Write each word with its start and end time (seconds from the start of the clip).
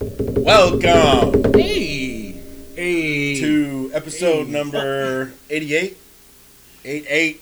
Welcome 0.00 1.52
Hey, 1.52 2.32
hey, 2.74 3.38
to 3.38 3.90
episode 3.92 4.46
Hey. 4.46 4.52
number 4.52 5.32
88. 5.50 5.96
88. 6.86 7.40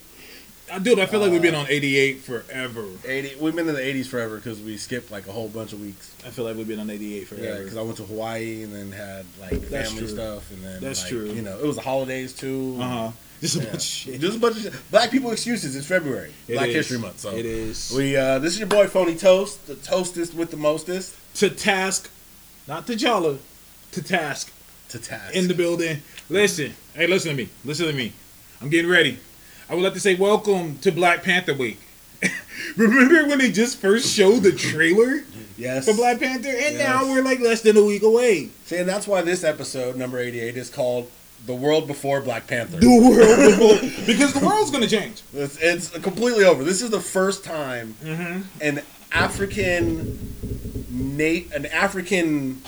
Uh, 0.71 0.79
dude, 0.81 0.99
I 0.99 1.07
feel 1.07 1.21
like 1.21 1.31
we've 1.31 1.41
been 1.41 1.55
on 1.55 1.67
88 1.69 2.19
forever. 2.25 2.85
80. 3.07 3.37
We've 3.41 3.55
been 3.55 3.69
in 3.69 3.75
the 3.77 3.81
80s 3.81 4.09
forever 4.09 4.37
because 4.37 4.61
we 4.61 4.77
skipped 4.77 5.13
like 5.13 5.29
a 5.29 5.33
whole 5.33 5.47
bunch 5.49 5.73
of 5.73 5.81
weeks. 5.81 6.13
I 6.27 6.31
feel 6.31 6.45
like 6.47 6.57
we've 6.57 6.67
been 6.67 6.80
on 6.80 6.91
88 6.91 7.21
Yeah, 7.21 7.25
forever. 7.27 7.62
because 7.62 7.77
I 7.77 7.82
went 7.82 7.96
to 7.98 8.02
Hawaii 8.05 8.64
and 8.64 8.75
then 8.75 8.90
had 8.90 9.25
like 9.40 9.61
That's 9.68 9.90
family 9.90 10.06
true. 10.06 10.09
stuff 10.16 10.50
and 10.50 10.64
then 10.64 10.80
That's 10.82 11.02
like, 11.02 11.11
true. 11.11 11.27
You 11.30 11.43
know, 11.43 11.56
it 11.61 11.64
was 11.64 11.77
the 11.77 11.82
holidays 11.82 12.32
too. 12.32 12.77
uh 12.80 12.88
huh. 12.88 13.11
Just 13.40 13.54
a 13.54 13.59
Yeah. 13.61 13.64
bunch 13.66 13.75
of 13.77 13.82
shit. 13.82 14.20
Just 14.20 14.36
a 14.36 14.40
bunch 14.40 14.56
of 14.56 14.62
shit. 14.64 14.72
Black 14.90 15.12
people 15.12 15.30
excuses. 15.30 15.77
It's 15.77 15.86
February, 15.86 16.32
It 16.48 16.54
Black 16.54 16.70
is. 16.70 16.75
History 16.75 16.98
Month. 16.98 17.20
So 17.20 17.30
it 17.36 17.46
is 17.46 17.93
we 17.96 18.16
uh, 18.16 18.40
this 18.40 18.54
is 18.54 18.59
your 18.59 18.66
boy 18.68 18.88
Phony 18.88 19.14
Toast, 19.14 19.64
the 19.68 19.77
toastest 19.77 20.34
with 20.34 20.50
the 20.50 20.56
mostest 20.56 21.14
to 21.36 21.48
task, 21.50 22.11
not 22.68 22.86
to 22.86 22.93
T'Challa, 22.95 23.39
to 23.93 24.03
task 24.03 24.53
to 24.90 24.99
task. 24.99 25.35
in 25.35 25.49
the 25.49 25.54
building. 25.54 26.03
Listen, 26.31 26.75
hey, 26.94 27.07
listen 27.07 27.31
to 27.31 27.36
me. 27.36 27.49
Listen 27.64 27.86
to 27.86 27.93
me. 27.93 28.13
I'm 28.61 28.68
getting 28.68 28.91
ready. 28.91 29.18
I 29.71 29.75
would 29.75 29.82
like 29.85 29.94
to 29.94 30.00
say 30.00 30.14
welcome 30.14 30.79
to 30.79 30.93
Black 30.93 31.22
Panther 31.22 31.54
Week. 31.54 31.79
Remember 32.77 33.28
when 33.28 33.39
they 33.39 33.50
just 33.53 33.78
first 33.78 34.12
showed 34.14 34.41
the 34.42 34.53
trailer 34.53 35.22
yes. 35.56 35.84
for 35.86 35.94
Black 35.94 36.19
Panther, 36.19 36.48
and 36.50 36.77
now 36.78 37.05
we're 37.05 37.22
like 37.22 37.41
less 37.41 37.62
than 37.62 37.77
a 37.77 37.84
week 37.84 38.03
away. 38.03 38.48
See, 38.64 38.77
and 38.77 38.89
that's 38.89 39.06
why 39.06 39.22
this 39.22 39.44
episode 39.44 39.97
number 39.97 40.19
88 40.19 40.56
is 40.56 40.69
called 40.70 41.11
"The 41.47 41.55
World 41.55 41.86
Before 41.86 42.20
Black 42.20 42.47
Panther." 42.47 42.78
The 42.78 42.89
world, 42.89 43.80
before- 43.89 44.06
because 44.06 44.33
the 44.33 44.44
world's 44.44 44.70
gonna 44.70 44.89
change. 44.89 45.22
It's, 45.33 45.56
it's 45.61 45.91
completely 45.98 46.44
over. 46.44 46.64
This 46.64 46.83
is 46.83 46.91
the 46.91 47.00
first 47.00 47.44
time 47.44 47.94
Mm-hmm. 48.03 48.41
an 48.62 48.80
African 49.12 50.19
Nate, 50.91 51.53
an 51.53 51.66
African, 51.66 52.62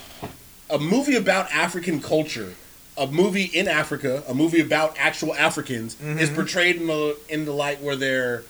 a 0.69 0.79
movie 0.79 1.17
about 1.17 1.51
African 1.53 2.01
culture, 2.01 2.55
a 2.97 3.07
movie 3.07 3.45
in 3.45 3.67
Africa, 3.69 4.23
a 4.29 4.35
movie 4.35 4.61
about 4.61 4.95
actual 4.99 5.35
Africans, 5.35 5.97
is 6.01 6.29
Mhm. 6.31 6.35
portrayed 6.35 6.77
in 6.77 6.87
the 6.87 7.17
in 7.29 7.45
the 7.45 7.53
light 7.53 7.81
where 7.83 7.97
they're 7.97 8.43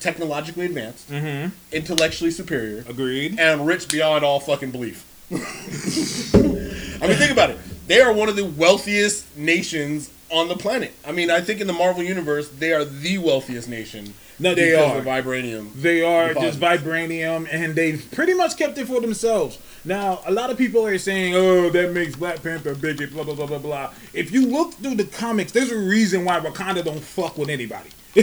technologically 0.00 0.66
advanced, 0.66 1.10
Mm-hmm. 1.10 1.48
intellectually 1.72 2.30
superior, 2.30 2.84
Agreed. 2.88 3.38
and 3.38 3.66
rich 3.66 3.88
beyond 3.88 4.24
all 4.24 4.40
fucking 4.40 4.70
belief. 4.70 5.04
I 5.30 7.06
mean, 7.06 7.16
think 7.16 7.30
about 7.32 7.50
it. 7.50 7.58
They 7.86 8.00
are 8.00 8.12
one 8.12 8.28
of 8.28 8.36
the 8.36 8.44
wealthiest 8.44 9.24
nations 9.36 10.10
on 10.30 10.48
the 10.48 10.56
planet. 10.56 10.92
I 11.06 11.12
mean, 11.12 11.30
I 11.30 11.40
think 11.40 11.60
in 11.60 11.66
the 11.66 11.72
Marvel 11.72 12.02
universe, 12.02 12.48
they 12.58 12.72
are 12.72 12.84
the 12.84 13.18
wealthiest 13.18 13.68
nation. 13.68 14.14
No, 14.38 14.54
they 14.54 14.74
are. 14.74 14.98
of 14.98 15.04
vibranium. 15.04 15.72
They 15.74 16.02
are 16.02 16.34
just 16.34 16.58
deposits. 16.58 16.84
vibranium, 16.84 17.46
and 17.50 17.74
they've 17.74 18.04
pretty 18.12 18.34
much 18.34 18.56
kept 18.56 18.76
it 18.78 18.86
for 18.86 19.00
themselves. 19.00 19.58
Now, 19.84 20.20
a 20.26 20.32
lot 20.32 20.50
of 20.50 20.58
people 20.58 20.84
are 20.86 20.98
saying, 20.98 21.34
"Oh, 21.34 21.70
that 21.70 21.92
makes 21.92 22.16
Black 22.16 22.42
Panther 22.42 22.74
bigot." 22.74 23.12
Blah 23.12 23.24
blah 23.24 23.34
blah 23.34 23.46
blah 23.46 23.58
blah. 23.58 23.90
If 24.12 24.32
you 24.32 24.46
look 24.46 24.74
through 24.74 24.96
the 24.96 25.04
comics, 25.04 25.52
there's 25.52 25.70
a 25.70 25.78
reason 25.78 26.24
why 26.24 26.40
Wakanda 26.40 26.84
don't 26.84 27.00
fuck 27.02 27.38
with 27.38 27.48
anybody. 27.50 27.90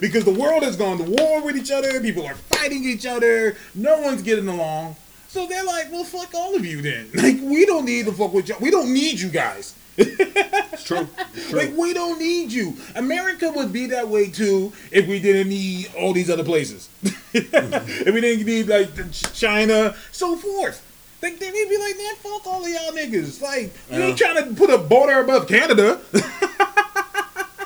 because 0.00 0.24
the 0.24 0.36
world 0.36 0.62
has 0.62 0.76
gone 0.76 0.98
to 0.98 1.04
war 1.04 1.42
with 1.42 1.56
each 1.56 1.70
other. 1.70 2.00
People 2.00 2.26
are 2.26 2.34
fighting 2.34 2.84
each 2.84 3.06
other. 3.06 3.56
No 3.74 4.00
one's 4.00 4.22
getting 4.22 4.48
along. 4.48 4.96
So 5.28 5.46
they're 5.46 5.64
like, 5.64 5.90
"Well, 5.90 6.04
fuck 6.04 6.34
all 6.34 6.54
of 6.54 6.64
you 6.64 6.82
then. 6.82 7.10
Like, 7.14 7.38
we 7.40 7.64
don't 7.64 7.84
need 7.84 8.06
to 8.06 8.12
fuck 8.12 8.32
with 8.34 8.48
y'all. 8.48 8.58
We 8.60 8.70
don't 8.70 8.92
need 8.92 9.18
you 9.18 9.28
guys." 9.28 9.74
It's 9.96 10.84
true. 10.84 11.08
It's 11.34 11.50
true. 11.50 11.58
Like 11.58 11.76
we 11.76 11.92
don't 11.92 12.18
need 12.18 12.50
you. 12.50 12.76
America 12.94 13.50
would 13.54 13.72
be 13.72 13.86
that 13.88 14.08
way 14.08 14.30
too 14.30 14.72
if 14.90 15.06
we 15.06 15.20
didn't 15.20 15.48
need 15.48 15.90
all 15.96 16.12
these 16.12 16.30
other 16.30 16.44
places. 16.44 16.88
if 17.34 18.14
we 18.14 18.20
didn't 18.20 18.46
need 18.46 18.68
like 18.68 19.12
China, 19.12 19.94
so 20.10 20.36
forth. 20.36 20.88
Like 21.22 21.38
then 21.38 21.52
we'd 21.52 21.68
be 21.68 21.78
like, 21.78 21.96
man, 21.96 22.14
fuck 22.16 22.46
all 22.46 22.64
of 22.64 22.70
y'all 22.70 22.92
niggas. 22.92 23.40
Like 23.40 23.72
you 23.90 24.02
ain't 24.02 24.18
trying 24.18 24.42
to 24.42 24.54
put 24.54 24.70
a 24.70 24.78
border 24.78 25.20
above 25.20 25.46
Canada. 25.46 26.00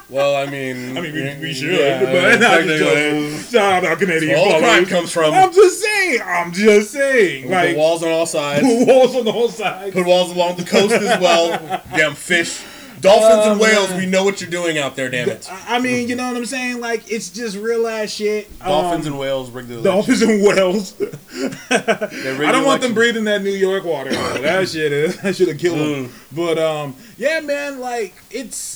well, 0.09 0.37
I 0.37 0.47
mean, 0.51 0.97
I 0.97 1.01
mean, 1.01 1.13
we, 1.15 1.37
we 1.49 1.53
should, 1.55 1.73
yeah, 1.79 2.01
but 2.01 2.09
I 2.15 2.31
mean, 2.31 2.39
technically. 2.41 3.39
Shout 3.43 3.85
out 3.85 3.99
Canadian 3.99 4.39
all 4.39 4.59
crime 4.59 4.87
comes 4.87 5.13
from. 5.13 5.35
I'm 5.35 5.53
just 5.53 5.81
saying. 5.83 6.21
I'm 6.25 6.53
just 6.53 6.91
saying. 6.93 7.51
Like 7.51 7.71
put 7.71 7.77
walls 7.79 8.03
on 8.03 8.11
all 8.11 8.27
sides. 8.27 8.63
put 8.63 8.87
walls 8.87 9.17
on 9.17 9.25
the 9.25 9.33
whole 9.33 9.49
side. 9.49 9.93
Put 9.93 10.07
walls 10.07 10.31
along 10.31 10.57
the 10.57 10.65
coast 10.65 10.93
as 10.95 11.21
well. 11.21 11.83
Damn 11.97 12.15
fish, 12.15 12.63
dolphins, 13.01 13.47
Oh, 13.47 13.53
and 13.53 13.61
whales. 13.61 13.91
man. 13.91 13.99
we 13.99 14.07
know 14.07 14.23
what 14.25 14.41
you're 14.41 14.51
doing 14.51 14.79
out 14.79 14.95
there. 14.97 15.09
Damn 15.09 15.29
it. 15.29 15.49
I 15.69 15.81
mean, 15.81 16.09
you 16.09 16.15
know 16.15 16.29
what 16.29 16.37
I'm 16.37 16.47
saying? 16.47 16.81
Like 16.81 17.11
it's 17.11 17.29
just 17.31 17.57
real 17.57 17.87
ass 17.89 18.11
shit. 18.11 18.57
Dolphins 18.61 19.07
Um, 19.07 19.13
and 19.15 19.21
whales 19.21 19.51
rig 19.51 19.67
the 19.69 19.83
Dolphins 19.83 20.23
and 20.23 20.43
whales. 20.43 20.95
I 21.71 22.53
don't 22.53 22.65
want 22.65 22.83
them 22.83 22.95
breathing 22.95 23.25
that 23.25 23.43
New 23.43 23.51
York 23.51 23.85
water. 23.85 24.11
That 24.11 24.69
shit 24.69 24.93
is 24.93 25.17
that 25.23 25.37
should 25.37 25.49
have 25.49 25.59
killed 25.59 25.79
them. 25.79 26.09
Mm. 26.09 26.13
But 26.37 26.59
um, 26.59 26.97
yeah, 27.17 27.41
man, 27.41 27.81
like 27.81 28.15
it's 28.31 28.76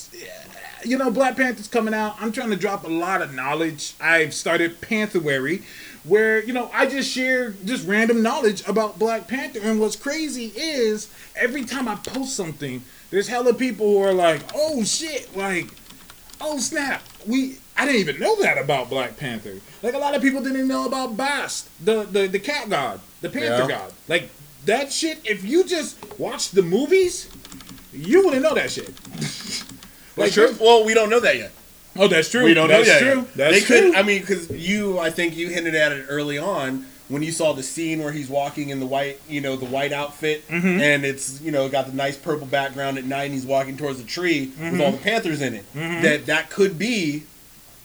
you 0.84 0.96
know 0.98 1.10
Black 1.10 1.36
Panther's 1.36 1.68
coming 1.68 1.94
out. 1.94 2.16
I'm 2.20 2.32
trying 2.32 2.50
to 2.50 2.56
drop 2.56 2.84
a 2.84 2.88
lot 2.88 3.22
of 3.22 3.34
knowledge. 3.34 3.94
I've 4.00 4.34
started 4.34 4.80
Pantherwary, 4.80 5.62
where 6.04 6.42
you 6.42 6.52
know 6.52 6.70
I 6.72 6.86
just 6.86 7.10
share 7.10 7.50
just 7.64 7.86
random 7.86 8.22
knowledge 8.22 8.66
about 8.68 8.98
Black 8.98 9.28
Panther. 9.28 9.60
And 9.62 9.80
what's 9.80 9.96
crazy 9.96 10.52
is 10.56 11.12
every 11.36 11.64
time 11.64 11.88
I 11.88 11.96
post 11.96 12.34
something, 12.36 12.82
there's 13.10 13.28
hella 13.28 13.54
people 13.54 13.86
who 13.86 13.98
are 14.02 14.12
like, 14.14 14.42
"Oh 14.54 14.82
shit!" 14.84 15.36
Like, 15.36 15.68
"Oh 16.40 16.58
snap!" 16.58 17.02
We 17.26 17.58
I 17.76 17.86
didn't 17.86 18.00
even 18.00 18.18
know 18.18 18.40
that 18.42 18.58
about 18.58 18.90
Black 18.90 19.16
Panther. 19.16 19.54
Like 19.82 19.94
a 19.94 19.98
lot 19.98 20.14
of 20.14 20.22
people 20.22 20.42
didn't 20.42 20.68
know 20.68 20.86
about 20.86 21.16
Bast, 21.16 21.68
the 21.84 22.04
the, 22.04 22.26
the 22.26 22.38
cat 22.38 22.68
god, 22.70 23.00
the 23.20 23.28
Panther 23.30 23.62
Yeah. 23.62 23.68
god. 23.68 23.92
Like 24.08 24.30
that 24.66 24.92
shit. 24.92 25.20
If 25.24 25.44
you 25.44 25.64
just 25.64 25.96
watch 26.18 26.50
the 26.50 26.62
movies, 26.62 27.28
you 27.92 28.24
wouldn't 28.24 28.42
know 28.42 28.54
that 28.54 28.70
shit. 28.70 28.92
Like, 30.20 30.32
true. 30.32 30.54
Well, 30.60 30.84
we 30.84 30.94
don't 30.94 31.10
know 31.10 31.20
that 31.20 31.36
yet. 31.36 31.52
Oh, 31.98 32.06
that's 32.08 32.30
true. 32.30 32.44
We 32.44 32.54
don't 32.54 32.68
that's 32.68 32.86
know 32.86 32.94
yet. 32.94 33.00
true. 33.14 33.26
That's 33.34 33.52
they 33.54 33.60
true. 33.64 33.90
could. 33.90 33.94
I 33.96 34.02
mean, 34.02 34.20
because 34.20 34.50
you, 34.50 34.98
I 34.98 35.10
think 35.10 35.36
you 35.36 35.48
hinted 35.48 35.74
at 35.74 35.90
it 35.92 36.06
early 36.08 36.38
on 36.38 36.86
when 37.08 37.22
you 37.24 37.32
saw 37.32 37.52
the 37.52 37.62
scene 37.64 38.00
where 38.00 38.12
he's 38.12 38.28
walking 38.28 38.68
in 38.68 38.78
the 38.78 38.86
white, 38.86 39.20
you 39.28 39.40
know, 39.40 39.56
the 39.56 39.66
white 39.66 39.92
outfit, 39.92 40.46
Mm-hmm. 40.48 40.80
and 40.80 41.04
it's 41.04 41.40
you 41.40 41.50
know 41.50 41.68
got 41.68 41.86
the 41.86 41.92
nice 41.92 42.16
purple 42.16 42.46
background 42.46 42.96
at 42.98 43.04
night, 43.04 43.24
and 43.24 43.34
he's 43.34 43.44
walking 43.46 43.76
towards 43.76 43.98
the 44.00 44.06
tree 44.06 44.46
Mm-hmm. 44.46 44.72
with 44.72 44.80
all 44.80 44.92
the 44.92 44.98
panthers 44.98 45.42
in 45.42 45.54
it. 45.54 45.64
That 45.74 46.26
that 46.26 46.50
could 46.50 46.78
be 46.78 47.24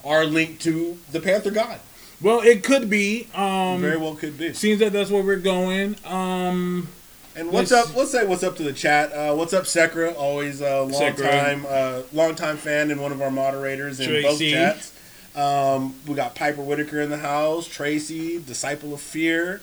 our 0.03 0.23
link 0.25 0.59
to 0.59 0.99
the 1.11 1.19
Panther 1.19 1.49
God. 1.49 1.79
well, 2.21 2.41
it 2.41 2.63
could 2.63 2.87
be. 2.91 3.27
Um, 3.33 3.81
Very 3.81 3.97
well 3.97 4.13
could 4.13 4.37
be. 4.37 4.53
seems 4.53 4.79
that 4.81 4.93
that's 4.93 5.09
where 5.09 5.23
we're 5.23 5.37
going. 5.37 5.95
Um, 6.05 6.87
And 7.35 7.51
what's 7.51 7.71
Let's- 7.71 7.89
up? 7.89 7.95
Let's 7.95 8.11
say 8.11 8.25
what's 8.25 8.43
up 8.43 8.55
to 8.57 8.63
the 8.63 8.71
chat. 8.73 9.11
Uh, 9.11 9.33
what's 9.35 9.53
up, 9.53 9.65
Sekra? 9.65 10.15
Always 10.17 10.61
a 10.61 10.81
long 10.83 10.91
Sekra. 10.91 11.29
time, 11.29 11.65
uh, 11.67 12.01
long 12.13 12.35
time 12.35 12.57
fan 12.57 12.91
and 12.91 13.01
one 13.01 13.11
of 13.11 13.21
our 13.21 13.31
moderators 13.31 13.99
in 13.99 14.21
both 14.21 14.39
chats. 14.39 14.91
Um, 15.35 15.95
we 16.07 16.15
got 16.15 16.33
Piper 16.35 16.61
Whitaker 16.61 17.01
in 17.01 17.09
the 17.09 17.17
house. 17.17 17.67
Tracy, 17.67 18.39
disciple 18.39 18.93
of 18.93 19.01
fear. 19.01 19.59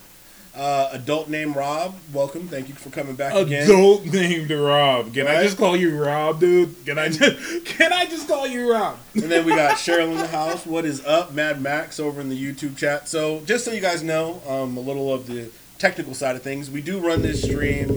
Uh, 0.55 0.91
adult 0.93 1.31
named 1.31 1.57
Rob. 1.57 1.95
Welcome. 2.13 2.47
Thank 2.47 2.69
you 2.69 2.75
for 2.75 2.91
coming 2.91 3.15
back 3.15 3.33
again. 3.35 3.63
adult 3.65 4.05
named 4.05 4.51
Rob. 4.51 5.15
Can 5.15 5.27
I 5.27 5.43
just 5.43 5.57
call 5.57 5.75
you 5.75 5.99
Rob, 5.99 6.41
dude? 6.41 6.85
Can 6.85 6.99
I 6.99 7.09
just 7.09 7.65
can 7.65 7.91
I 7.91 8.05
just 8.05 8.29
call 8.29 8.47
you 8.47 8.71
Rob? 8.71 8.99
And 9.15 9.23
then 9.33 9.47
we 9.47 9.55
got 9.55 9.77
Cheryl 9.79 10.13
in 10.13 10.19
the 10.19 10.27
house. 10.27 10.67
What 10.67 10.85
is 10.85 11.03
up, 11.07 11.33
Mad 11.33 11.63
Max 11.63 11.99
over 11.99 12.21
in 12.21 12.29
the 12.29 12.37
YouTube 12.37 12.77
chat. 12.77 13.09
So 13.09 13.41
just 13.47 13.65
so 13.65 13.73
you 13.73 13.81
guys 13.81 14.03
know, 14.03 14.43
um, 14.47 14.77
a 14.77 14.81
little 14.81 15.11
of 15.11 15.27
the 15.27 15.49
technical 15.83 16.15
side 16.15 16.37
of 16.37 16.43
things, 16.43 16.71
we 16.71 16.81
do 16.81 17.05
run 17.05 17.23
this 17.23 17.43
stream 17.43 17.91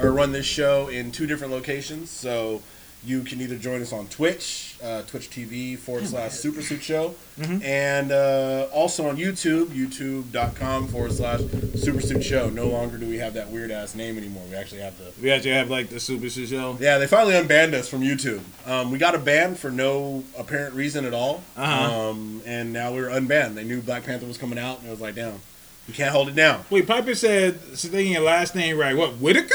or 0.00 0.12
run 0.12 0.30
this 0.30 0.46
show 0.46 0.86
in 0.86 1.10
two 1.10 1.26
different 1.26 1.52
locations. 1.52 2.08
So 2.08 2.62
you 3.04 3.22
can 3.24 3.40
either 3.40 3.56
join 3.56 3.82
us 3.82 3.92
on 3.92 4.06
Twitch, 4.06 4.76
uh, 4.80 5.02
Twitch 5.02 5.28
TV 5.28 5.76
forward 5.76 6.06
slash 6.06 6.34
Super 6.34 6.62
Suit 6.62 6.84
Show, 6.84 7.16
and 7.64 8.12
uh, 8.12 8.68
also 8.72 9.08
on 9.08 9.16
YouTube, 9.16 9.66
YouTube.com 9.70 10.86
forward 10.86 11.10
slash 11.10 11.40
Super 11.74 12.00
Suit 12.00 12.22
Show. 12.22 12.48
No 12.48 12.68
longer 12.68 12.96
do 12.96 13.08
we 13.08 13.18
have 13.18 13.34
that 13.34 13.50
weird 13.50 13.72
ass 13.72 13.96
name 13.96 14.18
anymore. 14.18 14.44
We 14.48 14.54
actually 14.54 14.82
have 14.82 14.96
the 14.98 15.12
We 15.20 15.32
actually 15.32 15.50
have 15.50 15.68
like 15.68 15.88
the 15.88 15.98
Super 15.98 16.30
Show 16.30 16.44
show. 16.44 16.76
yeah, 16.78 16.98
they 16.98 17.08
finally 17.08 17.34
unbanned 17.34 17.74
us 17.74 17.88
from 17.88 18.02
YouTube. 18.02 18.42
Um, 18.68 18.92
we 18.92 18.98
got 18.98 19.16
a 19.16 19.18
ban 19.18 19.56
for 19.56 19.72
no 19.72 20.22
apparent 20.38 20.76
reason 20.76 21.04
at 21.04 21.12
all. 21.12 21.42
Uh-huh. 21.56 22.10
Um, 22.10 22.40
and 22.46 22.72
now 22.72 22.92
we're 22.92 23.08
unbanned. 23.08 23.54
They 23.54 23.64
knew 23.64 23.80
Black 23.80 24.04
Panther 24.04 24.26
was 24.26 24.38
coming 24.38 24.60
out, 24.60 24.78
and 24.78 24.86
it 24.86 24.90
was 24.92 25.00
like, 25.00 25.16
damn, 25.16 25.40
you 25.88 25.94
can't 25.94 26.12
hold 26.12 26.28
it 26.28 26.34
down. 26.34 26.64
Wait, 26.70 26.86
Piper 26.86 27.14
said 27.14 27.60
saying 27.76 28.12
your 28.12 28.22
last 28.22 28.54
name 28.54 28.78
right. 28.78 28.96
What 28.96 29.14
Whitaker? 29.16 29.54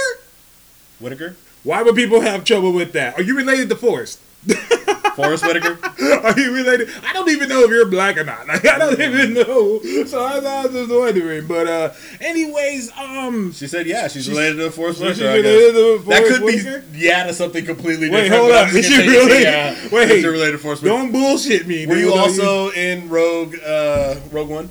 Whitaker? 0.99 1.35
Why 1.63 1.81
would 1.83 1.95
people 1.95 2.21
have 2.21 2.43
trouble 2.43 2.71
with 2.73 2.93
that? 2.93 3.17
Are 3.19 3.21
you 3.23 3.35
related 3.35 3.69
to 3.69 3.75
Forrest? 3.75 4.19
Forrest 5.15 5.43
Whitaker? 5.45 5.77
Are 6.23 6.39
you 6.39 6.53
related? 6.53 6.89
I 7.03 7.11
don't 7.11 7.27
even 7.29 7.49
know 7.49 7.61
if 7.63 7.69
you're 7.71 7.85
black 7.87 8.17
or 8.17 8.23
not. 8.23 8.47
Like, 8.47 8.65
I 8.65 8.77
don't 8.77 8.99
even 9.01 9.33
know. 9.33 9.81
So 10.05 10.23
I, 10.23 10.37
I 10.37 10.65
was 10.65 10.71
just 10.73 10.91
wondering. 10.91 11.47
But 11.47 11.67
uh, 11.67 11.93
anyways, 12.21 12.91
um, 12.97 13.51
She 13.51 13.67
said, 13.67 13.87
yeah, 13.87 14.07
she's, 14.07 14.25
She's- 14.25 14.29
related 14.37 14.57
to 14.57 14.71
Forrest 14.71 14.99
she's 14.99 15.19
Whitaker. 15.19 15.27
I 15.29 15.35
related 15.37 15.73
to 15.73 16.09
that 16.09 16.23
could 16.27 16.43
Whitaker? 16.43 16.83
be 16.93 16.99
yeah 16.99 17.23
to 17.25 17.33
something 17.33 17.65
completely 17.65 18.09
Wait, 18.09 18.23
different. 18.29 18.43
Wait, 18.45 18.51
hold 18.53 18.67
up. 18.69 18.73
Is 18.73 18.85
she 18.87 18.97
really? 19.07 19.41
Yeah, 19.43 19.75
Wait. 19.91 20.05
that 20.07 20.19
you're 20.21 20.31
related 20.31 20.53
to 20.53 20.57
Forrest 20.59 20.83
Whitaker. 20.83 20.97
don't 21.01 21.11
bullshit 21.11 21.67
me. 21.67 21.85
Were 21.87 21.95
dude. 21.95 22.03
you 22.05 22.13
also 22.13 22.69
in 22.71 23.09
Rogue 23.09 23.55
uh, 23.65 24.15
Rogue 24.31 24.49
One? 24.49 24.69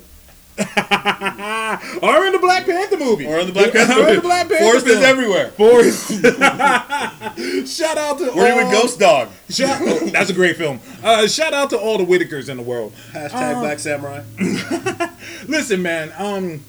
or 2.01 2.25
in 2.25 2.33
the 2.33 2.39
Black 2.41 2.65
Panther 2.65 2.97
movie. 2.97 3.27
Or 3.27 3.39
in 3.39 3.47
the 3.47 3.53
Black 3.53 3.71
Panther 3.71 3.93
Or 3.93 3.99
in 3.99 4.03
movie. 4.05 4.15
the 4.15 4.21
Black 4.21 4.47
Panther 4.49 4.63
Forrest 4.63 4.87
is 4.87 5.03
everywhere. 5.03 5.49
Forrest. 5.51 6.09
shout 7.77 7.97
out 7.97 8.17
to 8.17 8.31
Where 8.31 8.53
you 8.53 8.59
all, 8.59 8.71
with 8.71 8.81
Ghost 8.81 8.99
Dog? 8.99 9.29
Shout, 9.49 9.79
oh, 9.81 10.07
that's 10.11 10.29
a 10.31 10.33
great 10.33 10.55
film. 10.55 10.79
Uh, 11.03 11.27
shout 11.27 11.53
out 11.53 11.69
to 11.69 11.77
all 11.77 11.97
the 11.99 12.05
Whitakers 12.05 12.49
in 12.49 12.57
the 12.57 12.63
world. 12.63 12.93
Hashtag 13.11 13.61
Black 13.61 13.79
Samurai. 13.79 14.23
Listen, 15.47 15.81
man. 15.81 16.11
Um, 16.17 16.63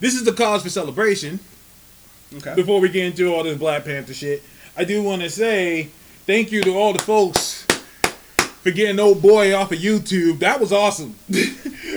this 0.00 0.14
is 0.14 0.24
the 0.24 0.32
cause 0.32 0.62
for 0.62 0.70
celebration. 0.70 1.38
Okay. 2.36 2.54
Before 2.56 2.80
we 2.80 2.88
get 2.88 3.06
into 3.06 3.32
all 3.32 3.44
this 3.44 3.56
Black 3.56 3.84
Panther 3.84 4.12
shit, 4.14 4.42
I 4.76 4.82
do 4.84 5.02
want 5.02 5.22
to 5.22 5.30
say 5.30 5.90
thank 6.26 6.50
you 6.50 6.62
to 6.62 6.76
all 6.76 6.92
the 6.92 7.02
folks 7.02 7.64
for 8.62 8.70
getting 8.72 8.98
old 8.98 9.22
boy 9.22 9.54
off 9.54 9.70
of 9.70 9.78
YouTube. 9.78 10.40
That 10.40 10.58
was 10.58 10.72
awesome. 10.72 11.14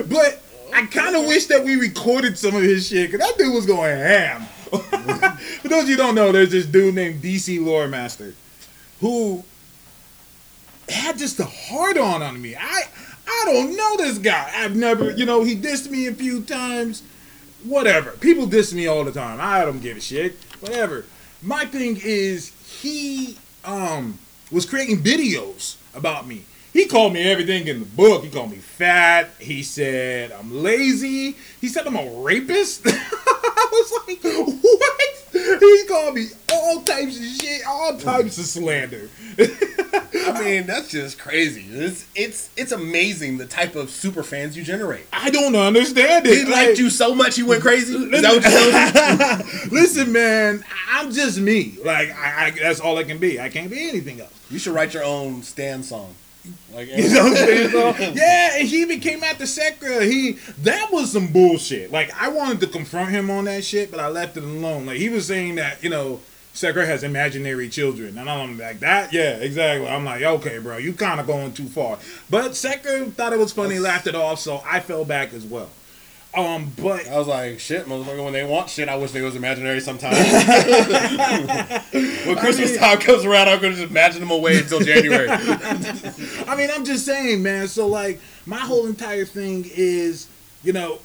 but 0.07 0.43
I 0.77 0.85
kind 0.85 1.15
of 1.15 1.25
wish 1.25 1.47
that 1.47 1.63
we 1.63 1.75
recorded 1.75 2.37
some 2.37 2.55
of 2.55 2.61
his 2.61 2.87
shit 2.87 3.11
because 3.11 3.27
that 3.27 3.35
dude 3.39 3.51
was 3.51 3.65
going 3.65 3.97
ham. 3.97 4.43
for 4.69 5.67
those 5.69 5.83
of 5.83 5.89
you 5.89 5.97
don't 5.97 6.13
know, 6.13 6.31
there's 6.31 6.51
this 6.51 6.67
dude 6.67 6.93
named 6.93 7.19
DC 7.23 7.65
Lore 7.65 7.87
Master 7.87 8.35
who 8.99 9.43
had 10.87 11.17
just 11.17 11.39
a 11.39 11.45
hard 11.45 11.97
on 11.97 12.21
on 12.21 12.39
me. 12.39 12.55
I 12.55 12.83
I 13.27 13.43
don't 13.47 13.75
know 13.75 13.97
this 13.97 14.19
guy. 14.19 14.51
I've 14.53 14.75
never, 14.75 15.09
you 15.09 15.25
know, 15.25 15.43
he 15.43 15.55
dissed 15.55 15.89
me 15.89 16.05
a 16.05 16.13
few 16.13 16.43
times. 16.43 17.01
Whatever. 17.63 18.11
People 18.11 18.45
diss 18.45 18.71
me 18.71 18.85
all 18.85 19.03
the 19.03 19.11
time. 19.11 19.39
I 19.41 19.65
don't 19.65 19.79
give 19.79 19.97
a 19.97 20.01
shit. 20.01 20.35
Whatever. 20.59 21.05
My 21.41 21.65
thing 21.65 21.99
is 22.03 22.51
he 22.83 23.39
um 23.65 24.19
was 24.51 24.67
creating 24.67 24.99
videos 24.99 25.77
about 25.95 26.27
me. 26.27 26.43
He 26.77 26.85
called 26.85 27.13
me 27.13 27.23
everything 27.23 27.65
in 27.67 27.79
the 27.79 27.87
book. 27.87 28.23
He 28.23 28.29
called 28.29 28.51
me 28.51 28.57
fat. 28.57 29.31
He 29.39 29.63
said 29.63 30.31
I'm 30.31 30.61
lazy. 30.61 31.35
He 31.59 31.69
said 31.69 31.87
I'm 31.87 31.95
a 31.95 32.21
rapist. 32.21 32.83
I 32.85 33.67
was 33.71 33.93
like, 34.07 34.23
what? 34.23 35.59
He 35.59 35.85
called 35.87 36.13
me 36.13 36.27
all 36.53 36.83
types 36.83 37.17
of 37.17 37.23
shit, 37.23 37.65
all 37.65 37.97
types 37.97 38.37
of 38.37 38.45
slander. 38.45 39.09
I 39.39 40.39
mean, 40.39 40.67
that's 40.67 40.89
just 40.89 41.17
crazy. 41.17 41.65
It's 41.67 42.05
it's 42.13 42.51
it's 42.55 42.71
amazing 42.71 43.39
the 43.39 43.47
type 43.47 43.75
of 43.75 43.89
super 43.89 44.21
fans 44.21 44.55
you 44.55 44.63
generate. 44.63 45.07
I 45.11 45.31
don't 45.31 45.55
understand 45.55 46.27
it. 46.27 46.37
He 46.37 46.43
liked 46.43 46.69
Like, 46.69 46.77
you 46.77 46.91
so 46.91 47.15
much 47.15 47.37
he 47.37 47.41
went 47.41 47.63
crazy. 47.63 47.95
Is 47.95 48.21
that 48.21 48.35
what 48.35 48.43
you're 48.43 49.39
telling 49.39 49.71
me? 49.71 49.71
Listen, 49.71 50.11
man, 50.11 50.63
I'm 50.91 51.11
just 51.11 51.39
me. 51.39 51.79
Like, 51.83 52.11
I, 52.11 52.45
I, 52.45 52.51
that's 52.51 52.79
all 52.79 52.99
I 52.99 53.03
can 53.03 53.17
be. 53.17 53.39
I 53.39 53.49
can't 53.49 53.71
be 53.71 53.89
anything 53.89 54.21
else. 54.21 54.31
You 54.51 54.59
should 54.59 54.75
write 54.75 54.93
your 54.93 55.03
own 55.03 55.41
stand 55.41 55.83
song. 55.83 56.13
Like 56.73 56.87
You 56.89 57.09
know 57.13 57.23
what 57.23 57.31
I'm 57.31 57.35
saying? 57.35 58.17
Yeah, 58.17 58.57
and 58.57 58.67
he 58.67 58.81
even 58.81 58.99
came 58.99 59.23
after 59.23 59.45
Sekra. 59.45 60.01
He 60.09 60.33
that 60.63 60.91
was 60.91 61.11
some 61.11 61.31
bullshit. 61.31 61.91
Like, 61.91 62.11
I 62.19 62.29
wanted 62.29 62.59
to 62.61 62.67
confront 62.67 63.09
him 63.09 63.29
on 63.29 63.45
that 63.45 63.63
shit, 63.63 63.91
but 63.91 63.99
I 63.99 64.07
left 64.07 64.37
it 64.37 64.43
alone. 64.43 64.85
Like, 64.85 64.97
he 64.97 65.09
was 65.09 65.25
saying 65.27 65.55
that 65.55 65.83
you 65.83 65.89
know. 65.89 66.19
Sekra 66.53 66.87
has 66.87 67.03
imaginary 67.03 67.69
children, 67.69 68.17
and 68.17 68.27
I'm 68.27 68.57
like 68.57 68.79
that. 68.79 69.13
Yeah, 69.13 69.35
exactly. 69.35 69.87
I'm 69.87 70.03
like, 70.03 70.23
okay, 70.23 70.57
bro, 70.57 70.77
you 70.77 70.91
kind 70.91 71.19
of 71.19 71.27
going 71.27 71.53
too 71.53 71.67
far. 71.67 71.99
But 72.31 72.53
Sekra 72.53 73.13
thought 73.13 73.31
it 73.31 73.37
was 73.37 73.53
funny, 73.53 73.77
laughed 73.77 74.07
it 74.07 74.15
off, 74.15 74.39
so 74.39 74.63
I 74.65 74.79
fell 74.79 75.05
back 75.05 75.33
as 75.35 75.45
well. 75.45 75.69
Um, 76.33 76.71
but 76.77 77.07
I 77.07 77.17
was 77.17 77.27
like, 77.27 77.59
shit, 77.59 77.87
motherfucker. 77.87 78.23
When 78.23 78.33
they 78.33 78.43
want 78.43 78.69
shit, 78.69 78.89
I 78.89 78.95
wish 78.95 79.11
they 79.11 79.21
was 79.21 79.35
imaginary 79.35 79.79
sometimes. 79.79 80.17
when 81.91 82.37
Christmas 82.37 82.77
time 82.77 82.99
comes 82.99 83.25
around, 83.25 83.49
I'm 83.49 83.59
gonna 83.59 83.75
just 83.75 83.89
imagine 83.89 84.19
them 84.19 84.31
away 84.31 84.59
until 84.59 84.79
January. 84.79 85.27
I 85.29 86.55
mean, 86.55 86.69
I'm 86.71 86.85
just 86.85 87.05
saying, 87.05 87.41
man. 87.41 87.67
So 87.67 87.87
like, 87.87 88.19
my 88.45 88.59
whole 88.59 88.85
entire 88.85 89.25
thing 89.25 89.65
is, 89.73 90.27
you 90.63 90.73
know, 90.73 90.99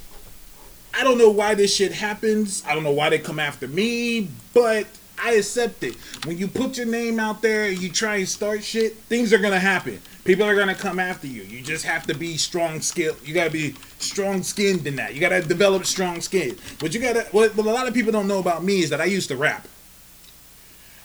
I 0.93 1.05
don't 1.05 1.17
know 1.17 1.31
why 1.31 1.55
this 1.55 1.75
shit 1.75 1.93
happens. 1.93 2.63
I 2.67 2.75
don't 2.75 2.83
know 2.83 2.93
why 2.93 3.09
they 3.09 3.19
come 3.19 3.39
after 3.39 3.67
me, 3.67 4.29
but 4.53 4.87
I 5.23 5.35
accept 5.35 5.83
it. 5.85 5.95
When 6.27 6.37
you 6.37 6.49
put 6.49 6.77
your 6.77 6.87
name 6.87 7.19
out 7.19 7.43
there 7.43 7.67
and 7.67 7.79
you 7.79 7.91
try 7.91 8.17
and 8.17 8.29
start 8.29 8.63
shit, 8.65 8.97
things 8.97 9.33
are 9.33 9.39
gonna 9.39 9.59
happen. 9.59 10.01
People 10.25 10.45
are 10.45 10.55
gonna 10.55 10.75
come 10.75 10.99
after 10.99 11.27
you. 11.27 11.43
You 11.43 11.63
just 11.63 11.85
have 11.85 12.07
to 12.09 12.15
be 12.15 12.37
strong 12.37 12.81
skill. 12.81 13.17
You 13.25 13.33
gotta 13.33 13.51
be 13.51 13.75
strong 14.03 14.43
skin 14.43 14.83
than 14.83 14.97
that. 14.97 15.15
You 15.15 15.21
gotta 15.21 15.43
develop 15.43 15.87
strong 15.87 16.21
skin. 16.21 16.57
What 16.81 16.95
you 16.95 17.01
gotta 17.01 17.27
what, 17.33 17.57
what 17.57 17.67
a 17.67 17.71
lot 17.71 17.89
of 17.89 17.95
people 17.95 18.13
don't 18.13 18.29
know 18.29 18.39
about 18.39 18.65
me 18.65 18.83
is 18.83 18.91
that 18.91 19.01
I 19.01 19.07
used 19.07 19.29
to 19.29 19.37
rap. 19.37 19.67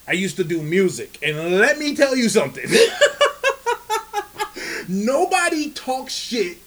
I 0.08 0.14
used 0.14 0.38
to 0.38 0.44
do 0.44 0.62
music. 0.62 1.20
And 1.22 1.58
let 1.58 1.78
me 1.78 1.96
tell 1.96 2.16
you 2.16 2.30
something. 2.30 2.66
Nobody 4.88 5.72
talks 5.72 6.14
shit 6.14 6.60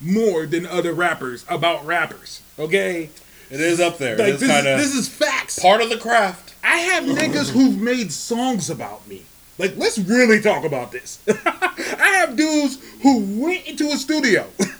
more 0.00 0.46
than 0.46 0.66
other 0.66 0.92
rappers 0.92 1.44
about 1.48 1.84
rappers. 1.84 2.42
Okay? 2.58 3.10
It 3.50 3.60
is 3.60 3.80
up 3.80 3.98
there. 3.98 4.16
Like 4.16 4.38
this, 4.38 4.48
kind 4.48 4.66
is, 4.66 4.72
of 4.72 4.78
this 4.78 4.94
is 4.94 5.08
facts. 5.08 5.58
part 5.58 5.80
of 5.80 5.88
the 5.88 5.98
craft. 5.98 6.54
I 6.62 6.78
have 6.78 7.04
niggas 7.04 7.50
who've 7.50 7.80
made 7.80 8.12
songs 8.12 8.70
about 8.70 9.06
me. 9.08 9.24
Like, 9.58 9.76
let's 9.76 9.98
really 9.98 10.40
talk 10.40 10.64
about 10.64 10.92
this. 10.92 11.18
I 11.28 12.18
have 12.18 12.36
dudes 12.36 12.78
who 13.02 13.40
went 13.40 13.66
into 13.66 13.88
a 13.88 13.96
studio, 13.96 14.46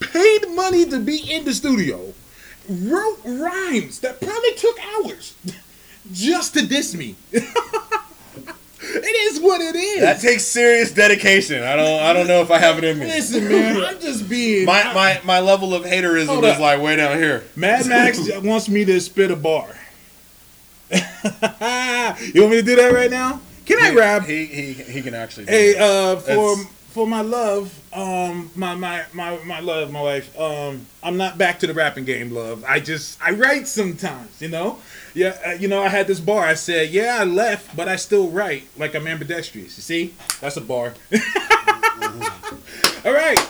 paid 0.00 0.48
money 0.50 0.84
to 0.86 0.98
be 0.98 1.32
in 1.32 1.44
the 1.44 1.54
studio, 1.54 2.12
wrote 2.68 3.18
rhymes 3.24 4.00
that 4.00 4.20
probably 4.20 4.54
took 4.54 4.76
hours 4.96 5.34
just 6.12 6.54
to 6.54 6.66
diss 6.66 6.94
me. 6.94 7.16
it 7.32 7.42
is 9.32 9.40
what 9.40 9.60
it 9.60 9.76
is. 9.76 10.00
That 10.00 10.20
takes 10.20 10.44
serious 10.44 10.92
dedication. 10.92 11.62
I 11.62 11.76
don't. 11.76 12.02
I 12.02 12.12
don't 12.12 12.26
know 12.26 12.40
if 12.40 12.50
I 12.50 12.58
have 12.58 12.78
it 12.78 12.84
in 12.84 12.98
me. 12.98 13.06
Listen, 13.06 13.48
man, 13.48 13.76
I'm 13.84 14.00
just 14.00 14.28
being. 14.28 14.66
My 14.66 14.92
my 14.92 15.20
my 15.24 15.40
level 15.40 15.74
of 15.74 15.84
haterism 15.84 16.42
is 16.42 16.58
like 16.58 16.80
way 16.80 16.96
down 16.96 17.18
here. 17.18 17.44
Mad 17.56 17.86
Max 17.86 18.18
wants 18.42 18.68
me 18.68 18.84
to 18.84 19.00
spit 19.00 19.30
a 19.30 19.36
bar. 19.36 19.68
you 20.90 22.40
want 22.40 22.50
me 22.50 22.56
to 22.56 22.62
do 22.62 22.76
that 22.76 22.92
right 22.92 23.10
now? 23.10 23.40
Can 23.66 23.82
I 23.82 23.94
rap? 23.94 24.26
He 24.26 24.44
he 24.44 24.72
he 24.74 25.02
can 25.02 25.14
actually. 25.14 25.46
Do 25.46 25.52
Hey, 25.52 25.76
uh, 25.76 26.16
for 26.16 26.56
for 26.94 27.08
my 27.08 27.22
love, 27.22 27.76
um, 27.92 28.52
my 28.54 28.76
my 28.76 29.04
my 29.12 29.36
my 29.42 29.58
love, 29.58 29.90
my 29.90 30.00
wife. 30.00 30.38
Um, 30.38 30.86
I'm 31.02 31.16
not 31.16 31.36
back 31.36 31.58
to 31.58 31.66
the 31.66 31.74
rapping 31.74 32.04
game, 32.04 32.30
love. 32.30 32.64
I 32.68 32.78
just 32.78 33.20
I 33.20 33.32
write 33.32 33.66
sometimes, 33.66 34.40
you 34.40 34.46
know. 34.46 34.78
Yeah, 35.12 35.36
uh, 35.44 35.50
you 35.50 35.66
know, 35.66 35.82
I 35.82 35.88
had 35.88 36.06
this 36.06 36.20
bar. 36.20 36.44
I 36.44 36.54
said, 36.54 36.90
yeah, 36.90 37.18
I 37.20 37.24
left, 37.24 37.76
but 37.76 37.88
I 37.88 37.96
still 37.96 38.30
write 38.30 38.68
like 38.78 38.94
I'm 38.94 39.08
ambidextrous. 39.08 39.76
You 39.76 39.82
see, 39.82 40.14
that's 40.40 40.56
a 40.56 40.60
bar. 40.60 40.94
All 43.04 43.12
right, 43.12 43.40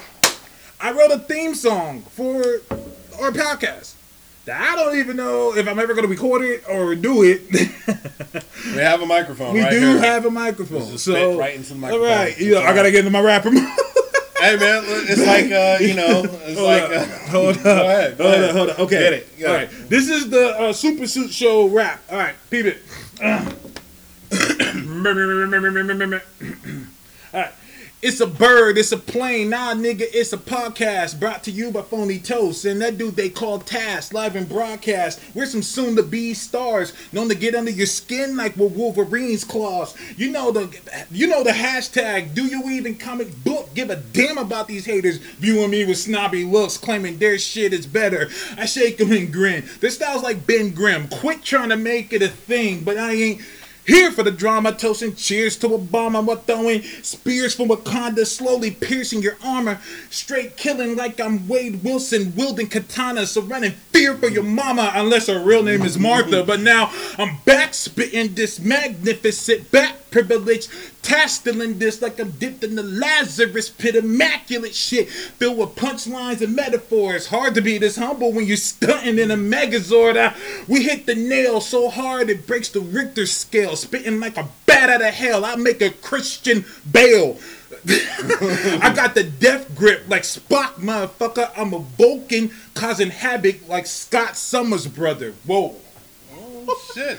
I 0.80 0.92
wrote 0.92 1.10
a 1.10 1.18
theme 1.18 1.54
song 1.54 2.00
for 2.00 2.62
our 3.20 3.30
podcast. 3.30 3.92
I 4.52 4.76
don't 4.76 4.98
even 4.98 5.16
know 5.16 5.54
if 5.56 5.66
I'm 5.66 5.78
ever 5.78 5.94
going 5.94 6.04
to 6.04 6.10
record 6.10 6.42
it 6.42 6.64
or 6.68 6.94
do 6.94 7.22
it. 7.22 7.42
we 7.50 7.58
have 8.80 9.00
a 9.00 9.06
microphone. 9.06 9.54
we 9.54 9.62
right 9.62 9.70
do 9.70 9.78
here. 9.80 9.98
have 9.98 10.26
a 10.26 10.30
microphone, 10.30 10.98
so 10.98 11.38
right 11.38 11.54
into 11.54 11.70
the 11.70 11.74
microphone. 11.78 12.06
right, 12.06 12.28
It's 12.32 12.40
you 12.40 12.52
know, 12.54 12.60
I 12.62 12.74
gotta 12.74 12.90
get 12.90 12.98
into 13.00 13.10
my 13.10 13.22
rapper 13.22 13.50
mode. 13.50 13.62
Hey 14.38 14.56
man, 14.56 14.82
it's 14.86 15.26
like 15.26 15.50
uh, 15.50 15.78
you 15.80 15.94
know, 15.94 16.24
it's 16.44 16.58
Hold 16.58 16.68
like 16.68 16.82
up. 16.82 16.90
uh, 16.92 17.04
hold 17.30 17.56
up. 17.58 17.62
Go 17.64 17.86
ahead, 17.86 18.18
go 18.18 18.24
hold 18.24 18.34
ahead. 18.34 18.50
up. 18.50 18.56
Hold 18.56 18.70
up. 18.70 18.78
Okay. 18.80 18.98
Get 18.98 19.12
it, 19.14 19.38
get 19.38 19.48
All 19.48 19.56
it. 19.56 19.70
This 19.88 20.10
is 20.10 20.28
the 20.28 20.58
uh, 20.60 20.72
Super 20.74 21.06
Suit 21.06 21.30
Show 21.30 21.66
rap. 21.68 22.02
All 22.10 22.18
right. 22.18 22.34
Peep 22.50 22.66
it. 22.66 22.82
All 27.32 27.40
right. 27.40 27.52
It's 28.04 28.20
a 28.20 28.26
bird, 28.26 28.76
it's 28.76 28.92
a 28.92 28.98
plane, 28.98 29.48
nah 29.48 29.72
nigga, 29.72 30.02
it's 30.02 30.34
a 30.34 30.36
podcast 30.36 31.18
brought 31.18 31.42
to 31.44 31.50
you 31.50 31.70
by 31.70 31.80
Phony 31.80 32.18
Toast 32.18 32.66
and 32.66 32.78
that 32.82 32.98
dude 32.98 33.16
they 33.16 33.30
call 33.30 33.60
Task, 33.60 34.12
live 34.12 34.36
and 34.36 34.46
broadcast. 34.46 35.22
We're 35.32 35.46
some 35.46 35.62
soon 35.62 35.96
to 35.96 36.02
be 36.02 36.34
stars, 36.34 36.92
known 37.14 37.30
to 37.30 37.34
get 37.34 37.54
under 37.54 37.70
your 37.70 37.86
skin 37.86 38.36
like 38.36 38.58
with 38.58 38.76
Wolverine's 38.76 39.42
claws. 39.42 39.96
You 40.18 40.30
know 40.30 40.50
the 40.52 40.68
you 41.10 41.26
know 41.26 41.42
the 41.42 41.52
hashtag, 41.52 42.34
do 42.34 42.44
you 42.44 42.68
even 42.72 42.96
comic 42.96 43.42
book 43.42 43.72
give 43.74 43.88
a 43.88 43.96
damn 43.96 44.36
about 44.36 44.68
these 44.68 44.84
haters 44.84 45.16
viewing 45.16 45.70
me 45.70 45.86
with 45.86 45.96
snobby 45.96 46.44
looks, 46.44 46.76
claiming 46.76 47.16
their 47.16 47.38
shit 47.38 47.72
is 47.72 47.86
better. 47.86 48.28
I 48.58 48.66
shake 48.66 48.98
them 48.98 49.12
and 49.12 49.32
grin. 49.32 49.64
Their 49.80 49.88
style's 49.88 50.22
like 50.22 50.46
Ben 50.46 50.72
Grimm. 50.72 51.08
Quit 51.08 51.42
trying 51.42 51.70
to 51.70 51.76
make 51.78 52.12
it 52.12 52.20
a 52.20 52.28
thing, 52.28 52.84
but 52.84 52.98
I 52.98 53.12
ain't 53.12 53.40
here 53.86 54.10
for 54.10 54.22
the 54.22 54.30
drama, 54.30 54.72
toasting 54.72 55.14
cheers 55.14 55.56
to 55.58 55.68
Obama. 55.68 56.24
We're 56.24 56.36
throwing 56.36 56.82
spears 57.02 57.54
from 57.54 57.68
Wakanda, 57.68 58.26
slowly 58.26 58.70
piercing 58.70 59.22
your 59.22 59.36
armor. 59.44 59.80
Straight 60.10 60.56
killing 60.56 60.96
like 60.96 61.20
I'm 61.20 61.46
Wade 61.48 61.84
Wilson, 61.84 62.32
wielding 62.36 62.68
katana, 62.68 63.26
surrounding 63.26 63.72
fear 63.92 64.16
for 64.16 64.28
your 64.28 64.42
mama, 64.42 64.92
unless 64.94 65.26
her 65.26 65.42
real 65.42 65.62
name 65.62 65.82
is 65.82 65.98
Martha. 65.98 66.44
But 66.44 66.60
now 66.60 66.92
I'm 67.18 67.38
back 67.44 67.74
spitting 67.74 68.34
this 68.34 68.58
magnificent 68.58 69.70
back 69.70 69.96
privilege. 70.14 70.68
Tasting 71.02 71.78
this 71.78 72.00
like 72.00 72.20
I'm 72.20 72.30
dipped 72.30 72.62
in 72.62 72.76
the 72.76 72.84
Lazarus 72.84 73.68
pit. 73.68 73.96
Immaculate 73.96 74.74
shit 74.74 75.10
filled 75.10 75.58
with 75.58 75.74
punchlines 75.74 76.40
and 76.40 76.54
metaphors. 76.54 77.26
Hard 77.26 77.56
to 77.56 77.60
be 77.60 77.78
this 77.78 77.96
humble 77.96 78.32
when 78.32 78.46
you're 78.46 78.56
stunting 78.56 79.18
in 79.18 79.32
a 79.32 79.36
megazord. 79.36 80.16
I- 80.16 80.36
we 80.68 80.84
hit 80.84 81.06
the 81.06 81.16
nail 81.16 81.60
so 81.60 81.90
hard 81.90 82.30
it 82.30 82.46
breaks 82.46 82.68
the 82.68 82.80
Richter 82.80 83.26
scale. 83.26 83.74
Spitting 83.74 84.20
like 84.20 84.36
a 84.36 84.48
bat 84.66 84.88
out 84.88 85.02
of 85.02 85.12
hell. 85.14 85.44
I 85.44 85.56
make 85.56 85.82
a 85.82 85.90
Christian 85.90 86.64
bail. 86.90 87.36
I 87.88 88.92
got 88.94 89.16
the 89.16 89.24
death 89.24 89.74
grip 89.74 90.04
like 90.08 90.22
Spock, 90.22 90.74
motherfucker. 90.74 91.50
I'm 91.56 91.74
a 91.74 91.80
Vulcan 91.80 92.52
causing 92.74 93.10
havoc 93.10 93.68
like 93.68 93.86
Scott 93.86 94.36
Summers' 94.36 94.86
brother. 94.86 95.32
Whoa. 95.44 95.74
Oh, 96.32 96.82
shit. 96.94 97.18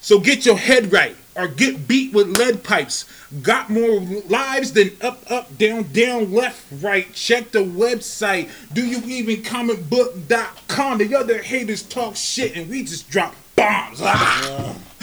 So 0.00 0.20
get 0.20 0.46
your 0.46 0.56
head 0.56 0.92
right 0.92 1.16
or 1.36 1.48
get 1.48 1.88
beat 1.88 2.12
with 2.12 2.38
lead 2.38 2.62
pipes. 2.62 3.04
Got 3.42 3.70
more 3.70 4.00
lives 4.00 4.72
than 4.72 4.90
up, 5.00 5.22
up, 5.30 5.56
down, 5.58 5.92
down, 5.92 6.32
left, 6.32 6.64
right. 6.82 7.12
Check 7.12 7.50
the 7.50 7.64
website. 7.64 8.50
Do 8.72 8.86
you 8.86 9.02
even 9.04 9.42
comicbook.com? 9.42 10.98
The 10.98 11.14
other 11.16 11.42
haters 11.42 11.82
talk 11.82 12.16
shit 12.16 12.56
and 12.56 12.70
we 12.70 12.84
just 12.84 13.10
drop 13.10 13.34
bombs. 13.56 14.00
Ah! 14.02 14.76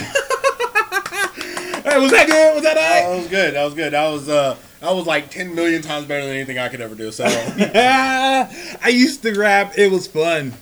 hey, 1.84 2.00
was 2.00 2.12
that 2.12 2.28
good? 2.28 2.56
Was 2.56 2.64
that 2.64 2.78
all 2.78 3.14
That 3.14 3.18
was 3.18 3.28
good. 3.28 3.54
That 3.54 3.64
was 3.66 3.74
good. 3.74 3.94
That 3.94 4.10
was 4.10 4.30
uh 4.30 4.56
that 4.80 4.96
was 4.96 5.06
like 5.06 5.30
ten 5.30 5.54
million 5.54 5.82
times 5.82 6.06
better 6.06 6.26
than 6.26 6.36
anything 6.36 6.58
I 6.58 6.70
could 6.70 6.82
ever 6.82 6.96
do. 6.96 7.12
So 7.12 7.26
I 7.28 8.90
used 8.92 9.22
to 9.24 9.38
rap. 9.38 9.78
It 9.78 9.92
was 9.92 10.08
fun. 10.08 10.54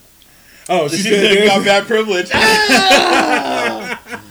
Oh, 0.67 0.87
she 0.87 0.97
she 0.97 1.03
said, 1.03 1.37
said, 1.37 1.47
got 1.47 1.63
there's, 1.63 1.65
bad 1.65 1.87
privilege. 1.87 2.29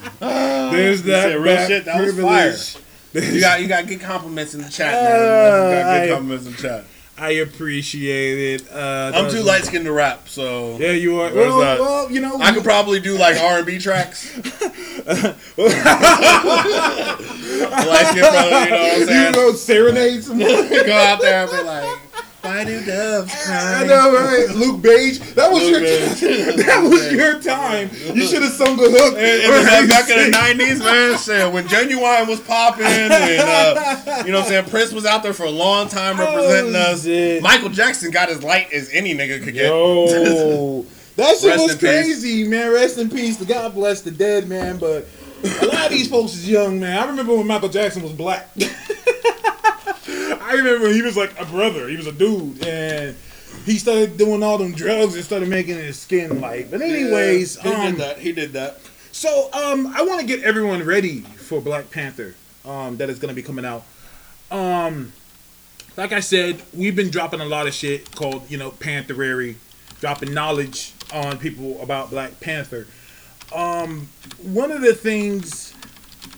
there's 0.73 1.03
that 1.05 1.23
said 1.25 1.41
real 1.41 1.67
shit. 1.67 1.85
That 1.85 2.01
was 2.01 2.15
privilege. 2.15 2.77
you 3.35 3.41
got 3.41 3.61
you 3.61 3.69
got 3.69 3.87
good 3.87 4.01
compliments 4.01 4.55
in 4.55 4.63
the 4.63 4.69
chat, 4.69 4.93
man. 4.93 5.05
Uh, 5.05 5.19
you 5.19 5.75
got 5.75 6.01
good 6.01 6.03
I- 6.03 6.09
compliments 6.15 6.47
in 6.47 6.53
the 6.53 6.59
chat. 6.59 6.85
I 7.21 7.31
appreciate 7.31 8.61
it. 8.61 8.71
Uh, 8.73 9.11
I'm 9.13 9.29
too 9.29 9.43
light 9.43 9.65
skinned 9.65 9.87
to 9.87 9.93
rap, 9.93 10.29
so 10.29 10.77
Yeah, 10.79 10.93
you 10.93 11.21
are. 11.21 11.35
Well, 11.35 11.59
well, 11.59 12.09
you 12.13 12.21
know, 12.21 12.39
I 12.39 12.53
could 12.53 12.63
probably 12.63 13.01
do 13.01 13.19
like 13.19 13.37
R 13.39 13.57
and 13.59 13.67
B 13.67 13.81
tracks. 13.81 14.37
light 15.09 15.35
skinned 18.07 18.21
brother, 18.21 18.65
you 18.65 18.71
know 18.71 18.71
what 18.71 18.73
I'm 18.73 19.01
you 19.01 19.07
saying? 19.07 19.33
know 19.33 19.53
serenades. 19.53 20.29
Go 20.31 20.93
out 20.97 21.21
there 21.21 21.43
and 21.43 21.51
be 21.51 21.63
like, 21.65 21.99
why 22.49 22.65
do 22.65 22.83
doves 22.85 23.35
I 23.47 23.85
know, 23.85 24.15
right? 24.15 24.49
Luke 24.57 24.81
Beige. 24.81 25.19
That 25.35 25.53
was 25.53 25.63
Luke 25.65 25.71
your. 25.73 25.81
Beige. 25.81 26.21
that 26.67 26.83
was 26.83 27.13
your 27.13 27.41
time. 27.43 27.91
You 28.17 28.27
should 28.27 28.41
have 28.43 28.53
sung 28.53 28.77
the 28.79 28.85
hook. 28.91 29.15
It 29.19 29.51
was 29.51 29.67
like 29.67 29.89
back 29.89 30.09
in 30.09 30.25
the 30.25 30.31
nineties, 30.31 30.79
man. 30.81 31.19
Shit, 31.19 31.53
when 31.53 31.65
Ginuwine 31.67 32.27
was 32.27 32.41
popping, 32.41 32.87
and 32.87 33.13
uh, 33.13 34.23
you 34.25 34.33
know, 34.33 34.39
what 34.39 34.45
I'm 34.47 34.49
saying 34.51 34.65
Prince 34.71 34.93
was 34.93 35.05
out 35.05 35.23
there 35.23 35.35
for 35.35 35.45
a 35.45 35.51
long 35.51 35.89
time 35.89 36.19
representing 36.19 36.75
Oh, 36.75 36.79
us. 36.93 37.05
shit. 37.05 37.43
Michael 37.43 37.69
Jackson 37.69 38.11
got 38.11 38.31
as 38.31 38.43
light 38.43 38.73
as 38.73 38.91
any 38.95 39.15
nigga 39.15 39.45
could 39.45 39.53
get. 39.53 39.67
Yo, 39.67 40.07
that 41.17 41.37
shit 41.39 41.51
Rest 41.51 41.63
was 41.63 41.73
in 41.73 41.79
peace. 41.79 41.81
crazy, 41.81 42.49
man. 42.49 42.73
Rest 42.73 42.97
in 42.97 43.11
peace. 43.11 43.37
God 43.45 43.75
bless 43.75 44.01
the 44.01 44.11
dead, 44.11 44.49
man. 44.49 44.79
But 44.79 45.07
a 45.45 45.67
lot 45.67 45.87
of 45.87 45.91
these 45.91 46.09
folks 46.09 46.33
is 46.33 46.49
young, 46.49 46.81
man. 46.81 46.97
I 46.97 47.07
remember 47.07 47.37
when 47.37 47.47
Michael 47.47 47.69
Jackson 47.69 48.03
was 48.03 48.13
black. 48.13 48.49
I 50.49 50.55
remember 50.55 50.89
he 50.89 51.03
was 51.03 51.15
like 51.15 51.39
a 51.39 51.45
brother. 51.45 51.89
He 51.89 51.97
was 51.97 52.07
a 52.07 52.13
dude, 52.13 52.65
and 52.67 53.15
he 53.67 53.77
started 53.77 54.17
doing 54.17 54.43
all 54.43 54.57
them 54.57 54.73
drugs 54.73 55.15
and 55.15 55.23
started 55.23 55.51
making 55.51 55.75
his 55.75 55.99
skin 55.99 56.41
light. 56.41 56.71
But 56.71 56.81
anyways, 56.81 57.61
he 57.61 57.69
um, 57.69 57.93
did 57.93 58.01
that. 58.01 58.19
He 58.19 58.33
did 58.33 58.55
that. 58.55 58.81
So, 59.13 59.51
um, 59.53 59.89
I 59.89 60.01
want 60.03 60.23
to 60.23 60.27
get 60.27 60.43
everyone 60.43 60.83
ready 60.85 61.21
for 61.21 61.61
Black 61.61 61.91
Panther, 61.91 62.35
um, 62.65 62.97
that 62.97 63.11
is 63.11 63.19
going 63.19 63.29
to 63.29 63.35
be 63.35 63.43
coming 63.43 63.67
out. 63.67 63.85
Um, 64.51 65.13
like 65.99 66.13
I 66.13 66.21
said, 66.21 66.63
we've 66.73 66.97
been 66.97 67.11
dropping 67.11 67.41
a 67.41 67.45
lot 67.45 67.67
of 67.67 67.75
shit 67.75 68.11
called, 68.15 68.51
you 68.51 68.57
know, 68.57 68.71
Pantherary, 68.71 69.57
dropping 70.01 70.33
knowledge 70.33 70.95
on 71.13 71.39
people 71.39 71.79
about 71.83 72.09
Black 72.09 72.41
Panther. 72.41 72.87
Um, 73.55 74.09
one 74.43 74.71
of 74.71 74.81
the 74.81 74.95
things 74.95 75.75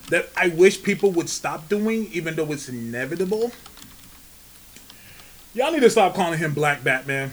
that 0.08 0.30
I 0.36 0.48
wish 0.48 0.82
people 0.82 1.12
would 1.12 1.28
stop 1.28 1.68
doing, 1.68 2.08
even 2.12 2.34
though 2.34 2.50
it's 2.50 2.68
inevitable, 2.68 3.52
y'all 5.54 5.72
need 5.72 5.80
to 5.80 5.90
stop 5.90 6.14
calling 6.14 6.38
him 6.38 6.54
Black 6.54 6.82
Batman. 6.84 7.32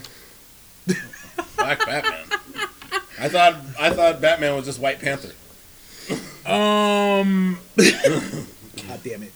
Black 1.56 1.78
Batman. 1.84 2.24
I 3.20 3.28
thought 3.28 3.56
I 3.78 3.90
thought 3.90 4.20
Batman 4.20 4.54
was 4.56 4.64
just 4.64 4.80
White 4.80 5.00
Panther. 5.00 5.32
Um, 6.46 7.58
God 7.76 9.00
damn 9.04 9.22
it. 9.22 9.32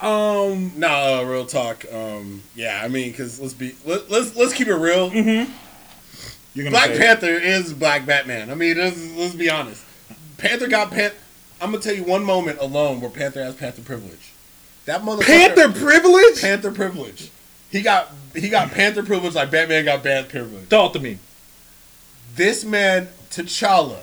Um, 0.00 0.72
No, 0.76 0.88
uh, 0.88 1.24
real 1.24 1.46
talk. 1.46 1.84
Um, 1.92 2.42
yeah, 2.54 2.80
I 2.82 2.88
mean, 2.88 3.10
because 3.10 3.40
let's 3.40 3.54
be 3.54 3.74
let, 3.84 4.10
let's 4.10 4.36
let's 4.36 4.52
keep 4.52 4.68
it 4.68 4.74
real. 4.74 5.12
you're 5.12 5.46
gonna 6.56 6.70
Black 6.70 6.96
Panther 6.96 7.26
is 7.28 7.72
Black 7.72 8.04
Batman. 8.04 8.50
I 8.50 8.54
mean, 8.54 8.76
let's, 8.78 9.12
let's 9.16 9.34
be 9.34 9.48
honest. 9.48 9.84
Panther 10.38 10.68
got 10.68 10.90
Pan. 10.90 11.12
I'm 11.60 11.70
gonna 11.70 11.82
tell 11.82 11.94
you 11.94 12.04
one 12.04 12.24
moment 12.24 12.58
alone 12.60 13.00
where 13.00 13.10
Panther 13.10 13.42
has 13.42 13.54
Panther 13.54 13.82
privilege. 13.82 14.32
That 14.86 15.02
motherfucker. 15.02 15.26
Panther 15.26 15.72
privilege? 15.72 16.40
Panther 16.40 16.72
privilege. 16.72 17.30
He 17.70 17.82
got 17.82 18.10
he 18.34 18.48
got 18.48 18.70
Panther 18.70 19.02
privilege 19.02 19.34
like 19.34 19.50
Batman 19.50 19.84
got 19.84 20.02
Bat 20.02 20.28
privilege. 20.28 20.68
Talk 20.68 20.92
to 20.94 21.00
me. 21.00 21.18
This 22.36 22.64
man 22.64 23.08
T'Challa 23.30 23.98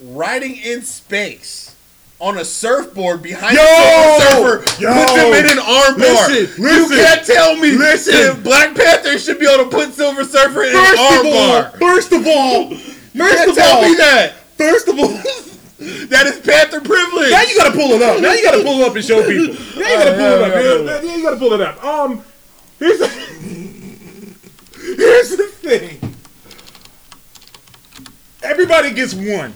riding 0.00 0.56
in 0.56 0.82
space 0.82 1.74
on 2.18 2.38
a 2.38 2.44
surfboard 2.44 3.22
behind 3.22 3.56
Yo! 3.56 3.62
a 3.62 4.20
surfer 4.20 4.80
Yo! 4.82 4.92
puts 4.92 5.12
him 5.12 5.34
in 5.34 5.46
an 5.46 5.62
armbar. 5.62 6.28
Listen, 6.28 6.62
You 6.62 6.88
can't 6.88 7.26
tell 7.26 7.56
me 7.56 7.72
Listen. 7.72 8.42
Black 8.42 8.74
Panther 8.74 9.18
should 9.18 9.38
be 9.38 9.46
able 9.46 9.64
to 9.64 9.70
put 9.70 9.92
Silver 9.92 10.24
Surfer 10.24 10.64
in 10.64 10.72
First 10.72 10.98
an 11.00 11.24
armbar. 11.26 11.78
first 11.78 12.12
of 12.12 12.26
all, 12.26 12.70
You 12.70 12.76
first 12.78 13.36
can't 13.36 13.50
of 13.50 13.56
tell 13.56 13.76
all, 13.76 13.82
me 13.82 13.96
that. 13.96 14.32
first 14.56 14.88
of 14.88 14.98
all, 14.98 15.08
That 15.78 16.26
is 16.26 16.40
Panther 16.40 16.80
privilege. 16.80 17.30
now 17.30 17.42
you 17.42 17.56
gotta 17.58 17.72
pull 17.72 17.90
it 17.92 18.00
up. 18.02 18.20
Now 18.22 18.32
you 18.32 18.42
gotta 18.42 18.62
pull 18.62 18.80
it 18.80 18.88
up 18.88 18.96
and 18.96 19.04
show 19.04 19.20
people. 19.26 19.54
Now 19.78 19.88
you 19.90 19.96
gotta 19.98 20.12
pull 20.16 20.24
it 20.24 20.88
up. 20.88 21.02
Yeah, 21.04 21.16
you 21.16 21.22
gotta 21.22 21.36
pull 21.36 21.52
it 21.52 21.60
up. 21.60 21.84
Um, 21.84 22.24
here's 22.78 22.98
the, 22.98 23.08
here's 24.96 25.30
the 25.36 25.46
thing. 25.46 26.14
Everybody 28.42 28.92
gets 28.92 29.14
one. 29.14 29.54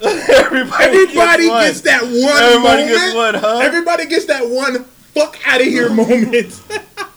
Everybody, 0.02 0.84
Everybody 0.84 1.48
one. 1.48 1.66
gets 1.66 1.80
that 1.82 2.02
one 2.02 2.42
Everybody 2.42 2.82
moment. 2.82 2.88
gets 2.88 3.14
one, 3.14 3.34
huh? 3.34 3.58
Everybody 3.58 4.06
gets 4.06 4.24
that 4.26 4.48
one 4.48 4.84
fuck 5.14 5.38
out 5.46 5.60
of 5.60 5.66
here 5.66 5.88
moment. 5.94 6.60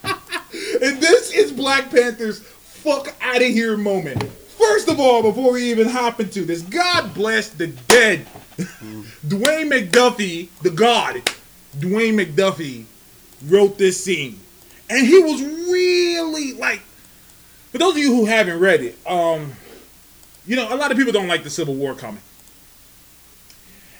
and 0.03 1.01
this 1.01 1.31
is 1.33 1.51
Black 1.51 1.89
Panther's 1.89 2.39
fuck 2.39 3.13
out 3.21 3.37
of 3.37 3.47
here 3.47 3.75
moment. 3.77 4.23
First 4.23 4.87
of 4.87 4.99
all, 4.99 5.21
before 5.21 5.53
we 5.53 5.69
even 5.71 5.87
hop 5.89 6.19
into 6.19 6.45
this, 6.45 6.61
God 6.61 7.13
bless 7.13 7.49
the 7.49 7.67
dead. 7.67 8.25
Mm. 8.57 9.03
Dwayne 9.27 9.69
McDuffie, 9.71 10.49
the 10.61 10.69
God, 10.69 11.15
Dwayne 11.77 12.23
McDuffie, 12.23 12.85
wrote 13.47 13.77
this 13.77 14.01
scene. 14.03 14.39
And 14.89 15.05
he 15.05 15.19
was 15.19 15.41
really 15.41 16.53
like, 16.53 16.81
for 17.71 17.77
those 17.77 17.93
of 17.93 17.97
you 17.97 18.15
who 18.15 18.25
haven't 18.25 18.59
read 18.59 18.81
it, 18.81 18.97
um, 19.07 19.53
you 20.45 20.55
know, 20.55 20.73
a 20.73 20.75
lot 20.75 20.91
of 20.91 20.97
people 20.97 21.11
don't 21.11 21.27
like 21.27 21.43
the 21.43 21.49
Civil 21.49 21.75
War 21.75 21.95
comic. 21.95 22.21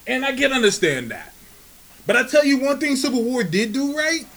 And 0.08 0.24
I 0.24 0.36
can 0.36 0.54
understand 0.54 1.10
that. 1.10 1.34
But 2.06 2.16
I 2.16 2.24
tell 2.24 2.46
you 2.46 2.60
one 2.60 2.80
thing 2.80 2.96
Civil 2.96 3.24
War 3.24 3.44
did 3.44 3.74
do 3.74 3.98
right. 3.98 4.28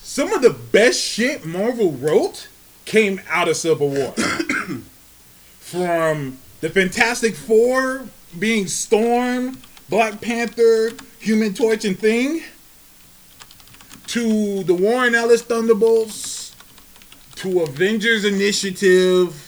Some 0.00 0.32
of 0.32 0.42
the 0.42 0.50
best 0.50 1.00
shit 1.00 1.44
Marvel 1.44 1.92
wrote 1.92 2.48
came 2.84 3.20
out 3.28 3.48
of 3.48 3.56
Civil 3.56 3.90
War. 3.90 4.12
From 5.58 6.38
the 6.60 6.70
Fantastic 6.70 7.34
Four 7.34 8.06
being 8.38 8.66
Storm, 8.68 9.58
Black 9.88 10.20
Panther, 10.20 10.92
Human 11.18 11.52
Torch, 11.54 11.84
and 11.84 11.98
Thing, 11.98 12.42
to 14.08 14.62
the 14.64 14.74
Warren 14.74 15.14
Ellis 15.14 15.42
Thunderbolts, 15.42 16.54
to 17.36 17.60
Avengers 17.62 18.24
Initiative, 18.24 19.44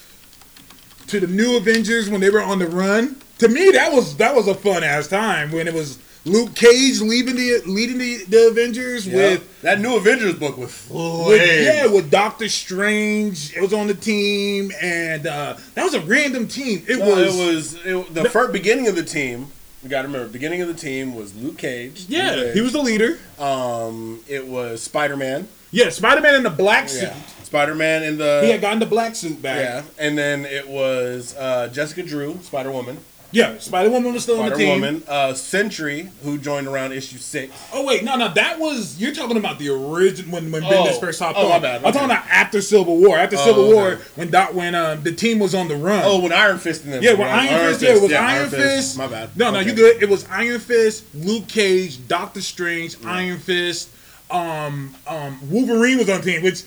to 1.09 1.21
the 1.21 1.27
new 1.27 1.57
Avengers 1.57 2.09
when 2.09 2.21
they 2.21 2.31
were 2.31 2.43
on 2.43 2.59
the 2.59 2.67
run. 2.67 3.17
To 3.39 3.49
me, 3.49 3.71
that 3.71 3.93
was 3.93 4.17
that 4.19 4.35
was 4.35 4.49
a 4.49 4.55
fun 4.55 4.85
ass 4.85 5.09
time 5.09 5.51
when 5.51 5.67
it 5.67 5.73
was 5.75 5.99
Luke 6.27 6.55
Cage 6.55 7.01
leaving 7.01 7.37
the 7.37 7.63
leading 7.67 7.97
the, 7.99 8.25
the 8.29 8.49
Avengers 8.49 9.07
Yeah. 9.07 9.17
with, 9.17 9.63
that 9.63 9.81
new 9.81 9.97
Avengers 9.97 10.35
book 10.35 10.59
was 10.59 10.87
with 10.91 11.41
yeah 11.65 11.87
with 11.87 12.11
Doctor 12.11 12.49
Strange. 12.51 13.57
It 13.57 13.63
was 13.63 13.73
on 13.73 13.87
the 13.87 13.95
team, 13.95 14.71
and 14.81 15.27
uh, 15.27 15.57
that 15.75 15.83
was 15.85 15.95
a 15.95 16.01
random 16.01 16.47
team. 16.47 16.85
It 16.87 16.99
No, 16.99 17.07
was 17.07 17.39
it 17.39 17.47
was 17.55 17.75
it, 17.87 18.15
the 18.15 18.29
first 18.29 18.53
beginning 18.53 18.87
of 18.89 18.95
the 18.95 19.05
team. 19.05 19.51
You 19.83 19.89
got 19.89 20.03
to 20.03 20.09
remember, 20.09 20.29
beginning 20.29 20.61
of 20.61 20.69
the 20.69 20.75
team 20.75 21.15
was 21.15 21.35
Luke 21.35 21.57
Cage. 21.59 22.05
yeah. 22.09 22.33
Luke 22.35 22.55
He 22.55 22.61
was 22.61 22.73
the 22.73 22.83
leader. 22.83 23.19
Um, 23.39 24.21
it 24.29 24.47
was 24.47 24.83
Spider 24.83 25.17
Man. 25.17 25.49
Yeah, 25.71 25.89
Spider 25.89 26.21
Man 26.21 26.35
in 26.35 26.43
the 26.43 26.51
black 26.51 26.89
suit. 26.89 27.05
Yeah, 27.05 27.17
Spider 27.45 27.75
Man 27.75 28.03
in 28.03 28.19
the 28.19 28.41
He 28.45 28.51
had 28.51 28.61
gotten 28.61 28.79
the 28.81 28.87
black 28.87 29.15
suit 29.15 29.41
back. 29.41 29.59
yeah, 29.61 29.83
and 29.99 30.19
then 30.19 30.45
it 30.45 30.69
was 30.69 31.35
uh, 31.37 31.69
Jessica 31.69 32.03
Drew, 32.03 32.39
Spider 32.43 32.71
Woman. 32.71 32.99
Yeah, 33.33 33.59
Spider 33.59 33.91
Woman 33.91 34.13
was 34.13 34.25
still 34.25 34.41
on 34.41 34.49
the 34.49 34.55
Spider 34.57 34.59
team. 34.59 34.81
Woman, 34.81 35.03
uh, 35.07 35.35
Sentry, 35.35 36.09
who 36.25 36.37
joined 36.37 36.67
around 36.67 36.93
issue 36.93 37.19
six. 37.19 37.55
Oh 37.73 37.85
wait, 37.85 38.03
no, 38.03 38.17
no, 38.17 38.33
that 38.35 38.59
was 38.59 39.01
you're 39.01 39.15
talking 39.15 39.37
about 39.37 39.59
the 39.61 39.69
original 39.69 40.33
when 40.35 40.51
when 40.51 40.65
Oh. 40.65 40.69
Bendis 40.69 40.99
first 40.99 41.21
hopped 41.21 41.39
Oh, 41.39 41.49
my 41.49 41.57
on. 41.57 41.63
bad, 41.63 41.77
I'm 41.81 41.85
okay. 41.87 41.93
talking 41.93 42.11
about 42.11 42.27
after 42.29 42.61
Civil 42.61 42.97
War. 42.97 43.17
After 43.19 43.37
Oh, 43.37 43.45
Civil 43.45 43.65
okay. 43.67 43.73
War, 43.75 43.99
when 44.17 44.31
Doc 44.31 44.53
when 44.55 44.75
um 44.75 45.03
the 45.05 45.13
team 45.13 45.39
was 45.39 45.55
on 45.55 45.69
the 45.69 45.77
run. 45.77 46.03
Oh, 46.05 46.21
when 46.21 46.33
Iron 46.33 46.59
Fist 46.59 46.85
and 46.85 46.93
them. 46.93 47.03
yeah, 47.05 47.13
when 47.13 47.29
around. 47.29 47.39
Iron, 47.39 47.69
Fist, 47.71 47.83
yeah, 47.83 47.91
it 47.95 48.03
was 48.03 48.11
yeah, 48.11 48.27
Iron 48.27 48.51
Fist. 48.51 48.99
My 48.99 49.07
bad. 49.07 49.37
No, 49.37 49.51
no, 49.53 49.61
Okay. 49.61 49.71
you 49.71 49.77
good. 49.77 50.03
It 50.03 50.09
was 50.09 50.27
Iron 50.31 50.59
Fist, 50.59 51.05
Luke 51.15 51.47
Cage, 51.47 52.07
Doctor 52.09 52.41
Strange, 52.41 52.97
Iron 53.05 53.39
Fist. 53.39 53.91
Um, 54.31 54.95
um, 55.07 55.39
Wolverine 55.51 55.99
was 55.99 56.09
on 56.09 56.21
the 56.21 56.33
team, 56.33 56.43
which 56.43 56.63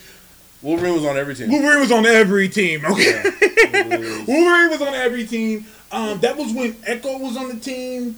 Wolverine 0.61 0.93
was 0.95 1.05
on 1.05 1.17
every 1.17 1.35
team. 1.35 1.49
Wolverine 1.49 1.79
was 1.81 1.91
on 1.91 2.05
every 2.05 2.47
team. 2.49 2.85
Okay, 2.85 3.21
Wolverine 4.27 4.69
was 4.69 4.81
on 4.81 4.93
every 4.93 5.25
team. 5.25 5.65
Um, 5.93 6.19
that 6.21 6.35
was 6.37 6.51
when 6.53 6.75
Echo 6.85 7.17
was 7.19 7.37
on 7.37 7.49
the 7.49 7.55
team. 7.55 8.17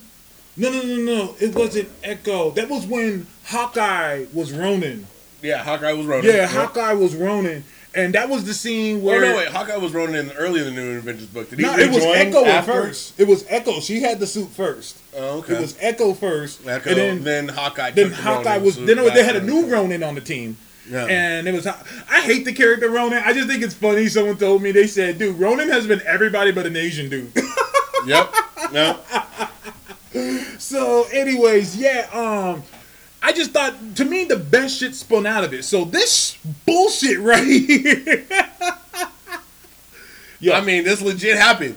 No, 0.58 0.70
no, 0.72 0.82
no, 0.82 0.96
no. 0.96 1.36
It 1.40 1.54
wasn't 1.54 1.90
Echo. 2.04 2.52
That 2.52 2.70
was 2.70 2.86
when 2.88 3.28
Hawkeye 3.46 4.26
was 4.34 4.52
Ronin. 4.54 5.06
Yeah, 5.42 5.64
Hawkeye 5.64 5.92
was 5.94 6.06
Ronin. 6.06 6.26
Yeah, 6.26 6.34
Yep. 6.38 6.50
Hawkeye 6.52 6.94
was 6.94 7.14
Ronin, 7.16 7.64
and 7.94 8.14
that 8.16 8.30
was 8.30 8.46
the 8.46 8.54
scene 8.54 9.04
where. 9.04 9.24
Oh 9.26 9.30
no, 9.32 9.38
wait. 9.38 9.50
Hawkeye 9.50 9.76
was 9.78 9.94
Ronin 9.94 10.16
in 10.16 10.28
the, 10.30 10.36
early 10.36 10.62
in 10.66 10.66
the 10.68 10.72
New 10.72 10.98
Avengers 10.98 11.28
book. 11.28 11.50
Did 11.50 11.60
he 11.60 11.66
No, 11.66 11.78
it 11.78 11.90
was 11.92 12.04
Echo 12.04 12.46
after? 12.46 12.72
first. 12.72 13.20
It 13.20 13.28
was 13.28 13.46
Echo. 13.50 13.82
She 13.82 14.02
had 14.02 14.20
the 14.20 14.26
suit 14.28 14.50
first. 14.50 14.98
Oh, 15.16 15.40
okay. 15.40 15.56
It 15.56 15.62
was 15.62 15.78
Echo 15.82 16.14
first, 16.14 16.66
Echo, 16.66 16.90
and 16.92 16.98
then, 16.98 17.24
then 17.24 17.48
Hawkeye. 17.50 17.92
then 17.92 18.10
the 18.12 18.16
Hawkeye 18.16 18.58
was. 18.58 18.78
Then 18.78 18.98
they 18.98 19.24
had 19.24 19.36
a 19.36 19.44
new 19.44 19.68
Ronin 19.68 20.02
on 20.04 20.16
the 20.16 20.22
team. 20.22 20.58
Yeah. 20.90 21.06
And 21.06 21.48
it 21.48 21.54
was. 21.54 21.68
I 21.68 22.22
hate 22.22 22.46
the 22.46 22.54
character 22.54 22.90
Ronin. 22.90 23.22
I 23.26 23.34
just 23.34 23.48
think 23.50 23.62
it's 23.62 23.74
funny. 23.74 24.08
Someone 24.08 24.38
told 24.38 24.62
me 24.62 24.72
they 24.72 24.88
said, 24.88 25.18
"Dude, 25.20 25.38
Ronin 25.38 25.68
has 25.70 25.86
been 25.86 26.02
everybody 26.06 26.52
but 26.54 26.66
an 26.66 26.78
Asian 26.78 27.10
dude." 27.10 27.32
Yep. 28.06 28.34
No. 28.74 29.00
so, 30.58 31.06
anyways, 31.12 31.76
yeah. 31.78 32.08
Um, 32.14 32.64
I 33.22 33.32
just 33.34 33.52
thought 33.52 33.74
to 33.96 34.06
me 34.06 34.26
the 34.26 34.38
best 34.38 34.78
shit 34.80 34.96
spun 34.96 35.26
out 35.26 35.44
of 35.44 35.54
it. 35.54 35.64
So 35.66 35.84
this 35.86 36.38
bullshit 36.66 37.20
right 37.20 37.46
here. 37.46 38.26
I 40.54 40.62
mean, 40.62 40.84
this 40.84 41.02
legit 41.02 41.38
happened. 41.38 41.76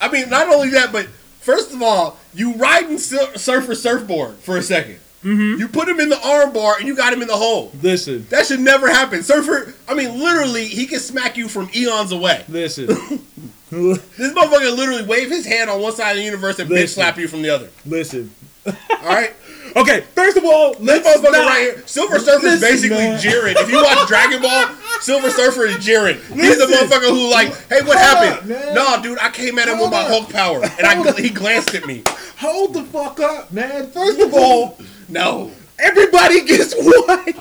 I 0.00 0.08
mean, 0.10 0.28
not 0.30 0.48
only 0.48 0.68
that, 0.70 0.92
but 0.92 1.06
first 1.40 1.72
of 1.72 1.82
all, 1.82 2.18
you 2.32 2.54
riding 2.54 2.98
sur- 2.98 3.36
surfer 3.36 3.74
surfboard 3.74 4.36
for 4.36 4.56
a 4.56 4.60
2nd 4.60 4.98
Mm-hmm. 5.24 5.58
You 5.58 5.68
put 5.68 5.88
him 5.88 6.00
in 6.00 6.10
the 6.10 6.20
arm 6.22 6.52
bar 6.52 6.74
and 6.78 6.86
you 6.86 6.94
got 6.94 7.10
him 7.10 7.22
in 7.22 7.28
the 7.28 7.36
hole. 7.36 7.72
Listen, 7.80 8.26
That 8.28 8.44
should 8.44 8.60
never 8.60 8.90
happen. 8.90 9.22
Surfer, 9.22 9.72
I 9.88 9.94
mean, 9.94 10.18
literally, 10.20 10.66
he 10.66 10.84
can 10.86 10.98
smack 11.00 11.38
you 11.38 11.48
from 11.48 11.70
eons 11.74 12.12
away. 12.12 12.44
listen, 12.46 12.88
This 14.16 14.32
motherfucker 14.32 14.76
literally 14.76 15.02
wave 15.04 15.30
his 15.30 15.44
hand 15.46 15.68
on 15.70 15.80
one 15.80 15.92
side 15.92 16.12
of 16.12 16.16
the 16.18 16.22
universe 16.24 16.58
and 16.58 16.68
bitch 16.68 16.74
Listen. 16.74 16.94
slap 17.02 17.18
you 17.18 17.28
from 17.28 17.42
the 17.42 17.50
other. 17.50 17.68
listen. 17.86 18.30
All 18.66 18.74
right? 19.04 19.32
Okay, 19.76 20.02
first 20.14 20.36
of 20.36 20.44
all, 20.44 20.76
let's 20.78 21.04
motherfucker 21.04 21.32
not- 21.32 21.46
right 21.48 21.60
here, 21.62 21.82
Silver 21.86 22.20
Surfer 22.20 22.46
is 22.46 22.60
basically 22.60 22.96
man. 22.98 23.18
Jiren. 23.18 23.54
If 23.56 23.68
you 23.68 23.82
watch 23.82 24.06
Dragon 24.08 24.40
Ball, 24.40 24.68
Silver 25.00 25.30
Surfer 25.30 25.64
is 25.64 25.76
Jiren. 25.78 26.14
He's 26.32 26.58
the 26.58 26.66
motherfucker 26.66 27.08
who 27.08 27.28
like, 27.28 27.48
hey, 27.68 27.80
what 27.82 27.98
Hold 27.98 28.24
happened? 28.38 28.52
up, 28.52 28.74
no, 28.74 29.02
dude, 29.02 29.18
I 29.18 29.30
came 29.30 29.58
at 29.58 29.66
him 29.66 29.78
Hold 29.78 29.90
with 29.90 29.98
my 29.98 30.02
up. 30.02 30.08
Hulk 30.08 30.30
power, 30.30 30.62
and 30.62 30.86
I, 30.86 31.20
he 31.20 31.28
glanced 31.30 31.74
at 31.74 31.86
me. 31.86 32.04
Hold 32.38 32.74
the 32.74 32.84
fuck 32.84 33.18
up, 33.18 33.50
man. 33.52 33.90
First 33.90 34.20
of 34.20 34.32
all, 34.32 34.78
No, 35.08 35.50
everybody 35.80 36.44
gets 36.44 36.72
one. 36.78 37.34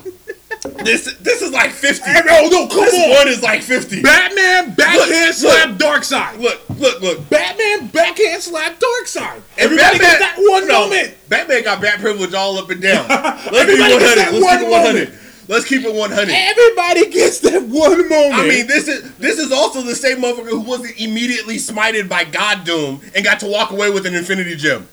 This 0.62 1.14
this 1.18 1.42
is 1.42 1.52
like 1.52 1.72
fifty. 1.72 2.10
Hey, 2.10 2.22
no, 2.26 2.48
no, 2.50 2.68
come 2.68 2.86
this 2.86 2.94
on. 2.94 3.10
one 3.10 3.28
is 3.28 3.42
like 3.42 3.62
fifty. 3.62 4.02
Batman 4.02 4.74
backhand 4.76 5.10
Look, 5.10 5.34
slap 5.36 5.70
Darkseid. 5.78 6.40
Look, 6.40 6.70
look, 6.80 7.02
look. 7.02 7.30
Batman 7.30 7.88
backhand 7.88 8.42
slap 8.42 8.80
Darkseid. 8.80 9.36
And 9.36 9.44
Everybody 9.60 10.00
gets 10.00 10.20
that 10.20 10.36
one 10.38 10.68
no, 10.68 10.90
moment. 10.90 11.16
Batman 11.30 11.64
got 11.64 11.82
bat 11.82 12.00
privilege 12.00 12.34
all 12.34 12.58
up 12.58 12.70
and 12.70 12.82
down. 12.82 13.08
Let's 13.10 13.48
Everybody 13.56 13.94
one 13.94 14.00
gets 14.00 14.16
that 14.16 14.26
hundred. 14.32 14.40
Let's 14.40 14.46
one 14.46 14.58
keep 14.58 14.68
it 14.68 14.72
one 14.72 14.82
hundred. 14.82 15.20
Let's 15.48 15.66
keep 15.66 15.84
it 15.84 15.94
one 15.94 16.12
hundred. 16.12 16.34
Everybody 16.34 17.10
gets 17.10 17.40
that 17.42 17.64
one 17.64 18.10
moment. 18.10 18.34
I 18.34 18.48
mean, 18.48 18.68
this 18.68 18.88
is 18.88 19.16
this 19.18 19.40
is 19.40 19.52
also 19.52 19.82
the 19.82 19.96
same 19.96 20.20
motherfucker 20.20 20.50
who 20.50 20.62
wasn't 20.62 21.00
immediately 21.00 21.58
smited 21.58 22.08
by 22.08 22.24
God 22.24 22.64
Doom 22.64 23.02
and 23.16 23.26
got 23.26 23.40
to 23.42 23.48
walk 23.48 23.72
away 23.72 23.90
with 23.90 24.06
an 24.06 24.16
Infinity 24.16 24.56
Gem. 24.56 24.88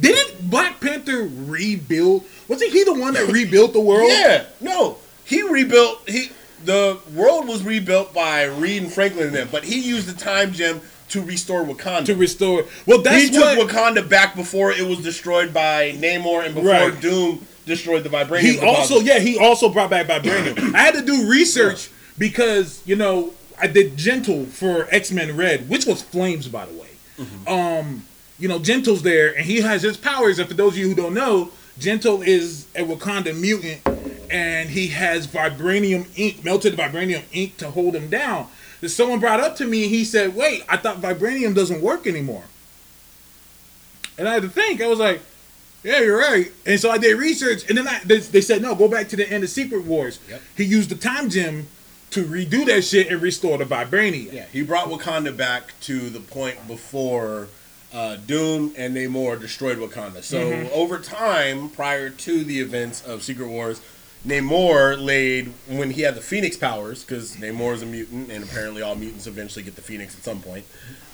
Didn't 0.00 0.50
Black 0.50 0.80
Panther 0.80 1.28
rebuild? 1.46 2.24
Wasn't 2.48 2.72
he 2.72 2.84
the 2.84 2.94
one 2.94 3.14
that 3.14 3.28
rebuilt 3.30 3.72
the 3.72 3.80
world? 3.80 4.10
Yeah, 4.12 4.44
no, 4.60 4.98
he 5.24 5.42
rebuilt. 5.42 6.08
He 6.08 6.30
the 6.64 6.98
world 7.14 7.48
was 7.48 7.62
rebuilt 7.64 8.14
by 8.14 8.44
Reed 8.44 8.82
and 8.82 8.92
Franklin 8.92 9.26
and 9.28 9.34
them, 9.36 9.48
but 9.50 9.64
he 9.64 9.80
used 9.80 10.06
the 10.06 10.18
time 10.18 10.52
gem 10.52 10.80
to 11.08 11.20
restore 11.22 11.64
Wakanda. 11.64 12.06
To 12.06 12.14
restore. 12.14 12.64
Well, 12.86 13.02
that's 13.02 13.24
he 13.24 13.30
took 13.30 13.58
what. 13.58 13.68
Wakanda 13.68 14.08
back 14.08 14.34
before 14.36 14.70
it 14.72 14.86
was 14.86 15.02
destroyed 15.02 15.52
by 15.52 15.92
Namor 15.92 16.44
and 16.46 16.54
before 16.54 16.70
Right. 16.70 17.00
Doom 17.00 17.46
destroyed 17.66 18.02
the 18.04 18.08
vibranium. 18.08 18.40
he 18.40 18.52
deposit. 18.54 18.94
also, 18.94 19.00
yeah, 19.00 19.18
he 19.18 19.38
also 19.38 19.68
brought 19.68 19.90
back 19.90 20.06
vibranium. 20.06 20.74
I 20.74 20.78
had 20.82 20.94
to 20.94 21.02
do 21.04 21.28
research 21.28 21.90
because 22.16 22.80
you 22.86 22.96
know 22.96 23.32
I 23.60 23.66
did 23.66 23.96
Gentle 23.96 24.46
for 24.46 24.86
X 24.90 25.10
Men 25.10 25.36
Red, 25.36 25.68
which 25.68 25.84
was 25.86 26.00
Flames, 26.02 26.48
by 26.48 26.66
the 26.66 26.72
way. 26.74 26.88
Um, 27.46 28.04
you 28.42 28.48
know, 28.48 28.58
Gentle's 28.58 29.02
there, 29.02 29.32
and 29.36 29.46
he 29.46 29.60
has 29.60 29.82
his 29.82 29.96
powers. 29.96 30.40
And 30.40 30.48
for 30.48 30.54
those 30.54 30.72
of 30.72 30.78
you 30.78 30.88
who 30.88 30.96
don't 30.96 31.14
know, 31.14 31.52
Gentle 31.78 32.22
is 32.22 32.66
a 32.74 32.80
Wakanda 32.80 33.38
mutant, 33.38 33.80
and 34.28 34.68
he 34.68 34.88
has 34.88 35.28
vibranium 35.28 36.06
ink, 36.16 36.44
melted 36.44 36.74
vibranium 36.74 37.22
ink 37.32 37.56
to 37.58 37.70
hold 37.70 37.94
him 37.94 38.10
down. 38.10 38.48
That 38.80 38.88
someone 38.88 39.20
brought 39.20 39.38
up 39.38 39.54
to 39.56 39.64
me, 39.64 39.86
he 39.86 40.04
said, 40.04 40.34
"Wait, 40.34 40.64
I 40.68 40.76
thought 40.76 41.00
vibranium 41.00 41.54
doesn't 41.54 41.80
work 41.80 42.04
anymore." 42.04 42.42
And 44.18 44.28
I 44.28 44.34
had 44.34 44.42
to 44.42 44.48
think. 44.48 44.82
I 44.82 44.88
was 44.88 44.98
like, 44.98 45.20
yeah, 45.84 46.00
you're 46.00 46.18
right. 46.18 46.50
And 46.66 46.78
so 46.78 46.90
I 46.90 46.98
did 46.98 47.18
research, 47.18 47.68
and 47.68 47.78
then 47.78 47.88
I, 47.88 48.00
they, 48.04 48.18
they 48.18 48.40
said, 48.40 48.62
no, 48.62 48.74
go 48.74 48.88
back 48.88 49.08
to 49.08 49.16
the 49.16 49.28
end 49.28 49.42
of 49.42 49.50
Secret 49.50 49.84
Wars. 49.84 50.20
Yep. 50.28 50.42
He 50.56 50.64
used 50.64 50.90
the 50.90 50.94
time 50.94 51.30
gem 51.30 51.66
to 52.10 52.24
redo 52.24 52.66
that 52.66 52.82
shit 52.84 53.10
and 53.10 53.22
restore 53.22 53.58
the 53.58 53.64
vibranium. 53.64 54.32
Yeah, 54.32 54.46
he 54.52 54.62
brought 54.62 54.88
Wakanda 54.88 55.36
back 55.36 55.72
to 55.82 56.10
the 56.10 56.20
point 56.20 56.68
before 56.68 57.48
uh, 57.92 58.16
Doom 58.16 58.72
and 58.76 58.96
Namor 58.96 59.38
destroyed 59.40 59.78
Wakanda. 59.78 60.22
So 60.22 60.38
Mm-hmm. 60.50 60.68
over 60.72 60.98
time, 60.98 61.68
prior 61.68 62.10
to 62.10 62.44
the 62.44 62.60
events 62.60 63.04
of 63.06 63.22
Secret 63.22 63.48
Wars, 63.48 63.80
Namor 64.26 65.02
laid 65.04 65.52
when 65.68 65.90
he 65.90 66.02
had 66.02 66.14
the 66.14 66.20
Phoenix 66.20 66.56
powers, 66.56 67.02
because 67.04 67.36
Namor 67.36 67.74
is 67.74 67.82
a 67.82 67.86
mutant, 67.86 68.30
and 68.30 68.44
apparently 68.44 68.80
all 68.80 68.94
mutants 68.94 69.26
eventually 69.26 69.64
get 69.64 69.74
the 69.74 69.82
Phoenix 69.82 70.16
at 70.16 70.22
some 70.22 70.40
point. 70.40 70.64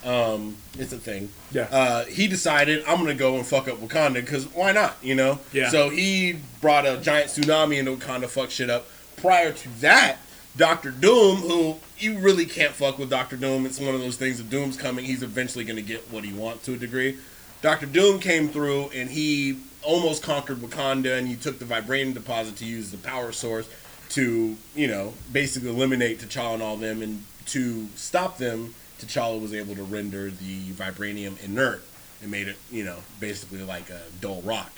Um, 0.05 0.57
it's 0.79 0.93
a 0.93 0.99
thing. 0.99 1.31
Yeah. 1.51 1.63
Uh, 1.71 2.05
he 2.05 2.29
decided 2.29 2.85
I'm 2.87 2.99
gonna 2.99 3.15
go 3.15 3.37
and 3.37 3.47
fuck 3.47 3.67
up 3.67 3.79
Wakanda 3.79 4.15
because 4.15 4.47
why 4.55 4.73
not? 4.73 4.97
You 5.03 5.15
know. 5.15 5.41
Yeah. 5.53 5.71
So 5.71 5.89
he 5.89 6.37
brought 6.61 6.87
a 6.87 6.99
giant 6.99 7.31
tsunami 7.31 7.79
into 7.79 7.93
Wakanda, 7.97 8.29
fuck 8.29 8.51
shit 8.51 8.71
up. 8.71 8.87
Prior 9.17 9.53
to 9.53 9.81
that, 9.81 10.19
Doctor 10.57 10.91
Doom, 10.91 11.37
who 11.37 11.77
you 11.99 12.19
really 12.19 12.47
can't 12.47 12.73
fuck 12.73 12.99
with 12.99 13.11
Doctor 13.11 13.37
Doom. 13.37 13.67
It's 13.67 13.79
one 13.79 13.95
of 13.95 14.01
those 14.01 14.17
things. 14.17 14.41
If 14.41 14.51
Doom's 14.51 14.77
coming, 14.77 15.05
he's 15.05 15.23
eventually 15.23 15.65
gonna 15.65 15.83
get 15.83 16.11
what 16.11 16.25
he 16.25 16.33
wants 16.33 16.65
to 16.65 16.75
a 16.75 16.77
degree. 16.77 17.19
Doctor 17.63 17.87
Doom 17.87 18.21
came 18.21 18.49
through 18.49 18.91
and 18.91 19.11
he 19.11 19.61
almost 19.83 20.23
conquered 20.23 20.59
Wakanda, 20.59 21.19
and 21.19 21.29
he 21.29 21.37
took 21.37 21.59
the 21.59 21.65
vibranium 21.65 22.15
deposit 22.15 22.57
to 22.57 22.65
use 22.65 22.91
the 22.91 22.99
power 22.99 23.33
source 23.33 23.69
to, 24.11 24.57
you 24.75 24.89
know, 24.89 25.15
basically 25.33 25.71
eliminate 25.71 26.21
T'Challa 26.21 26.55
and 26.55 26.63
all 26.63 26.77
them, 26.77 27.03
and 27.03 27.25
to 27.47 27.89
stop 27.95 28.39
them. 28.39 28.75
T'Challa 28.99 29.41
was 29.41 29.55
able 29.55 29.77
to 29.77 29.85
render 29.85 30.31
the 30.31 30.71
vibranium 30.71 31.43
inert 31.45 31.83
and 32.21 32.31
made 32.31 32.49
it, 32.49 32.57
you 32.71 32.85
know, 32.85 32.97
basically 33.21 33.63
like 33.63 33.91
a 33.91 34.03
dull 34.21 34.43
rock. 34.43 34.73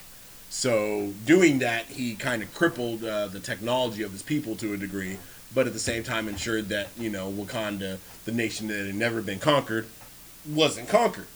So 0.51 1.15
doing 1.25 1.61
that, 1.61 1.87
he 1.87 2.15
kind 2.15 2.43
of 2.43 2.53
crippled 2.55 3.03
uh, 3.05 3.29
the 3.29 3.41
technology 3.41 4.03
of 4.03 4.13
his 4.13 4.23
people 4.23 4.57
to 4.57 4.75
a 4.75 4.77
degree, 4.77 5.19
but 5.55 5.67
at 5.67 5.73
the 5.73 5.79
same 5.79 6.03
time 6.03 6.29
ensured 6.29 6.69
that 6.69 6.89
you 6.99 7.11
know 7.11 7.31
Wakanda, 7.31 7.99
the 8.25 8.33
nation 8.33 8.69
that 8.69 8.87
had 8.87 8.95
never 8.95 9.23
been 9.23 9.39
conquered, 9.39 9.87
wasn't 10.49 10.89
conquered. 10.89 11.27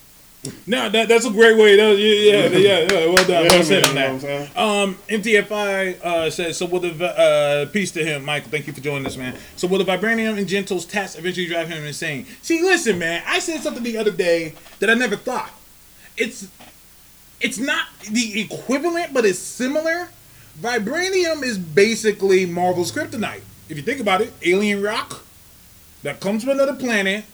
No, 0.66 0.90
that, 0.90 1.08
that's 1.08 1.24
a 1.24 1.30
great 1.30 1.56
way. 1.56 1.76
That 1.76 1.96
yeah, 1.96 2.48
yeah, 2.48 2.58
yeah, 2.58 2.86
yeah. 2.90 3.06
Well 3.06 3.24
done. 3.26 3.46
well 3.48 3.62
said 3.62 3.86
on 3.86 3.94
what 3.94 4.04
I'm 4.04 4.18
that. 4.18 4.20
saying? 4.20 4.50
Um, 4.56 4.94
MTFI 5.08 6.00
uh, 6.04 6.30
says, 6.30 6.58
so 6.58 6.66
will 6.66 6.80
the, 6.80 6.90
vi- 6.90 7.06
uh, 7.06 7.66
peace 7.66 7.92
to 7.92 8.04
him, 8.04 8.26
Michael, 8.26 8.50
thank 8.50 8.66
you 8.66 8.74
for 8.74 8.82
joining 8.82 9.06
us, 9.06 9.16
man. 9.16 9.36
So 9.56 9.66
will 9.66 9.78
the 9.78 9.84
Vibranium 9.84 10.36
and 10.36 10.46
Gentle's 10.46 10.84
task 10.84 11.18
eventually 11.18 11.46
drive 11.46 11.68
him 11.68 11.82
insane? 11.84 12.26
See, 12.42 12.60
listen, 12.62 12.98
man, 12.98 13.22
I 13.26 13.38
said 13.38 13.62
something 13.62 13.82
the 13.82 13.96
other 13.96 14.10
day 14.10 14.52
that 14.80 14.90
I 14.90 14.94
never 14.94 15.16
thought. 15.16 15.50
It's, 16.18 16.46
it's 17.40 17.58
not 17.58 17.86
the 18.10 18.42
equivalent, 18.42 19.14
but 19.14 19.24
it's 19.24 19.38
similar. 19.38 20.08
Vibranium 20.60 21.42
is 21.42 21.56
basically 21.56 22.44
Marvel's 22.44 22.92
kryptonite. 22.92 23.40
If 23.68 23.76
you 23.76 23.82
think 23.82 24.00
about 24.00 24.20
it, 24.20 24.32
alien 24.42 24.82
rock 24.82 25.24
that 26.02 26.20
comes 26.20 26.42
from 26.42 26.52
another 26.52 26.74
planet 26.74 27.24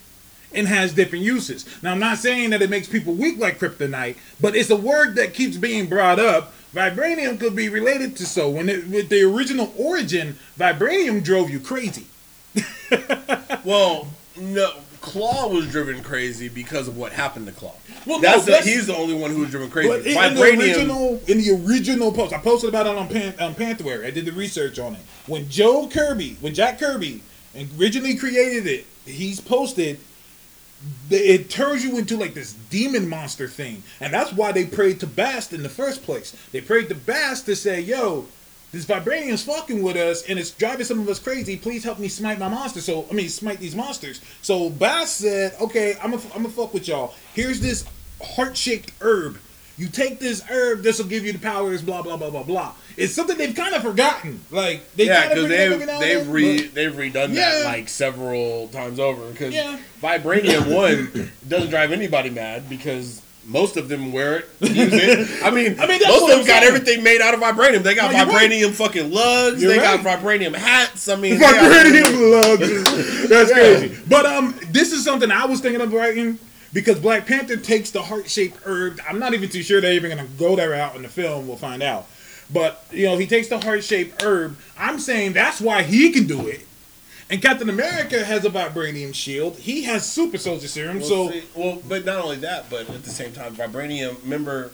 and 0.52 0.66
has 0.66 0.92
different 0.92 1.24
uses. 1.24 1.64
Now, 1.82 1.92
I'm 1.92 1.98
not 1.98 2.18
saying 2.18 2.50
that 2.50 2.62
it 2.62 2.70
makes 2.70 2.88
people 2.88 3.14
weak 3.14 3.38
like 3.38 3.58
kryptonite, 3.58 4.16
but 4.40 4.56
it's 4.56 4.70
a 4.70 4.76
word 4.76 5.14
that 5.16 5.34
keeps 5.34 5.56
being 5.56 5.88
brought 5.88 6.18
up. 6.18 6.52
Vibranium 6.74 7.38
could 7.38 7.56
be 7.56 7.68
related 7.68 8.16
to 8.16 8.26
so. 8.26 8.48
When 8.48 8.68
it, 8.68 8.86
with 8.88 9.08
the 9.08 9.22
original 9.22 9.72
origin, 9.76 10.38
vibranium 10.58 11.22
drove 11.22 11.50
you 11.50 11.60
crazy. 11.60 12.06
Well, 13.62 14.08
no, 14.36 14.72
Klaw 15.00 15.48
was 15.48 15.66
driven 15.70 16.02
crazy 16.02 16.48
because 16.48 16.86
of 16.86 16.96
what 16.96 17.12
happened 17.12 17.46
to 17.46 17.52
Klaw. 17.52 17.72
Well, 18.06 18.20
no, 18.20 18.38
that's, 18.38 18.44
the, 18.44 18.60
he's 18.70 18.86
the 18.86 18.96
only 18.96 19.14
one 19.14 19.30
who 19.30 19.40
was 19.40 19.50
driven 19.50 19.70
crazy. 19.70 19.88
But 19.88 20.06
in, 20.06 20.16
in 20.16 20.34
the 20.34 20.42
original, 20.42 21.20
in 21.26 21.38
the 21.38 21.64
original 21.66 22.12
post, 22.12 22.34
I 22.34 22.38
posted 22.38 22.68
about 22.68 22.86
it 22.86 22.96
on 22.96 23.08
Pan, 23.08 23.34
on 23.40 23.54
Pantherware. 23.54 24.04
I 24.04 24.10
did 24.10 24.26
the 24.26 24.32
research 24.32 24.78
on 24.78 24.94
it. 24.94 25.00
When 25.26 25.48
Joe 25.48 25.88
Kirby, 25.88 26.36
when 26.40 26.54
Jack 26.54 26.78
Kirby 26.78 27.22
originally 27.78 28.16
created 28.16 28.66
it, 28.66 28.86
he's 29.06 29.40
posted. 29.40 29.98
It 31.10 31.50
turns 31.50 31.84
you 31.84 31.98
into 31.98 32.16
like 32.16 32.32
this 32.34 32.52
demon 32.52 33.08
monster 33.08 33.48
thing, 33.48 33.82
and 34.00 34.12
that's 34.12 34.32
why 34.32 34.52
they 34.52 34.64
prayed 34.64 35.00
to 35.00 35.06
Bast 35.06 35.52
in 35.52 35.62
the 35.62 35.68
first 35.68 36.02
place. 36.02 36.34
They 36.52 36.60
prayed 36.60 36.88
to 36.88 36.94
Bast 36.94 37.46
to 37.46 37.56
say, 37.56 37.80
"Yo, 37.80 38.26
this 38.72 38.84
vibranium's 38.84 39.42
fucking 39.44 39.82
with 39.82 39.96
us, 39.96 40.22
and 40.28 40.38
it's 40.38 40.50
driving 40.50 40.84
some 40.86 41.00
of 41.00 41.08
us 41.08 41.18
crazy. 41.18 41.56
Please 41.56 41.82
help 41.84 41.98
me 41.98 42.08
smite 42.08 42.38
my 42.38 42.48
monster." 42.48 42.80
So 42.80 43.06
I 43.10 43.14
mean, 43.14 43.28
smite 43.28 43.58
these 43.60 43.74
monsters. 43.74 44.20
So 44.42 44.70
Bast 44.70 45.16
said, 45.18 45.54
"Okay, 45.60 45.94
I'm 46.02 46.10
gonna 46.12 46.22
I'm 46.34 46.42
gonna 46.42 46.48
fuck 46.50 46.72
with 46.74 46.86
y'all. 46.88 47.14
Here's 47.34 47.60
this 47.60 47.84
heart 48.22 48.56
shaped 48.56 48.92
herb. 49.00 49.38
You 49.78 49.88
take 49.88 50.18
this 50.20 50.42
herb, 50.50 50.82
this 50.82 50.98
will 50.98 51.06
give 51.06 51.24
you 51.24 51.32
the 51.32 51.38
powers. 51.38 51.80
Blah 51.82 52.02
blah 52.02 52.16
blah 52.16 52.30
blah 52.30 52.42
blah." 52.42 52.72
It's 52.96 53.14
something 53.14 53.38
they've 53.38 53.54
kind 53.54 53.74
of 53.74 53.80
forgotten. 53.82 54.40
Like 54.50 54.94
they 54.94 55.06
yeah, 55.06 55.28
because 55.28 55.48
they've 55.48 55.72
every 55.72 55.86
now 55.86 55.94
and 55.94 56.02
they've 56.02 56.28
re 56.28 56.62
but- 56.62 56.74
they've 56.74 56.92
redone 56.92 57.34
Yeah. 57.34 57.50
that 57.50 57.64
like 57.64 57.88
several 57.88 58.68
times 58.68 58.98
over. 59.00 59.24
Because 59.30 59.54
Yeah. 59.54 59.78
Vibranium 60.02 60.74
one 60.74 61.30
doesn't 61.48 61.70
drive 61.70 61.92
anybody 61.92 62.28
mad 62.30 62.68
because 62.68 63.22
most 63.46 63.76
of 63.76 63.88
them 63.88 64.12
wear 64.12 64.38
it, 64.40 64.48
use 64.60 64.92
it. 64.92 65.42
I 65.44 65.50
mean, 65.50 65.78
I 65.80 65.86
mean, 65.86 66.00
most 66.06 66.22
of 66.22 66.28
them 66.38 66.46
got 66.46 66.62
everything 66.62 67.02
made 67.02 67.20
out 67.20 67.34
of 67.34 67.40
vibranium. 67.40 67.82
They 67.82 67.94
got 67.94 68.12
No, 68.12 68.18
you're 68.18 68.26
right. 68.26 68.50
vibranium 68.50 68.72
fucking 68.72 69.10
lugs. 69.12 69.60
You're 69.62 69.72
they 69.72 69.78
right. 69.78 70.02
got 70.02 70.20
vibranium 70.20 70.54
hats. 70.54 71.08
I 71.08 71.16
mean, 71.16 71.38
Vibranium 71.40 72.30
lugs. 72.30 73.28
That's 73.28 73.50
Yeah. 73.50 73.56
crazy. 73.56 73.96
But 74.08 74.26
um, 74.26 74.54
this 74.70 74.92
is 74.92 75.04
something 75.04 75.30
I 75.30 75.46
was 75.46 75.60
thinking 75.60 75.80
of 75.80 75.92
writing 75.92 76.38
because 76.72 77.00
Black 77.00 77.26
Panther 77.26 77.56
takes 77.56 77.90
the 77.90 78.02
heart 78.02 78.30
shaped 78.30 78.58
herb. 78.64 79.00
I'm 79.08 79.18
not 79.18 79.34
even 79.34 79.48
too 79.48 79.62
sure 79.62 79.80
they're 79.80 79.94
even 79.94 80.10
gonna 80.16 80.28
go 80.38 80.54
that 80.56 80.64
route 80.66 80.94
in 80.96 81.02
the 81.02 81.08
film. 81.08 81.48
We'll 81.48 81.56
find 81.56 81.82
out. 81.82 82.06
But 82.52 82.84
you 82.92 83.06
know, 83.06 83.16
he 83.16 83.26
takes 83.26 83.48
the 83.48 83.58
heart 83.58 83.82
shaped 83.84 84.22
herb. 84.22 84.56
I'm 84.78 84.98
saying 85.00 85.32
that's 85.32 85.60
why 85.60 85.82
he 85.82 86.10
can 86.12 86.26
do 86.26 86.46
it. 86.48 86.66
And 87.30 87.40
Captain 87.40 87.68
America 87.68 88.24
has 88.24 88.44
a 88.44 88.50
vibranium 88.50 89.14
shield. 89.14 89.56
He 89.56 89.84
has 89.84 90.04
super 90.04 90.36
soldier 90.36 90.66
serum. 90.66 90.98
Well, 90.98 91.08
so 91.08 91.30
see- 91.30 91.44
well, 91.54 91.80
but 91.88 92.04
not 92.04 92.24
only 92.24 92.36
that, 92.38 92.68
but 92.68 92.90
at 92.90 93.04
the 93.04 93.10
same 93.10 93.32
time, 93.32 93.54
vibranium. 93.54 94.20
Remember, 94.24 94.72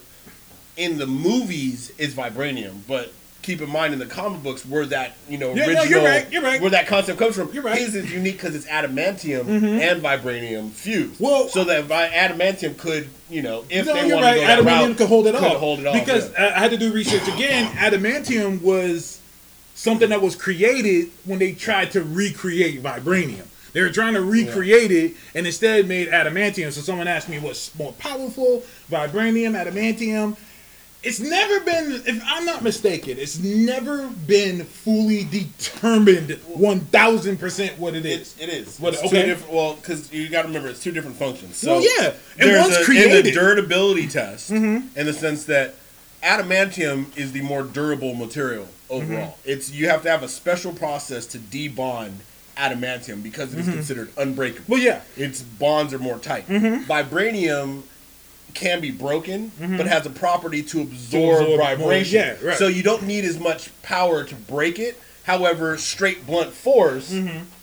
in 0.77 0.97
the 0.97 1.07
movies, 1.07 1.93
it's 1.99 2.15
vibranium, 2.15 2.81
but 2.89 3.13
keep 3.43 3.61
in 3.61 3.71
mind 3.71 3.93
in 3.93 4.01
the 4.01 4.07
comic 4.07 4.43
books 4.43 4.67
where 4.67 4.87
that 4.87 5.17
you 5.29 5.39
know 5.39 5.55
Yeah, 5.55 5.67
no, 5.67 5.83
you're 5.85 6.03
right, 6.03 6.27
you're 6.33 6.43
right. 6.43 6.61
where 6.61 6.71
that 6.71 6.87
concept 6.87 7.19
comes 7.19 7.37
from. 7.37 7.53
You're 7.53 7.63
right. 7.63 7.77
Mm-hmm. 7.79 7.85
His 7.85 7.95
is 8.07 8.13
unique 8.13 8.37
because 8.37 8.55
it's 8.57 8.67
adamantium 8.67 9.47
and 9.49 10.03
vibranium 10.03 10.71
fused. 10.71 11.21
Well- 11.21 11.49
so 11.49 11.63
that 11.65 11.85
vi- 11.85 12.09
adamantium 12.09 12.77
could 12.79 13.09
you 13.29 13.43
know 13.43 13.65
if 13.69 13.87
no, 13.87 13.95
they 13.95 14.13
wanted 14.15 14.25
right. 14.25 14.35
to 14.41 14.41
go 14.41 14.71
Adamantium 14.71 14.89
route, 14.89 14.97
could 14.97 15.09
hold 15.09 15.27
it 15.27 15.35
could 15.35 15.45
off. 15.45 15.57
hold 15.59 15.79
it 15.81 15.87
off 15.87 15.95
because 15.95 16.33
yeah. 16.33 16.55
I 16.57 16.59
had 16.59 16.71
to 16.73 16.77
do 16.79 16.91
research 16.93 17.29
again. 17.29 17.71
Adamantium 17.77 18.63
was 18.63 19.16
something 19.77 20.09
that 20.09 20.21
was 20.21 20.35
created 20.35 21.11
when 21.25 21.39
they 21.39 21.53
tried 21.53 21.93
to 21.93 22.03
recreate 22.03 22.83
vibranium. 22.83 23.47
They 23.73 23.83
were 23.83 23.91
trying 23.91 24.15
to 24.15 24.23
recreate 24.23 24.91
it 24.91 25.15
and 25.35 25.47
instead 25.47 25.87
made 25.87 26.09
adamantium. 26.09 26.73
So 26.73 26.81
someone 26.81 27.07
asked 27.07 27.29
me 27.29 27.39
what's 27.39 27.75
more 27.79 27.93
powerful, 27.93 28.63
vibranium, 28.91 29.53
adamantium. 29.53 30.39
It's 31.03 31.21
never 31.21 31.61
been, 31.61 32.03
if 32.07 32.23
I'm 32.25 32.47
not 32.47 32.63
mistaken, 32.63 33.19
it's 33.19 33.39
never 33.39 34.09
been 34.09 34.65
fully 34.65 35.25
determined 35.25 36.31
1000% 36.31 37.79
what 37.79 37.95
it 37.95 38.07
is. 38.07 38.21
It's, 38.21 38.41
it 38.41 38.49
is. 38.49 38.81
What- 38.81 38.95
It's 38.95 39.05
okay. 39.05 39.37
Well, 39.49 39.75
because 39.75 40.11
you 40.11 40.31
got 40.31 40.43
to 40.43 40.49
remember, 40.49 40.69
it's 40.69 40.83
two 40.83 40.91
different 40.91 41.17
functions. 41.19 41.59
So 41.59 41.73
Well, 41.77 41.83
yeah, 41.83 42.15
and 42.41 42.51
there's 42.51 42.75
a, 42.75 42.79
in 42.81 42.85
created. 42.87 43.27
the 43.27 43.33
durability 43.33 44.09
test, 44.09 44.51
mm-hmm. 44.51 44.99
in 44.99 45.07
the 45.07 45.13
sense 45.13 45.45
that 45.45 45.75
adamantium 46.23 47.17
is 47.17 47.33
the 47.33 47.43
more 47.43 47.63
durable 47.63 48.15
material 48.15 48.67
Mm-hmm. 48.89 49.13
overall. 49.13 49.39
It's 49.45 49.71
you 49.71 49.89
have 49.89 50.03
to 50.03 50.11
have 50.11 50.23
a 50.23 50.29
special 50.29 50.73
process 50.73 51.27
to 51.27 51.39
debond 51.39 52.15
adamantium 52.57 53.23
because 53.23 53.53
it 53.53 53.59
is 53.61 53.67
mm-hmm. 53.67 53.75
considered 53.75 54.11
unbreakable. 54.17 54.65
Well, 54.69 54.81
yeah. 54.83 55.03
its 55.17 55.43
bonds 55.43 55.93
are 55.93 55.99
more 55.99 56.19
tight. 56.19 56.49
Mm-hmm. 56.49 56.91
Vibranium 56.91 57.83
can 58.55 58.81
be 58.81 58.91
broken, 58.91 59.53
but 59.59 59.87
has 59.87 60.07
a 60.07 60.11
property 60.11 60.63
to 60.63 60.81
absorb, 60.81 61.43
absorb 61.43 61.49
more, 61.49 61.59
vibration. 61.59 62.19
yeah, 62.21 62.37
right. 62.43 62.57
So 62.57 62.69
you 62.69 62.83
don't 62.83 63.03
need 63.03 63.25
as 63.27 63.39
much 63.39 63.71
power 63.83 64.25
to 64.25 64.35
break 64.35 64.79
it. 64.79 64.99
However, 65.25 65.77
straight 65.77 66.25
blunt 66.27 66.53
force, 66.53 67.13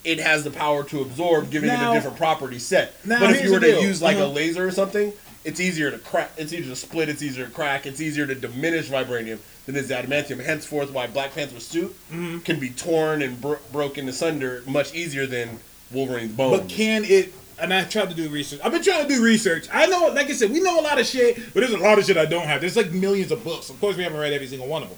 it 0.04 0.20
has 0.20 0.44
the 0.44 0.52
power 0.52 0.84
to 0.84 1.02
absorb, 1.02 1.50
giving 1.50 1.70
it 1.72 1.80
a 1.80 1.94
different 1.94 2.18
property 2.18 2.60
set. 2.60 2.94
now 3.06 3.20
but 3.22 3.32
if 3.32 3.44
you 3.44 3.52
were 3.52 3.60
to 3.60 3.82
use 3.82 4.02
like 4.02 4.18
Uh-huh. 4.18 4.26
a 4.26 4.28
laser 4.28 4.68
or 4.68 4.72
something, 4.72 5.14
it's 5.44 5.60
easier 5.60 5.90
to 5.90 5.98
crack. 5.98 6.32
It's 6.38 6.54
easier 6.54 6.70
to 6.70 6.76
split. 6.76 7.10
It's 7.10 7.24
easier 7.24 7.46
to 7.46 7.52
crack. 7.52 7.86
It's 7.86 8.02
easier 8.02 8.28
to 8.28 8.36
diminish 8.36 8.90
vibranium 8.90 9.40
than 9.66 9.76
is 9.76 9.90
adamantium. 9.90 10.44
Henceforth, 10.44 10.92
why 10.92 11.08
Black 11.08 11.34
Panther's 11.34 11.66
suit 11.66 11.96
Mm-hmm. 12.12 12.40
can 12.40 12.60
be 12.60 12.70
torn 12.70 13.22
and 13.22 13.40
bro- 13.40 13.60
broken 13.72 14.08
asunder 14.10 14.64
much 14.66 14.94
easier 14.94 15.26
than 15.26 15.60
Wolverine's 15.92 16.34
bones. 16.34 16.60
But 16.62 16.70
can 16.70 17.04
it? 17.06 17.34
And 17.60 17.72
I 17.74 17.84
tried 17.84 18.10
to 18.10 18.16
do 18.16 18.30
research. 18.30 18.60
I've 18.64 18.72
been 18.72 18.84
trying 18.84 19.08
to 19.08 19.14
do 19.16 19.24
research. 19.24 19.68
I 19.72 19.86
know, 19.86 20.08
like 20.08 20.28
I 20.28 20.34
said, 20.34 20.52
we 20.52 20.60
know 20.60 20.80
a 20.80 20.82
lot 20.82 21.00
of 21.00 21.06
shit, 21.06 21.38
but 21.54 21.60
there's 21.62 21.72
a 21.72 21.78
lot 21.78 22.00
of 22.00 22.06
shit 22.06 22.18
I 22.18 22.26
don't 22.26 22.48
have. 22.48 22.62
There's 22.62 22.76
like 22.76 22.92
millions 22.92 23.32
of 23.32 23.44
books. 23.44 23.70
Of 23.70 23.80
course, 23.80 23.96
we 23.96 24.04
haven't 24.04 24.20
read 24.20 24.34
every 24.34 24.48
single 24.48 24.68
one 24.68 24.82
of 24.84 24.90
them. 24.90 24.98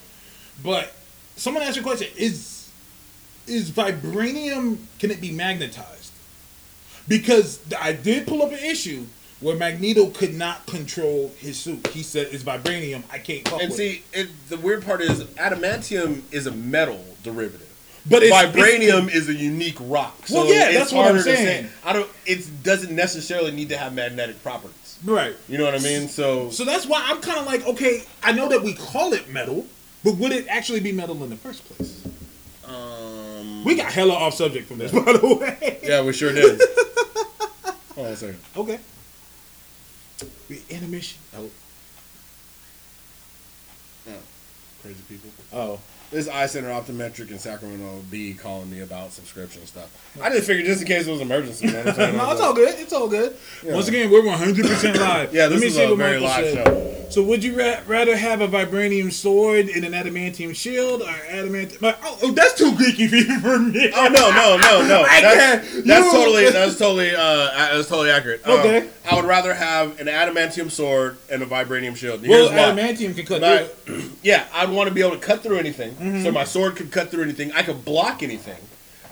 But 0.63 0.93
someone 1.35 1.63
asked 1.63 1.77
a 1.77 1.83
question: 1.83 2.07
Is 2.17 2.69
is 3.45 3.69
vibranium? 3.71 4.77
Can 4.99 5.11
it 5.11 5.19
be 5.21 5.31
magnetized? 5.31 6.11
Because 7.07 7.59
I 7.79 7.91
did 7.93 8.25
pull 8.25 8.41
up 8.41 8.51
an 8.51 8.57
issue 8.59 9.05
where 9.45 9.55
Magneto 9.55 10.07
could 10.07 10.33
not 10.33 10.65
control 10.65 11.31
his 11.37 11.57
suit. 11.59 11.85
He 11.87 12.01
said, 12.01 12.29
"It's 12.31 12.43
vibranium. 12.43 13.03
I 13.11 13.19
can't 13.19 13.47
fuck 13.47 13.61
And 13.61 13.69
with." 13.69 13.79
it." 13.79 14.01
And 14.15 14.27
see, 14.27 14.31
it, 14.33 14.49
the 14.49 14.57
weird 14.57 14.83
part 14.83 15.01
is 15.01 15.23
adamantium 15.23 16.21
is 16.31 16.47
a 16.47 16.51
metal 16.51 17.03
derivative. 17.23 17.61
But 18.09 18.23
it's- 18.23 18.33
vibranium 18.55 19.13
is 19.13 19.29
a 19.29 19.33
unique 19.35 19.77
rock. 19.81 20.25
So 20.27 20.35
Well, 20.43 20.45
yeah, 20.53 20.71
that's 20.71 20.91
what 20.91 21.11
I'm 21.13 21.19
saying. 21.21 21.65
say. 21.65 21.69
I 21.83 21.93
don't. 21.93 22.09
It 22.25 22.63
doesn't 22.63 22.95
necessarily 22.95 23.51
need 23.51 23.69
to 23.69 23.77
have 23.77 23.93
magnetic 23.93 24.41
properties. 24.41 24.97
right. 25.03 25.35
You 25.47 25.59
know 25.59 25.65
what 25.65 25.75
I 25.75 25.79
mean? 25.79 26.07
So, 26.07 26.49
So 26.49 26.65
that's 26.65 26.87
why 26.87 27.03
I'm 27.05 27.21
kind 27.21 27.37
of 27.39 27.45
like, 27.45 27.67
okay, 27.67 28.03
I 28.23 28.31
know 28.31 28.49
that 28.49 28.63
we 28.63 28.73
call 28.73 29.13
it 29.13 29.29
metal, 29.29 29.67
but 30.03 30.15
would 30.17 30.31
it 30.31 30.47
actually 30.49 30.79
be 30.79 30.91
metal 30.91 31.23
in 31.23 31.29
the 31.29 31.35
first 31.35 31.65
place? 31.69 32.01
um, 32.67 33.63
We 33.63 33.75
got 33.75 33.91
hella 33.91 34.13
off 34.13 34.33
subject 34.33 34.67
from 34.67 34.79
this, 34.79 34.91
by 35.05 35.13
the 35.13 35.35
way. 35.39 35.79
yeah, 35.83 36.01
we 36.01 36.13
sure 36.13 36.31
did. 36.33 36.59
Hold 37.95 38.07
on 38.07 38.13
a 38.13 38.15
second. 38.15 38.39
Okay. 38.57 38.79
We 40.49 40.61
intermission. 40.69 41.19
Oh. 41.35 41.49
oh. 44.09 44.11
Crazy 44.81 45.01
people. 45.09 45.29
Oh. 45.51 45.79
This 46.15 46.29
Eye 46.29 46.45
Center 46.45 46.69
Optometric 46.69 47.29
in 47.29 47.37
Sacramento 47.39 48.01
be 48.09 48.33
calling 48.35 48.71
me 48.71 48.79
about 48.79 49.11
subscription 49.11 49.65
stuff. 49.65 49.89
I 50.23 50.29
just 50.29 50.47
figured 50.47 50.65
just 50.65 50.79
in 50.81 50.87
case 50.87 51.07
it 51.07 51.11
was 51.11 51.19
an 51.19 51.27
emergency. 51.27 51.65
You 51.67 51.73
know 51.73 51.79
what 51.79 51.87
I'm 51.89 51.95
saying? 51.95 52.15
no, 52.17 52.31
it's 52.31 52.39
all 52.39 52.53
good. 52.53 52.79
It's 52.79 52.93
all 52.93 53.09
good. 53.09 53.35
Yeah. 53.61 53.73
Once 53.73 53.89
again, 53.89 54.09
we're 54.09 54.21
100% 54.21 54.95
live. 54.97 55.33
Yeah, 55.35 55.47
this 55.49 55.61
is 55.61 55.77
a 55.77 55.93
very 55.93 56.19
live 56.21 56.53
show. 56.53 56.91
So, 57.09 57.21
would 57.23 57.43
you 57.43 57.57
ra- 57.59 57.81
rather 57.85 58.15
have 58.17 58.41
a 58.41 58.47
vibranium 58.47 59.11
sword 59.11 59.67
and 59.69 59.83
an 59.85 59.91
adamantium 59.91 60.55
shield, 60.55 61.01
or 61.03 61.09
adamant? 61.29 61.77
But, 61.79 61.99
oh, 62.03 62.17
oh, 62.23 62.31
that's 62.31 62.53
too 62.57 62.71
geeky 62.71 63.23
for 63.41 63.59
me. 63.59 63.91
Oh 63.95 64.07
no 64.07 64.31
no 64.31 64.57
no 64.57 64.87
no! 64.87 65.03
I 65.07 65.21
That's, 65.21 65.35
can't. 65.71 65.85
that's 65.85 66.11
totally 66.11 66.49
that's 66.49 66.79
totally 66.79 67.13
uh 67.15 67.75
that's 67.75 67.87
totally 67.89 68.09
accurate. 68.09 68.41
Um, 68.47 68.59
Okay. 68.59 68.89
I 69.09 69.15
would 69.15 69.25
rather 69.25 69.53
have 69.53 69.99
an 69.99 70.07
adamantium 70.07 70.71
sword 70.71 71.17
and 71.31 71.43
a 71.43 71.45
vibranium 71.45 71.95
shield. 71.95 72.21
And 72.21 72.29
Well, 72.29 72.49
why. 72.49 72.55
adamantium 72.81 73.15
can 73.15 73.25
cut 73.25 73.41
My- 73.41 73.63
through 73.65 74.11
yeah, 74.23 74.47
I'd 74.51 74.69
want 74.69 74.89
to 74.89 74.93
be 74.95 75.01
able 75.01 75.11
to 75.11 75.19
cut 75.21 75.43
through 75.43 75.59
anything. 75.59 75.95
Mm-hmm. 76.05 76.23
So 76.23 76.31
my 76.31 76.43
sword 76.43 76.75
could 76.75 76.91
cut 76.91 77.09
through 77.11 77.23
anything. 77.23 77.51
I 77.53 77.63
could 77.63 77.83
block 77.85 78.21
anything. 78.23 78.57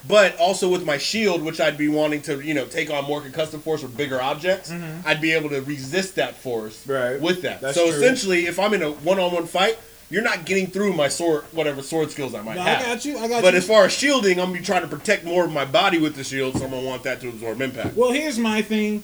But 0.06 0.38
also 0.38 0.69
with 0.69 0.86
my 0.86 0.97
shield, 0.97 1.41
which 1.43 1.62
I'd 1.62 1.77
be 1.77 1.88
wanting 1.88 2.21
to, 2.23 2.41
you 2.41 2.53
know, 2.53 2.65
take 2.65 2.89
on 2.91 3.06
more 3.06 3.21
concussive 3.21 3.62
force 3.62 3.82
with 3.84 3.95
bigger 3.95 4.21
objects, 4.21 4.69
I'd 5.06 5.21
be 5.21 5.32
able 5.32 5.49
to 5.49 5.62
resist 5.62 6.15
that 6.15 6.36
force 6.36 6.84
Mm-hmm. 6.84 6.91
Right. 6.91 7.21
with 7.21 7.41
that. 7.43 7.62
That's 7.62 7.75
so 7.75 7.88
true. 7.88 7.95
essentially, 7.95 8.45
if 8.45 8.60
I'm 8.60 8.73
in 8.73 8.82
a 8.82 8.91
one-on-one 8.91 9.47
fight, 9.47 9.79
you're 10.10 10.21
not 10.21 10.45
getting 10.45 10.67
through 10.67 10.91
my 10.93 11.08
sword, 11.08 11.43
whatever 11.53 11.82
sword 11.82 12.12
skills 12.12 12.36
I 12.36 12.41
might 12.41 12.56
No, 12.58 12.62
I 12.63 12.69
have. 12.69 12.86
got 12.86 13.06
you. 13.06 13.17
I 13.17 13.27
got 13.29 13.41
But 13.41 13.53
you. 13.53 13.60
as 13.60 13.65
far 13.65 13.86
as 13.86 13.93
shielding, 13.93 14.39
I'm 14.39 14.47
gonna 14.47 14.60
be 14.60 14.65
trying 14.65 14.82
to 14.82 14.88
protect 14.89 15.23
more 15.23 15.45
of 15.45 15.51
my 15.53 15.63
body 15.65 15.97
with 15.99 16.15
the 16.15 16.23
shield, 16.25 16.58
so 16.58 16.65
I'm 16.65 16.71
gonna 16.71 16.86
want 16.86 17.03
that 17.03 17.21
to 17.21 17.29
absorb 17.29 17.62
impact. 17.62 17.95
Well, 17.95 18.12
here's 18.12 18.38
my 18.38 18.62
thing. 18.62 19.03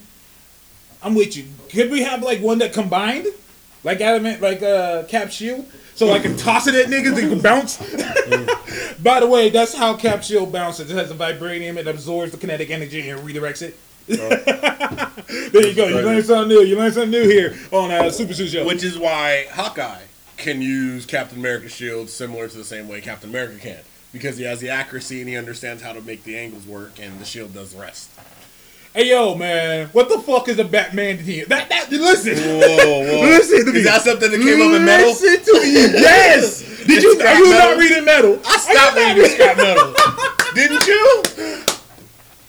I'm 1.01 1.15
with 1.15 1.35
you. 1.37 1.45
Could 1.69 1.89
we 1.91 2.03
have 2.03 2.21
like 2.21 2.41
one 2.41 2.57
that 2.59 2.73
combined, 2.73 3.27
like 3.85 4.01
adamant, 4.01 4.41
like 4.41 4.61
uh, 4.61 5.03
Cap 5.03 5.31
Shield, 5.31 5.65
so 5.99 6.13
I 6.13 6.19
can 6.19 6.37
toss 6.37 6.65
it 6.65 6.75
at 6.75 6.85
niggas 6.85 7.21
and 7.21 7.29
can 7.29 7.41
bounce? 7.41 7.75
By 9.03 9.19
the 9.19 9.27
way, 9.27 9.49
that's 9.49 9.73
how 9.73 9.97
Cap 9.97 10.23
Shield 10.23 10.49
bounces. 10.49 10.89
It 10.89 10.95
has 10.95 11.11
a 11.11 11.13
vibranium. 11.13 11.75
It 11.75 11.87
absorbs 11.87 12.31
the 12.31 12.37
kinetic 12.37 12.69
energy 12.69 13.09
and 13.09 13.19
redirects 13.19 13.61
it. 13.61 13.77
there 14.07 15.67
you 15.67 15.75
go. 15.75 15.87
You 15.87 15.95
learn 15.95 16.23
something 16.23 16.47
new. 16.47 16.61
You 16.61 16.77
learn 16.77 16.93
something 16.93 17.11
new 17.11 17.27
here 17.27 17.53
on 17.73 17.91
uh, 17.91 18.09
Super 18.11 18.33
Suit 18.33 18.47
Show. 18.47 18.65
Which 18.65 18.81
is 18.81 18.97
why 18.97 19.47
Hawkeye 19.51 20.03
can 20.37 20.61
use 20.61 21.05
Captain 21.05 21.37
America's 21.37 21.73
shield 21.73 22.09
similar 22.09 22.47
to 22.47 22.57
the 22.57 22.63
same 22.63 22.87
way 22.87 23.01
Captain 23.01 23.29
America 23.29 23.59
can. 23.59 23.79
Because 24.13 24.37
he 24.37 24.45
has 24.45 24.61
the 24.61 24.69
accuracy 24.69 25.19
and 25.19 25.27
he 25.27 25.35
understands 25.35 25.83
how 25.83 25.91
to 25.91 25.99
make 25.99 26.23
the 26.23 26.37
angles 26.37 26.65
work, 26.65 26.97
and 26.97 27.19
the 27.19 27.25
shield 27.25 27.53
does 27.53 27.73
the 27.73 27.81
rest. 27.81 28.09
Hey 28.99 29.11
yo, 29.11 29.33
man, 29.33 29.87
what 29.93 30.09
the 30.09 30.19
fuck 30.19 30.49
is 30.49 30.59
a 30.59 30.65
Batman 30.65 31.23
team? 31.23 31.45
That 31.47 31.69
that 31.69 31.89
listen. 31.89 32.35
Whoa, 32.35 32.59
whoa. 32.59 33.21
Listen 33.21 33.65
to 33.65 33.71
me. 33.71 33.79
Is 33.79 33.85
that 33.85 34.01
something 34.01 34.29
that 34.29 34.41
came 34.41 34.61
up 34.61 34.75
in 34.77 34.83
metal? 34.83 35.07
Listen 35.07 35.41
to 35.41 35.61
me. 35.61 35.71
Yes. 35.73 36.59
Did 36.85 37.01
It's 37.01 37.03
you? 37.03 37.11
Are 37.11 37.35
you 37.35 37.49
metal. 37.49 37.69
not 37.69 37.77
reading 37.77 38.03
metal? 38.03 38.41
I 38.45 38.57
stopped 38.57 38.97
reading 38.97 39.31
scrap 39.31 39.55
metal. 39.55 39.95
Didn't 40.53 40.85
you? 40.85 41.23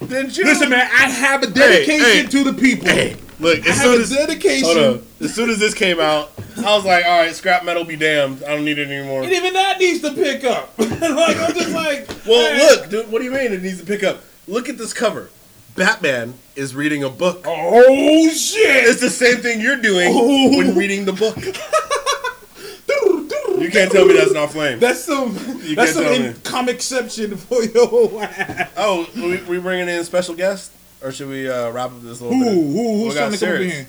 Didn't 0.09 0.37
you? 0.37 0.45
Listen, 0.45 0.71
man, 0.71 0.91
I 0.93 1.09
have 1.09 1.45
a 1.45 1.47
dedication 1.47 2.01
hey. 2.05 2.27
to 2.27 2.43
the 2.43 2.53
people. 2.53 2.89
Hey, 2.89 3.17
look, 3.39 3.65
I 3.65 3.71
as 3.71 3.77
have 3.77 3.85
soon 3.85 3.95
a 3.95 4.03
as 4.03 4.11
dedication. 4.11 5.07
as 5.21 5.33
soon 5.33 5.51
as 5.51 5.61
this 5.61 5.73
came 5.73 6.01
out, 6.01 6.33
I 6.57 6.75
was 6.75 6.85
like, 6.85 7.05
all 7.05 7.21
right, 7.21 7.33
scrap 7.33 7.65
metal 7.65 7.85
be 7.85 7.95
damned. 7.95 8.43
I 8.43 8.57
don't 8.57 8.65
need 8.65 8.81
it 8.81 8.91
anymore. 8.91 9.23
And 9.23 9.31
even 9.31 9.53
that 9.53 9.79
needs 9.79 10.01
to 10.01 10.13
pick 10.15 10.43
up. 10.43 10.77
like 10.79 11.37
I'm 11.37 11.55
just 11.55 11.71
like, 11.71 12.09
Well, 12.27 12.75
look, 12.75 12.91
dude, 12.91 13.13
what 13.13 13.21
do 13.21 13.25
you 13.25 13.31
mean 13.31 13.53
it 13.53 13.63
needs 13.63 13.79
to 13.79 13.87
pick 13.87 14.03
up? 14.03 14.25
Look 14.49 14.69
at 14.69 14.79
this 14.79 14.93
cover. 14.93 15.31
Batman 15.81 16.35
is 16.57 16.75
reading 16.75 17.05
a 17.05 17.09
book. 17.09 17.43
Oh 17.47 18.29
shit! 18.29 18.85
It's 18.87 19.01
the 19.01 19.09
same 19.09 19.39
thing 19.39 19.63
you're 19.63 19.81
doing 19.81 20.11
Oh. 20.15 20.59
when 20.59 20.75
reading 20.77 21.07
the 21.07 21.13
book. 21.15 21.37
You 23.59 23.71
can't 23.71 23.93
tell 23.93 24.07
me 24.07 24.15
that's 24.15 24.33
not 24.33 24.51
flame. 24.51 24.79
That's 24.81 25.05
some. 25.05 25.35
You 25.63 25.77
that's 25.77 25.93
some 25.93 26.05
in 26.07 26.23
me. 26.33 26.35
comic 26.45 26.81
for 26.81 27.63
your 27.63 28.23
ass. 28.25 28.71
Oh, 28.77 29.07
we, 29.15 29.37
we 29.43 29.59
bringing 29.59 29.87
in 29.89 30.03
special 30.05 30.35
guests, 30.35 30.75
or 31.03 31.13
should 31.13 31.29
we 31.29 31.49
uh, 31.49 31.71
wrap 31.71 31.91
up 31.91 32.01
this 32.03 32.23
little 32.23 32.37
Who? 32.39 32.45
bit? 32.45 32.55
Who? 32.55 33.05
We 33.09 33.15
trying 33.15 33.33
to 33.33 33.39
come 33.39 33.55
in 33.63 33.87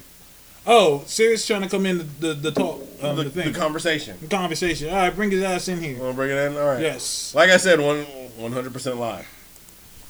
Oh, 0.67 1.03
Sirius 1.07 1.47
trying 1.47 1.61
to 1.61 1.69
come 1.69 1.85
in 1.85 1.99
the 1.99 2.03
the, 2.03 2.33
the 2.33 2.51
talk, 2.51 2.81
um, 3.01 3.15
The, 3.15 3.23
the, 3.23 3.41
the 3.43 3.53
conversation. 3.53 4.17
the 4.21 4.27
conversation. 4.27 4.89
All 4.89 4.95
right, 4.95 5.15
bring 5.15 5.31
his 5.31 5.41
ass 5.41 5.67
in 5.69 5.79
here. 5.81 5.97
Want 5.97 6.11
to 6.11 6.15
bring 6.15 6.31
it 6.31 6.37
in? 6.37 6.57
All 6.57 6.67
right. 6.67 6.81
Yes, 6.81 7.33
Like 7.33 7.49
I 7.49 7.57
said, 7.57 7.79
one 7.79 8.03
one 8.37 8.51
hundred 8.51 8.73
percent 8.73 8.97
live. 8.97 9.25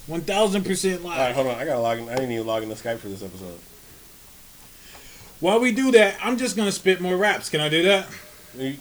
One 0.08 0.22
thousand 0.22 0.64
percent 0.64 1.04
live. 1.04 1.18
All 1.18 1.26
right, 1.26 1.36
hold 1.36 1.48
on. 1.48 1.56
I 1.56 1.66
gotta 1.66 1.80
log 1.80 2.00
in. 2.00 2.10
I 2.10 2.16
didn't 2.16 2.32
even 2.32 2.48
log 2.48 2.64
into 2.64 2.76
Skype 2.76 2.98
for 2.98 3.08
this 3.08 3.24
episode. 3.24 3.60
While 5.40 5.60
we 5.60 5.72
do 5.72 5.92
that, 5.92 6.18
I'm 6.24 6.38
just 6.38 6.56
gonna 6.56 6.72
spit 6.72 7.02
more 7.02 7.18
raps. 7.18 7.50
Can 7.50 7.62
I 7.62 7.70
do 7.70 7.84
that? 7.84 8.08
You, 8.58 8.78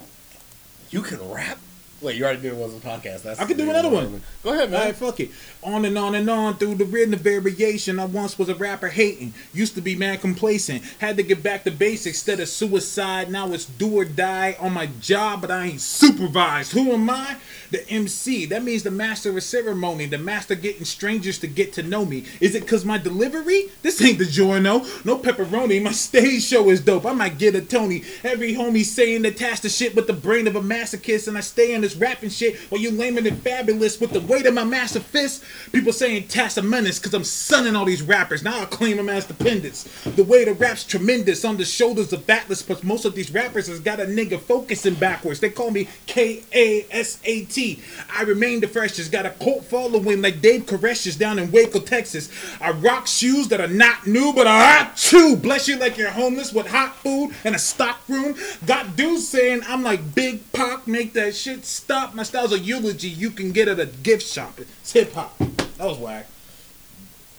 you 0.90 1.02
can 1.02 1.30
rap. 1.30 1.59
Wait, 2.02 2.16
you 2.16 2.24
already 2.24 2.40
did 2.40 2.52
it 2.54 2.56
was 2.56 2.74
a 2.74 2.80
podcast. 2.80 3.22
That's 3.22 3.38
I 3.38 3.44
could 3.44 3.58
do 3.58 3.68
another 3.68 3.90
one. 3.90 4.22
Go 4.42 4.54
ahead, 4.54 4.70
man. 4.70 4.80
Alright, 4.80 4.96
fuck 4.96 5.20
it. 5.20 5.30
On 5.62 5.84
and 5.84 5.98
on 5.98 6.14
and 6.14 6.30
on 6.30 6.56
through 6.56 6.76
the 6.76 6.86
rhythm 6.86 7.18
variation. 7.18 8.00
I 8.00 8.06
once 8.06 8.38
was 8.38 8.48
a 8.48 8.54
rapper 8.54 8.88
hating. 8.88 9.34
Used 9.52 9.74
to 9.74 9.82
be 9.82 9.94
man 9.94 10.16
complacent. 10.16 10.82
Had 10.98 11.18
to 11.18 11.22
get 11.22 11.42
back 11.42 11.64
to 11.64 11.70
basics 11.70 12.16
instead 12.16 12.40
of 12.40 12.48
suicide. 12.48 13.30
Now 13.30 13.52
it's 13.52 13.66
do 13.66 13.98
or 13.98 14.06
die 14.06 14.56
on 14.58 14.72
my 14.72 14.86
job, 15.00 15.42
but 15.42 15.50
I 15.50 15.66
ain't 15.66 15.80
supervised. 15.82 16.72
Who 16.72 16.92
am 16.92 17.10
I? 17.10 17.36
The 17.70 17.86
MC. 17.88 18.46
That 18.46 18.64
means 18.64 18.82
the 18.82 18.90
master 18.90 19.36
of 19.36 19.42
ceremony. 19.42 20.06
The 20.06 20.18
master 20.18 20.54
getting 20.54 20.86
strangers 20.86 21.38
to 21.40 21.46
get 21.46 21.74
to 21.74 21.82
know 21.82 22.06
me. 22.06 22.24
Is 22.40 22.54
it 22.54 22.66
cause 22.66 22.84
my 22.84 22.96
delivery? 22.96 23.70
This 23.82 24.02
ain't 24.02 24.18
DiGiorno. 24.18 25.04
No 25.04 25.18
pepperoni. 25.18 25.82
My 25.82 25.92
stage 25.92 26.42
show 26.44 26.70
is 26.70 26.80
dope. 26.80 27.04
I 27.04 27.12
might 27.12 27.38
get 27.38 27.54
a 27.54 27.60
Tony. 27.60 28.02
Every 28.24 28.54
homie 28.54 28.84
saying 28.84 29.26
attach 29.26 29.60
the 29.60 29.68
shit 29.68 29.94
with 29.94 30.06
the 30.06 30.14
brain 30.14 30.46
of 30.48 30.56
a 30.56 30.60
masochist, 30.60 31.28
and 31.28 31.36
I 31.36 31.40
stay 31.40 31.74
in 31.74 31.84
this 31.90 32.00
rapping 32.00 32.31
shit 32.31 32.57
while 32.70 32.81
you 32.81 32.90
laming 32.90 33.26
it 33.26 33.35
fabulous 33.35 34.00
with 34.00 34.11
the 34.11 34.20
weight 34.20 34.46
of 34.46 34.55
my 34.55 34.64
massive 34.64 35.05
fist. 35.05 35.42
People 35.72 35.92
saying 35.92 36.29
Tass 36.29 36.57
a 36.57 36.62
menace 36.62 36.98
because 36.98 37.14
I'm 37.14 37.24
sunning 37.24 37.76
all 37.76 37.85
these 37.85 38.03
rappers. 38.03 38.42
Now 38.42 38.62
I 38.62 38.64
claim 38.66 38.96
them 38.96 39.09
as 39.09 39.26
dependents. 39.26 39.85
The 40.05 40.24
weight 40.24 40.48
of 40.48 40.61
rap's 40.61 40.85
tremendous 40.85 41.44
on 41.44 41.57
the 41.57 41.64
shoulders 41.64 42.12
of 42.12 42.29
Atlas, 42.29 42.62
plus 42.62 42.83
most 42.83 43.05
of 43.05 43.14
these 43.14 43.33
rappers 43.33 43.66
has 43.66 43.81
got 43.81 44.00
a 44.00 44.05
nigga 44.05 44.40
focusing 44.40 44.94
backwards. 44.94 45.40
They 45.40 45.50
call 45.50 45.70
me 45.70 45.88
K 46.07 46.42
A 46.53 46.87
S 46.90 47.18
A 47.24 47.44
T. 47.44 47.83
I 48.14 48.22
remain 48.22 48.61
the 48.61 48.68
freshest, 48.68 49.12
got 49.12 49.26
a 49.26 49.31
cult 49.31 49.64
following 49.64 50.22
like 50.22 50.40
Dave 50.40 50.66
Koresh 50.66 51.07
is 51.07 51.16
down 51.16 51.38
in 51.38 51.50
Waco, 51.50 51.81
Texas. 51.81 52.31
I 52.61 52.70
rock 52.70 53.07
shoes 53.07 53.48
that 53.48 53.61
are 53.61 53.68
not 53.68 54.07
new, 54.07 54.33
but 54.33 54.46
are 54.46 54.64
hot 54.64 54.96
too. 54.96 55.37
Bless 55.37 55.68
you 55.68 55.76
like 55.76 55.96
you're 55.96 56.11
homeless 56.11 56.53
with 56.53 56.66
hot 56.66 56.96
food 56.96 57.33
and 57.44 57.55
a 57.55 57.59
stock 57.59 58.00
room. 58.09 58.35
Got 58.66 58.96
dudes 58.96 59.29
saying 59.29 59.62
I'm 59.66 59.83
like 59.83 60.14
Big 60.14 60.53
Pac, 60.53 60.87
make 60.87 61.12
that 61.14 61.35
shit 61.35 61.64
stop. 61.80 62.14
My 62.14 62.22
style's 62.22 62.52
a 62.52 62.58
eulogy 62.58 63.08
you 63.08 63.30
can 63.30 63.52
get 63.52 63.68
at 63.68 63.80
a 63.80 63.86
gift 63.86 64.26
shop. 64.26 64.58
It's 64.60 64.92
hip 64.92 65.12
hop. 65.12 65.36
That 65.38 65.86
was 65.86 65.98
whack. 65.98 66.26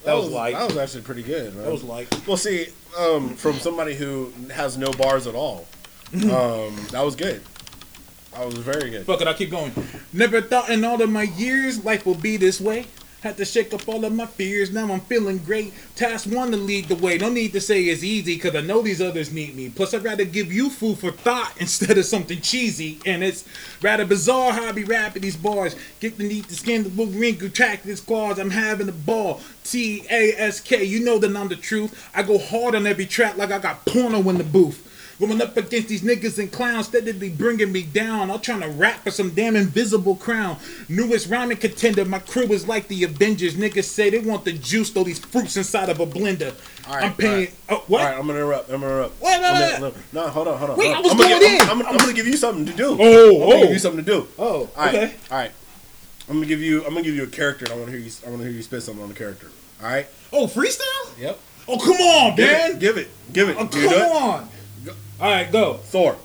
That 0.03 0.13
was 0.15 0.29
light. 0.29 0.55
That 0.55 0.67
was 0.67 0.77
actually 0.77 1.03
pretty 1.03 1.23
good. 1.23 1.53
That 1.53 1.71
was 1.71 1.83
light. 1.83 2.07
Well, 2.27 2.37
see, 2.37 2.67
um, 2.97 3.35
from 3.35 3.53
somebody 3.59 3.93
who 3.93 4.33
has 4.51 4.77
no 4.77 4.91
bars 4.91 5.27
at 5.27 5.35
all, 5.35 5.67
um, 6.13 6.75
that 6.91 7.03
was 7.03 7.15
good. 7.15 7.41
That 8.33 8.45
was 8.45 8.57
very 8.57 8.89
good. 8.89 9.05
Fuck 9.05 9.21
it, 9.21 9.27
I'll 9.27 9.33
keep 9.33 9.51
going. 9.51 9.71
Never 10.11 10.41
thought 10.41 10.69
in 10.69 10.83
all 10.83 11.01
of 11.01 11.09
my 11.09 11.23
years 11.23 11.83
life 11.85 12.05
would 12.05 12.21
be 12.21 12.37
this 12.37 12.59
way. 12.59 12.85
Had 13.21 13.37
to 13.37 13.45
shake 13.45 13.71
up 13.71 13.87
all 13.87 14.03
of 14.03 14.13
my 14.13 14.25
fears, 14.25 14.71
now 14.71 14.91
I'm 14.91 14.99
feeling 15.01 15.37
great. 15.37 15.73
Task 15.95 16.27
one 16.27 16.49
to 16.49 16.57
lead 16.57 16.87
the 16.87 16.95
way. 16.95 17.19
No 17.19 17.29
need 17.29 17.53
to 17.53 17.61
say 17.61 17.83
it's 17.83 18.03
easy, 18.03 18.35
cause 18.39 18.55
I 18.55 18.61
know 18.61 18.81
these 18.81 18.99
others 18.99 19.31
need 19.31 19.55
me. 19.55 19.69
Plus, 19.69 19.93
I'd 19.93 20.03
rather 20.03 20.25
give 20.25 20.51
you 20.51 20.71
food 20.71 20.97
for 20.97 21.11
thought 21.11 21.53
instead 21.59 21.99
of 21.99 22.05
something 22.05 22.41
cheesy. 22.41 22.99
And 23.05 23.23
it's 23.23 23.45
rather 23.79 24.05
bizarre 24.05 24.53
how 24.53 24.65
I 24.65 24.71
be 24.71 24.85
rapping 24.85 25.21
these 25.21 25.37
bars. 25.37 25.75
Get 25.99 26.17
beneath 26.17 26.47
the 26.47 26.55
skin, 26.55 26.81
the 26.81 26.89
Wolverine 26.89 27.37
contract 27.37 27.85
this 27.85 27.99
claws. 27.99 28.39
I'm 28.39 28.49
having 28.49 28.89
a 28.89 28.91
ball. 28.91 29.39
T 29.63 30.03
A 30.09 30.33
S 30.37 30.59
K, 30.59 30.83
you 30.83 31.01
know 31.05 31.19
that 31.19 31.35
I'm 31.35 31.47
the 31.47 31.55
truth. 31.55 32.09
I 32.15 32.23
go 32.23 32.39
hard 32.39 32.73
on 32.73 32.87
every 32.87 33.05
track 33.05 33.37
like 33.37 33.51
I 33.51 33.59
got 33.59 33.85
porno 33.85 34.27
in 34.29 34.39
the 34.39 34.43
booth. 34.43 34.87
Going 35.21 35.39
up 35.39 35.55
against 35.55 35.87
these 35.87 36.01
niggas 36.01 36.39
and 36.39 36.51
clowns, 36.51 36.87
steadily 36.87 37.29
bringing 37.29 37.71
me 37.71 37.83
down. 37.83 38.31
I'm 38.31 38.39
trying 38.39 38.61
to 38.61 38.69
rap 38.69 39.03
for 39.03 39.11
some 39.11 39.29
damn 39.29 39.55
invisible 39.55 40.15
crown. 40.15 40.57
Newest 40.89 41.29
rhyming 41.29 41.57
contender, 41.57 42.03
my 42.05 42.17
crew 42.17 42.51
is 42.51 42.67
like 42.67 42.87
the 42.87 43.03
Avengers. 43.03 43.53
Niggas 43.53 43.83
say 43.83 44.09
they 44.09 44.17
want 44.17 44.45
the 44.45 44.53
juice, 44.53 44.89
throw 44.89 45.03
these 45.03 45.19
fruits 45.19 45.55
inside 45.57 45.89
of 45.89 45.99
a 45.99 46.07
blender. 46.07 46.55
All 46.87 46.95
right, 46.95 47.03
I'm 47.03 47.13
paying. 47.13 47.33
all 47.33 47.37
right. 47.37 47.53
Oh, 47.69 47.83
what? 47.85 48.01
All 48.01 48.07
right, 48.07 48.17
I'm 48.17 48.25
gonna 48.25 48.39
interrupt. 48.39 48.71
I'm 48.71 48.81
gonna 48.81 48.93
interrupt. 48.93 49.21
Wait, 49.21 49.39
wait, 49.39 49.53
wait. 49.53 49.71
gonna- 49.73 49.87
uh, 49.89 49.91
no, 50.11 50.27
hold 50.29 50.47
on, 50.47 50.57
hold 50.57 50.69
on. 50.71 50.77
Wait, 50.77 50.85
hold 50.91 50.97
on. 50.97 50.97
I 50.97 51.01
was 51.03 51.11
I'm 51.11 51.17
gonna 51.19 51.29
going 51.29 51.41
give- 51.41 51.61
in. 51.61 51.69
I'm, 51.69 51.85
I'm 51.85 51.97
gonna 51.97 52.13
give 52.13 52.27
you 52.27 52.37
something 52.37 52.65
to 52.65 52.73
do. 52.73 52.87
Oh, 52.87 52.93
I'm 52.95 53.39
gonna 53.39 53.53
oh. 53.53 53.61
give 53.61 53.73
you 53.73 53.79
something 53.79 54.03
to 54.03 54.11
do. 54.11 54.27
Oh, 54.39 54.43
All 54.45 54.69
right, 54.75 54.95
okay. 54.95 55.15
all 55.29 55.37
right. 55.37 55.51
I'm 56.29 56.37
gonna 56.37 56.47
give 56.47 56.61
you. 56.61 56.79
I'm 56.79 56.95
gonna 56.95 57.03
give 57.03 57.13
you 57.15 57.23
a 57.25 57.27
character. 57.27 57.65
and 57.65 57.73
I 57.75 57.77
want 57.77 57.91
to 57.91 57.95
hear 57.95 58.01
you. 58.03 58.11
I 58.25 58.29
want 58.29 58.41
to 58.41 58.47
hear 58.47 58.57
you 58.57 58.63
spit 58.63 58.81
something 58.81 59.03
on 59.03 59.09
the 59.09 59.15
character. 59.15 59.51
All 59.83 59.87
right. 59.87 60.07
Oh, 60.33 60.47
freestyle? 60.47 61.19
Yep. 61.19 61.39
Oh, 61.67 61.77
come 61.77 61.97
on, 61.97 62.35
Give 62.35 62.47
man. 62.47 62.71
it. 62.71 62.79
Give 62.79 62.97
it. 62.97 63.09
Give 63.31 63.49
it. 63.49 63.57
Oh, 63.59 63.67
come 63.67 63.93
on. 63.93 64.49
All 65.21 65.29
right, 65.31 65.51
go. 65.51 65.75
Thor. 65.75 66.17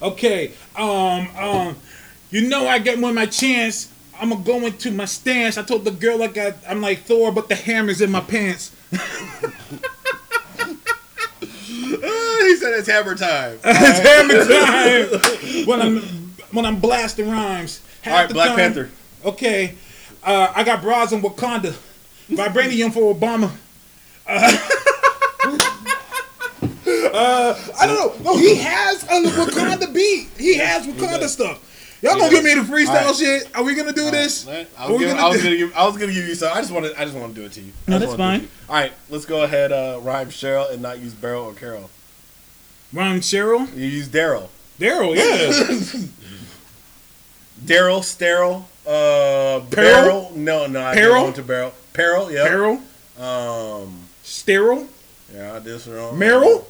Okay. 0.00 0.52
Um. 0.76 1.28
Um. 1.36 1.76
You 2.30 2.48
know 2.48 2.66
I 2.68 2.78
get 2.78 2.98
when 3.00 3.14
my 3.14 3.26
chance. 3.26 3.88
I'm 4.20 4.28
gonna 4.30 4.44
go 4.44 4.64
into 4.66 4.90
my 4.92 5.06
stance. 5.06 5.58
I 5.58 5.62
told 5.62 5.84
the 5.84 5.90
girl 5.90 6.22
I 6.22 6.28
got. 6.28 6.54
I'm 6.68 6.80
like 6.80 7.00
Thor, 7.00 7.32
but 7.32 7.48
the 7.48 7.54
hammer's 7.56 8.00
in 8.00 8.10
my 8.10 8.20
pants. 8.20 8.70
He 11.42 12.56
said 12.56 12.72
it's 12.74 12.88
hammer 12.88 13.14
time. 13.14 13.58
It's 13.64 13.98
hammer 14.00 14.44
time 14.44 15.66
when 15.66 15.80
I'm 15.80 16.00
when 16.52 16.66
I'm 16.66 16.80
blasting 16.80 17.30
rhymes. 17.30 17.80
Half 18.02 18.12
All 18.14 18.20
right, 18.24 18.32
Black 18.32 18.48
time- 18.48 18.56
Panther. 18.58 18.90
Okay. 19.24 19.74
Uh, 20.24 20.52
I 20.54 20.64
got 20.64 20.82
bras 20.82 21.12
in 21.12 21.22
Wakanda. 21.22 21.74
Vibranium 22.28 22.92
for 22.92 23.14
Obama. 23.14 23.50
Uh, 24.26 24.56
uh, 27.12 27.58
I 27.80 27.86
don't 27.86 28.22
know. 28.24 28.32
No, 28.32 28.38
he 28.38 28.56
has 28.56 29.02
a 29.04 29.22
Wakanda 29.22 29.92
beat. 29.92 30.28
He 30.38 30.56
has 30.56 30.86
Wakanda 30.86 31.20
does. 31.20 31.32
stuff. 31.32 31.68
Y'all 32.02 32.18
gonna 32.18 32.30
give 32.30 32.42
me 32.42 32.54
the 32.54 32.62
freestyle 32.62 32.88
All 32.88 33.06
right. 33.06 33.14
shit? 33.16 33.54
Are 33.56 33.62
we 33.62 33.74
gonna 33.76 33.92
do 33.92 34.10
this? 34.10 34.48
I 34.48 34.66
was, 34.88 34.98
we 34.98 35.04
gonna, 35.04 35.14
gonna 35.14 35.20
I 35.24 35.28
was 35.28 35.36
do- 35.38 35.42
gonna 35.44 35.56
give. 35.56 35.76
I 35.76 35.86
was 35.86 35.96
gonna 35.96 36.12
give 36.12 36.26
you 36.26 36.34
some. 36.34 36.50
I 36.52 36.60
just 36.60 36.72
want 36.72 36.86
to. 36.86 37.00
I 37.00 37.04
just 37.04 37.16
want 37.16 37.32
to 37.34 37.40
do 37.40 37.46
it 37.46 37.52
to 37.52 37.60
you. 37.60 37.72
No, 37.86 37.98
that's 38.00 38.10
wanna 38.16 38.38
do 38.38 38.44
it 38.44 38.48
fine. 38.48 38.68
All 38.68 38.74
right, 38.74 38.92
let's 39.08 39.24
go 39.24 39.44
ahead. 39.44 39.70
Uh, 39.70 40.00
rhyme 40.02 40.28
Cheryl 40.30 40.72
and 40.72 40.82
not 40.82 40.98
use 40.98 41.14
Barrel 41.14 41.44
or 41.44 41.54
Carol. 41.54 41.90
Rhyme 42.92 43.20
Cheryl. 43.20 43.72
You 43.76 43.86
use 43.86 44.08
Daryl. 44.08 44.48
Daryl, 44.80 45.14
yeah. 45.14 46.08
Daryl, 47.64 48.02
sterile. 48.02 48.68
Uh, 48.84 49.60
Peril? 49.70 49.70
barrel. 49.70 50.32
No, 50.34 50.66
no. 50.66 50.82
I 50.84 50.94
Peril? 50.94 51.22
didn't 51.26 51.36
to 51.36 51.42
barrel. 51.44 51.72
Peril. 51.92 52.32
Yeah. 52.32 52.48
Daryl. 52.48 52.80
Um. 53.20 54.08
Sterile. 54.24 54.88
Yeah, 55.32 55.52
I 55.52 55.54
did 55.60 55.64
this 55.66 55.86
wrong. 55.86 56.18
Meryl. 56.18 56.64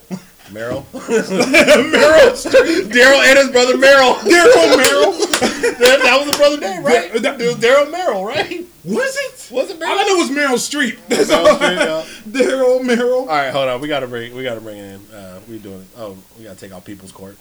Meryl. 0.50 0.84
Meryl. 0.92 2.90
Daryl 2.90 3.20
and 3.24 3.38
his 3.38 3.50
brother 3.50 3.74
Meryl. 3.76 4.14
Daryl 4.20 4.76
Merrill. 4.76 5.12
that, 5.12 6.00
that 6.02 6.16
was 6.20 6.30
the 6.30 6.36
brother 6.38 6.58
name, 6.58 6.82
right? 6.84 7.12
That- 7.14 7.40
it 7.40 7.46
was 7.46 7.56
Daryl 7.56 7.90
Merrill, 7.90 8.24
right? 8.24 8.66
Was 8.84 9.16
it? 9.16 9.48
Was 9.54 9.70
it 9.70 9.80
All 9.82 9.88
I 9.88 10.02
Meryl? 10.02 10.06
know 10.08 10.16
was 10.16 10.30
Meryl 10.30 10.58
Streep. 10.58 10.98
That's 11.08 11.30
Meryl 11.30 11.46
all. 11.46 11.58
Streep, 11.58 11.76
yeah. 11.76 12.40
Daryl 12.40 12.84
Merrill. 12.84 13.20
All 13.20 13.26
right, 13.26 13.50
hold 13.50 13.68
on. 13.68 13.80
We 13.80 13.88
gotta 13.88 14.06
bring. 14.08 14.34
We 14.34 14.42
gotta 14.42 14.60
bring 14.60 14.78
it 14.78 14.94
in. 14.94 15.14
Uh, 15.14 15.40
we 15.48 15.58
doing 15.58 15.80
it. 15.82 15.86
Oh, 15.96 16.16
we 16.36 16.44
gotta 16.44 16.58
take 16.58 16.72
out 16.72 16.84
people's 16.84 17.12
court. 17.12 17.36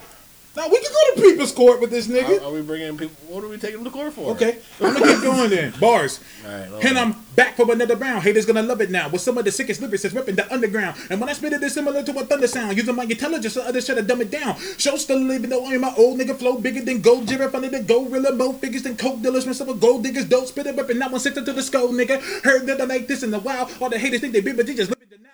Now 0.54 0.68
we 0.68 0.82
can 0.82 0.92
go 0.92 1.16
to 1.16 1.22
People's 1.22 1.54
Court 1.54 1.80
with 1.80 1.92
this 1.92 2.08
nigga. 2.08 2.42
Are, 2.42 2.48
are 2.48 2.52
we 2.52 2.62
bringing 2.62 2.98
people? 2.98 3.16
What 3.30 3.42
are 3.42 3.48
we 3.48 3.58
taking 3.58 3.78
them 3.78 3.86
to 3.86 3.90
court 3.90 4.12
for? 4.12 4.32
Okay, 4.32 4.60
I'm 4.82 4.94
gonna 4.94 5.06
keep 5.06 5.22
going 5.22 5.50
then. 5.50 5.74
Bars. 5.80 6.20
All 6.46 6.52
right. 6.52 6.86
And 6.86 6.98
on. 6.98 7.14
I'm 7.14 7.26
back 7.38 7.56
for 7.56 7.72
another 7.72 7.96
round. 7.96 8.24
Haters 8.24 8.46
gonna 8.46 8.62
love 8.62 8.82
it 8.82 8.92
now. 8.92 9.08
With 9.08 9.22
some 9.22 9.38
of 9.38 9.46
the 9.46 9.52
sickest 9.52 9.80
lyrics 9.80 10.04
that's 10.04 10.14
ripping 10.14 10.36
the 10.36 10.54
underground. 10.54 10.98
And 11.10 11.22
when 11.22 11.30
I 11.30 11.34
spit 11.34 11.54
it, 11.54 11.64
it's 11.64 11.74
similar 11.74 12.04
to 12.04 12.20
a 12.20 12.26
thunder 12.26 12.48
sound. 12.48 12.76
Using 12.76 12.96
my 12.96 13.04
intelligence, 13.04 13.54
so 13.54 13.62
others 13.62 13.86
should 13.86 13.96
have 13.96 14.08
dumb 14.08 14.20
it 14.20 14.30
down. 14.30 14.58
Show 14.78 14.98
still 14.98 15.20
living 15.20 15.50
though 15.52 15.66
I'm 15.66 15.80
my 15.80 15.94
old 15.98 16.20
nigga 16.20 16.38
flow 16.38 16.58
bigger 16.58 16.82
than 16.82 17.00
gold 17.00 17.30
giraffe 17.30 17.56
under 17.56 17.70
the 17.70 17.82
gorilla. 17.82 18.36
More 18.36 18.54
figures 18.54 18.84
than 18.84 18.98
coke 18.98 19.22
dealers. 19.22 19.46
Myself 19.46 19.70
a 19.70 19.74
gold 19.74 20.04
diggers. 20.04 20.26
Dope 20.26 20.48
spit 20.48 20.68
it, 20.68 20.76
ripping 20.76 21.00
that 21.00 21.12
one 21.12 21.22
six 21.22 21.36
to 21.36 21.42
the 21.42 21.64
skull, 21.64 21.90
nigga. 21.94 22.22
Heard 22.44 22.66
that 22.68 22.82
I 22.82 22.84
like 22.84 23.08
this 23.08 23.24
in 23.24 23.32
the 23.32 23.40
wild. 23.40 23.72
All 23.80 23.90
the 23.90 23.98
haters 23.98 24.20
think 24.20 24.34
they 24.34 24.42
big, 24.42 24.58
but 24.58 24.68
they 24.68 24.76
just 24.76 24.90
living 24.90 25.08
the 25.10 25.18
now. 25.18 25.31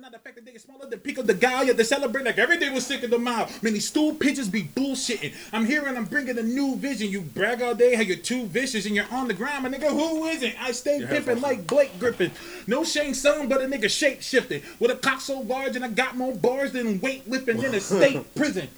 Niggas 0.00 0.60
smaller 0.62 0.86
than 0.88 0.98
Pico 1.00 1.22
de 1.22 1.34
Gallo. 1.34 1.72
They 1.72 1.84
celebrate 1.84 2.24
like 2.24 2.38
every 2.38 2.58
day 2.58 2.70
was 2.70 2.86
sick 2.86 3.02
of 3.02 3.10
the 3.10 3.18
mouth. 3.18 3.62
Many 3.62 3.80
stool 3.80 4.14
pitches 4.14 4.48
be 4.48 4.62
bullshitting. 4.62 5.34
I'm 5.52 5.66
here 5.66 5.86
and 5.86 5.96
I'm 5.96 6.06
bringing 6.06 6.38
a 6.38 6.42
new 6.42 6.76
vision. 6.76 7.10
You 7.10 7.20
brag 7.20 7.60
all 7.62 7.74
day 7.74 7.94
how 7.94 8.02
you're 8.02 8.16
too 8.16 8.46
vicious 8.46 8.86
and 8.86 8.94
you're 8.94 9.10
on 9.10 9.28
the 9.28 9.34
ground. 9.34 9.64
My 9.64 9.68
nigga, 9.68 9.90
who 9.90 10.24
isn't? 10.26 10.54
I 10.62 10.72
stay 10.72 11.04
pimping 11.06 11.40
like 11.40 11.66
Blake 11.66 11.98
Griffin. 11.98 12.30
No 12.66 12.84
Shane 12.84 13.14
Stone, 13.14 13.48
but 13.48 13.60
a 13.60 13.64
nigga 13.64 13.90
shape 13.90 14.22
shifting. 14.22 14.62
With 14.78 14.90
a 14.90 14.96
cock 14.96 15.20
so 15.20 15.40
large 15.40 15.76
and 15.76 15.84
I 15.84 15.88
got 15.88 16.16
more 16.16 16.34
bars 16.34 16.72
than 16.72 16.98
weightlifting 17.00 17.62
in 17.62 17.74
a 17.74 17.80
state 17.80 18.34
prison. 18.34 18.68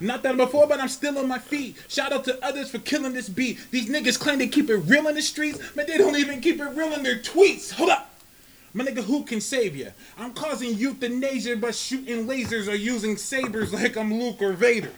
Not 0.00 0.24
that 0.24 0.36
before, 0.36 0.66
but 0.66 0.80
I'm 0.80 0.88
still 0.88 1.16
on 1.18 1.28
my 1.28 1.38
feet. 1.38 1.76
Shout 1.86 2.12
out 2.12 2.24
to 2.24 2.44
others 2.44 2.70
for 2.70 2.78
killing 2.80 3.12
this 3.12 3.28
beat. 3.28 3.60
These 3.70 3.88
niggas 3.88 4.18
claim 4.18 4.38
they 4.38 4.48
keep 4.48 4.68
it 4.68 4.76
real 4.78 5.06
in 5.06 5.14
the 5.14 5.22
streets, 5.22 5.60
but 5.76 5.86
they 5.86 5.96
don't 5.96 6.16
even 6.16 6.40
keep 6.40 6.58
it 6.60 6.64
real 6.64 6.92
in 6.92 7.04
their 7.04 7.18
tweets. 7.18 7.70
Hold 7.70 7.90
up. 7.90 8.11
My 8.74 8.84
nigga, 8.84 9.04
who 9.04 9.24
can 9.24 9.40
save 9.40 9.76
you? 9.76 9.92
I'm 10.18 10.32
causing 10.32 10.74
euthanasia 10.74 11.56
by 11.56 11.72
shooting 11.72 12.26
lasers 12.26 12.68
or 12.68 12.74
using 12.74 13.16
sabers 13.16 13.72
like 13.74 13.96
I'm 13.96 14.12
Luke 14.14 14.40
or 14.40 14.52
Vader. 14.52 14.92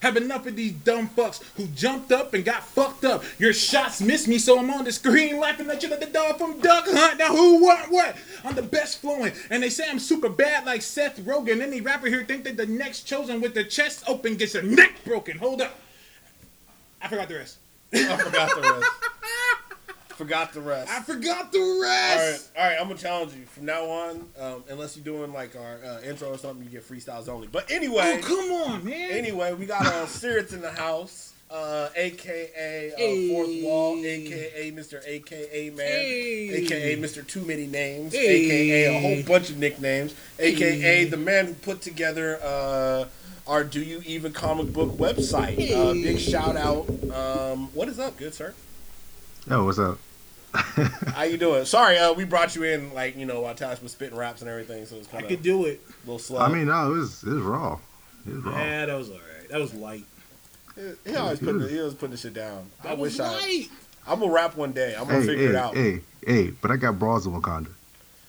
Have 0.00 0.16
enough 0.16 0.46
of 0.46 0.56
these 0.56 0.72
dumb 0.72 1.10
fucks 1.10 1.42
who 1.56 1.66
jumped 1.66 2.10
up 2.10 2.32
and 2.32 2.42
got 2.42 2.64
fucked 2.64 3.04
up. 3.04 3.22
Your 3.38 3.52
shots 3.52 4.00
missed 4.00 4.28
me, 4.28 4.38
so 4.38 4.58
I'm 4.58 4.70
on 4.70 4.84
the 4.84 4.92
screen 4.92 5.38
laughing 5.38 5.68
at 5.68 5.82
you 5.82 5.90
like 5.90 6.00
the 6.00 6.06
dog 6.06 6.38
from 6.38 6.58
Duck 6.58 6.86
Hunt. 6.88 7.18
Now 7.18 7.36
who, 7.36 7.62
what, 7.62 7.90
what? 7.90 8.16
I'm 8.42 8.54
the 8.54 8.62
best 8.62 9.02
flowing, 9.02 9.32
and 9.50 9.62
they 9.62 9.68
say 9.68 9.84
I'm 9.88 9.98
super 9.98 10.30
bad 10.30 10.64
like 10.64 10.80
Seth 10.80 11.20
Rogen. 11.20 11.60
Any 11.60 11.82
rapper 11.82 12.06
here 12.06 12.24
think 12.24 12.44
that 12.44 12.56
the 12.56 12.64
next 12.64 13.02
chosen 13.02 13.42
with 13.42 13.52
the 13.52 13.62
chest 13.62 14.02
open 14.08 14.36
gets 14.36 14.54
their 14.54 14.62
neck 14.62 15.04
broken. 15.04 15.36
Hold 15.36 15.60
up. 15.60 15.78
I 17.02 17.08
forgot 17.08 17.28
the 17.28 17.34
rest. 17.34 17.58
I 17.92 18.16
forgot 18.16 18.54
the 18.54 18.62
rest. 18.62 18.86
forgot 20.20 20.52
the 20.52 20.60
rest. 20.60 20.90
I 20.90 21.00
forgot 21.00 21.50
the 21.50 21.78
rest. 21.82 22.50
All 22.54 22.62
right, 22.62 22.62
all 22.64 22.70
right 22.72 22.80
I'm 22.80 22.88
gonna 22.88 23.00
challenge 23.00 23.32
you 23.32 23.46
from 23.46 23.64
now 23.64 23.84
on. 23.86 24.28
Um, 24.38 24.64
unless 24.68 24.94
you're 24.96 25.04
doing 25.04 25.32
like 25.32 25.56
our 25.56 25.78
uh, 25.82 26.00
intro 26.02 26.28
or 26.28 26.36
something, 26.38 26.62
you 26.62 26.70
get 26.70 26.86
freestyles 26.86 27.26
only. 27.28 27.46
But 27.46 27.70
anyway, 27.70 28.18
Oh, 28.22 28.26
come 28.26 28.52
on, 28.52 28.84
man. 28.84 29.10
anyway, 29.12 29.54
we 29.54 29.64
got 29.64 29.86
uh, 29.86 30.06
Sirits 30.06 30.52
in 30.52 30.60
the 30.60 30.70
house, 30.70 31.32
uh, 31.50 31.88
aka 31.96 32.92
uh, 32.92 33.32
Fourth 33.32 33.62
Wall, 33.62 33.96
aka 34.04 34.70
Mr. 34.72 35.00
AKA 35.06 35.70
Man, 35.70 35.86
Hey. 35.86 36.64
aka 36.64 36.96
Mr. 36.98 37.26
Too 37.26 37.40
Many 37.46 37.66
Names, 37.66 38.12
Hey. 38.12 38.44
aka 38.44 38.84
a 38.96 39.00
whole 39.00 39.22
bunch 39.22 39.48
of 39.48 39.56
nicknames, 39.56 40.14
aka 40.38 41.04
the 41.06 41.16
man 41.16 41.46
who 41.46 41.54
put 41.54 41.80
together 41.80 42.38
uh, 42.42 43.06
our 43.46 43.64
Do 43.64 43.80
You 43.80 44.02
Even 44.04 44.32
comic 44.34 44.70
book 44.72 44.90
website. 44.98 45.56
Uh, 45.74 45.94
big 45.94 46.18
shout 46.18 46.56
out. 46.56 46.86
Um, 47.10 47.68
what 47.74 47.88
is 47.88 47.98
up, 47.98 48.16
good 48.18 48.34
sir? 48.34 48.52
Oh, 49.50 49.64
what's 49.64 49.78
up? 49.78 49.98
How 51.14 51.22
you 51.22 51.36
doing? 51.36 51.64
Sorry, 51.64 51.96
uh, 51.98 52.12
we 52.12 52.24
brought 52.24 52.54
you 52.56 52.64
in 52.64 52.92
like 52.94 53.16
you 53.16 53.26
know 53.26 53.40
while 53.42 53.54
Tash 53.54 53.80
was 53.82 53.92
spitting 53.92 54.16
raps 54.16 54.40
and 54.40 54.50
everything, 54.50 54.84
so 54.86 54.96
it's 54.96 55.08
I 55.08 55.12
kind 55.12 55.24
of 55.24 55.28
could 55.30 55.42
do 55.42 55.64
it. 55.66 55.80
A 55.88 56.06
little 56.06 56.18
slow. 56.18 56.38
I 56.40 56.48
mean, 56.48 56.66
no, 56.66 56.92
it 56.92 56.96
was 56.96 57.22
it 57.22 57.28
was 57.30 57.42
raw. 57.42 57.78
It 58.26 58.34
was 58.34 58.44
raw. 58.44 58.58
Yeah, 58.58 58.86
that 58.86 58.94
was 58.98 59.08
alright. 59.10 59.48
That 59.50 59.60
was 59.60 59.74
light. 59.74 60.04
he 61.06 61.14
always 61.16 61.38
putting 61.38 61.58
the, 61.60 61.68
he 61.68 61.78
always 61.78 61.94
putting 61.94 62.10
the 62.12 62.16
shit 62.16 62.34
down. 62.34 62.70
I 62.82 62.88
That 62.88 62.98
was 62.98 63.12
wish 63.12 63.20
I. 63.20 63.28
light. 63.32 63.66
I'm 64.06 64.18
gonna 64.20 64.32
rap 64.32 64.56
one 64.56 64.72
day. 64.72 64.94
I'm 64.98 65.06
gonna 65.06 65.20
Hey, 65.20 65.26
figure 65.26 65.44
hey, 65.44 65.48
it 65.50 65.54
out. 65.54 65.74
hey, 65.76 66.00
hey, 66.26 66.50
but 66.62 66.70
I 66.70 66.76
got 66.76 66.98
bras 66.98 67.26
in 67.26 67.32
Wakanda. 67.32 67.68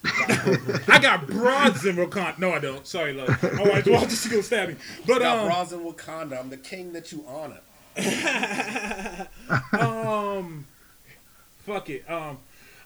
I 0.04 1.00
got 1.02 1.28
broads 1.28 1.86
in 1.86 1.96
Wakanda. 1.96 2.40
No, 2.40 2.52
I 2.52 2.60
don't. 2.60 2.86
Sorry, 2.88 3.14
love. 3.14 3.28
My 3.44 3.64
wife 3.64 3.88
watch 3.88 4.10
this 4.10 4.28
gonna 4.28 4.44
stab 4.44 4.70
me. 4.70 4.76
But 5.08 5.18
I 5.18 5.20
Got 5.20 5.40
um, 5.40 5.46
bras 5.48 5.72
in 5.72 5.80
Wakanda. 5.80 6.40
I'm 6.40 6.50
the 6.50 6.58
king 6.58 6.94
that 6.94 7.12
you 7.12 7.24
honor. 7.28 7.60
um, 9.74 10.66
fuck 11.72 11.90
it. 11.90 12.10
Um, 12.10 12.38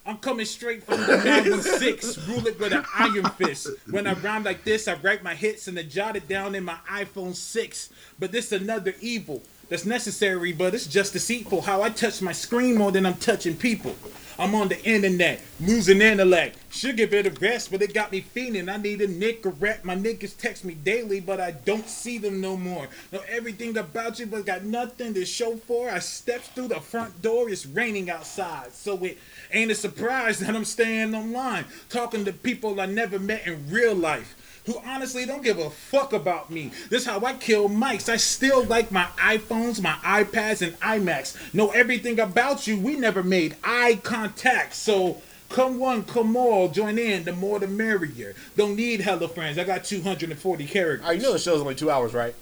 I'm 0.05 0.17
coming 0.17 0.45
straight 0.45 0.83
from 0.83 1.01
the 1.01 1.17
Marvel 1.25 1.59
Six. 1.59 2.17
Rule 2.27 2.45
it 2.45 2.59
with 2.59 2.73
an 2.73 2.85
iron 2.93 3.25
fist. 3.31 3.67
When 3.89 4.05
I 4.05 4.13
rhyme 4.13 4.43
like 4.43 4.63
this, 4.63 4.87
I 4.87 4.93
write 4.95 5.23
my 5.23 5.33
hits 5.33 5.67
and 5.67 5.77
I 5.79 5.83
jot 5.83 6.15
it 6.15 6.27
down 6.27 6.53
in 6.53 6.63
my 6.63 6.77
iPhone 6.87 7.33
Six. 7.33 7.89
But 8.19 8.31
this 8.31 8.51
another 8.51 8.93
evil 9.01 9.41
that's 9.69 9.85
necessary, 9.85 10.53
but 10.53 10.75
it's 10.75 10.85
just 10.85 11.13
deceitful. 11.13 11.61
How 11.61 11.81
I 11.81 11.89
touch 11.89 12.21
my 12.21 12.31
screen 12.31 12.75
more 12.75 12.91
than 12.91 13.05
I'm 13.05 13.15
touching 13.15 13.57
people. 13.57 13.95
I'm 14.37 14.53
on 14.53 14.67
the 14.67 14.83
internet, 14.83 15.39
losing 15.61 16.01
intellect. 16.01 16.57
Should 16.69 16.97
give 16.97 17.13
it 17.13 17.25
a 17.25 17.31
rest, 17.39 17.71
but 17.71 17.81
it 17.81 17.93
got 17.93 18.11
me 18.11 18.19
feeling. 18.19 18.67
I 18.67 18.75
need 18.75 19.01
a 19.01 19.07
Nicorette. 19.07 19.85
My 19.85 19.95
niggas 19.95 20.37
text 20.37 20.65
me 20.65 20.73
daily, 20.73 21.21
but 21.21 21.39
I 21.39 21.51
don't 21.51 21.87
see 21.87 22.17
them 22.17 22.41
no 22.41 22.57
more. 22.57 22.89
Know 23.13 23.21
everything 23.29 23.77
about 23.77 24.19
you, 24.19 24.25
but 24.25 24.45
got 24.45 24.63
nothing 24.63 25.13
to 25.13 25.25
show 25.25 25.55
for. 25.55 25.89
I 25.89 25.99
steps 25.99 26.49
through 26.49 26.67
the 26.67 26.81
front 26.81 27.21
door, 27.21 27.49
it's 27.49 27.65
raining 27.65 28.09
outside. 28.09 28.73
So 28.73 29.01
it 29.05 29.17
ain't 29.51 29.71
a 29.71 29.75
surprise 29.75 30.39
that 30.39 30.55
I'm 30.55 30.65
staying 30.65 31.15
online, 31.15 31.65
talking 31.89 32.25
to 32.25 32.33
people 32.33 32.79
I 32.79 32.85
never 32.85 33.19
met 33.19 33.47
in 33.47 33.69
real 33.69 33.95
life 33.95 34.35
who 34.65 34.79
honestly 34.85 35.25
don't 35.25 35.43
give 35.43 35.59
a 35.59 35.69
fuck 35.69 36.13
about 36.13 36.49
me. 36.49 36.71
This 36.89 37.05
how 37.05 37.23
I 37.23 37.33
kill 37.33 37.69
mics. 37.69 38.09
I 38.09 38.17
still 38.17 38.63
like 38.63 38.91
my 38.91 39.05
iPhones, 39.17 39.81
my 39.81 39.93
iPads, 40.03 40.61
and 40.61 40.79
iMacs. 40.79 41.53
Know 41.53 41.69
everything 41.69 42.19
about 42.19 42.67
you. 42.67 42.79
We 42.79 42.95
never 42.95 43.23
made 43.23 43.55
eye 43.63 43.99
contact. 44.03 44.73
So 44.73 45.21
come 45.49 45.79
one, 45.79 46.03
come 46.03 46.35
all, 46.35 46.69
join 46.69 46.97
in. 46.97 47.25
The 47.25 47.33
more 47.33 47.59
the 47.59 47.67
merrier. 47.67 48.35
Don't 48.57 48.75
need 48.75 49.01
hella 49.01 49.27
friends. 49.27 49.57
I 49.57 49.63
got 49.63 49.83
240 49.83 50.65
characters. 50.65 51.05
All 51.05 51.11
right, 51.11 51.17
you 51.17 51.23
know 51.23 51.33
the 51.33 51.39
show's 51.39 51.61
only 51.61 51.75
two 51.75 51.91
hours, 51.91 52.13
right? 52.13 52.33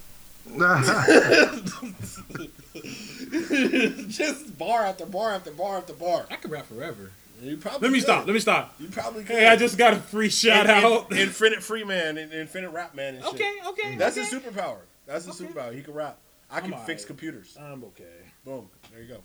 Just 4.09 4.57
bar 4.57 4.83
after 4.85 5.05
bar 5.05 5.33
after 5.33 5.51
bar 5.51 5.77
after 5.77 5.93
bar. 5.93 6.25
I 6.29 6.35
could 6.35 6.51
rap 6.51 6.65
forever. 6.67 7.11
You 7.41 7.57
probably 7.57 7.79
Let 7.87 7.91
me 7.91 7.97
could. 7.99 8.03
stop. 8.05 8.25
Let 8.27 8.33
me 8.33 8.39
stop. 8.39 8.75
You 8.79 8.87
probably 8.89 9.23
could. 9.23 9.35
Hey, 9.35 9.47
I 9.47 9.55
just 9.57 9.77
got 9.77 9.93
a 9.93 9.97
free 9.97 10.29
shout 10.29 10.69
In- 10.69 10.77
in- 10.77 10.83
out. 10.85 11.11
Infinite 11.17 11.61
Free 11.63 11.83
Man 11.83 12.17
and 12.17 12.31
Infinite 12.31 12.69
Rap 12.69 12.95
Man 12.95 13.15
and 13.15 13.23
shit. 13.25 13.33
Okay, 13.33 13.51
okay. 13.67 13.95
That's 13.97 14.17
okay. 14.17 14.25
his 14.29 14.41
superpower. 14.41 14.77
That's 15.05 15.25
his 15.25 15.41
Okay. 15.41 15.51
superpower. 15.51 15.73
He 15.75 15.81
can 15.81 15.93
rap. 15.93 16.17
I 16.49 16.61
can 16.61 16.73
I'm 16.73 16.79
fix 16.81 17.01
alright. 17.01 17.07
computers. 17.07 17.57
I'm 17.59 17.83
okay. 17.85 18.03
Boom. 18.45 18.69
There 18.91 19.01
you 19.01 19.07
go. 19.09 19.23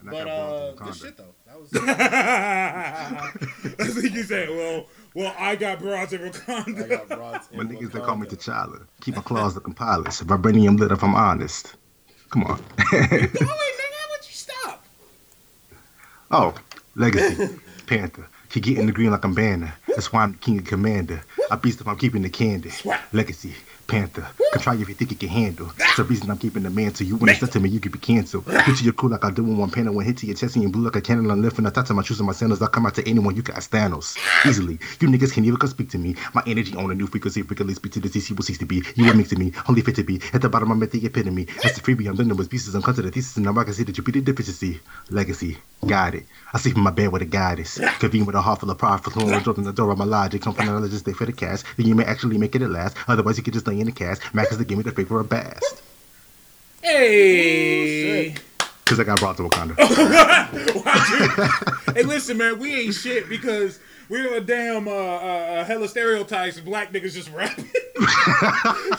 And 0.00 0.08
I 0.08 0.10
But 0.10 0.28
uh, 0.28 0.72
bras 0.76 0.88
good 1.00 1.06
shit 1.08 1.16
though. 1.16 1.34
That 1.46 1.60
was. 1.60 1.70
I 1.74 3.30
think 3.88 4.14
you 4.14 4.22
said, 4.22 4.48
well, 4.48 4.86
well, 5.14 5.34
I 5.38 5.56
got 5.56 5.78
broads 5.80 6.12
in 6.12 6.22
I 6.22 6.28
Wakanda. 6.30 6.88
got 6.88 7.08
broads 7.08 7.48
in 7.52 7.58
My 7.58 7.64
niggas, 7.64 7.92
they 7.92 8.00
call 8.00 8.16
me 8.16 8.26
Wakanda. 8.26 8.36
T'Challa. 8.68 8.86
Keep 9.00 9.16
my 9.16 9.22
claws 9.22 9.54
looking 9.54 9.74
pilots. 9.74 10.22
Vibranium 10.22 10.78
lit 10.78 10.90
if 10.92 11.02
I'm 11.04 11.14
honest. 11.14 11.74
Come 12.32 12.44
on. 12.44 12.58
Oh, 12.80 12.86
wait, 12.92 13.12
nigga, 13.12 14.02
would 14.10 14.26
you 14.26 14.32
stop? 14.32 14.84
oh, 16.30 16.54
Legacy. 16.96 17.58
Panther. 17.86 18.26
Keep 18.48 18.64
getting 18.64 18.86
the 18.86 18.92
green 18.92 19.10
like 19.10 19.24
I'm 19.24 19.34
Banner. 19.34 19.74
That's 19.86 20.12
why 20.12 20.22
I'm 20.22 20.34
king 20.34 20.58
of 20.58 20.64
commander. 20.64 21.22
I 21.50 21.56
beast 21.56 21.80
if 21.80 21.86
I'm 21.86 21.96
keeping 21.96 22.22
the 22.22 22.30
candy. 22.30 22.70
Legacy. 23.12 23.54
Panther. 23.86 24.26
Control 24.52 24.80
if 24.80 24.88
you 24.88 24.94
think 24.94 25.10
you 25.10 25.16
can 25.16 25.28
handle. 25.28 25.70
It's 25.78 25.96
the 25.96 26.04
reason 26.04 26.30
I'm 26.30 26.38
keeping 26.38 26.62
the 26.62 26.70
mantle. 26.70 27.06
You 27.06 27.16
wanna 27.16 27.34
step 27.34 27.50
to 27.50 27.60
me, 27.60 27.68
you 27.68 27.80
could 27.80 27.92
be 27.92 27.98
canceled. 27.98 28.44
Hit 28.46 28.76
to 28.76 28.84
your 28.84 28.92
crew 28.92 29.08
like 29.08 29.24
I 29.24 29.30
do 29.30 29.44
in 29.44 29.56
one 29.56 29.70
panel. 29.70 29.94
When 29.94 30.06
hit 30.06 30.18
to 30.18 30.26
your 30.26 30.36
chest 30.36 30.56
and 30.56 30.62
you 30.62 30.68
blue 30.68 30.84
like 30.84 30.96
a 30.96 31.00
cannon. 31.00 31.30
I'm 31.30 31.42
lifting. 31.42 31.66
I 31.66 31.70
touch 31.70 31.90
my 31.90 32.02
shoes 32.02 32.20
and 32.20 32.26
my 32.26 32.32
sandals. 32.32 32.62
I 32.62 32.66
come 32.66 32.86
out 32.86 32.94
to 32.94 33.08
anyone. 33.08 33.36
You 33.36 33.42
can 33.42 33.54
ask 33.54 33.70
Thanos. 33.70 34.16
Easily. 34.46 34.78
You 35.00 35.08
niggas 35.08 35.32
can't 35.32 35.46
even 35.46 35.58
come 35.58 35.70
speak 35.70 35.90
to 35.90 35.98
me. 35.98 36.14
My 36.34 36.42
energy 36.46 36.74
on 36.76 36.90
a 36.90 36.94
new 36.94 37.06
frequency. 37.06 37.42
Frequently 37.42 37.74
speak 37.74 37.92
to 37.92 38.00
the 38.00 38.08
DC 38.08 38.36
will 38.36 38.42
cease 38.42 38.58
to 38.58 38.66
be. 38.66 38.82
You 38.94 39.06
will 39.06 39.14
mix 39.14 39.30
to 39.30 39.36
me. 39.36 39.52
Only 39.68 39.82
fit 39.82 39.96
to 39.96 40.04
be. 40.04 40.20
At 40.32 40.42
the 40.42 40.48
bottom, 40.48 40.70
I'm 40.70 40.82
at 40.82 40.90
the 40.90 41.04
epitome. 41.04 41.44
That's 41.62 41.78
the 41.78 41.80
freebie. 41.80 42.08
I'm 42.08 42.16
done 42.16 42.36
with 42.36 42.50
pieces. 42.50 42.74
I'm 42.74 42.82
come 42.82 42.94
to 42.94 43.02
the 43.02 43.10
thesis. 43.10 43.36
And 43.36 43.46
now 43.46 43.58
I 43.58 43.64
can 43.64 43.74
see 43.74 43.84
that 43.84 43.96
you 43.96 44.04
the 44.04 44.20
deficiency. 44.20 44.80
Legacy. 45.10 45.58
Got 45.86 46.14
it. 46.14 46.26
I 46.52 46.58
sleep 46.58 46.76
in 46.76 46.82
my 46.82 46.92
bed 46.92 47.10
with 47.10 47.22
a 47.22 47.24
goddess. 47.24 47.80
Convene 47.98 48.24
with 48.24 48.36
a 48.36 48.40
heart 48.40 48.60
full 48.60 48.70
of 48.70 48.78
pride 48.78 49.02
for 49.02 49.10
throwing 49.10 49.32
one 49.32 49.48
open 49.48 49.64
the 49.64 49.72
door 49.72 49.90
of 49.90 49.98
my 49.98 50.04
logic. 50.04 50.42
Come 50.42 50.54
from 50.54 50.66
knowledge, 50.66 50.92
stay 50.92 51.12
for 51.12 51.26
the 51.26 51.32
cash. 51.32 51.62
Then 51.76 51.86
you 51.86 51.94
may 51.94 52.04
actually 52.04 52.38
make 52.38 52.54
it 52.54 52.62
at 52.62 52.70
last. 52.70 52.96
Otherwise, 53.08 53.36
you 53.36 53.42
could 53.42 53.54
just 53.54 53.66
lay 53.66 53.80
in 53.80 53.86
the 53.86 53.92
cast. 53.92 54.22
Max 54.32 54.52
is 54.52 54.58
the 54.58 54.64
give 54.64 54.78
me 54.78 54.84
the 54.84 54.92
favor 54.92 55.18
of 55.18 55.28
bast. 55.28 55.82
Hey. 56.82 58.34
Because 58.84 59.00
I 59.00 59.04
got 59.04 59.18
brought 59.18 59.36
to 59.38 59.44
Wakanda. 59.44 59.76
hey, 61.94 62.02
listen, 62.02 62.36
man, 62.36 62.58
we 62.58 62.74
ain't 62.74 62.94
shit 62.94 63.28
because 63.28 63.80
we're 64.12 64.34
a 64.36 64.40
damn 64.40 64.86
uh, 64.86 64.90
uh, 64.90 65.64
hella 65.64 65.88
stereotypes. 65.88 66.58
of 66.58 66.64
Black 66.66 66.92
niggas 66.92 67.14
just 67.14 67.30
rapping. 67.32 67.64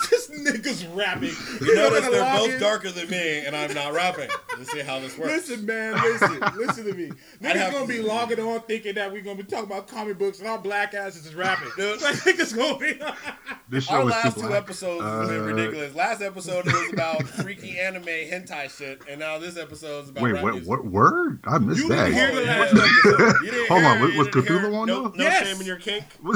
just 0.10 0.32
niggas 0.32 0.96
rapping. 0.96 1.32
You 1.66 1.76
notice 1.76 2.00
gonna 2.02 2.12
they're 2.12 2.36
both 2.38 2.50
in? 2.52 2.60
darker 2.60 2.92
than 2.92 3.10
me, 3.10 3.46
and 3.46 3.56
I'm 3.56 3.74
not 3.74 3.94
rapping. 3.94 4.30
Let's 4.58 4.72
see 4.72 4.80
how 4.82 5.00
this 5.00 5.18
works. 5.18 5.32
Listen, 5.50 5.66
man, 5.66 5.94
listen, 5.94 6.40
listen 6.58 6.86
to 6.86 6.94
me. 6.94 7.06
I'd 7.12 7.42
Niggas 7.42 7.56
have 7.58 7.74
gonna 7.74 7.88
be 7.88 8.02
logging 8.02 8.40
on 8.40 8.62
thinking 8.62 8.96
that 8.96 9.12
we're 9.12 9.22
gonna 9.22 9.38
be 9.38 9.44
talking 9.44 9.66
about 9.66 9.88
comic 9.88 10.18
books 10.18 10.40
and 10.40 10.48
our 10.48 10.58
black 10.60 10.94
asses 10.94 11.26
is 11.26 11.36
rapping. 11.36 11.70
Dude. 11.78 12.02
Like 12.02 12.16
niggas 12.18 12.56
gonna 12.56 12.78
be. 12.78 13.00
This 13.70 13.90
Our 13.90 14.02
show 14.02 14.08
is 14.08 14.12
last 14.12 14.36
two 14.36 14.48
black. 14.48 14.64
episodes 14.64 15.04
have 15.04 15.30
been 15.30 15.40
Uh, 15.42 15.44
ridiculous. 15.44 15.96
Last 15.96 16.22
episode 16.22 16.66
was 16.66 16.94
about 16.94 17.24
freaky 17.28 17.80
anime 17.80 18.04
hentai 18.04 18.70
shit, 18.76 19.02
and 19.10 19.20
now 19.20 19.38
this 19.40 19.58
episode 19.58 20.04
is 20.06 20.10
about 20.10 20.24
Wait, 20.24 20.42
what, 20.42 20.54
music. 20.54 20.70
what 20.70 20.86
word? 20.86 21.40
I 21.46 21.58
missed 21.58 21.82
You 21.82 21.90
that. 21.90 22.06
didn't 22.10 22.14
hear 22.14 22.36
the 22.36 22.42
last 22.46 22.74
you 22.74 22.80
episode. 22.82 23.46
You 23.46 23.52
didn't 23.52 23.68
Hold 23.70 23.82
hear 23.82 23.90
on, 23.90 23.98
it, 23.98 24.02
was- 24.02 24.12
you 24.14 24.18
was 24.20 24.28
didn't 24.28 24.46
Cthulhu 24.46 24.64
it? 24.72 24.74
on 24.76 24.88
no, 24.88 25.03
though? 25.03 25.03
No 25.10 25.24
Yes. 25.24 25.48
shame 25.48 25.60
in 25.62 25.68
your 25.68 25.78
kink. 25.78 26.06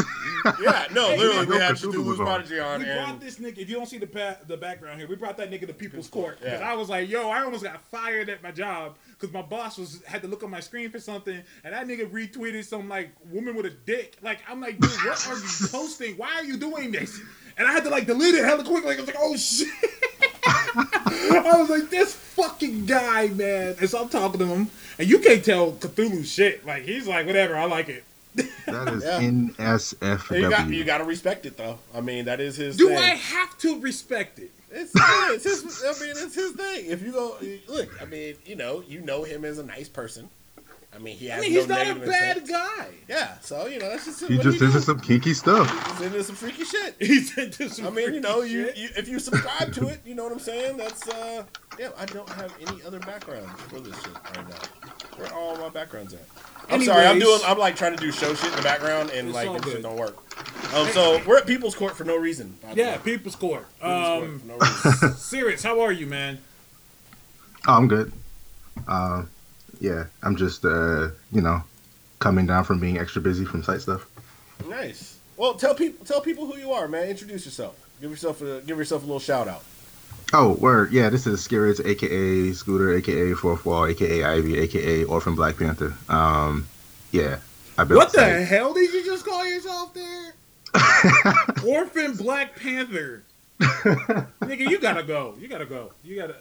Yeah, 0.62 0.88
no, 0.94 1.10
Hey, 1.10 1.18
literally, 1.18 1.46
we 1.46 1.56
no 1.56 1.60
had 1.62 1.76
Cthulhu 1.76 1.94
Cthulhu's 1.94 2.06
was. 2.06 2.18
Prodigy 2.20 2.60
on, 2.60 2.82
We 2.82 2.90
and 2.90 3.06
brought 3.06 3.20
this 3.20 3.38
nigga. 3.38 3.58
If 3.58 3.70
you 3.70 3.76
don't 3.76 3.86
see 3.86 3.98
the 3.98 4.08
pa- 4.08 4.38
the 4.48 4.56
background 4.56 5.00
here, 5.00 5.08
we 5.08 5.16
brought 5.16 5.36
that 5.38 5.52
nigga 5.52 5.68
to 5.68 5.74
People's 5.74 6.08
Court 6.08 6.40
because 6.40 6.60
Yeah. 6.62 6.72
I 6.72 6.74
was 6.74 6.90
like, 6.90 7.10
yo, 7.10 7.30
I 7.30 7.42
almost 7.44 7.64
got 7.64 7.82
fired 7.92 8.30
at 8.30 8.42
my 8.42 8.52
job 8.52 8.96
because 9.10 9.34
my 9.34 9.42
boss 9.42 9.78
was 9.78 10.02
had 10.04 10.22
to 10.22 10.28
look 10.28 10.44
on 10.44 10.50
my 10.50 10.60
screen 10.62 10.90
for 10.90 11.00
something, 11.00 11.42
and 11.64 11.74
that 11.74 11.86
nigga 11.88 12.10
retweeted 12.10 12.64
some 12.66 12.88
like 12.88 13.10
woman 13.30 13.56
with 13.56 13.66
a 13.66 13.72
dick. 13.72 14.16
Like 14.22 14.40
I'm 14.50 14.62
like, 14.62 14.80
dude, 14.80 14.90
what 14.90 15.28
are 15.28 15.36
you 15.36 15.68
posting? 15.72 16.16
Why 16.18 16.34
are 16.36 16.44
you 16.46 16.56
doing 16.58 16.92
this? 16.92 17.20
And 17.58 17.68
I 17.68 17.72
had 17.72 17.84
to 17.84 17.90
like 17.90 18.06
delete 18.06 18.36
it 18.36 18.46
hella 18.46 18.64
quickly. 18.64 18.94
I 18.96 19.00
was 19.00 19.08
like, 19.08 19.18
oh 19.20 19.36
shit. 19.36 19.68
I 20.80 21.54
was 21.60 21.70
like, 21.70 21.90
this 21.90 22.14
fucking 22.14 22.86
guy, 22.86 23.28
man. 23.30 23.76
And 23.80 23.90
so 23.90 24.02
I'm 24.02 24.10
talking 24.10 24.40
to 24.40 24.46
him, 24.46 24.70
and 25.00 25.08
you 25.10 25.20
can't 25.20 25.44
tell 25.44 25.74
Cthulhu 25.74 26.26
shit. 26.26 26.66
Like 26.66 26.84
he's 26.84 27.08
like, 27.08 27.26
whatever, 27.26 27.56
I 27.58 27.66
like 27.66 27.90
it. 27.90 28.04
That 28.66 28.90
is 28.94 29.04
Yeah. 29.04 29.20
NSFW. 29.22 30.42
you 30.42 30.50
got 30.50 30.68
you 30.70 30.84
got 30.84 30.98
to 31.00 31.04
respect 31.04 31.46
it 31.46 31.58
though. 31.58 31.80
I 31.94 32.02
mean, 32.02 32.26
that 32.26 32.40
is 32.40 32.56
his. 32.58 32.78
Do 32.78 32.88
thing. 32.90 32.98
I 32.98 33.02
have 33.16 33.58
to 33.60 33.80
respect 33.80 34.40
it? 34.40 34.52
It's, 34.72 34.92
it's 34.96 35.44
his. 35.44 35.84
I 35.84 36.04
mean, 36.06 36.12
it's 36.18 36.36
his 36.36 36.52
thing. 36.52 36.86
If 36.88 37.02
you 37.02 37.12
go 37.14 37.38
look, 37.68 38.02
I 38.02 38.06
mean, 38.06 38.36
you 38.46 38.56
know, 38.56 38.84
you 38.88 39.00
know 39.02 39.24
him 39.24 39.46
as 39.46 39.58
a 39.58 39.64
nice 39.64 39.88
person. 39.90 40.30
I 40.96 41.00
mean, 41.00 41.16
he 41.18 41.28
has 41.28 41.40
I 41.40 41.42
mean, 41.42 41.54
no 41.54 41.60
he's 41.60 41.70
not 41.70 41.82
a 41.88 41.96
bad 42.00 42.38
intent. 42.38 42.50
guy. 42.50 42.88
Yeah, 43.08 43.38
so 43.40 43.68
you 43.68 43.78
know, 43.80 43.90
that's 43.90 44.06
just 44.06 44.26
he 44.26 44.36
what 44.38 44.44
just 44.44 44.58
he 44.60 44.66
into 44.66 44.78
does. 44.78 44.86
some 44.86 45.00
kinky 45.00 45.34
stuff. 45.34 45.70
He's 45.98 46.08
into 46.08 46.24
some 46.24 46.36
freaky 46.36 46.64
shit. 46.64 46.96
He's 47.00 47.38
into 47.38 47.70
some. 47.70 47.88
I 47.88 47.90
mean, 47.92 48.14
you 48.16 48.20
know, 48.20 48.42
you, 48.42 48.72
you 48.76 48.90
if 48.98 49.08
you 49.08 49.20
subscribe 49.20 49.74
to 49.74 49.88
it, 49.90 50.00
you 50.06 50.16
know 50.16 50.24
what 50.24 50.32
I'm 50.32 50.40
saying. 50.40 50.78
That's 50.78 51.08
uh, 51.08 51.44
yeah. 51.80 51.90
I 51.98 52.06
don't 52.06 52.28
have 52.30 52.54
any 52.68 52.82
other 52.84 53.00
background 53.00 53.48
for 53.70 53.80
this 53.80 53.96
shit 54.02 54.14
right 54.16 54.50
now. 54.50 54.56
Where 55.18 55.28
are 55.28 55.34
all 55.40 55.58
my 55.58 55.70
backgrounds 55.70 56.14
at? 56.14 56.22
I'm 56.70 56.82
sorry, 56.84 57.06
I'm 57.06 57.20
doing. 57.20 57.40
I'm 57.46 57.58
like 57.58 57.76
trying 57.76 57.96
to 57.96 58.02
do 58.04 58.12
show 58.12 58.34
shit 58.34 58.50
in 58.52 58.56
the 58.56 58.62
background, 58.62 59.10
and 59.12 59.28
It's 59.30 59.36
like 59.36 59.50
it 59.50 59.64
just 59.64 59.82
don't 59.82 59.98
work. 59.98 60.16
Um, 60.74 60.88
so 60.90 61.22
we're 61.26 61.38
at 61.38 61.48
People's 61.48 61.76
Court 61.76 61.96
for 61.96 62.04
no 62.04 62.18
reason. 62.18 62.58
Yeah. 62.76 62.98
People's 62.98 63.36
Court. 63.36 63.66
People's 63.80 63.92
Court 64.08 64.24
Um, 64.24 64.40
for 64.40 64.48
no 64.48 64.58
reason. 64.58 65.14
Sirius, 65.18 65.64
how 65.64 65.80
are 65.82 65.92
you, 65.92 66.08
man? 66.08 66.40
Oh, 67.68 67.74
I'm 67.74 67.88
good. 67.88 68.12
Uh, 68.88 69.24
yeah, 69.80 70.06
I'm 70.24 70.36
just 70.36 70.66
uh, 70.66 71.10
you 71.32 71.42
know, 71.42 71.64
coming 72.20 72.46
down 72.46 72.64
from 72.64 72.80
being 72.80 72.98
extra 72.98 73.22
busy 73.22 73.46
from 73.46 73.64
site 73.64 73.82
stuff. 73.82 74.06
nice. 74.68 75.18
Well, 75.38 75.54
tell 75.54 75.76
people 75.76 76.04
tell 76.06 76.20
people 76.22 76.48
who 76.48 76.58
you 76.58 76.72
are, 76.72 76.88
man. 76.88 77.08
Introduce 77.08 77.46
yourself. 77.46 77.76
Give 78.02 78.10
yourself 78.10 78.42
a 78.42 78.62
give 78.62 78.78
yourself 78.78 79.04
a 79.04 79.06
little 79.06 79.20
shout 79.20 79.48
out. 79.48 79.64
Oh, 80.34 80.54
word. 80.54 80.92
Yeah, 80.92 81.10
this 81.10 81.26
is 81.26 81.42
Scarrets, 81.42 81.80
aka 81.80 82.52
Scooter, 82.52 82.96
aka 82.96 83.34
Fourth 83.34 83.66
Wall, 83.66 83.86
aka 83.86 84.24
Ivy, 84.24 84.60
aka 84.60 85.04
Orphan 85.06 85.36
Black 85.36 85.58
Panther. 85.58 85.94
Um, 86.10 86.68
yeah, 87.12 87.38
I 87.78 87.86
built. 87.86 87.98
What 88.00 88.12
the 88.12 88.20
site. 88.20 88.48
hell 88.48 88.74
did 88.74 88.94
you 88.94 89.06
just 89.06 89.26
call 89.26 89.46
yourself 89.46 89.94
there? 89.94 90.34
Orphan 91.66 92.16
Black 92.18 92.56
Panther. 92.58 93.24
Nigga, 93.62 94.70
you 94.70 94.80
gotta 94.80 95.04
go. 95.04 95.36
You 95.40 95.48
gotta 95.48 95.66
go. 95.66 95.92
You 96.04 96.18
gotta. 96.18 96.36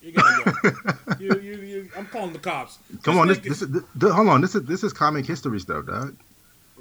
You 0.00 0.12
gotta 0.12 0.52
go. 0.62 1.14
you, 1.20 1.40
you, 1.40 1.54
you, 1.56 1.90
I'm 1.96 2.06
calling 2.06 2.32
the 2.32 2.38
cops. 2.38 2.78
Come 3.02 3.18
on, 3.18 3.28
this, 3.28 3.38
nigga- 3.38 3.48
this 3.48 3.62
is 3.62 3.70
th- 3.70 3.84
th- 4.00 4.12
hold 4.12 4.28
on. 4.28 4.40
This 4.40 4.54
is 4.54 4.62
this 4.64 4.82
is 4.82 4.92
comic 4.94 5.26
history 5.26 5.60
stuff, 5.60 5.84
dog. 5.86 6.16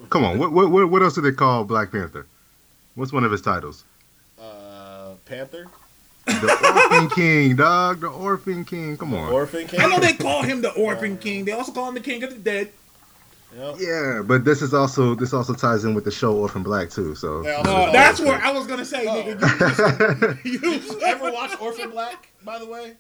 Come 0.10 0.24
on, 0.24 0.40
what 0.40 0.54
what 0.54 0.72
what, 0.72 0.90
what 0.90 1.02
else 1.04 1.16
do 1.16 1.22
they 1.22 1.34
call 1.34 1.66
Black 1.66 1.92
Panther? 1.92 2.26
What's 2.96 3.12
one 3.12 3.26
of 3.26 3.32
his 3.32 3.42
titles? 3.42 3.84
Uh, 4.40 5.16
Panther, 5.26 5.68
The 6.26 6.90
Orphan 6.92 7.10
King, 7.12 7.56
dog. 7.56 8.02
The 8.02 8.08
Orphan 8.08 8.66
King. 8.66 8.98
Come 8.98 9.14
on. 9.14 9.32
Orphan 9.32 9.68
King. 9.68 9.80
I 9.82 9.88
know 9.88 10.00
they 10.00 10.14
call 10.14 10.42
him 10.44 10.62
the 10.62 10.72
Orphan 10.72 11.18
King. 11.18 11.46
They 11.46 11.52
also 11.52 11.72
call 11.72 11.88
him 11.90 11.94
the 11.96 12.00
King 12.02 12.24
of 12.24 12.32
the 12.32 12.38
Dead. 12.40 12.72
Yep. 13.56 13.76
Yeah, 13.80 14.22
but 14.26 14.44
this 14.44 14.62
is 14.62 14.74
also 14.74 15.16
this 15.16 15.32
also 15.34 15.54
ties 15.54 15.86
in 15.86 15.94
with 15.94 16.04
the 16.04 16.12
show 16.12 16.36
Orphan 16.36 16.62
Black 16.64 16.90
too. 16.90 17.16
So 17.16 17.42
They 17.44 17.54
also 17.54 17.72
Uh, 17.72 17.92
that's 17.92 18.20
it- 18.20 18.26
what 18.26 18.42
I 18.42 18.52
was 18.52 18.68
gonna 18.68 18.84
say, 18.84 19.06
Oh. 19.08 19.24
nigga. 19.24 20.44
You, 20.44 20.60
Did 20.60 20.84
you, 20.84 20.92
you 20.92 21.02
ever 21.06 21.32
watch 21.32 21.60
Orphan 21.62 21.90
Black? 21.92 22.28
By 22.44 22.60
the 22.60 22.66
way, 22.66 22.96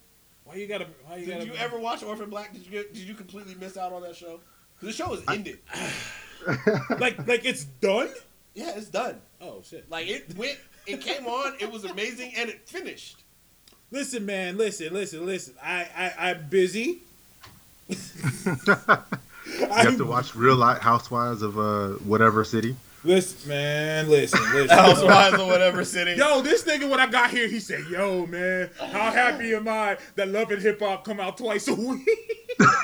Why 0.45 0.55
you 0.55 0.67
gotta? 0.67 0.87
Why 1.05 1.17
you 1.17 1.25
did 1.25 1.33
gotta? 1.39 1.45
you 1.47 1.53
ever 1.55 1.77
watch 1.77 2.03
Orphan 2.03 2.29
Black? 2.29 2.53
Did 2.53 2.63
you 2.65 2.71
get, 2.71 2.93
did 2.93 3.03
you 3.03 3.15
completely 3.15 3.55
miss 3.55 3.75
out 3.75 3.91
on 3.91 4.01
that 4.03 4.15
show? 4.15 4.39
'Cause 4.79 4.87
the 4.87 4.93
show 4.93 5.13
is 5.13 5.23
ended. 5.27 5.59
like 6.99 7.27
like 7.27 7.43
it's 7.45 7.65
done? 7.65 8.09
yeah, 8.53 8.73
it's 8.77 8.87
done. 8.89 9.19
Oh 9.41 9.61
shit! 9.63 9.89
Like 9.89 10.07
it 10.07 10.35
went, 10.37 10.57
it 10.87 11.01
came 11.01 11.25
on, 11.25 11.53
it 11.59 11.71
was 11.71 11.83
amazing, 11.85 12.33
and 12.37 12.49
it 12.49 12.67
finished. 12.67 13.23
Listen, 13.91 14.25
man. 14.25 14.57
Listen, 14.57 14.93
listen, 14.93 15.25
listen. 15.25 15.53
I 15.63 15.87
I 15.95 16.29
I'm 16.29 16.47
busy. 16.49 16.99
you 17.87 17.95
have 19.69 19.97
to 19.97 20.05
watch 20.05 20.35
Real 20.35 20.55
Life 20.55 20.79
Housewives 20.79 21.41
of 21.41 21.57
uh 21.57 21.89
whatever 22.03 22.43
city. 22.43 22.75
Listen, 23.03 23.49
man. 23.49 24.09
Listen, 24.09 24.39
listen. 24.53 24.75
Housewives 24.75 25.37
or 25.37 25.47
whatever 25.47 25.85
city. 25.85 26.13
Yo, 26.13 26.41
this 26.41 26.63
nigga 26.63 26.89
when 26.89 26.99
I 26.99 27.05
got 27.07 27.29
here, 27.29 27.47
he 27.47 27.59
said, 27.59 27.85
"Yo, 27.89 28.25
man, 28.25 28.69
how 28.79 29.11
happy 29.11 29.53
am 29.53 29.67
I 29.67 29.97
that 30.15 30.27
Love 30.29 30.49
and 30.51 30.61
Hip 30.61 30.79
Hop 30.79 31.05
come 31.05 31.19
out 31.19 31.37
twice 31.37 31.67
a 31.67 31.75
week?" 31.75 32.07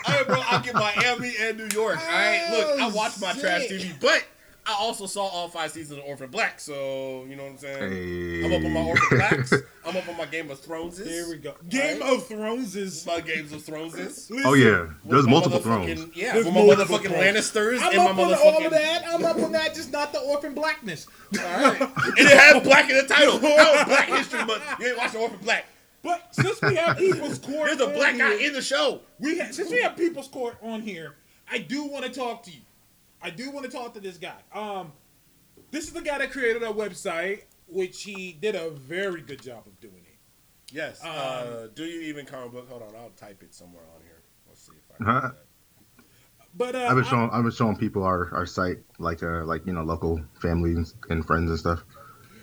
Hey, 0.05 0.23
bro, 0.25 0.41
I 0.41 0.61
get 0.61 0.75
Miami 0.75 1.33
and 1.39 1.57
New 1.57 1.69
York. 1.73 1.97
All 1.97 2.05
right, 2.05 2.47
look, 2.51 2.81
I 2.81 2.85
watch 2.87 2.95
watched 2.95 3.21
my 3.21 3.31
trash. 3.33 3.67
TV, 3.67 3.93
but 4.01 4.25
I 4.65 4.75
also 4.79 5.07
saw 5.07 5.23
all 5.25 5.47
five 5.47 5.71
seasons 5.71 5.99
of 5.99 6.05
Orphan 6.05 6.29
Black. 6.29 6.59
So 6.59 7.25
you 7.27 7.35
know 7.35 7.43
what 7.43 7.51
I'm 7.53 7.57
saying. 7.57 7.91
Hey. 7.91 8.45
I'm 8.45 8.53
up 8.53 8.63
on 8.65 8.71
my 8.73 8.81
Orphan 8.81 9.17
Blacks. 9.17 9.53
I'm 9.85 9.97
up 9.97 10.07
on 10.07 10.17
my 10.17 10.25
Game 10.27 10.51
of 10.51 10.59
Thrones. 10.59 10.97
Here 11.03 11.27
we 11.27 11.37
go. 11.37 11.55
Game 11.67 12.01
of 12.03 12.27
Thrones 12.27 12.75
is. 12.75 13.05
My 13.05 13.19
Games 13.21 13.51
of 13.51 13.63
Thrones. 13.63 14.31
Oh 14.45 14.53
yeah, 14.53 14.87
there's 15.05 15.27
multiple 15.27 15.59
thrones. 15.59 16.05
Yeah, 16.15 16.33
There's 16.33 16.45
with 16.45 16.53
my 16.53 16.61
motherfucking 16.61 17.07
thrones. 17.07 17.13
Lannisters 17.13 17.79
I'm 17.81 17.87
and 17.89 17.97
my 17.97 18.03
up 18.05 18.09
on 18.11 18.17
motherfucking. 18.17 18.45
all 18.53 18.65
of 18.65 18.71
that. 18.71 19.03
I'm 19.07 19.25
up 19.25 19.37
on 19.37 19.51
that. 19.53 19.73
Just 19.73 19.91
not 19.91 20.13
the 20.13 20.19
orphan 20.19 20.53
blackness. 20.53 21.07
Alright. 21.37 21.81
and 21.81 21.91
it 22.17 22.37
had 22.37 22.61
black 22.63 22.89
in 22.89 22.97
the 22.97 23.03
title. 23.07 23.39
That 23.39 23.87
Black 23.87 24.07
History 24.09 24.45
Month. 24.45 24.63
You 24.79 24.87
ain't 24.89 24.97
watching 24.97 25.21
Orphan 25.21 25.39
Black. 25.41 25.65
But 26.03 26.33
since 26.33 26.61
we 26.61 26.75
have 26.75 26.97
People's 26.97 27.37
Court, 27.39 27.67
There's 27.67 27.79
a 27.79 27.87
on 27.87 27.93
black 27.93 28.17
guy 28.17 28.35
here- 28.37 28.47
in 28.47 28.53
the 28.53 28.61
show. 28.61 29.01
We 29.19 29.39
ha- 29.39 29.49
since 29.51 29.69
we 29.71 29.81
have 29.81 29.95
People's 29.97 30.27
Court 30.27 30.55
on 30.61 30.81
here, 30.81 31.15
I 31.51 31.57
do 31.59 31.85
want 31.85 32.05
to 32.05 32.11
talk 32.11 32.43
to 32.43 32.51
you. 32.51 32.61
I 33.21 33.29
do 33.29 33.51
want 33.51 33.65
to 33.65 33.71
talk 33.71 33.93
to 33.93 33.99
this 33.99 34.17
guy. 34.17 34.37
Um, 34.53 34.91
this 35.69 35.85
is 35.85 35.93
the 35.93 36.01
guy 36.01 36.17
that 36.17 36.31
created 36.31 36.63
our 36.63 36.73
website, 36.73 37.43
which 37.67 38.03
he 38.03 38.33
did 38.41 38.55
a 38.55 38.71
very 38.71 39.21
good 39.21 39.41
job 39.41 39.63
of 39.65 39.79
doing 39.79 40.03
it. 40.05 40.73
Yes. 40.73 41.03
Um, 41.03 41.11
uh, 41.13 41.67
do 41.75 41.83
you 41.83 42.01
even 42.01 42.25
comic 42.25 42.51
book? 42.51 42.69
Hold 42.69 42.83
on, 42.83 42.95
I'll 42.95 43.09
type 43.11 43.43
it 43.43 43.53
somewhere 43.53 43.83
on 43.95 44.01
here. 44.01 44.21
Let's 44.47 44.65
see 44.65 44.73
if 44.73 44.95
I. 44.95 44.97
Can 44.97 45.07
uh-huh. 45.07 45.31
But 46.57 46.75
uh, 46.75 46.79
I've 46.79 46.95
been 46.95 47.05
I- 47.05 47.09
showing 47.09 47.29
I've 47.31 47.43
been 47.43 47.51
showing 47.51 47.77
people 47.77 48.03
our, 48.03 48.33
our 48.33 48.45
site 48.45 48.79
like 48.99 49.23
uh 49.23 49.45
like 49.45 49.65
you 49.65 49.73
know 49.73 49.83
local 49.83 50.21
families 50.41 50.95
and 51.09 51.25
friends 51.25 51.49
and 51.49 51.59
stuff. 51.59 51.83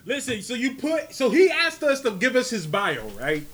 listen, 0.04 0.40
so 0.42 0.54
you 0.54 0.76
put, 0.76 1.12
so 1.12 1.28
he 1.30 1.50
asked 1.50 1.82
us 1.82 2.00
to 2.02 2.12
give 2.12 2.36
us 2.36 2.48
his 2.48 2.66
bio, 2.66 3.06
right? 3.08 3.44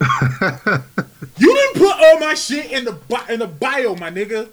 you 0.00 1.54
didn't 1.54 1.74
put 1.74 1.92
all 1.92 2.18
my 2.18 2.34
shit 2.34 2.72
in 2.72 2.84
the 2.84 2.98
in 3.28 3.38
the 3.38 3.46
bio, 3.46 3.94
my 3.94 4.10
nigga. 4.10 4.48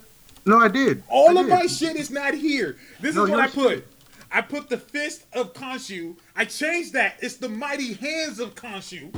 No, 0.48 0.58
I 0.58 0.68
did. 0.68 1.02
All 1.08 1.36
I 1.36 1.42
of 1.42 1.46
did. 1.46 1.54
my 1.54 1.66
shit 1.66 1.96
is 1.96 2.10
not 2.10 2.32
here. 2.34 2.78
This 3.00 3.14
No, 3.14 3.24
is 3.24 3.30
what 3.30 3.40
I 3.40 3.48
put. 3.48 3.86
I 4.32 4.40
put 4.40 4.70
the 4.70 4.78
fist 4.78 5.24
of 5.34 5.52
Khonshu. 5.52 6.16
I 6.34 6.46
changed 6.46 6.94
that. 6.94 7.16
It's 7.20 7.36
the 7.36 7.48
mighty 7.50 7.92
hands 7.92 8.40
of 8.40 8.54
Khonshu. 8.54 9.14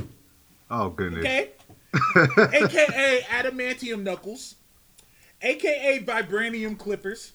Oh 0.69 0.89
goodness. 0.89 1.19
Okay? 1.19 1.51
AKA 2.37 3.21
adamantium 3.29 4.03
knuckles. 4.03 4.55
AKA 5.41 6.03
vibranium 6.03 6.77
clippers. 6.77 7.31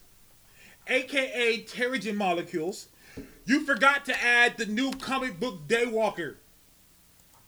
AKA 0.88 1.64
Terrigen 1.64 2.16
molecules. 2.16 2.88
You 3.46 3.64
forgot 3.64 4.04
to 4.06 4.22
add 4.24 4.58
the 4.58 4.66
new 4.66 4.90
comic 4.92 5.40
book 5.40 5.66
Daywalker. 5.66 6.36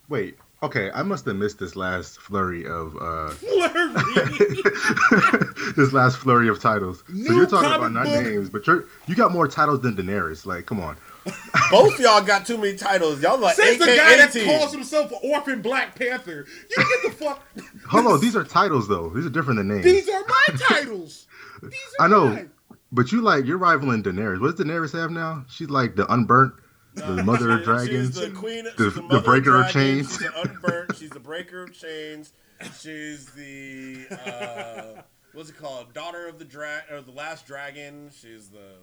Wait. 0.07 0.37
Okay, 0.61 0.91
I 0.93 1.03
must 1.03 1.23
have 1.25 1.37
missed 1.37 1.57
this 1.57 1.75
last 1.77 2.19
flurry 2.19 2.65
of 2.65 2.95
uh 3.01 3.29
Flurry. 3.29 3.93
this 5.77 5.93
last 5.93 6.17
flurry 6.17 6.49
of 6.49 6.59
titles. 6.59 7.03
so 7.07 7.13
you're 7.33 7.45
talking 7.47 7.71
about 7.71 7.93
not 7.93 8.05
book- 8.05 8.23
names, 8.25 8.49
but 8.49 8.67
you're 8.67 8.85
you 9.07 9.15
got 9.15 9.31
more 9.31 9.47
titles 9.47 9.79
than 9.81 9.95
Daenerys. 9.95 10.45
Like, 10.45 10.65
come 10.65 10.81
on. 10.81 10.97
Both 11.71 11.99
y'all 11.99 12.21
got 12.23 12.45
too 12.45 12.57
many 12.57 12.75
titles. 12.75 13.21
Y'all 13.21 13.37
like 13.39 13.55
Since 13.55 13.75
AK 13.75 13.79
the 13.79 13.95
guy 13.95 14.17
that 14.17 14.33
calls 14.59 14.73
himself 14.73 15.11
Orphan 15.23 15.61
Black 15.61 15.95
Panther, 15.95 16.45
you 16.69 16.75
get 16.75 17.03
the 17.03 17.11
fuck. 17.25 17.41
Hold 17.89 18.07
on, 18.07 18.19
these 18.21 18.35
are 18.35 18.43
titles 18.43 18.87
though. 18.87 19.09
These 19.09 19.25
are 19.25 19.29
different 19.29 19.57
than 19.59 19.67
names. 19.69 19.83
These 19.85 20.09
are 20.09 20.23
my 20.27 20.57
titles. 20.57 21.27
These 21.61 21.71
are 21.99 22.05
I 22.05 22.07
know. 22.09 22.29
mine. 22.29 22.51
But 22.91 23.11
you 23.11 23.21
like 23.21 23.45
you're 23.45 23.57
rivaling 23.59 24.03
Daenerys. 24.03 24.41
What 24.41 24.57
does 24.57 24.65
Daenerys 24.65 24.91
have 24.99 25.11
now? 25.11 25.45
She's 25.47 25.69
like 25.69 25.95
the 25.95 26.11
unburnt, 26.11 26.53
the 26.95 27.23
mother 27.23 27.51
of 27.51 27.63
dragons. 27.63 28.15
She's 28.17 28.29
the 28.29 28.31
queen. 28.35 28.65
the- 28.65 28.73
she's 28.77 28.95
the 28.95 29.01
mother 29.01 29.21
breaker 29.21 29.55
of 29.61 29.71
dragons, 29.71 29.73
chains. 29.73 30.09
She's 30.09 30.19
the 30.19 30.41
unburnt. 30.41 30.95
She's 30.97 31.09
the 31.09 31.19
breaker 31.19 31.63
of 31.63 31.73
chains. 31.73 32.33
She's 32.79 33.25
the 33.31 34.05
uh, 34.11 35.01
what's 35.33 35.49
it 35.49 35.57
called? 35.57 35.93
Daughter 35.93 36.27
of 36.27 36.39
the 36.39 36.45
dra- 36.45 36.83
or 36.91 37.01
the 37.01 37.11
last 37.11 37.47
dragon. 37.47 38.09
She's 38.13 38.49
the 38.49 38.73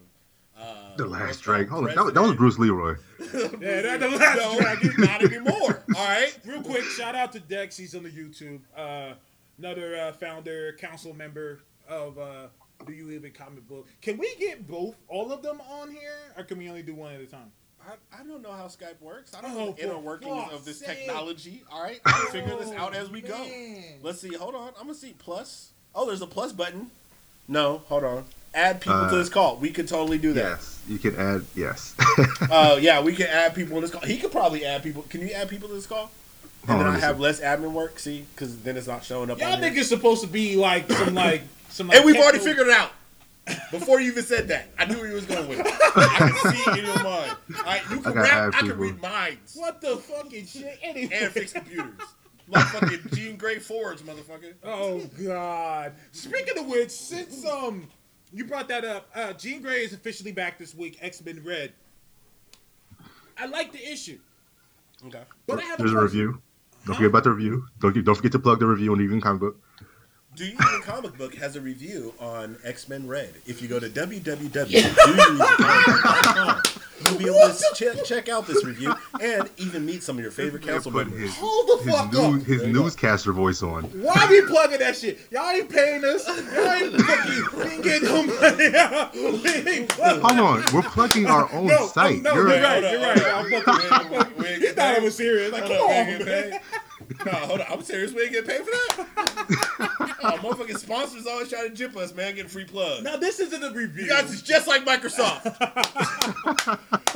uh, 0.58 0.96
The 0.96 1.06
last 1.06 1.42
dragon. 1.42 1.68
Hold 1.68 1.88
on, 1.88 1.94
that, 1.94 2.04
was- 2.04 2.14
that 2.14 2.22
was 2.22 2.34
Bruce 2.34 2.58
Leroy. 2.58 2.94
Yeah, 3.20 3.28
that's 3.82 4.02
the 4.02 4.08
last 4.18 4.36
No, 4.38 4.58
dragon. 4.58 4.92
Not 4.98 5.22
anymore. 5.22 5.84
All 5.94 6.04
right. 6.04 6.38
Real 6.46 6.62
quick, 6.62 6.84
shout 6.84 7.14
out 7.14 7.32
to 7.32 7.40
Dex. 7.40 7.76
He's 7.76 7.94
on 7.94 8.02
the 8.04 8.10
YouTube. 8.10 8.60
Uh, 8.74 9.14
another 9.58 9.96
uh, 9.96 10.12
founder, 10.12 10.74
council 10.80 11.12
member 11.12 11.60
of 11.86 12.18
uh, 12.18 12.46
Do 12.86 12.94
you 12.94 13.10
even 13.10 13.32
comic 13.32 13.68
book? 13.68 13.86
Can 14.00 14.16
we 14.16 14.34
get 14.36 14.66
both, 14.66 14.96
all 15.08 15.30
of 15.32 15.42
them 15.42 15.60
on 15.68 15.90
here, 15.90 16.32
or 16.38 16.44
can 16.44 16.56
we 16.56 16.68
only 16.70 16.82
do 16.82 16.94
one 16.94 17.12
at 17.12 17.20
a 17.20 17.26
time? 17.26 17.52
I, 17.86 18.20
I 18.20 18.24
don't 18.26 18.42
know 18.42 18.52
how 18.52 18.64
Skype 18.64 19.00
works. 19.00 19.32
I 19.34 19.40
don't 19.42 19.52
Oh, 19.52 19.58
know 19.66 19.72
the 19.72 19.84
inner 19.84 19.98
workings 19.98 20.52
of 20.52 20.64
this 20.64 20.80
sake. 20.80 20.98
technology. 21.06 21.62
All 21.70 21.82
right, 21.82 22.00
I'll 22.06 22.26
figure 22.26 22.56
this 22.56 22.72
out 22.72 22.94
as 22.94 23.10
we 23.10 23.20
go. 23.20 23.38
man. 23.38 23.82
Let's 24.02 24.20
see. 24.20 24.34
Hold 24.34 24.54
on. 24.54 24.68
I'm 24.78 24.86
gonna 24.86 24.94
see 24.94 25.14
plus. 25.18 25.70
Oh, 25.94 26.06
there's 26.06 26.22
a 26.22 26.26
plus 26.26 26.52
button. 26.52 26.90
No, 27.48 27.78
hold 27.86 28.04
on. 28.04 28.24
Add 28.54 28.80
people 28.80 28.98
to 29.00 29.04
Uh, 29.06 29.10
this 29.18 29.28
call. 29.28 29.56
We 29.56 29.70
could 29.70 29.86
totally 29.86 30.18
do 30.18 30.32
that. 30.32 30.42
Yes, 30.42 30.80
you 30.88 30.98
can 30.98 31.14
add. 31.16 31.44
Yes. 31.54 31.94
Uh, 32.50 32.78
yeah, 32.80 33.00
we 33.02 33.14
can 33.14 33.26
add 33.28 33.54
people 33.54 33.76
in 33.76 33.82
this 33.82 33.90
call. 33.90 34.00
He 34.02 34.16
could 34.16 34.32
probably 34.32 34.64
add 34.64 34.82
people. 34.82 35.02
Can 35.08 35.20
you 35.20 35.30
add 35.30 35.48
people 35.48 35.68
to 35.68 35.74
this 35.74 35.86
call? 35.86 36.10
And 36.62 36.70
Hold 36.72 36.80
then 36.80 36.88
on, 36.88 36.96
I 36.96 36.98
have 36.98 37.16
see. 37.16 37.22
less 37.22 37.40
admin 37.40 37.72
work. 37.72 37.98
See, 38.00 38.24
because 38.34 38.58
then 38.62 38.76
it's 38.76 38.86
not 38.88 39.04
showing 39.04 39.30
up. 39.30 39.38
Y'all 39.38 39.52
on 39.52 39.62
here. 39.62 39.70
niggas 39.70 39.84
supposed 39.84 40.22
to 40.22 40.26
be 40.28 40.56
like 40.56 40.90
some 40.90 41.14
like 41.14 41.42
some. 41.68 41.88
Like 41.88 41.98
And 41.98 42.06
we've 42.06 42.16
already 42.16 42.38
figured 42.40 42.66
it 42.66 42.72
out. 42.72 42.90
Before 43.70 44.00
you 44.00 44.10
even 44.10 44.24
said 44.24 44.48
that, 44.48 44.68
I 44.78 44.86
knew 44.86 44.96
where 44.98 45.06
you 45.08 45.14
was 45.14 45.24
going 45.26 45.48
with 45.48 45.60
it. 45.60 45.66
I 45.68 46.32
can 46.42 46.52
see 46.52 46.70
it 46.70 46.78
in 46.80 46.84
your 46.86 47.02
mind. 47.02 47.36
All 47.58 47.62
right, 47.64 47.82
you 47.90 48.00
can 48.00 48.18
I 48.18 48.22
rap. 48.22 48.54
I 48.56 48.60
can 48.60 48.76
read 48.76 49.00
minds 49.00 49.54
What 49.56 49.80
the 49.80 49.96
fucking 49.96 50.46
shit? 50.46 50.78
Anyway. 50.82 51.14
and 51.14 51.32
fix 51.32 51.52
computers. 51.52 51.94
Motherfucking 52.50 53.14
Jean 53.14 53.36
Grey 53.36 53.58
Forge, 53.58 54.00
motherfucker. 54.00 54.54
Oh 54.64 55.00
God! 55.24 55.92
Speaking 56.12 56.58
of 56.58 56.66
which, 56.66 56.90
since 56.90 57.44
um 57.46 57.88
you 58.32 58.44
brought 58.44 58.68
that 58.68 58.84
up, 58.84 59.08
uh 59.14 59.32
Jean 59.32 59.62
Grey 59.62 59.84
is 59.84 59.92
officially 59.92 60.32
back 60.32 60.58
this 60.58 60.74
week. 60.74 60.98
X 61.00 61.24
Men 61.24 61.42
Red. 61.44 61.72
I 63.38 63.46
like 63.46 63.72
the 63.72 63.84
issue, 63.92 64.18
Okay. 65.06 65.22
but 65.46 65.58
I 65.60 65.62
have 65.62 65.78
There's 65.78 65.92
a 65.92 65.94
question. 65.94 66.18
review. 66.20 66.42
Don't 66.86 66.94
forget 66.96 67.10
about 67.10 67.24
the 67.24 67.30
review. 67.30 67.66
Don't 67.80 68.04
don't 68.04 68.14
forget 68.14 68.32
to 68.32 68.38
plug 68.38 68.60
the 68.60 68.66
review 68.66 68.92
on 68.92 68.98
the 68.98 69.04
Even 69.04 69.20
Comic 69.20 69.40
Book. 69.40 69.60
Do 70.36 70.44
You 70.44 70.52
Even 70.52 70.82
Comic 70.82 71.16
Book 71.16 71.34
has 71.36 71.56
a 71.56 71.60
review 71.62 72.12
on 72.20 72.58
X 72.62 72.90
Men 72.90 73.08
Red. 73.08 73.32
If 73.46 73.62
you 73.62 73.68
go 73.68 73.80
to 73.80 73.88
www.doyouevencomic.com, 73.88 76.62
you'll 77.06 77.18
be 77.18 77.24
able 77.24 77.54
to 77.54 77.64
check, 77.74 78.04
check 78.04 78.28
out 78.28 78.46
this 78.46 78.62
review 78.62 78.94
and 79.20 79.48
even 79.56 79.86
meet 79.86 80.02
some 80.02 80.18
of 80.18 80.22
your 80.22 80.30
favorite 80.30 80.62
council 80.62 80.92
Put 80.92 81.06
members. 81.08 81.30
his, 81.30 81.38
Hold 81.38 81.68
the 81.68 81.78
his, 81.84 81.94
fuck 81.96 82.12
news, 82.12 82.42
up! 82.42 82.46
his 82.46 82.60
There 82.62 82.70
go. 82.72 82.82
newscaster 82.82 83.32
voice 83.32 83.62
on. 83.62 83.84
Why 83.84 84.12
are 84.14 84.28
we 84.30 84.42
plugging 84.42 84.78
that 84.80 84.94
shit? 84.96 85.18
Y'all 85.30 85.48
ain't 85.48 85.70
paying 85.70 86.04
us. 86.04 86.26
Y'all 86.28 86.70
ain't 86.70 87.00
fucking. 87.00 87.44
We 87.58 87.64
ain't 87.72 87.82
getting 87.82 88.08
no 88.08 88.22
money. 88.26 88.68
we 89.42 89.50
ain't 89.72 89.88
plugging. 89.88 90.20
Hold 90.20 90.38
on, 90.38 90.62
we're 90.74 90.82
plugging 90.82 91.24
our 91.26 91.50
own 91.54 91.66
No, 91.68 91.86
site. 91.86 92.20
no, 92.20 92.34
You're 92.34 92.48
you're 92.50 92.62
right. 92.62 92.82
Hold 92.84 92.92
You're 92.92 93.02
right. 93.02 93.26
on. 93.32 93.54
I'm 93.54 93.62
fucking. 93.62 93.88
I'm 93.90 94.08
fucking. 94.10 94.36
We 94.38 94.46
ain't 94.48 94.60
He 94.62 94.68
thought 94.68 94.96
I 94.96 94.98
was 94.98 95.16
serious. 95.16 95.50
Like, 95.50 95.62
come 95.62 95.72
on, 95.72 95.88
we 95.88 95.94
on, 95.94 96.06
ain't 96.08 96.18
get 96.26 96.50
man. 96.50 96.60
Paid. 97.06 97.26
No, 97.26 97.32
hold 97.32 97.60
on. 97.60 97.66
I'm 97.70 97.82
serious. 97.82 98.12
We 98.12 98.22
ain't 98.22 98.32
getting 98.32 98.48
paid 98.50 98.60
for 98.64 98.70
that. 98.70 99.06
oh, 100.22 100.38
motherfucking 100.42 100.78
sponsors 100.78 101.26
always 101.26 101.48
try 101.48 101.66
to 101.68 101.74
jip 101.74 101.96
us, 101.96 102.14
man. 102.14 102.34
Getting 102.34 102.50
free 102.50 102.64
plugs. 102.64 103.02
Now 103.02 103.16
this 103.16 103.40
isn't 103.40 103.62
a 103.62 103.70
review. 103.70 104.04
You 104.04 104.08
guys 104.08 104.30
is 104.32 104.42
just 104.42 104.66
like 104.68 104.84
Microsoft. 104.84 105.44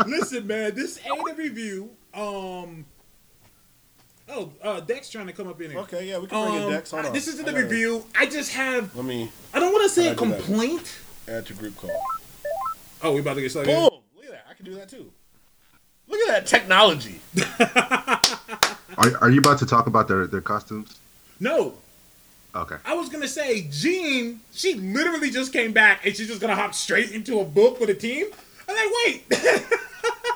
Listen, 0.06 0.46
man, 0.46 0.74
this 0.74 0.98
ain't 1.04 1.30
a 1.30 1.34
review. 1.34 1.90
Um. 2.14 2.86
Oh, 4.32 4.52
uh, 4.62 4.78
Dex 4.80 5.10
trying 5.10 5.26
to 5.26 5.32
come 5.32 5.48
up 5.48 5.60
in 5.60 5.72
here. 5.72 5.80
okay, 5.80 6.06
yeah, 6.08 6.18
we 6.18 6.28
can 6.28 6.40
bring 6.50 6.62
Um, 6.62 6.68
in 6.68 6.72
Dex. 6.74 6.92
Hold 6.92 7.06
on. 7.06 7.12
This 7.12 7.26
isn't 7.26 7.46
I 7.46 7.50
a 7.50 7.52
gotta- 7.52 7.64
review. 7.64 8.04
I 8.16 8.26
just 8.26 8.52
have. 8.52 8.94
Let 8.94 9.04
me 9.04 9.28
I 9.52 9.58
don't 9.58 9.72
want 9.72 9.82
to 9.84 9.88
say 9.88 10.06
a 10.06 10.10
How'd 10.10 10.18
I 10.22 10.24
do 10.24 10.30
that? 10.30 10.44
complaint. 10.44 10.98
add 11.28 11.46
to 11.46 11.54
group 11.54 11.76
call. 11.76 11.90
Oh, 13.02 13.12
we 13.12 13.20
about 13.20 13.34
to 13.34 13.40
get 13.40 13.50
started. 13.50 13.74
Boom! 13.74 13.90
Look 14.14 14.26
at 14.26 14.30
that. 14.30 14.46
I 14.48 14.54
can 14.54 14.64
do 14.66 14.74
that 14.76 14.88
too. 14.88 15.10
Look 16.10 16.20
at 16.28 16.28
that 16.28 16.46
technology. 16.46 17.20
Are, 18.98 19.16
are 19.22 19.30
you 19.30 19.38
about 19.38 19.58
to 19.60 19.66
talk 19.66 19.86
about 19.86 20.08
their, 20.08 20.26
their 20.26 20.40
costumes? 20.42 20.98
No, 21.38 21.74
Okay. 22.54 22.74
I 22.84 22.94
was 22.94 23.08
gonna 23.08 23.28
say 23.28 23.68
Jean. 23.70 24.40
She 24.52 24.74
literally 24.74 25.30
just 25.30 25.52
came 25.52 25.72
back 25.72 26.04
and 26.04 26.16
she's 26.16 26.26
just 26.26 26.40
gonna 26.40 26.56
hop 26.56 26.74
straight 26.74 27.12
into 27.12 27.38
a 27.38 27.44
book 27.44 27.78
with 27.78 27.90
a 27.90 27.94
team. 27.94 28.26
I'm 28.68 28.74
like, 28.76 28.92
wait. 29.06 29.66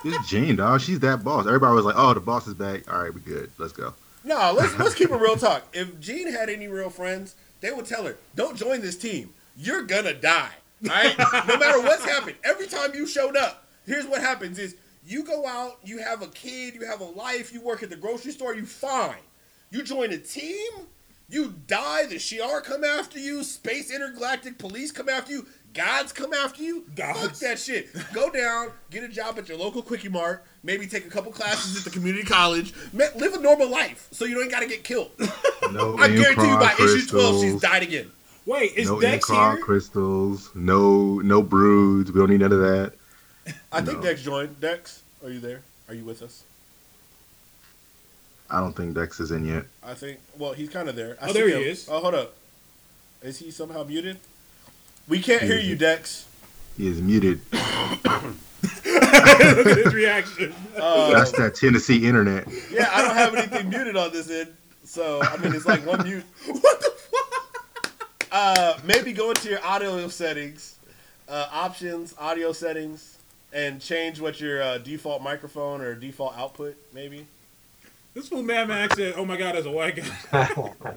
It's 0.07 0.29
Jean, 0.29 0.57
dog. 0.57 0.83
She's 0.83 1.01
that 1.01 1.25
boss. 1.25 1.47
Everybody 1.47 1.75
was 1.75 1.87
like, 1.87 1.95
"Oh, 1.97 2.13
the 2.13 2.21
boss 2.21 2.47
is 2.47 2.53
back. 2.53 2.93
All 2.93 3.03
right, 3.03 3.13
we 3.13 3.23
good. 3.23 3.51
Let's 3.57 3.73
go." 3.73 3.95
No, 4.23 4.53
let's 4.55 4.79
let's 4.79 4.95
keep 4.95 5.11
it 5.11 5.17
real 5.17 5.37
talk. 5.39 5.63
If 5.73 5.99
Jean 5.99 6.31
had 6.31 6.51
any 6.51 6.69
real 6.69 6.91
friends, 6.91 7.35
they 7.63 7.71
would 7.73 7.87
tell 7.87 8.05
her, 8.05 8.19
"Don't 8.37 8.55
join 8.55 8.83
this 8.83 8.97
team. 8.99 9.33
You're 9.57 9.83
gonna 9.83 10.13
die." 10.13 10.51
All 10.85 10.91
right. 10.91 11.19
no 11.49 11.57
matter 11.57 11.81
what's 11.81 12.05
happened, 12.05 12.37
every 12.45 12.67
time 12.67 12.91
you 12.95 13.07
showed 13.07 13.35
up, 13.35 13.65
here's 13.87 14.07
what 14.07 14.21
happens: 14.21 14.59
is 14.59 14.77
you 15.07 15.23
go 15.25 15.47
out, 15.47 15.79
you 15.85 15.99
have 15.99 16.23
a 16.23 16.29
kid, 16.29 16.75
you 16.75 16.85
have 16.87 17.01
a 17.01 17.05
life, 17.05 17.53
you 17.53 17.61
work 17.61 17.83
at 17.83 17.91
the 17.91 17.97
grocery 17.97 18.33
store, 18.33 18.55
you 18.55 18.65
fine. 18.65 19.17
You 19.71 19.83
join 19.83 20.13
a 20.13 20.19
team, 20.19 20.71
you 21.29 21.55
die. 21.67 22.07
The 22.07 22.17
Shi'ar 22.17 22.63
come 22.63 22.85
after 22.85 23.19
you. 23.19 23.43
Space 23.43 23.91
intergalactic 23.93 24.59
police 24.59 24.93
come 24.93 25.09
after 25.09 25.33
you. 25.33 25.47
Gods 25.73 26.13
come 26.13 26.33
after 26.33 26.63
you. 26.63 26.85
Fuck 26.97 27.35
that 27.41 27.59
shit. 27.59 27.89
Go 28.13 28.31
down, 28.33 28.69
get 28.91 29.03
a 29.03 29.09
job 29.09 29.37
at 29.39 29.49
your 29.49 29.59
local 29.59 29.83
quickie 29.83 30.09
mart. 30.09 30.45
Maybe 30.63 30.87
take 30.87 31.05
a 31.05 31.11
couple 31.11 31.33
classes 31.33 31.77
at 31.77 31.85
the 31.85 31.91
community 31.99 32.25
college. 32.25 32.73
Ma- 32.93 33.05
Live 33.17 33.35
a 33.35 33.41
normal 33.41 33.69
life 33.69 34.07
so 34.13 34.25
you 34.25 34.35
don't 34.37 34.51
gotta 34.51 34.67
get 34.67 34.85
killed. 34.85 35.11
No 35.73 35.97
I 35.97 36.09
guarantee 36.09 36.47
you 36.47 36.59
by 36.59 36.73
M'Kraan 36.75 36.95
issue 36.97 37.07
twelve, 37.09 37.35
she's 37.37 37.53
crystals. 37.53 37.63
died 37.63 37.83
again. 37.83 38.13
wait, 38.45 38.75
is 38.77 38.87
No 38.89 39.01
Dex 39.01 39.29
M'Kraan 39.29 39.55
here? 39.57 39.65
crystals. 39.65 40.51
No 40.55 41.19
no 41.21 41.43
broods. 41.43 42.13
We 42.13 42.21
don't 42.21 42.29
need 42.31 42.41
none 42.41 42.53
of 42.53 42.61
that. 42.61 42.93
I 43.73 43.83
think 43.83 43.99
No. 43.99 44.03
Dex 44.03 44.23
joined. 44.23 44.61
Dex, 44.61 45.03
are 45.23 45.31
you 45.31 45.41
there? 45.41 45.61
Are 45.89 45.95
you 45.95 46.05
with 46.05 46.23
us? 46.23 46.45
I 48.51 48.61
don't 48.61 48.75
think 48.75 48.95
Dex 48.95 49.21
is 49.21 49.31
in 49.31 49.45
yet. 49.47 49.65
I 49.83 49.95
think. 49.95 50.19
Well, 50.39 50.53
he's 50.53 50.69
kind 50.71 50.89
of 50.89 50.97
there. 50.97 51.17
I 51.21 51.31
Oh, 51.31 51.33
there 51.33 51.49
he 51.49 51.55
him. 51.55 51.63
is. 51.63 51.89
Oh, 51.91 52.01
hold 52.01 52.15
up. 52.15 52.35
Is 53.23 53.39
he 53.39 53.51
somehow 53.51 53.85
muted? 53.85 54.19
We 55.09 55.21
can't 55.21 55.43
hear 55.43 55.59
you, 55.59 55.77
Dex. 55.77 56.27
He 56.77 56.89
is 56.89 57.01
muted. 57.01 57.41
Look 57.53 57.63
at 59.67 59.77
his 59.79 59.95
reaction. 59.95 60.55
Uh, 60.77 61.11
That's 61.13 61.33
that 61.33 61.55
Tennessee 61.55 62.07
internet. 62.07 62.47
yeah, 62.71 62.89
I 62.93 63.03
don't 63.03 63.15
have 63.15 63.35
anything 63.35 63.69
muted 63.69 63.97
on 63.97 64.13
this 64.13 64.31
end, 64.31 64.53
so 64.85 65.21
I 65.23 65.37
mean 65.39 65.55
it's 65.55 65.67
like 65.67 65.85
one 65.87 66.03
mute. 66.03 66.25
what 66.47 66.81
the 66.81 66.91
fuck? 67.11 67.93
Uh, 68.33 68.79
maybe 68.85 69.13
go 69.13 69.31
into 69.31 69.49
your 69.51 69.65
audio 69.65 70.09
settings, 70.09 70.77
uh, 71.29 71.47
options, 71.53 72.15
audio 72.19 72.53
settings, 72.53 73.14
and 73.55 73.81
change 73.81 74.21
what 74.21 74.41
your 74.41 74.63
uh, 74.63 74.79
default 74.79 75.23
microphone 75.23 75.81
or 75.81 75.95
default 75.95 76.37
output. 76.37 76.77
Maybe. 76.93 77.27
This 78.13 78.29
fool 78.29 78.43
Mad 78.43 78.69
Max 78.69 78.97
said, 78.97 79.15
"Oh 79.17 79.25
my 79.25 79.37
God, 79.37 79.55
there's 79.55 79.67
a 79.67 79.71
white 79.71 79.97
guy." 79.97 80.49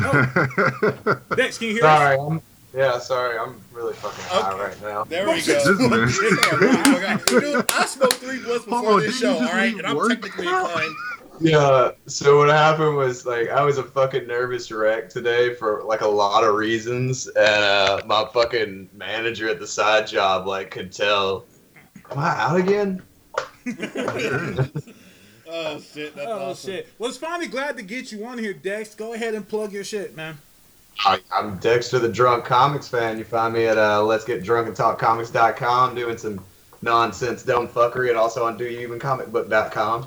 Oh. 0.00 1.20
Dex, 1.34 1.58
can 1.58 1.68
you 1.68 1.74
hear 1.74 1.84
us? 1.84 1.98
sorry, 1.98 2.18
I'm, 2.18 2.40
yeah, 2.74 2.98
sorry, 2.98 3.38
I'm 3.38 3.60
really 3.72 3.94
fucking 3.94 4.24
high 4.26 4.52
Okay. 4.52 4.62
right 4.62 4.82
now. 4.82 5.04
There 5.04 5.26
we 5.26 5.40
This 5.40 5.64
go. 5.64 5.88
man. 5.88 6.08
Oh, 6.12 7.22
Dude, 7.26 7.64
I 7.70 7.86
smoked 7.86 8.12
three 8.14 8.38
blunts 8.38 8.64
before 8.66 8.92
Oh, 8.92 9.00
this 9.00 9.18
show, 9.18 9.34
all 9.34 9.40
right, 9.46 9.74
and 9.74 9.86
I'm 9.86 9.96
work? 9.96 10.10
technically 10.10 10.46
inclined. 10.46 10.94
Yeah, 11.40 11.92
so 12.06 12.38
what 12.38 12.48
happened 12.48 12.96
was 12.96 13.24
like 13.24 13.48
I 13.48 13.62
was 13.62 13.78
a 13.78 13.84
fucking 13.84 14.26
nervous 14.26 14.72
wreck 14.72 15.08
today 15.08 15.54
for 15.54 15.84
like 15.84 16.00
a 16.00 16.08
lot 16.08 16.42
of 16.42 16.54
reasons, 16.56 17.28
and 17.28 17.38
uh, 17.64 18.00
my 18.06 18.28
fucking 18.32 18.88
manager 18.92 19.48
at 19.48 19.60
the 19.60 19.66
side 19.66 20.08
job 20.08 20.48
like 20.48 20.72
could 20.72 20.90
tell. 20.92 21.44
Am 22.10 22.18
I 22.18 22.28
out 22.40 22.56
again? 22.56 23.02
Oh 25.50 25.80
shit, 25.80 26.14
that's 26.14 26.28
Oh 26.28 26.50
awesome. 26.50 26.70
shit! 26.70 26.88
Was 26.98 27.16
finally 27.16 27.46
glad 27.46 27.78
to 27.78 27.82
get 27.82 28.12
you 28.12 28.26
on 28.26 28.36
here, 28.36 28.52
Dex. 28.52 28.94
Go 28.94 29.14
ahead 29.14 29.32
and 29.34 29.48
plug 29.48 29.72
your 29.72 29.82
shit, 29.82 30.14
man. 30.14 30.36
I, 31.06 31.20
I'm 31.32 31.56
Dexter 31.56 31.98
the 31.98 32.08
Drunk 32.10 32.44
Comics 32.44 32.86
fan. 32.86 33.16
You 33.16 33.24
find 33.24 33.54
me 33.54 33.64
at 33.64 33.78
uh, 33.78 34.02
Let's 34.04 34.26
Get 34.26 34.44
Drunk 34.44 34.66
and 34.68 34.76
Talk 34.76 34.98
Comics.com 34.98 35.94
doing 35.94 36.18
some 36.18 36.44
nonsense, 36.82 37.42
dumb 37.44 37.66
fuckery, 37.66 38.10
and 38.10 38.18
also 38.18 38.44
on 38.44 38.58
DoYouEvenComicBook.com. 38.58 40.06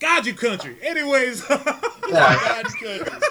God, 0.00 0.26
you 0.26 0.34
country. 0.34 0.76
Anyways, 0.82 1.44
Yeah, 1.50 2.38
God's 2.62 2.74
goodness. 2.74 3.24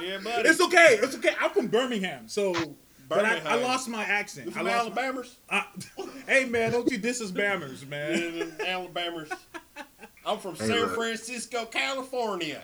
Yeah, 0.00 0.18
buddy. 0.24 0.48
it's 0.48 0.60
okay. 0.62 0.98
It's 1.02 1.14
okay. 1.16 1.34
I'm 1.38 1.50
from 1.50 1.66
Birmingham, 1.66 2.28
so 2.28 2.54
but 3.08 3.24
I, 3.24 3.38
I 3.46 3.54
lost 3.62 3.88
my 3.88 4.04
You 4.04 4.12
accent. 4.12 4.48
I 4.48 4.50
from 4.52 4.66
lost 4.66 4.94
my, 4.94 5.02
Alabamers? 5.02 5.34
uh, 5.50 5.62
hey 6.28 6.44
man, 6.44 6.72
don't 6.72 6.90
you 6.90 6.98
diss 6.98 7.20
us 7.20 7.30
Bammers, 7.30 7.86
man. 7.88 8.18
Yeah, 8.58 8.76
Alabamers. 8.76 9.32
I'm 10.24 10.38
from 10.38 10.54
Hey, 10.56 10.66
San 10.68 10.80
look. 10.80 10.94
Francisco, 10.94 11.64
California. 11.66 12.62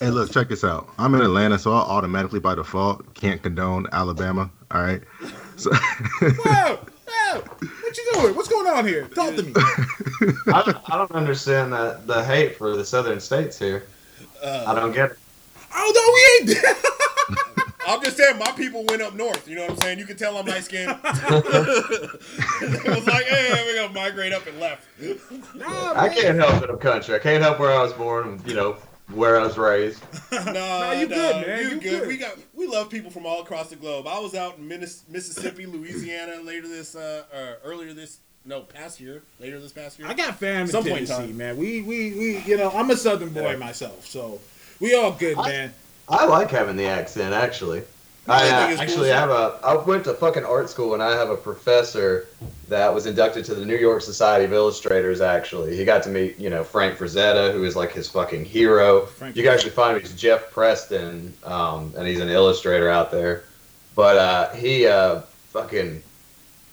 Hey, 0.00 0.08
look, 0.10 0.30
check 0.32 0.48
this 0.48 0.64
out. 0.64 0.88
I'm 0.98 1.14
in 1.14 1.20
Atlanta, 1.20 1.58
so 1.58 1.72
I 1.72 1.78
automatically, 1.78 2.40
by 2.40 2.54
default, 2.54 3.14
can't 3.14 3.42
condone 3.42 3.86
Alabama. 3.92 4.50
All 4.70 4.80
right. 4.82 5.02
So, 5.56 5.70
Whoa, 6.20 6.78
whoa, 7.08 7.40
what 7.82 7.96
you 7.96 8.10
doing? 8.14 8.34
What's 8.34 8.48
going 8.48 8.66
on 8.66 8.86
here? 8.86 9.06
Talk 9.08 9.34
to 9.36 9.42
me. 9.42 9.52
I 10.52 10.62
don't, 10.64 10.90
I 10.90 10.96
don't 10.96 11.12
understand 11.12 11.72
the, 11.72 12.00
the 12.06 12.24
hate 12.24 12.56
for 12.56 12.76
the 12.76 12.84
southern 12.84 13.20
states 13.20 13.58
here. 13.58 13.84
I 14.44 14.74
don't 14.74 14.92
get 14.92 15.10
it. 15.12 15.18
Oh 15.74 16.38
no, 16.46 16.46
we 16.48 16.52
ain't. 16.54 17.65
I'm 17.86 18.02
just 18.02 18.16
saying, 18.16 18.38
my 18.38 18.50
people 18.52 18.84
went 18.84 19.02
up 19.02 19.14
north. 19.14 19.48
You 19.48 19.56
know 19.56 19.62
what 19.62 19.70
I'm 19.72 19.76
saying? 19.78 19.98
You 19.98 20.06
can 20.06 20.16
tell 20.16 20.36
I'm 20.36 20.46
light 20.46 20.64
skinned. 20.64 20.90
it 21.04 22.84
was 22.86 23.06
like, 23.06 23.24
hey, 23.26 23.62
we're 23.64 23.74
going 23.74 23.88
to 23.88 23.94
migrate 23.94 24.32
up 24.32 24.46
and 24.46 24.58
left. 24.60 24.86
nah, 25.54 25.92
I 25.94 26.08
can't 26.08 26.38
help 26.38 26.62
it. 26.62 26.70
I'm 26.70 26.78
country. 26.78 27.14
I 27.14 27.18
can't 27.18 27.42
help 27.42 27.58
where 27.60 27.72
I 27.72 27.82
was 27.82 27.92
born. 27.92 28.28
and, 28.28 28.46
You 28.48 28.54
know, 28.54 28.76
where 29.12 29.38
I 29.40 29.44
was 29.44 29.56
raised. 29.56 30.02
Nah, 30.32 30.44
Nah, 30.52 30.92
you 30.92 31.06
nah, 31.08 31.14
good, 31.14 31.46
man. 31.46 31.58
You, 31.62 31.68
You 31.68 31.80
good. 31.80 32.00
good. 32.00 32.08
We 32.08 32.16
got 32.16 32.36
we 32.54 32.66
love 32.66 32.90
people 32.90 33.10
from 33.10 33.24
all 33.26 33.40
across 33.42 33.70
the 33.70 33.76
globe. 33.76 34.06
I 34.08 34.18
was 34.18 34.34
out 34.34 34.58
in 34.58 34.66
Minnes- 34.66 35.04
Mississippi, 35.08 35.64
Louisiana 35.66 36.40
later 36.42 36.66
this 36.68 36.96
uh, 36.96 37.22
uh 37.32 37.54
earlier 37.64 37.92
this 37.92 38.18
no 38.44 38.60
past 38.62 39.00
year 39.00 39.22
later 39.40 39.60
this 39.60 39.72
past 39.72 39.98
year. 39.98 40.08
I 40.08 40.14
got 40.14 40.36
fam 40.38 40.62
in 40.62 40.66
Some 40.68 40.82
point 40.84 41.02
in 41.02 41.06
Tennessee, 41.06 41.26
time. 41.28 41.36
man. 41.36 41.56
We, 41.56 41.82
we, 41.82 42.12
we, 42.14 42.38
you 42.40 42.56
know, 42.56 42.70
I'm 42.70 42.90
a 42.90 42.96
Southern 42.96 43.30
boy 43.30 43.52
Yeah. 43.52 43.56
myself, 43.56 44.06
so 44.06 44.40
we 44.80 44.94
all 44.96 45.12
good, 45.12 45.38
I- 45.38 45.48
man. 45.48 45.74
I 46.08 46.26
like 46.26 46.50
having 46.50 46.76
the 46.76 46.86
accent, 46.86 47.32
actually. 47.32 47.82
I 48.28 48.48
I 48.48 48.48
uh, 48.48 48.76
actually 48.78 48.96
bullshit. 48.96 49.14
have 49.14 49.30
a. 49.30 49.58
I 49.62 49.76
went 49.76 50.04
to 50.04 50.14
fucking 50.14 50.44
art 50.44 50.68
school, 50.68 50.94
and 50.94 51.02
I 51.02 51.12
have 51.12 51.30
a 51.30 51.36
professor 51.36 52.26
that 52.68 52.92
was 52.92 53.06
inducted 53.06 53.44
to 53.46 53.54
the 53.54 53.64
New 53.64 53.76
York 53.76 54.02
Society 54.02 54.44
of 54.44 54.52
Illustrators. 54.52 55.20
Actually, 55.20 55.76
he 55.76 55.84
got 55.84 56.02
to 56.04 56.08
meet 56.08 56.38
you 56.38 56.50
know 56.50 56.64
Frank 56.64 56.98
Frazetta, 56.98 57.52
who 57.52 57.64
is 57.64 57.76
like 57.76 57.92
his 57.92 58.08
fucking 58.08 58.44
hero. 58.44 59.06
Frank 59.06 59.36
you 59.36 59.44
guys 59.44 59.62
should 59.62 59.72
find 59.72 59.96
him. 59.96 60.02
He's 60.02 60.14
Jeff 60.14 60.50
Preston, 60.50 61.32
um, 61.44 61.92
and 61.96 62.06
he's 62.06 62.20
an 62.20 62.28
illustrator 62.28 62.90
out 62.90 63.10
there. 63.10 63.44
But 63.94 64.16
uh, 64.16 64.50
he 64.54 64.86
uh, 64.86 65.20
fucking. 65.50 66.02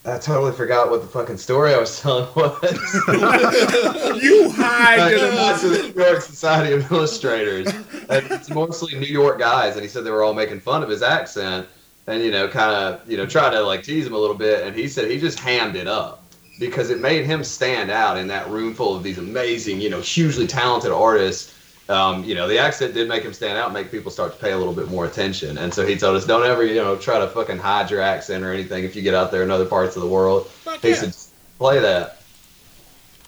I 0.05 0.17
totally 0.17 0.51
forgot 0.51 0.89
what 0.89 1.01
the 1.01 1.07
fucking 1.07 1.37
story 1.37 1.73
I 1.73 1.79
was 1.79 1.99
telling 2.01 2.27
was. 2.35 2.59
You 4.21 4.51
hide 4.51 5.09
to 5.11 5.19
the 5.19 5.31
That's 5.31 5.61
the 5.61 5.93
New 5.95 6.03
York 6.03 6.21
Society 6.21 6.73
of 6.73 6.91
Illustrators. 6.91 7.67
And 8.09 8.31
it's 8.31 8.49
mostly 8.49 8.99
New 8.99 9.07
York 9.07 9.39
guys, 9.39 9.75
and 9.75 9.81
he 9.81 9.87
said 9.87 10.03
they 10.03 10.11
were 10.11 10.23
all 10.23 10.33
making 10.33 10.59
fun 10.59 10.83
of 10.83 10.89
his 10.89 11.01
accent, 11.01 11.67
and 12.07 12.21
you 12.21 12.31
know, 12.31 12.47
kind 12.47 12.75
of, 12.75 13.09
you 13.09 13.15
know, 13.17 13.25
trying 13.25 13.53
to 13.53 13.61
like 13.61 13.83
tease 13.83 14.05
him 14.05 14.13
a 14.13 14.17
little 14.17 14.35
bit. 14.35 14.67
And 14.67 14.75
he 14.75 14.87
said 14.87 15.09
he 15.09 15.19
just 15.19 15.39
hammed 15.39 15.75
it 15.75 15.87
up 15.87 16.23
because 16.59 16.89
it 16.89 16.99
made 16.99 17.25
him 17.25 17.43
stand 17.43 17.89
out 17.89 18.17
in 18.17 18.27
that 18.27 18.47
room 18.49 18.73
full 18.73 18.95
of 18.95 19.03
these 19.03 19.17
amazing, 19.17 19.79
you 19.79 19.89
know, 19.89 20.01
hugely 20.01 20.47
talented 20.47 20.91
artists. 20.91 21.52
Um, 21.89 22.23
you 22.23 22.33
know, 22.33 22.47
the 22.47 22.57
accent 22.57 22.93
did 22.93 23.09
make 23.09 23.23
him 23.23 23.33
stand 23.33 23.57
out, 23.57 23.73
make 23.73 23.91
people 23.91 24.09
start 24.09 24.33
to 24.33 24.39
pay 24.39 24.53
a 24.53 24.57
little 24.57 24.73
bit 24.73 24.87
more 24.89 25.05
attention. 25.05 25.57
And 25.57 25.73
so 25.73 25.85
he 25.85 25.97
told 25.97 26.15
us, 26.15 26.25
don't 26.25 26.45
ever, 26.45 26.63
you 26.65 26.75
know, 26.75 26.95
try 26.95 27.19
to 27.19 27.27
fucking 27.27 27.57
hide 27.57 27.91
your 27.91 27.99
accent 28.01 28.43
or 28.43 28.53
anything 28.53 28.85
if 28.85 28.95
you 28.95 29.01
get 29.01 29.13
out 29.13 29.31
there 29.31 29.43
in 29.43 29.51
other 29.51 29.65
parts 29.65 29.95
of 29.97 30.01
the 30.01 30.07
world. 30.07 30.47
Fuck 30.47 30.81
He 30.81 30.89
yeah. 30.89 30.95
said, 30.95 31.15
play 31.57 31.79
that. 31.79 32.19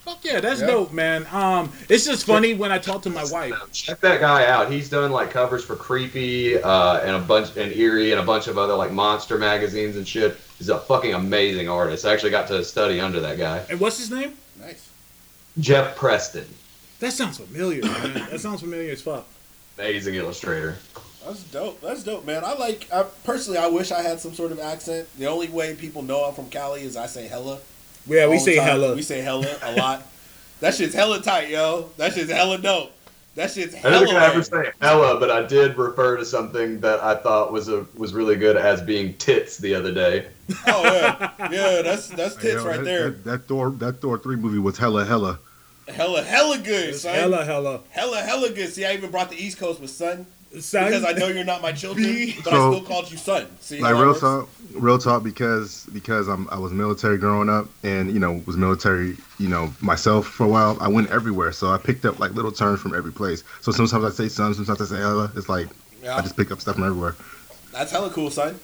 Fuck 0.06 0.24
yeah, 0.24 0.40
that's 0.40 0.62
Yeah. 0.62 0.68
dope, 0.68 0.94
man. 0.94 1.28
Um, 1.32 1.72
it's 1.90 2.06
just 2.06 2.26
funny 2.28 2.54
when 2.54 2.72
I 2.72 2.78
talk 2.78 3.02
to 3.02 3.10
my 3.10 3.26
wife. 3.26 3.56
Check 3.74 4.00
that 4.02 4.22
guy 4.22 4.46
out. 4.46 4.72
He's 4.72 4.88
done 4.88 5.12
like 5.12 5.32
covers 5.32 5.66
for 5.66 5.76
Creepy 5.76 6.62
uh, 6.62 7.00
and 7.00 7.16
a 7.16 7.20
bunch 7.20 7.58
and 7.58 7.74
Eerie 7.74 8.12
and 8.12 8.22
a 8.22 8.24
bunch 8.24 8.48
of 8.48 8.58
other 8.60 8.76
like 8.76 8.92
monster 8.92 9.38
magazines 9.40 9.98
and 9.98 10.08
shit. 10.08 10.38
He's 10.60 10.70
a 10.70 10.78
fucking 10.80 11.14
amazing 11.16 11.68
artist. 11.68 12.06
I 12.06 12.14
actually 12.14 12.30
got 12.32 12.48
to 12.50 12.64
study 12.64 13.02
under 13.02 13.20
that 13.20 13.38
guy, 13.40 13.66
And 13.70 13.80
what's 13.80 13.98
his 13.98 14.12
name? 14.12 14.34
nice. 14.62 14.88
Jeff 15.60 15.96
Preston. 15.98 16.46
That 17.06 17.12
sounds 17.12 17.38
familiar, 17.38 17.84
man. 17.84 18.14
that 18.32 18.40
sounds 18.40 18.62
familiar 18.62 18.92
as 18.92 19.00
fuck. 19.00 19.28
Amazing 19.78 20.16
illustrator. 20.16 20.76
That's 21.24 21.44
dope. 21.44 21.80
That's 21.80 22.02
dope, 22.02 22.26
man. 22.26 22.44
I 22.44 22.56
like. 22.56 22.92
I, 22.92 23.04
personally, 23.24 23.60
I 23.60 23.68
wish 23.68 23.92
I 23.92 24.02
had 24.02 24.20
some 24.20 24.34
sort 24.34 24.52
of 24.52 24.60
accent. 24.60 25.08
The 25.20 25.28
only 25.28 25.48
way 25.48 25.76
people 25.76 26.02
know 26.02 26.24
I'm 26.26 26.34
from 26.34 26.50
Cali 26.50 26.82
is 26.82 26.98
I 26.98 27.06
say 27.06 27.28
hella. 27.28 27.60
Yeah, 28.08 28.28
we 28.28 28.40
say 28.40 28.56
time. 28.56 28.66
hella. 28.66 28.96
We 28.96 29.04
say 29.04 29.22
hella 29.22 29.46
a 29.62 29.76
lot. 29.76 30.02
that 30.62 30.74
shit's 30.74 30.96
hella 30.96 31.22
tight, 31.22 31.50
yo. 31.50 31.92
That 31.98 32.14
shit's 32.14 32.32
hella 32.32 32.58
dope. 32.58 32.92
That 33.36 33.52
shit's 33.52 33.76
I 33.76 33.78
hella. 33.78 34.00
don't 34.00 34.08
think 34.08 34.20
I 34.20 34.26
ever 34.26 34.42
say 34.42 34.72
hella, 34.82 35.20
but 35.20 35.30
I 35.30 35.46
did 35.46 35.78
refer 35.78 36.18
to 36.18 36.26
something 36.26 36.80
that 36.80 37.04
I 37.04 37.14
thought 37.14 37.54
was 37.54 37.70
a 37.70 37.86
was 37.96 38.16
really 38.16 38.36
good 38.36 38.58
as 38.58 38.82
being 38.82 39.14
tits 39.18 39.60
the 39.60 39.76
other 39.76 39.94
day. 39.94 40.26
Oh 40.66 40.84
yeah, 40.84 41.32
yeah. 41.52 41.82
That's 41.84 42.08
that's 42.08 42.36
tits 42.36 42.64
Yo, 42.64 42.66
right 42.66 42.78
that, 42.78 42.84
there. 42.84 43.10
That, 43.12 43.24
that 43.26 43.48
Thor, 43.48 43.70
that 43.74 44.02
Thor 44.02 44.18
three 44.18 44.38
movie 44.38 44.58
was 44.58 44.80
hella 44.80 45.06
hella. 45.06 45.38
Hella, 45.88 46.24
hella 46.24 46.58
good, 46.58 46.96
son. 46.96 47.14
hella, 47.14 47.46
hella. 47.46 47.82
hella, 47.90 48.22
hella 48.22 48.50
good. 48.50 48.74
See, 48.74 48.86
I 48.86 48.94
even 48.94 49.12
brought 49.12 49.30
the 49.30 49.36
East 49.36 49.58
Coast 49.58 49.80
with 49.80 49.92
son 49.92 50.26
Son, 50.60 50.86
because 50.86 51.04
I 51.04 51.12
know 51.12 51.28
you're 51.28 51.44
not 51.44 51.62
my 51.62 51.72
children, 51.72 52.06
B. 52.06 52.36
but 52.44 52.54
I 52.54 52.58
still 52.58 52.82
called 52.82 53.12
you 53.12 53.18
son. 53.18 53.48
See, 53.60 53.80
Like 53.82 53.96
real 53.96 54.16
talk, 54.16 54.48
real 54.74 54.98
talk, 54.98 55.24
because 55.24 55.86
because 55.92 56.28
I'm 56.28 56.48
I 56.50 56.58
was 56.58 56.72
military 56.72 57.18
growing 57.18 57.50
up, 57.50 57.68
and 57.84 58.12
you 58.12 58.20
know 58.20 58.42
was 58.46 58.56
military, 58.56 59.18
you 59.38 59.50
know 59.50 59.74
myself 59.82 60.28
for 60.28 60.46
a 60.46 60.48
while. 60.48 60.78
I 60.80 60.88
went 60.88 61.10
everywhere, 61.10 61.52
so 61.52 61.72
I 61.72 61.78
picked 61.78 62.06
up 62.06 62.20
like 62.20 62.34
little 62.34 62.52
terms 62.52 62.80
from 62.80 62.96
every 62.96 63.12
place. 63.12 63.44
So 63.62 63.72
sometimes 63.72 64.06
I 64.06 64.10
say 64.12 64.30
son, 64.30 64.54
sometimes 64.54 64.82
I 64.82 64.86
say 64.86 64.98
hella. 64.98 65.32
It's 65.36 65.50
like 65.50 65.68
Yeah, 66.02 66.16
I 66.16 66.22
just 66.22 66.38
pick 66.38 66.52
up 66.52 66.62
stuff 66.62 66.76
from 66.76 66.86
everywhere. 66.86 67.16
that's 67.72 67.92
hella 67.92 68.10
cool, 68.10 68.30
son. 68.32 68.58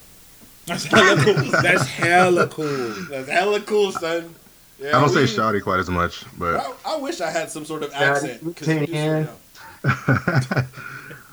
That's 0.67 0.85
hella 0.85 1.21
cool. 1.23 1.51
That's 1.61 1.85
hella 1.87 2.47
cool. 2.47 2.93
That's 3.09 3.27
hella 3.27 3.59
cool, 3.61 3.91
son. 3.91 4.33
Yeah, 4.81 4.97
I 4.97 4.99
don't 5.01 5.09
say 5.09 5.21
we- 5.21 5.27
shoddy 5.27 5.59
quite 5.61 5.79
as 5.79 5.89
much, 5.89 6.23
but 6.39 6.55
I, 6.55 6.73
I 6.95 6.97
wish 6.97 7.21
I 7.21 7.29
had 7.29 7.51
some 7.51 7.65
sort 7.65 7.83
of 7.83 7.93
accent. 7.93 8.33
accent. 8.33 8.55
'cause 8.57 8.67
you 8.67 8.79
just 8.79 8.91
ten. 8.91 9.29
don't 9.83 10.43
know. 10.55 10.63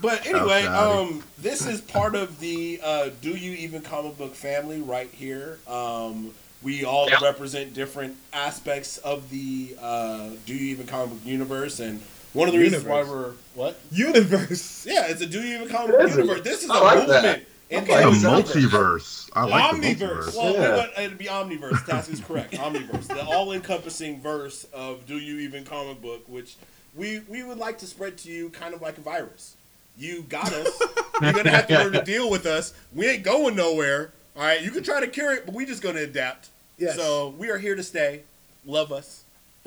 But 0.00 0.26
anyway, 0.26 0.64
um, 0.64 1.24
this 1.38 1.66
is 1.66 1.80
part 1.80 2.14
of 2.14 2.38
the 2.40 2.80
uh, 2.84 3.08
Do 3.20 3.30
You 3.30 3.52
Even 3.52 3.82
comic 3.82 4.16
book 4.18 4.34
family 4.34 4.80
right 4.80 5.10
here. 5.10 5.58
Um, 5.66 6.32
we 6.62 6.84
all 6.84 7.08
Yeah. 7.08 7.18
represent 7.22 7.72
different 7.74 8.16
aspects 8.32 8.98
of 8.98 9.28
the 9.30 9.76
uh, 9.80 10.30
Do 10.46 10.54
You 10.54 10.70
Even 10.72 10.86
comic 10.86 11.10
book 11.10 11.20
universe, 11.24 11.80
and 11.80 12.00
one 12.32 12.46
of 12.48 12.54
the 12.54 12.60
reasons 12.60 12.84
why 12.84 13.02
we're 13.02 13.32
what? 13.54 13.80
Universe. 13.90 14.86
Yeah, 14.86 15.06
it's 15.08 15.20
a 15.20 15.26
Do 15.26 15.40
You 15.42 15.56
Even 15.56 15.68
comic 15.68 15.94
It 15.94 15.98
book 16.00 16.10
universe. 16.16 16.40
This 16.42 16.62
is 16.64 16.70
a 16.70 16.74
I 16.74 16.78
like 16.80 16.98
movement. 17.08 17.26
in 17.38 17.46
Okay. 17.70 17.80
the 18.04 18.10
the 18.10 18.38
It's 18.38 18.54
universe. 18.54 19.28
multiverse. 19.28 19.30
I 19.34 19.44
like 19.44 19.80
the 19.80 19.94
Omniverse. 19.94 19.98
multiverse. 20.08 20.36
Well, 20.36 20.52
Yeah. 20.54 20.70
but 20.94 21.02
it'd 21.02 21.18
be 21.18 21.26
omniverse. 21.26 21.84
Task 21.86 22.10
is 22.10 22.20
correct. 22.20 22.52
Omniverse, 22.54 23.06
the 23.08 23.24
all-encompassing 23.24 24.20
verse 24.22 24.64
of 24.72 25.06
Do 25.06 25.18
You 25.18 25.38
Even 25.40 25.64
comic 25.64 26.00
book, 26.00 26.24
which 26.28 26.56
we 26.94 27.20
we 27.28 27.42
would 27.42 27.58
like 27.58 27.78
to 27.78 27.86
spread 27.86 28.16
to 28.18 28.30
you, 28.30 28.48
kind 28.50 28.74
of 28.74 28.80
like 28.80 28.96
a 28.98 29.02
virus. 29.02 29.54
You 29.96 30.22
got 30.28 30.52
us. 30.52 30.80
You're 31.20 31.32
gonna 31.32 31.50
have 31.50 31.66
to 31.68 31.74
learn 31.74 31.92
to 31.92 32.02
deal 32.02 32.30
with 32.30 32.46
us. 32.46 32.72
We 32.94 33.06
ain't 33.06 33.22
going 33.24 33.56
nowhere. 33.56 34.12
All 34.36 34.42
right, 34.42 34.62
you 34.62 34.70
can 34.70 34.82
try 34.84 35.00
to 35.00 35.08
cure 35.08 35.34
it, 35.34 35.44
but 35.44 35.54
we 35.54 35.66
just 35.66 35.82
gonna 35.82 36.00
adapt. 36.02 36.48
Yes. 36.78 36.94
So 36.96 37.30
we 37.36 37.50
are 37.50 37.58
here 37.58 37.74
to 37.74 37.82
stay. 37.82 38.22
Love 38.64 38.92
us. 38.92 39.24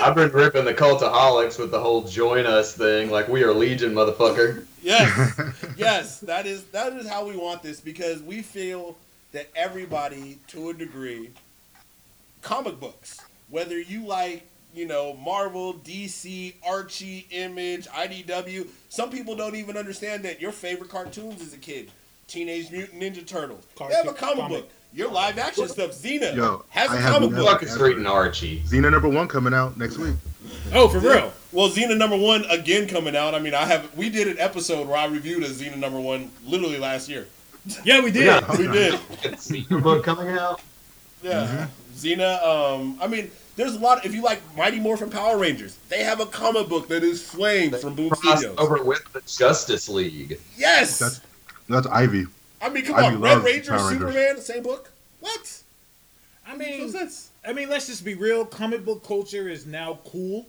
I've 0.00 0.14
been 0.14 0.30
ripping 0.30 0.64
the 0.64 0.74
cultaholics 0.74 1.58
with 1.58 1.70
the 1.70 1.80
whole 1.80 2.02
join 2.02 2.46
us 2.46 2.74
thing, 2.74 3.10
like 3.10 3.28
we 3.28 3.42
are 3.42 3.52
legion, 3.52 3.92
motherfucker. 3.92 4.64
Yes, 4.82 5.40
yes, 5.76 6.20
that 6.20 6.46
is 6.46 6.64
that 6.66 6.92
is 6.94 7.08
how 7.08 7.26
we 7.26 7.36
want 7.36 7.62
this 7.62 7.80
because 7.80 8.22
we 8.22 8.42
feel 8.42 8.96
that 9.32 9.48
everybody, 9.54 10.38
to 10.48 10.70
a 10.70 10.74
degree, 10.74 11.30
comic 12.42 12.80
books, 12.80 13.20
whether 13.50 13.78
you 13.78 14.06
like, 14.06 14.46
you 14.74 14.86
know, 14.86 15.14
Marvel, 15.14 15.74
DC, 15.74 16.54
Archie, 16.66 17.26
Image, 17.30 17.86
IDW, 17.88 18.66
some 18.88 19.10
people 19.10 19.36
don't 19.36 19.56
even 19.56 19.76
understand 19.76 20.24
that 20.24 20.40
your 20.40 20.52
favorite 20.52 20.90
cartoons 20.90 21.42
as 21.42 21.52
a 21.52 21.58
kid, 21.58 21.90
Teenage 22.26 22.70
Mutant 22.70 23.00
Ninja 23.00 23.26
Turtles, 23.26 23.64
they 23.78 23.94
have 23.94 24.08
a 24.08 24.12
comic, 24.12 24.36
comic. 24.36 24.48
book. 24.62 24.70
Your 24.92 25.10
live 25.10 25.38
action 25.38 25.68
stuff, 25.68 25.90
Xena, 25.90 26.34
Yo, 26.34 26.64
has 26.70 26.90
a 26.90 26.94
I 26.94 26.96
have 26.96 27.12
comic 27.14 27.30
book. 27.30 27.46
Fuck 27.46 27.62
is 27.62 27.78
reading 27.78 28.06
Archie. 28.06 28.62
Xena 28.66 28.90
number 28.90 29.08
one 29.08 29.28
coming 29.28 29.52
out 29.54 29.76
next 29.76 29.98
week. 29.98 30.14
Oh, 30.72 30.88
for 30.88 30.98
real? 30.98 31.32
Well, 31.52 31.68
Xena 31.68 31.96
number 31.96 32.16
one 32.16 32.44
again 32.46 32.88
coming 32.88 33.14
out. 33.14 33.34
I 33.34 33.38
mean, 33.38 33.54
I 33.54 33.64
have 33.66 33.94
we 33.96 34.08
did 34.08 34.28
an 34.28 34.38
episode 34.38 34.88
where 34.88 34.96
I 34.96 35.06
reviewed 35.06 35.42
a 35.42 35.48
Xena 35.48 35.76
number 35.76 36.00
one 36.00 36.30
literally 36.44 36.78
last 36.78 37.08
year. 37.08 37.26
Yeah, 37.84 38.00
we 38.02 38.10
did. 38.10 38.24
Yeah. 38.26 38.56
We 38.56 38.66
did. 38.66 38.98
It's 39.24 39.50
a 39.52 39.60
book 39.78 40.04
coming 40.04 40.28
out. 40.36 40.60
Yeah, 41.22 41.66
Xena. 41.94 42.42
Um, 42.42 42.98
I 43.00 43.06
mean, 43.08 43.30
there's 43.56 43.74
a 43.74 43.78
lot. 43.78 44.06
If 44.06 44.14
you 44.14 44.22
like 44.22 44.40
Mighty 44.56 44.80
Morphin 44.80 45.10
Power 45.10 45.36
Rangers, 45.36 45.76
they 45.90 46.02
have 46.02 46.20
a 46.20 46.26
comic 46.26 46.68
book 46.68 46.88
that 46.88 47.02
is 47.04 47.22
Flame 47.22 47.72
from 47.72 47.94
Boom 47.94 48.08
Crossed 48.10 48.38
Studios. 48.38 48.56
over 48.58 48.82
with 48.82 49.02
the 49.12 49.20
Justice 49.26 49.88
League. 49.88 50.40
Yes, 50.56 50.98
That's 50.98 51.20
that's 51.68 51.86
Ivy. 51.88 52.26
I 52.60 52.68
mean, 52.68 52.84
come 52.84 52.96
I 52.96 53.04
on, 53.04 53.20
Red 53.20 53.36
love 53.36 53.44
Ranger, 53.44 53.78
Superman, 53.78 54.36
the 54.36 54.42
same 54.42 54.62
book. 54.62 54.90
What? 55.20 55.62
I 56.46 56.52
No 56.52 56.58
mean, 56.58 56.88
sense. 56.90 57.30
I 57.46 57.52
mean, 57.52 57.68
let's 57.68 57.86
just 57.86 58.04
be 58.04 58.14
real. 58.14 58.44
Comic 58.44 58.84
book 58.84 59.04
culture 59.04 59.48
is 59.48 59.66
now 59.66 59.98
cool. 60.06 60.46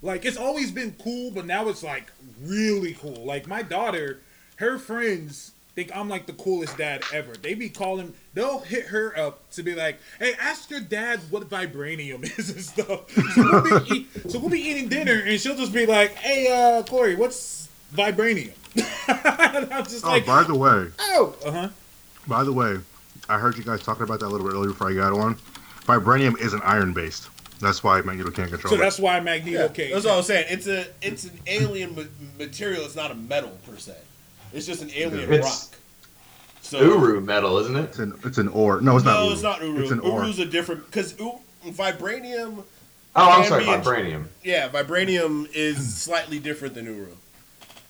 Like 0.00 0.24
it's 0.24 0.36
always 0.36 0.70
been 0.72 0.94
cool, 1.02 1.30
but 1.30 1.46
now 1.46 1.68
it's 1.68 1.82
like 1.82 2.10
really 2.42 2.94
cool. 2.94 3.24
Like 3.24 3.46
my 3.46 3.62
daughter, 3.62 4.18
her 4.56 4.78
friends 4.78 5.52
think 5.74 5.94
I'm 5.96 6.08
like 6.08 6.26
the 6.26 6.32
coolest 6.32 6.76
dad 6.76 7.02
ever. 7.12 7.34
They 7.34 7.54
be 7.54 7.68
calling, 7.68 8.12
they'll 8.34 8.60
hit 8.60 8.86
her 8.86 9.16
up 9.16 9.48
to 9.52 9.62
be 9.62 9.74
like, 9.74 9.98
"Hey, 10.18 10.34
ask 10.40 10.70
your 10.70 10.80
dad 10.80 11.20
what 11.30 11.48
vibranium 11.48 12.24
is 12.38 12.50
and 12.50 12.60
stuff." 12.60 13.10
So 13.34 13.62
we'll 13.62 13.80
be, 13.80 13.94
eat, 13.94 14.30
so 14.30 14.38
we'll 14.40 14.50
be 14.50 14.60
eating 14.60 14.88
dinner, 14.88 15.22
and 15.24 15.40
she'll 15.40 15.56
just 15.56 15.72
be 15.72 15.86
like, 15.86 16.14
"Hey, 16.16 16.48
uh, 16.50 16.82
Corey, 16.82 17.14
what's 17.14 17.68
vibranium?" 17.94 18.52
And 18.76 18.84
I'm 19.72 19.84
just 19.84 20.04
Oh, 20.04 20.08
like, 20.08 20.26
by 20.26 20.42
the 20.44 20.54
way, 20.54 20.88
"Oh, 21.00 21.34
uh 21.44 21.50
huh." 21.50 21.68
by 22.26 22.44
the 22.44 22.52
way, 22.52 22.78
I 23.28 23.38
heard 23.38 23.56
you 23.56 23.64
guys 23.64 23.82
talking 23.82 24.02
about 24.04 24.20
that 24.20 24.26
a 24.26 24.28
little 24.28 24.46
bit 24.46 24.54
earlier 24.54 24.70
before 24.70 24.90
I 24.90 24.94
got 24.94 25.12
on. 25.12 25.36
Vibranium 25.86 26.38
isn't 26.40 26.62
iron 26.62 26.92
based. 26.92 27.28
That's 27.60 27.82
why 27.84 28.00
Magneto 28.00 28.30
can't 28.30 28.50
control 28.50 28.70
So 28.70 28.74
it. 28.76 28.78
So 28.78 28.82
that's 28.84 28.98
why 28.98 29.20
Magneto 29.20 29.62
Yeah, 29.62 29.68
came. 29.68 29.92
that's 29.92 30.04
what 30.04 30.14
I 30.14 30.16
was 30.16 30.26
saying. 30.26 30.46
It's 30.48 30.66
a 30.66 30.86
it's 31.02 31.24
an 31.24 31.38
alien 31.46 31.94
ma- 31.94 32.02
material. 32.38 32.84
It's 32.84 32.96
not 32.96 33.10
a 33.10 33.14
metal 33.14 33.56
per 33.68 33.76
se. 33.76 33.96
It's 34.52 34.66
just 34.66 34.82
an 34.82 34.90
alien 34.94 35.32
It's 35.32 35.44
rock. 35.46 35.78
So 36.62 36.80
Uru 36.80 37.20
metal, 37.20 37.58
isn't 37.58 37.74
it? 37.76 37.82
It's 37.84 37.98
an 37.98 38.18
it's 38.24 38.38
an 38.38 38.48
ore. 38.48 38.80
No, 38.80 38.96
it's 38.96 39.04
not. 39.04 39.24
no, 39.24 39.32
it's 39.32 39.42
not 39.42 39.60
Uru. 39.62 39.80
It's 39.82 39.90
an 39.90 40.00
ore. 40.00 40.20
Uru's 40.22 40.38
a 40.38 40.46
different 40.46 40.86
because 40.86 41.14
vibranium 41.66 42.64
Oh, 43.14 43.30
I'm 43.30 43.44
sorry, 43.46 43.64
be 43.64 43.70
a- 43.70 43.78
vibranium. 43.78 44.24
Yeah, 44.42 44.68
vibranium 44.70 45.46
is 45.52 45.94
slightly 46.02 46.38
different 46.38 46.74
than 46.74 46.86
Uru. 46.86 47.08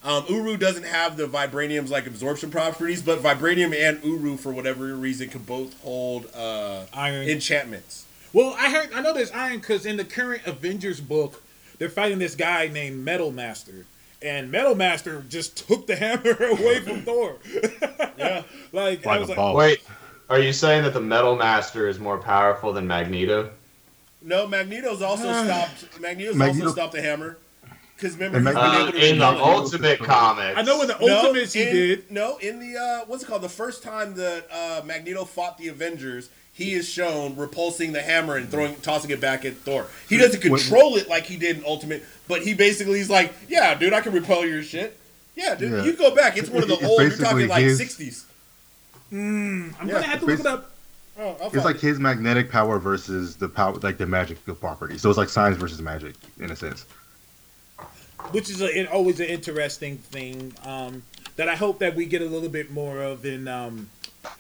Um, 0.05 0.25
Uru 0.29 0.57
doesn't 0.57 0.85
have 0.85 1.17
the 1.17 1.27
vibranium's 1.27 1.91
like 1.91 2.07
absorption 2.07 2.51
properties, 2.51 3.03
but 3.03 3.21
vibranium 3.21 3.73
and 3.75 4.03
Uru, 4.05 4.37
for 4.37 4.53
whatever 4.53 4.87
reason, 4.97 5.29
can 5.29 5.43
both 5.43 5.81
hold 5.83 6.27
uh, 6.35 6.87
Iron. 6.93 7.29
enchantments. 7.29 8.05
Well, 8.33 8.55
I 8.59 8.71
heard 8.71 8.93
I 8.95 9.01
know 9.01 9.13
there's 9.13 9.31
iron 9.31 9.59
because 9.61 9.87
in 9.87 9.97
the 9.97 10.05
current 10.05 10.43
Avengers 10.47 11.01
book, 11.01 11.43
they're 11.79 11.89
fighting 11.89 12.19
this 12.19 12.35
guy 12.35 12.67
named 12.69 13.05
Metal 13.05 13.31
Master, 13.31 13.87
and 14.21 14.51
Metal 14.51 14.75
Master 14.75 15.23
just 15.29 15.69
took 15.69 15.87
the 15.87 15.95
hammer 15.97 16.33
away 16.47 16.81
from 16.81 17.03
Thor. 17.05 17.37
Yeah. 18.19 18.43
like, 18.73 19.07
I 19.07 19.19
was 19.19 19.29
like, 19.29 19.37
ball. 19.37 19.55
Wait, 19.55 19.83
are 20.29 20.41
you 20.41 20.53
saying 20.53 20.83
that 20.83 20.95
the 20.95 21.01
Metal 21.01 21.37
Master 21.37 21.87
is 21.89 22.01
more 22.01 22.19
powerful 22.19 22.73
than 22.73 22.87
Magneto? 22.89 23.51
No, 24.21 24.47
Magneto's 24.49 25.03
also 25.03 25.31
stopped. 25.45 26.01
Magneto's 26.01 26.35
Magneto- 26.35 26.67
also 26.67 26.75
stopped 26.75 26.93
the 26.95 27.03
hammer. 27.03 27.39
Because 28.03 28.17
remember, 28.17 28.39
And 28.39 28.49
he's 28.49 28.57
Uh, 28.57 29.07
in 29.13 29.19
the. 29.21 29.25
Ultimate 29.27 30.01
Comics. 30.01 30.59
I 30.59 30.63
know 30.63 30.83
in 30.83 30.89
the 30.89 30.97
No, 31.01 31.19
Ultimates 31.19 31.53
he 31.53 31.65
did. 31.65 32.11
No, 32.11 32.37
in 32.39 32.59
the 32.59 32.77
uh, 32.77 33.05
what's 33.07 33.23
it 33.23 33.27
called? 33.27 33.43
The 33.43 33.49
first 33.49 33.85
time 33.85 34.15
that 34.15 34.47
uh, 34.51 34.83
Magneto 34.85 35.25
fought 35.25 35.57
the 35.57 35.69
Avengers, 35.69 36.29
he 36.53 36.73
is 36.73 36.89
shown 36.89 37.37
repulsing 37.37 37.93
the 37.93 38.03
hammer 38.03 38.35
and 38.37 38.51
throwing, 38.51 38.75
tossing 38.77 39.11
it 39.13 39.21
back 39.21 39.45
at 39.45 39.55
Thor. 39.59 39.87
He 40.09 40.19
doesn't 40.19 40.41
control 40.41 40.97
it 40.97 41.09
like 41.09 41.25
he 41.27 41.37
did 41.37 41.59
in 41.59 41.65
Ultimate, 41.65 42.05
but 42.27 42.43
he 42.43 42.55
basically 42.55 42.99
is 42.99 43.09
like, 43.09 43.33
"Yeah, 43.49 43.75
dude, 43.77 43.93
I 43.93 44.01
can 44.01 44.13
repel 44.13 44.45
your 44.45 44.65
shit. 44.65 44.99
Yeah, 45.37 45.55
dude, 45.55 45.71
Yeah. 45.73 45.85
you 45.85 45.93
go 45.93 46.13
back. 46.13 46.37
It's 46.37 46.51
one 46.51 46.63
of 46.65 46.69
the 46.69 46.75
It's 46.75 46.85
old. 46.85 47.01
You're 47.03 47.11
talking 47.17 47.47
like 47.47 47.63
his- 47.63 47.79
'60s. 47.81 48.25
I'm 49.13 49.75
Yeah, 49.87 49.93
gonna 49.93 50.03
have 50.03 50.21
to 50.21 50.27
look 50.27 50.41
it 50.41 50.47
up. 50.47 50.71
Oh, 51.21 51.37
It's 51.53 51.65
like 51.65 51.77
it. 51.77 51.83
his 51.83 52.01
magnetic 52.01 52.51
power 52.51 52.79
versus 52.81 53.37
the 53.37 53.49
power, 53.49 53.75
like 53.77 53.99
the 53.99 54.07
magic 54.07 54.39
property. 54.61 54.99
So 54.99 55.09
it's 55.09 55.19
like 55.19 55.29
science 55.29 55.57
versus 55.57 55.81
magic 55.81 56.15
in 56.41 56.51
a 56.51 56.57
sense. 56.57 56.85
Which 58.31 58.49
is 58.51 58.61
a, 58.61 58.66
an- 58.79 58.87
always 58.89 59.20
an 59.20 59.27
interesting 59.27 59.99
thing 59.99 60.55
um, 60.64 61.03
that 61.37 61.49
I 61.49 61.57
hope 61.57 61.79
that 61.81 61.95
we 61.95 62.07
get 62.07 62.23
a 62.23 62.27
little 62.27 62.49
bit 62.49 62.70
more 62.70 63.03
of 63.03 63.25
in 63.25 63.49
um, 63.49 63.91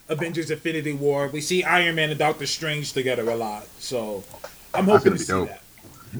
Avengers: 0.08 0.50
Infinity 0.50 0.92
War. 0.92 1.28
We 1.28 1.40
see 1.40 1.64
Iron 1.64 1.96
Man 1.96 2.10
and 2.10 2.18
Doctor 2.18 2.46
Strange 2.46 2.92
together 2.92 3.28
a 3.30 3.36
lot, 3.36 3.66
so 3.78 4.24
I'm 4.74 4.84
hoping 4.84 5.12
gonna 5.12 5.18
see 5.18 5.32
dope. 5.32 5.48
that. 5.48 5.60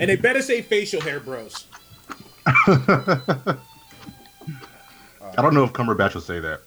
And 0.01 0.09
they 0.09 0.17
better 0.17 0.41
say 0.43 0.63
facial 0.63 1.01
hair, 1.01 1.21
bros. 1.21 1.67
I 2.47 3.57
don't 5.37 5.55
know 5.55 5.65
if 5.65 5.73
Cumberbatch 5.73 6.15
will 6.15 6.21
say 6.23 6.41
that. 6.41 6.61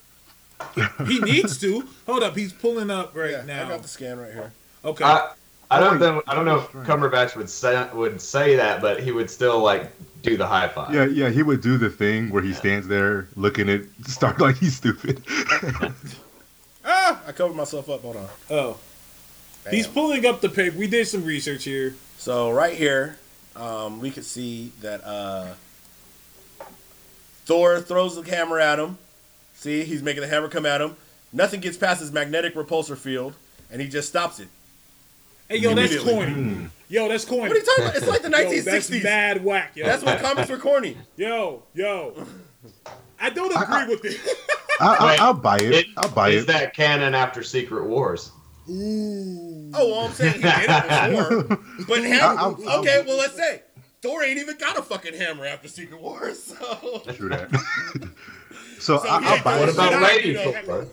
He 1.07 1.19
needs 1.21 1.57
to. 1.59 1.87
Hold 2.05 2.23
up, 2.23 2.35
he's 2.35 2.53
pulling 2.53 2.89
up 2.89 3.15
right 3.15 3.31
Yeah, 3.31 3.65
I 3.65 3.69
got 3.69 3.81
the 3.81 3.87
scan 3.87 4.19
right 4.19 4.31
here. 4.33 4.51
Okay. 4.83 5.03
I, 5.03 5.31
I 5.71 5.79
don't 5.79 5.99
know. 5.99 6.21
I 6.27 6.35
don't 6.35 6.45
know 6.45 6.59
if 6.59 6.71
Cumberbatch 6.71 7.35
would 7.35 7.49
say 7.49 7.87
would 7.93 8.21
say 8.21 8.55
that, 8.55 8.81
but 8.81 9.01
he 9.01 9.11
would 9.11 9.29
still 9.29 9.59
like 9.59 9.91
do 10.25 10.37
the 10.37 10.47
high 10.47 10.67
five. 10.67 10.93
Yeah, 10.93 11.05
yeah, 11.05 11.29
he 11.29 11.41
would 11.43 11.61
do 11.61 11.77
the 11.77 11.89
thing 11.89 12.29
where 12.29 12.41
he 12.43 12.53
stands 12.53 12.87
there 12.87 13.27
looking 13.35 13.69
at 13.69 13.81
Stark 14.05 14.39
like 14.39 14.57
he's 14.57 14.75
stupid. 14.75 15.23
Ah, 16.87 17.19
I 17.27 17.31
covered 17.31 17.55
myself 17.55 17.89
up. 17.89 18.01
Hold 18.03 18.17
on. 18.17 18.27
oh, 18.51 18.77
he's 19.71 19.87
pulling 19.87 20.23
up 20.27 20.41
the 20.41 20.49
paper. 20.49 20.77
We 20.77 20.85
did 20.85 21.07
some 21.07 21.23
research 21.25 21.63
here. 21.63 21.95
So 22.19 22.51
right 22.51 22.75
here, 22.77 23.17
um, 23.55 23.99
we 23.99 24.11
could 24.11 24.23
see 24.23 24.71
that 24.81 25.03
uh, 25.03 25.47
Thor 27.45 27.79
throws 27.79 28.15
the 28.21 28.29
hammer 28.29 28.59
at 28.59 28.77
him. 28.77 28.99
See, 29.55 29.83
he's 29.83 30.03
making 30.03 30.21
the 30.21 30.27
hammer 30.27 30.47
come 30.47 30.65
at 30.67 30.79
him. 30.81 30.95
Nothing 31.33 31.59
gets 31.59 31.75
past 31.77 32.01
his 32.01 32.11
magnetic 32.11 32.53
repulsor 32.53 32.95
field, 32.97 33.33
and 33.71 33.81
he 33.81 33.87
just 33.87 34.07
stops 34.09 34.39
it. 34.39 34.47
Hey, 35.49 35.57
yo, 35.57 35.73
that's 35.73 35.91
Immediately. 35.91 36.13
corny. 36.13 36.69
Yo, 36.87 37.07
that's 37.09 37.25
corny. 37.25 37.49
What 37.49 37.51
are 37.51 37.59
you 37.59 37.65
talking 37.65 37.83
about? 37.85 37.95
It's 37.97 38.07
like 38.07 38.21
the 38.21 38.29
Yo, 38.29 38.61
that's 38.61 38.89
1960s. 38.89 39.03
mad 39.03 39.43
whack, 39.43 39.71
yo. 39.75 39.85
That's 39.85 40.03
when 40.03 40.19
comics 40.19 40.49
were 40.49 40.57
corny. 40.57 40.97
Yo, 41.17 41.63
yo. 41.73 42.25
I 43.19 43.29
don't 43.31 43.51
agree 43.51 43.65
I- 43.75 43.87
with 43.87 44.05
it. 44.05 44.19
I, 44.79 45.15
I, 45.17 45.17
I'll 45.19 45.33
buy 45.33 45.57
it. 45.57 45.71
It- 45.73 45.85
I'll 45.97 46.09
buy 46.09 46.29
is 46.29 46.43
it. 46.43 46.47
that 46.47 46.73
canon 46.75 47.15
after 47.15 47.41
Secret 47.43 47.85
Wars? 47.85 48.31
Ooh. 48.69 49.71
Oh, 49.73 49.89
well, 49.91 49.99
I'm 50.07 50.11
saying 50.11 50.33
he 50.35 50.41
did 50.41 50.53
it 50.67 51.47
before. 51.47 51.59
But 51.87 52.03
hammer, 52.03 52.39
I'll- 52.39 52.59
I'll- 52.67 52.79
okay, 52.81 53.03
well, 53.07 53.17
let's 53.17 53.35
say 53.35 53.61
Thor 54.01 54.23
ain't 54.23 54.37
even 54.39 54.57
got 54.57 54.77
a 54.77 54.81
fucking 54.81 55.13
hammer 55.15 55.45
after 55.45 55.67
Secret 55.67 55.99
Wars. 56.01 56.53
So 56.65 57.01
True 57.13 57.29
that. 57.29 57.49
so 58.79 58.97
I, 58.99 59.19
yeah, 59.21 59.29
I'll 59.29 59.43
buy 59.43 59.59
What 59.59 59.69
it. 59.69 59.75
about 59.75 59.91
God, 59.91 60.03
Lady 60.03 60.33
Thor? 60.35 60.87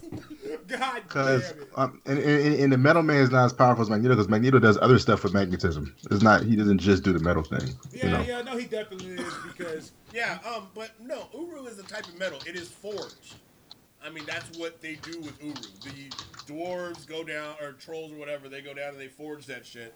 God 0.68 1.02
Because 1.04 1.52
damn 1.52 1.62
it. 1.62 1.68
um, 1.76 2.02
and, 2.06 2.18
and, 2.18 2.54
and 2.54 2.72
the 2.72 2.78
metal 2.78 3.02
man 3.02 3.18
is 3.22 3.30
not 3.30 3.44
as 3.46 3.52
powerful 3.52 3.82
as 3.82 3.90
Magneto 3.90 4.14
because 4.14 4.28
Magneto 4.28 4.58
does 4.58 4.78
other 4.78 4.98
stuff 4.98 5.24
with 5.24 5.34
magnetism. 5.34 5.94
It's 6.10 6.22
not 6.22 6.42
he 6.42 6.56
doesn't 6.56 6.78
just 6.78 7.02
do 7.02 7.12
the 7.12 7.18
metal 7.20 7.42
thing. 7.42 7.68
Yeah, 7.92 8.04
you 8.04 8.10
know. 8.10 8.20
yeah, 8.22 8.42
no, 8.42 8.56
he 8.56 8.66
definitely 8.66 9.12
is 9.12 9.34
because 9.46 9.92
Yeah, 10.12 10.38
um, 10.46 10.68
but 10.74 10.90
no, 11.00 11.28
Uru 11.34 11.66
is 11.66 11.78
a 11.78 11.82
type 11.84 12.06
of 12.06 12.18
metal. 12.18 12.38
It 12.46 12.56
is 12.56 12.68
forged. 12.68 13.34
I 14.04 14.10
mean, 14.10 14.24
that's 14.26 14.58
what 14.58 14.80
they 14.80 14.96
do 14.96 15.20
with 15.20 15.40
Uru. 15.42 15.54
The 15.54 16.10
dwarves 16.52 17.06
go 17.06 17.22
down, 17.22 17.54
or 17.60 17.72
trolls 17.72 18.12
or 18.12 18.16
whatever, 18.16 18.48
they 18.48 18.60
go 18.60 18.74
down 18.74 18.90
and 18.90 19.00
they 19.00 19.08
forge 19.08 19.46
that 19.46 19.64
shit 19.64 19.94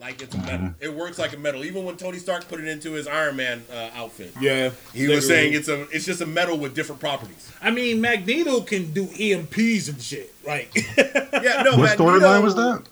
like 0.00 0.22
it's 0.22 0.34
a 0.34 0.38
metal. 0.38 0.74
It 0.80 0.94
works 0.94 1.18
like 1.18 1.32
a 1.32 1.36
metal. 1.38 1.64
Even 1.64 1.84
when 1.84 1.96
Tony 1.96 2.18
Stark 2.18 2.48
put 2.48 2.60
it 2.60 2.68
into 2.68 2.92
his 2.92 3.06
Iron 3.06 3.36
Man 3.36 3.64
uh, 3.72 3.90
outfit, 3.94 4.32
yeah, 4.40 4.70
he 4.94 5.08
was 5.08 5.26
saying 5.26 5.54
it's 5.54 5.68
a, 5.68 5.82
it's 5.90 6.04
just 6.04 6.20
a 6.20 6.26
metal 6.26 6.56
with 6.58 6.74
different 6.74 7.00
properties. 7.00 7.52
I 7.60 7.70
mean, 7.70 8.00
Magneto 8.00 8.60
can 8.60 8.92
do 8.92 9.06
EMPs 9.06 9.88
and 9.88 10.00
shit. 10.00 10.32
Like, 10.46 10.74
Yeah, 10.96 11.62
no. 11.64 11.76
What 11.76 11.98
storyline 11.98 12.42
was 12.42 12.54
that? 12.54 12.82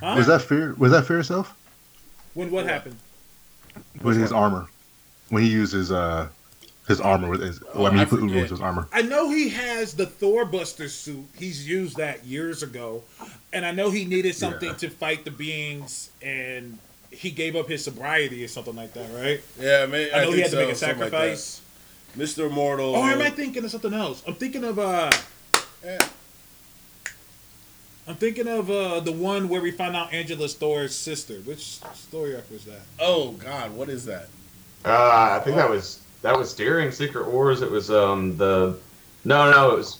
huh? 0.00 0.14
Was 0.16 0.26
that 0.28 0.42
fear? 0.42 0.74
Was 0.78 0.92
that 0.92 1.06
fear 1.06 1.20
itself? 1.20 1.52
when 2.34 2.50
what 2.50 2.66
happened? 2.66 2.96
With 4.02 4.16
his 4.18 4.30
armor, 4.32 4.68
when 5.30 5.42
he 5.42 5.50
uses 5.50 5.90
uh 5.90 6.28
his 6.88 7.00
armor 7.00 7.28
with 7.28 7.40
his. 7.42 7.60
Well, 7.74 7.86
I 7.86 7.90
mean, 7.90 7.98
I 7.98 8.04
he 8.04 8.10
put 8.10 8.18
Uru 8.20 8.28
forget. 8.28 8.42
into 8.44 8.54
his 8.54 8.60
armor. 8.60 8.88
I 8.92 9.02
know 9.02 9.30
he 9.30 9.48
has 9.50 9.94
the 9.94 10.06
Thor 10.06 10.44
Buster 10.44 10.88
suit. 10.88 11.26
He's 11.36 11.68
used 11.68 11.96
that 11.96 12.24
years 12.24 12.62
ago, 12.62 13.02
and 13.52 13.64
I 13.66 13.72
know 13.72 13.90
he 13.90 14.04
needed 14.04 14.34
something 14.34 14.68
Yeah. 14.70 14.74
to 14.76 14.90
fight 14.90 15.24
the 15.24 15.30
beings, 15.30 16.10
and 16.22 16.78
he 17.10 17.30
gave 17.30 17.56
up 17.56 17.68
his 17.68 17.82
sobriety 17.84 18.44
or 18.44 18.48
something 18.48 18.76
like 18.76 18.92
that, 18.94 19.08
right? 19.14 19.40
Yeah, 19.58 19.86
man. 19.86 20.08
I 20.14 20.24
know 20.24 20.30
he 20.32 20.42
think 20.42 20.42
had 20.42 20.50
to 20.52 20.56
make 20.58 20.68
a 20.70 20.74
so, 20.74 20.86
like 20.86 20.96
sacrifice. 20.96 21.60
Mr. 22.16 22.46
Immortal. 22.50 22.94
or 22.94 23.04
am 23.10 23.20
I 23.20 23.30
thinking 23.30 23.64
of 23.64 23.70
something 23.70 23.92
else? 23.94 24.22
I'm 24.26 24.34
thinking 24.34 24.64
of 24.64 24.78
uh, 24.78 25.10
Yeah. 25.84 25.98
I'm 28.08 28.14
thinking 28.14 28.46
of 28.46 28.70
uh 28.70 29.00
the 29.00 29.12
one 29.12 29.48
where 29.48 29.60
we 29.60 29.70
find 29.72 29.96
out 29.96 30.12
Angela's 30.12 30.54
Thor's 30.54 30.94
sister. 30.94 31.34
Which 31.40 31.80
story 31.94 32.36
arc 32.36 32.48
was 32.50 32.64
that? 32.66 32.82
Oh 33.00 33.32
God, 33.32 33.72
what 33.72 33.88
is 33.88 34.04
that? 34.04 34.28
Uh, 34.84 35.38
I 35.40 35.44
think 35.44 35.56
that 35.56 35.68
was 35.68 35.98
that 36.26 36.36
was 36.36 36.54
during 36.54 36.90
Secret 36.90 37.28
Wars. 37.28 37.62
It 37.62 37.70
was 37.70 37.88
um 37.88 38.36
the 38.36 38.76
no 39.24 39.48
no 39.50 39.70
it 39.70 39.76
was 39.76 39.98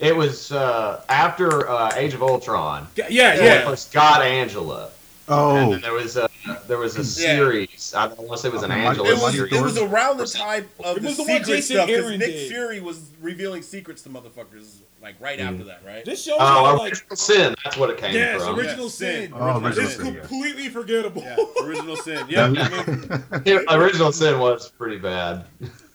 it 0.00 0.16
was 0.16 0.50
uh, 0.50 1.04
after 1.10 1.68
uh, 1.68 1.92
Age 1.94 2.14
of 2.14 2.22
Ultron. 2.22 2.88
Yeah, 2.96 3.06
yeah, 3.10 3.34
When 3.36 3.44
yeah. 3.44 3.52
it 3.60 3.64
first 3.66 3.92
got 3.92 4.22
Angela. 4.22 4.86
And 4.86 4.90
Oh, 5.28 5.70
then 5.72 5.80
there 5.82 5.92
was 5.92 6.16
a 6.16 6.28
there 6.66 6.78
was 6.78 6.96
a 6.96 7.04
series. 7.04 7.94
I 7.96 8.08
don't 8.08 8.18
want 8.20 8.32
to 8.32 8.38
say 8.38 8.48
it 8.48 8.54
was 8.54 8.62
an 8.62 8.72
Angela 8.72 9.08
It 9.08 9.12
was, 9.18 9.32
series. 9.34 9.52
it 9.52 9.62
was 9.62 9.78
around 9.78 10.18
the 10.18 10.26
time 10.26 10.68
of 10.84 10.96
It 10.96 11.02
the 11.02 11.08
was 11.08 11.16
the 11.16 11.24
secret 11.24 11.46
Jason 11.46 11.76
stuff 11.76 11.86
because 11.88 12.10
Nick 12.10 12.20
did. 12.20 12.48
Fury 12.50 12.80
was 12.80 13.10
revealing 13.20 13.62
secrets 13.62 14.02
to 14.02 14.08
motherfuckers 14.08 14.78
like 15.02 15.16
right 15.20 15.38
mm. 15.38 15.50
after 15.50 15.64
that, 15.64 15.82
right? 15.86 16.04
This 16.04 16.22
show 16.22 16.38
how 16.38 16.66
Oh, 16.66 16.76
like 16.76 16.92
Original 16.92 17.16
Sin. 17.16 17.54
That's 17.64 17.76
what 17.76 17.90
it 17.90 17.98
came 17.98 18.14
yes, 18.14 18.42
from. 18.44 18.58
original 18.58 18.84
Yeah, 18.84 18.90
sin. 18.90 19.30
Sin. 19.30 19.32
Oh, 19.34 19.60
Original 19.64 19.68
It's 19.86 19.94
Sin, 19.96 20.04
Sin. 20.04 20.14
yeah. 20.14 20.20
completely 20.20 20.68
forgettable. 20.68 21.22
Yeah, 21.22 21.36
original 21.62 21.96
sin. 21.96 22.26
Yeah, 22.28 22.44
I 22.44 22.48
mean, 22.48 23.24
Yeah, 23.46 23.58
Original 23.70 24.12
Sin 24.12 24.38
was 24.38 24.70
pretty 24.70 24.98
bad. 24.98 25.44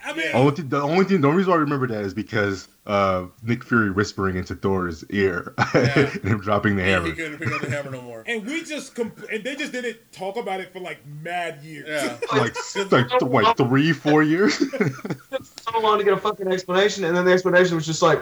I 0.05 0.13
mean, 0.13 0.27
only 0.33 0.51
thing, 0.55 0.69
the 0.69 0.81
only 0.81 1.03
thing, 1.05 1.21
the 1.21 1.27
only 1.27 1.37
reason 1.39 1.51
why 1.51 1.57
I 1.57 1.61
remember 1.61 1.87
that 1.87 2.03
is 2.03 2.13
because 2.13 2.67
uh, 2.85 3.25
Nick 3.43 3.63
Fury 3.63 3.89
whispering 3.89 4.35
into 4.35 4.53
Thor's 4.53 5.03
ear 5.09 5.53
Yeah. 5.73 5.99
and 5.99 6.23
him 6.23 6.39
dropping 6.41 6.75
the 6.75 6.83
he 6.83 6.89
hammer. 6.91 7.11
couldn't 7.11 7.39
pick 7.39 7.51
up 7.51 7.61
the 7.61 7.69
hammer 7.71 7.89
no 7.91 8.01
more. 8.01 8.23
and 8.27 8.45
we 8.45 8.63
just 8.63 8.93
comp- 8.93 9.27
and 9.31 9.43
they 9.43 9.55
just 9.55 9.71
didn't 9.71 9.97
talk 10.11 10.37
about 10.37 10.59
it 10.59 10.71
for 10.71 10.79
like 10.79 10.99
mad 11.23 11.63
years. 11.63 11.87
Yeah, 11.87 12.17
like, 12.37 12.55
like, 12.91 13.09
th- 13.09 13.21
what, 13.23 13.57
three, 13.57 13.91
four 13.93 14.21
years? 14.23 14.61
It 14.75 15.17
took 15.31 15.45
so 15.73 15.79
long 15.79 15.97
to 15.97 16.03
get 16.03 16.13
a 16.13 16.17
fucking 16.17 16.47
explanation, 16.51 17.03
and 17.03 17.17
then 17.17 17.25
the 17.25 17.31
explanation 17.31 17.75
was 17.75 17.85
just 17.85 18.01
like, 18.01 18.21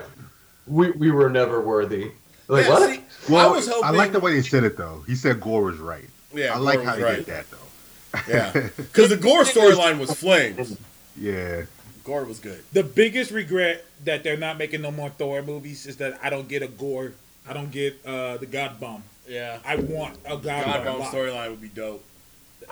"We 0.67 0.91
we 0.91 1.11
were 1.11 1.29
never 1.29 1.59
worthy." 1.61 2.11
Like 2.47 2.65
yeah, 2.65 2.71
what? 2.71 2.89
see, 2.89 3.03
well, 3.29 3.49
I 3.49 3.51
was 3.55 3.67
hoping. 3.67 3.83
I 3.83 3.89
like 3.91 4.11
the 4.13 4.19
way 4.19 4.33
they 4.33 4.41
said 4.41 4.63
it 4.63 4.77
though. 4.77 5.03
He 5.05 5.15
said 5.15 5.39
Gorr 5.41 5.63
was 5.63 5.77
right. 5.79 6.07
Yeah, 6.33 6.53
I 6.55 6.57
like 6.57 6.77
Gorr 6.77 6.85
how 6.85 6.91
was 6.91 6.99
he 6.99 7.03
right. 7.03 7.15
did 7.17 7.25
that 7.27 7.45
though. 7.51 8.33
Yeah, 8.33 8.69
because 8.77 9.09
the 9.09 9.17
Gorr 9.17 9.43
storyline 9.43 9.99
was 9.99 10.11
flames. 10.13 10.77
Yeah. 11.17 11.63
Gorr 12.03 12.25
was 12.25 12.39
good. 12.39 12.63
The 12.73 12.83
biggest 12.83 13.31
regret 13.31 13.85
that 14.03 14.23
they're 14.23 14.37
not 14.37 14.57
making 14.57 14.81
no 14.81 14.91
more 14.91 15.09
Thor 15.09 15.41
movies 15.41 15.85
is 15.85 15.97
that 15.97 16.19
I 16.21 16.29
don't 16.29 16.47
get 16.47 16.61
a 16.61 16.67
Gorr. 16.67 17.13
I 17.47 17.53
don't 17.53 17.71
get 17.71 17.99
uh, 18.05 18.37
the 18.37 18.45
God 18.45 18.79
Bomb. 18.79 19.03
Yeah, 19.27 19.59
I 19.65 19.77
want 19.77 20.17
a 20.25 20.37
God, 20.37 20.43
God 20.43 20.85
Bomb. 20.85 20.99
Bomb 20.99 21.11
storyline 21.11 21.49
would 21.49 21.61
be 21.61 21.69
dope. 21.69 22.03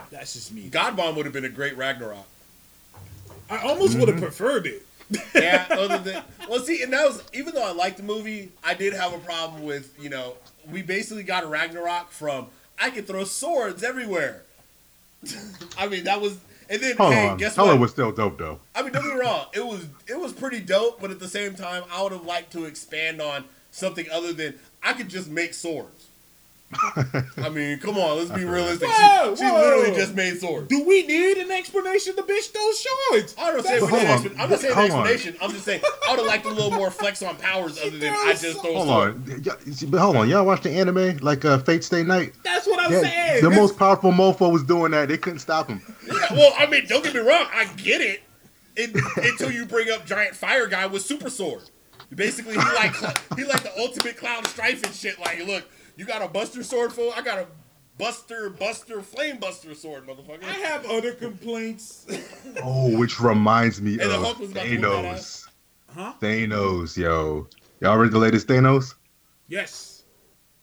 That's 0.10 0.34
just 0.34 0.54
me. 0.54 0.68
God 0.68 0.96
Bomb 0.96 1.16
would 1.16 1.26
have 1.26 1.34
been 1.34 1.46
a 1.46 1.50
great 1.50 1.78
Ragnarok. 1.78 2.26
I 3.50 3.58
almost 3.60 3.98
would 3.98 4.08
have 4.08 4.20
preferred 4.20 4.66
it. 4.66 4.86
Yeah, 5.36 5.66
other 5.72 5.98
than 5.98 6.24
well, 6.50 6.60
see, 6.60 6.84
and 6.84 6.94
that 6.94 7.06
was 7.06 7.24
even 7.34 7.54
though 7.54 7.68
I 7.68 7.72
liked 7.72 7.98
the 7.98 8.04
movie, 8.04 8.52
I 8.64 8.74
did 8.74 8.94
have 8.94 9.14
a 9.14 9.18
problem 9.20 9.64
with 9.64 9.94
you 10.00 10.10
know 10.10 10.36
we 10.70 10.82
basically 10.82 11.24
got 11.24 11.44
a 11.44 11.48
Ragnarok 11.48 12.12
from 12.12 12.48
I 12.80 12.90
could 12.90 13.08
throw 13.08 13.24
swords 13.24 13.84
everywhere. 13.84 14.44
I 15.78 15.88
mean, 15.88 16.06
that 16.06 16.22
was. 16.22 16.38
And 16.72 16.82
then, 16.82 16.96
Hold 16.96 17.14
hey, 17.14 17.28
on. 17.28 17.38
guess 17.38 17.56
Hello 17.58 17.74
what? 17.74 17.80
was 17.82 17.92
still 17.92 18.14
dope 18.14 18.38
though. 18.38 18.60
I 18.74 18.82
mean, 18.82 18.94
don't 18.94 19.04
get 19.04 19.14
me 19.14 19.20
wrong. 19.20 19.46
It 19.54 19.66
was 19.66 19.86
it 20.08 20.18
was 20.18 20.32
pretty 20.32 20.62
dope, 20.62 21.02
but 21.02 21.12
at 21.12 21.20
the 21.20 21.28
same 21.28 21.54
time, 21.54 21.84
I 21.92 22.02
would 22.02 22.14
have 22.14 22.26
liked 22.26 22.54
to 22.54 22.64
expand 22.64 23.22
on 23.22 23.44
something 23.72 24.06
other 24.12 24.32
than 24.32 24.58
I 24.82 24.94
could 24.94 25.10
just 25.10 25.30
make 25.30 25.54
swords. 25.54 26.01
I 27.38 27.50
mean, 27.50 27.80
come 27.80 27.98
on, 27.98 28.18
let's 28.18 28.32
be 28.32 28.46
realistic. 28.46 28.88
Whoa, 28.90 29.36
she, 29.36 29.42
she 29.42 29.50
whoa. 29.50 29.60
literally 29.62 29.96
just 29.96 30.16
made 30.16 30.40
swords. 30.40 30.68
Do 30.68 30.84
we 30.86 31.06
need 31.06 31.38
an 31.38 31.52
explanation 31.52 32.16
to 32.16 32.24
bitch 32.24 32.52
those 32.54 32.80
shorts? 33.12 33.36
I 33.38 33.52
don't 33.52 33.64
say 33.66 33.80
we 33.82 33.88
need 33.92 34.02
an 34.02 34.08
on. 34.08 34.40
I'm 34.42 34.50
not 34.50 34.60
saying 34.60 34.74
an 34.74 34.78
Hold 34.80 34.92
on. 34.92 35.08
explanation. 35.08 35.36
I'm 35.42 35.52
just 35.52 35.66
saying 35.66 35.82
I 36.08 36.12
would 36.12 36.20
have 36.20 36.28
liked 36.28 36.46
a 36.46 36.50
little 36.50 36.72
more 36.72 36.92
flex 36.92 37.22
on 37.24 37.36
powers 37.38 37.78
other 37.80 37.98
than 37.98 38.14
I 38.14 38.34
just 38.40 38.62
throw 38.62 38.72
a 38.72 38.76
Hold 38.78 38.90
on. 38.90 39.24
Y- 39.28 39.38
y- 39.46 39.74
But 39.90 40.00
hold 40.00 40.16
on. 40.18 40.30
Y'all 40.30 40.46
watch 40.46 40.62
the 40.64 40.72
anime 40.72 41.18
like 41.18 41.44
uh, 41.46 41.58
Fate 41.60 41.84
Stay 41.84 42.04
Night? 42.04 42.34
That's 42.44 42.66
what 42.68 42.80
I'm 42.80 42.92
Yeah, 42.92 43.02
saying. 43.02 43.44
the 43.44 43.50
This- 43.50 43.58
most 43.58 43.78
powerful 43.78 44.12
mofo 44.12 44.52
was 44.52 44.64
doing 44.64 44.92
that. 44.92 45.10
They 45.10 45.18
couldn't 45.18 45.40
stop 45.40 45.68
him. 45.68 45.82
Yeah, 46.08 46.14
well, 46.34 46.54
I 46.58 46.66
mean, 46.68 46.86
don't 46.88 47.04
get 47.04 47.14
me 47.14 47.20
wrong. 47.20 47.46
I 47.54 47.66
get 47.78 48.02
it, 48.02 48.22
it 48.76 48.96
until 49.18 49.52
you 49.52 49.66
bring 49.66 49.90
up 49.92 50.06
giant 50.06 50.36
fire 50.36 50.68
guy 50.68 50.86
with 50.88 51.02
super 51.04 51.30
sword. 51.30 51.64
Basically, 52.14 52.54
he 52.54 52.58
like 52.60 52.94
he 53.38 53.46
like 53.46 53.64
the 53.64 53.72
ultimate 53.80 54.18
Cloud 54.18 54.46
Strife 54.48 54.84
and 54.84 54.94
shit. 54.94 55.18
Like, 55.20 55.46
look, 55.48 55.64
you 56.02 56.08
got 56.08 56.24
a 56.24 56.28
Buster 56.28 56.64
sword 56.64 56.92
full. 56.92 57.14
I 57.14 57.22
got 57.22 57.38
a 57.38 57.46
Buster 58.00 58.50
Buster 58.50 59.04
Flame 59.04 59.38
Buster 59.38 59.76
sword, 59.76 60.08
motherfucker. 60.08 60.44
I 60.44 60.54
have 60.54 60.84
other 60.88 61.14
complaints. 61.14 62.08
Oh, 62.64 62.98
which 62.98 63.20
reminds 63.22 63.82
me 63.82 63.94
And 63.94 64.10
the 64.10 64.16
of 64.16 64.24
Hulk 64.24 64.40
was 64.40 64.52
about 64.52 64.64
to 64.64 64.70
whoop 64.72 64.82
that 64.82 65.16
Thanos. 65.16 65.48
huh? 65.94 66.14
Thanos, 66.20 66.98
yo. 66.98 67.48
Y'all 67.80 67.98
read 67.98 68.12
the 68.12 68.18
latest 68.18 68.48
Thanos? 68.48 68.96
Yes. 69.48 70.04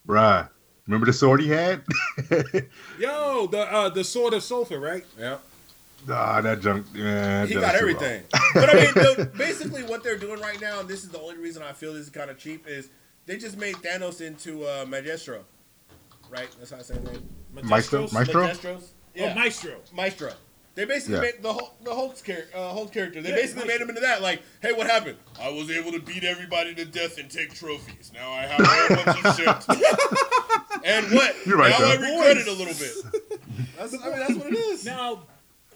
Bruh. 0.07 0.49
Remember 0.89 1.07
the 1.07 1.13
sword 1.13 1.41
he 1.41 1.49
had? 1.49 1.85
Yo, 2.99 3.47
the 3.47 3.61
uh, 3.61 3.89
the 3.91 4.03
sword 4.03 4.35
of 4.35 4.43
sulfur, 4.43 4.81
right? 4.81 5.05
yeah. 5.19 5.37
ah, 6.11 6.41
that 6.41 6.61
junk. 6.61 6.93
Man, 6.95 7.47
He 7.47 7.55
that 7.55 7.61
got 7.61 7.75
everything. 7.77 8.25
but 8.55 8.71
I 8.71 8.75
mean, 8.75 8.95
the, 8.95 9.31
basically, 9.37 9.83
what 9.85 10.03
they're 10.03 10.19
doing 10.19 10.41
right 10.41 10.61
now, 10.61 10.81
and 10.81 10.89
this 10.89 11.05
is 11.05 11.11
the 11.11 11.21
only 11.21 11.37
reason 11.37 11.63
I 11.63 11.73
feel 11.73 11.93
this 11.93 12.05
is 12.05 12.11
kind 12.11 12.31
of 12.31 12.39
cheap, 12.39 12.67
is 12.67 12.89
they 13.29 13.37
just 13.37 13.57
made 13.59 13.77
Thanos 13.77 14.21
into 14.21 14.65
uh, 14.65 14.85
Magistro. 14.87 15.41
Right? 16.31 16.49
That's 16.59 16.71
how 16.73 16.79
I 16.79 16.83
say 16.83 16.95
his 16.95 17.05
name. 17.05 17.29
Maestro? 17.63 18.07
Magistros? 18.07 18.13
Maestro? 18.13 18.49
Magistros? 18.49 18.83
Oh, 19.21 19.35
Maestro. 19.35 19.77
Maestro. 19.95 20.33
They 20.75 20.85
basically 20.85 21.17
Yeah. 21.17 21.21
made 21.23 21.43
the 21.43 21.53
whole 21.53 21.75
the 21.83 21.95
Hulk's 21.95 22.23
char- 22.23 22.47
uh, 22.55 22.73
Hulk 22.73 22.93
character. 22.93 23.21
They 23.21 23.31
Yeah, 23.31 23.35
basically 23.37 23.65
Maestro. 23.67 23.75
made 23.75 23.81
him 23.83 23.89
into 23.91 24.01
that. 24.03 24.23
Like, 24.23 24.43
hey, 24.63 24.73
what 24.73 24.87
happened? 24.87 25.19
I 25.41 25.51
was 25.51 25.71
able 25.71 25.93
to 25.93 26.01
beat 26.01 26.25
everybody 26.25 26.75
to 26.75 26.85
death 26.85 27.19
and 27.19 27.31
take 27.31 27.53
trophies. 27.55 28.11
Now 28.15 28.31
I 28.33 28.43
have 28.47 28.61
a 28.61 28.65
whole 28.67 29.05
bunch 29.05 29.25
of 29.25 29.37
shit. 29.37 30.85
and 30.85 31.13
what? 31.13 31.35
You're 31.47 31.59
right, 31.59 31.71
now 31.71 31.85
I 31.85 31.97
though. 31.97 32.03
regret 32.17 32.37
it 32.39 32.49
a 32.49 32.53
little 32.53 32.75
bit. 32.75 33.69
That's, 33.77 33.95
I 33.95 34.09
mean, 34.09 34.19
that's 34.19 34.35
what 34.35 34.47
it 34.53 34.57
is. 34.57 34.85
Now, 34.85 35.23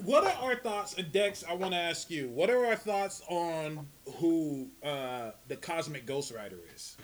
what 0.05 0.24
are 0.24 0.42
our 0.50 0.57
thoughts? 0.57 0.94
And 0.98 1.11
Dex, 1.12 1.44
I 1.48 1.55
want 1.55 1.72
to 1.72 1.78
ask 1.78 2.11
you, 2.11 2.28
what 2.28 2.50
are 2.50 2.64
our 2.66 2.76
thoughts 2.76 3.22
on 3.28 3.86
who 4.16 4.68
uh, 4.84 5.30
the 5.48 5.57
Cosmic 5.57 6.07
Ghost 6.07 6.32
Rider 6.32 6.59
is? 6.74 6.96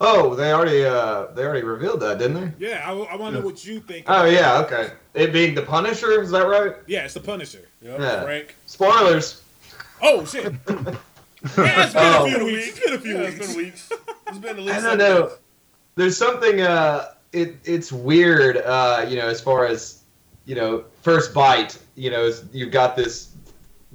Oh, 0.00 0.34
they 0.34 0.52
already 0.52 0.84
uh 0.84 1.26
they 1.34 1.42
already 1.44 1.62
revealed 1.62 2.00
that, 2.00 2.18
didn't 2.18 2.54
they? 2.58 2.68
Yeah, 2.68 2.82
I, 2.84 2.92
I 2.92 3.16
want 3.16 3.34
to 3.34 3.40
know 3.40 3.46
what 3.46 3.64
you 3.64 3.80
think. 3.80 4.04
Oh 4.08 4.24
yeah, 4.26 4.58
okay. 4.60 4.90
It 5.14 5.32
being 5.32 5.54
the 5.54 5.62
Punisher, 5.62 6.20
is 6.22 6.30
that 6.32 6.46
right? 6.46 6.74
Yeah, 6.86 7.04
it's 7.04 7.14
the 7.14 7.20
Punisher. 7.20 7.62
Yep, 7.80 8.00
Yeah. 8.00 8.22
Frank. 8.24 8.54
Spoilers. 8.66 9.42
Oh 10.02 10.24
shit! 10.26 10.44
yeah, 10.68 11.84
it's 11.84 11.94
been 11.94 12.02
Oh. 12.02 12.26
a 12.26 12.28
few 12.34 12.44
weeks. 12.44 12.78
It's 12.78 12.80
been 12.84 12.94
a 12.94 12.98
few 12.98 13.14
Yeah, 13.14 13.20
weeks. 13.30 13.38
it's 13.38 13.46
been 13.54 13.56
weeks. 13.64 13.92
It's 14.26 14.38
been 14.38 14.50
at 14.58 14.62
least 14.62 14.78
I 14.78 14.80
don't 14.82 14.98
know. 14.98 15.28
days. 15.28 15.38
There's 15.94 16.16
something 16.18 16.60
uh 16.60 17.12
it 17.32 17.56
it's 17.64 17.90
weird 17.90 18.58
uh 18.58 19.06
you 19.08 19.16
know 19.16 19.28
as 19.28 19.40
far 19.40 19.64
as 19.66 20.02
you 20.44 20.54
know 20.54 20.84
first 21.02 21.32
bite 21.32 21.78
you 21.94 22.10
know 22.10 22.24
is- 22.24 22.44
you've 22.52 22.70
got 22.70 22.96
this 22.96 23.30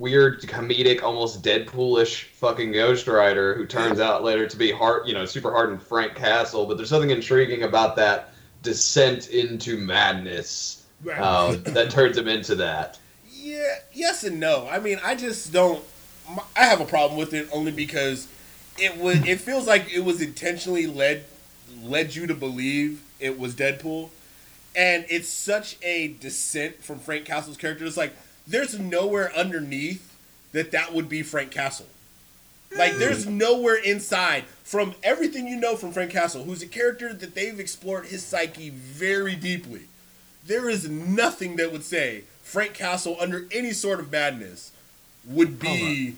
weird 0.01 0.41
comedic 0.41 1.03
almost 1.03 1.43
Deadpoolish 1.43 2.23
fucking 2.23 2.71
Ghost 2.71 3.07
Rider 3.07 3.53
who 3.55 3.65
turns 3.65 3.99
out 3.99 4.23
later 4.23 4.47
to 4.47 4.57
be 4.57 4.71
hard 4.71 5.07
you 5.07 5.13
know 5.13 5.25
super 5.25 5.51
hardened 5.51 5.81
Frank 5.81 6.15
Castle 6.15 6.65
but 6.65 6.77
there's 6.77 6.89
something 6.89 7.11
intriguing 7.11 7.63
about 7.63 7.95
that 7.97 8.33
descent 8.63 9.29
into 9.29 9.77
madness 9.77 10.81
Right. 11.03 11.19
um, 11.19 11.63
that 11.73 11.89
turns 11.91 12.17
him 12.17 12.27
into 12.27 12.55
that. 12.55 12.99
Yeah, 13.31 13.75
yes 13.93 14.23
and 14.23 14.39
no. 14.39 14.67
I 14.69 14.79
mean, 14.79 14.99
I 15.03 15.15
just 15.15 15.51
don't. 15.51 15.83
I 16.55 16.65
have 16.65 16.79
a 16.79 16.85
problem 16.85 17.19
with 17.19 17.33
it 17.33 17.49
only 17.51 17.71
because 17.71 18.27
it 18.77 18.97
was. 18.97 19.25
It 19.25 19.39
feels 19.41 19.67
like 19.67 19.91
it 19.91 20.01
was 20.01 20.21
intentionally 20.21 20.87
led 20.87 21.25
led 21.81 22.15
you 22.15 22.27
to 22.27 22.35
believe 22.35 23.01
it 23.19 23.39
was 23.39 23.55
Deadpool, 23.55 24.09
and 24.75 25.05
it's 25.09 25.29
such 25.29 25.77
a 25.81 26.09
descent 26.19 26.83
from 26.83 26.99
Frank 26.99 27.25
Castle's 27.25 27.57
character. 27.57 27.85
It's 27.85 27.97
like 27.97 28.13
there's 28.47 28.79
nowhere 28.79 29.31
underneath 29.35 30.17
that 30.51 30.71
that 30.71 30.93
would 30.93 31.09
be 31.09 31.23
Frank 31.23 31.51
Castle. 31.51 31.87
Hmm. 32.71 32.79
Like 32.79 32.97
there's 32.97 33.25
nowhere 33.25 33.75
inside 33.75 34.45
from 34.63 34.95
everything 35.03 35.47
you 35.47 35.57
know 35.57 35.75
from 35.75 35.91
Frank 35.91 36.11
Castle, 36.11 36.43
who's 36.43 36.61
a 36.61 36.67
character 36.67 37.13
that 37.13 37.35
they've 37.35 37.59
explored 37.59 38.05
his 38.05 38.23
psyche 38.23 38.69
very 38.69 39.35
deeply. 39.35 39.81
There 40.45 40.69
is 40.69 40.89
nothing 40.89 41.57
that 41.57 41.71
would 41.71 41.83
say 41.83 42.23
Frank 42.43 42.73
Castle 42.73 43.17
under 43.19 43.45
any 43.51 43.71
sort 43.71 43.99
of 43.99 44.11
madness 44.11 44.71
would 45.25 45.59
be 45.59 46.15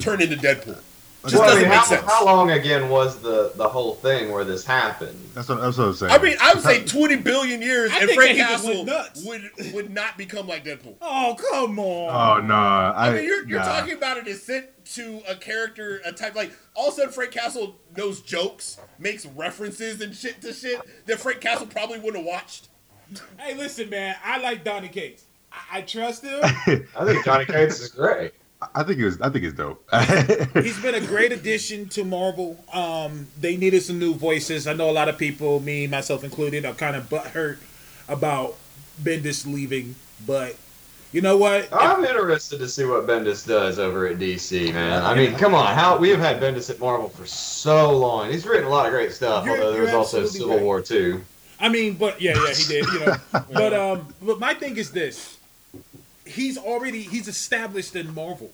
turned 0.00 0.22
into 0.22 0.36
Deadpool. 0.36 0.80
Just 1.24 1.34
Well, 1.34 1.44
doesn't 1.44 1.60
mean, 1.60 1.68
make 1.68 1.78
how, 1.78 1.84
sense. 1.84 2.02
how 2.06 2.24
long 2.24 2.50
again 2.50 2.88
was 2.88 3.20
the 3.20 3.52
the 3.56 3.68
whole 3.68 3.94
thing 3.96 4.30
where 4.32 4.42
this 4.44 4.64
happened? 4.64 5.18
That's 5.34 5.48
what, 5.50 5.60
that's 5.60 5.76
what 5.76 5.84
I 5.84 5.86
was 5.88 5.98
saying. 5.98 6.12
I 6.12 6.18
mean, 6.18 6.36
I 6.40 6.54
would 6.54 6.62
say 6.62 6.82
20 6.82 7.16
billion 7.16 7.60
years, 7.60 7.90
I 7.92 7.98
and 7.98 8.06
think 8.08 8.20
Frank 8.20 8.38
just 8.38 8.64
Castle 8.64 8.74
went 8.74 8.86
nuts. 8.86 9.24
would 9.24 9.50
would 9.74 9.90
not 9.90 10.16
become 10.16 10.46
like 10.46 10.64
Deadpool. 10.64 10.96
Oh 11.02 11.36
come 11.50 11.78
on! 11.78 12.42
Oh 12.42 12.46
nah. 12.46 12.92
I, 12.96 13.08
I 13.08 13.14
mean, 13.14 13.24
you're, 13.24 13.46
you're 13.46 13.58
nah. 13.58 13.66
talking 13.66 13.94
about 13.94 14.16
a 14.16 14.22
descent 14.22 14.66
to 14.94 15.20
a 15.28 15.34
character, 15.36 16.00
a 16.06 16.12
type 16.12 16.34
like 16.34 16.52
all 16.74 16.88
of 16.88 16.94
a 16.94 16.96
sudden 16.96 17.12
Frank 17.12 17.32
Castle 17.32 17.76
knows 17.96 18.22
jokes, 18.22 18.78
makes 18.98 19.26
references 19.26 20.00
and 20.00 20.16
shit 20.16 20.40
to 20.40 20.52
shit 20.54 20.80
that 21.06 21.20
Frank 21.20 21.40
Castle 21.42 21.66
probably 21.66 21.98
wouldn't 21.98 22.24
have 22.24 22.26
watched. 22.26 22.68
Hey, 23.38 23.54
listen, 23.54 23.90
man. 23.90 24.16
I 24.24 24.38
like 24.38 24.64
Donny 24.64 24.88
Cates. 24.88 25.24
I, 25.52 25.78
I 25.78 25.82
trust 25.82 26.24
him. 26.24 26.40
I 26.42 27.04
think 27.04 27.24
Donny 27.24 27.44
Cates 27.44 27.80
is 27.80 27.88
great. 27.90 28.32
I 28.74 28.82
think 28.82 28.98
it 28.98 29.04
was. 29.04 29.20
I 29.20 29.30
think 29.30 29.44
it's 29.44 29.54
dope. 29.56 29.82
He's 30.54 30.80
been 30.80 30.94
a 30.94 31.00
great 31.00 31.32
addition 31.32 31.88
to 31.90 32.04
Marvel. 32.04 32.62
Um, 32.72 33.26
they 33.40 33.56
needed 33.56 33.82
some 33.82 33.98
new 33.98 34.14
voices. 34.14 34.66
I 34.66 34.74
know 34.74 34.90
a 34.90 34.92
lot 34.92 35.08
of 35.08 35.16
people, 35.16 35.60
me 35.60 35.86
myself 35.86 36.24
included, 36.24 36.64
are 36.66 36.74
kind 36.74 36.94
of 36.94 37.08
butthurt 37.08 37.58
about 38.08 38.56
Bendis 39.02 39.46
leaving, 39.46 39.94
but 40.26 40.56
you 41.12 41.20
know 41.20 41.36
what? 41.36 41.68
I'm 41.72 42.04
interested 42.04 42.58
to 42.58 42.68
see 42.68 42.84
what 42.84 43.06
Bendis 43.06 43.46
does 43.46 43.78
over 43.78 44.06
at 44.06 44.18
DC, 44.18 44.72
man. 44.72 45.02
I 45.02 45.14
mean, 45.14 45.34
come 45.36 45.54
on, 45.54 45.74
how 45.74 45.96
we 45.96 46.10
have 46.10 46.20
had 46.20 46.40
Bendis 46.40 46.70
at 46.70 46.78
Marvel 46.78 47.08
for 47.08 47.26
so 47.26 47.96
long. 47.96 48.30
He's 48.30 48.46
written 48.46 48.66
a 48.66 48.70
lot 48.70 48.86
of 48.86 48.92
great 48.92 49.12
stuff, 49.12 49.44
You're- 49.44 49.58
although 49.58 49.72
there 49.72 49.82
was 49.82 49.94
also 49.94 50.26
Civil 50.26 50.50
right. 50.56 50.62
War 50.62 50.80
too. 50.82 51.22
I 51.58 51.68
mean, 51.68 51.94
but 51.94 52.20
yeah, 52.20 52.34
yeah, 52.36 52.54
he 52.54 52.64
did. 52.64 52.86
You 52.86 53.00
know, 53.00 53.16
but 53.52 53.72
um, 53.74 54.14
but 54.22 54.38
my 54.38 54.54
thing 54.54 54.76
is 54.76 54.92
this: 54.92 55.36
he's 56.30 56.56
already 56.58 57.02
he's 57.02 57.28
established 57.28 57.96
in 57.96 58.14
Marvel. 58.14 58.50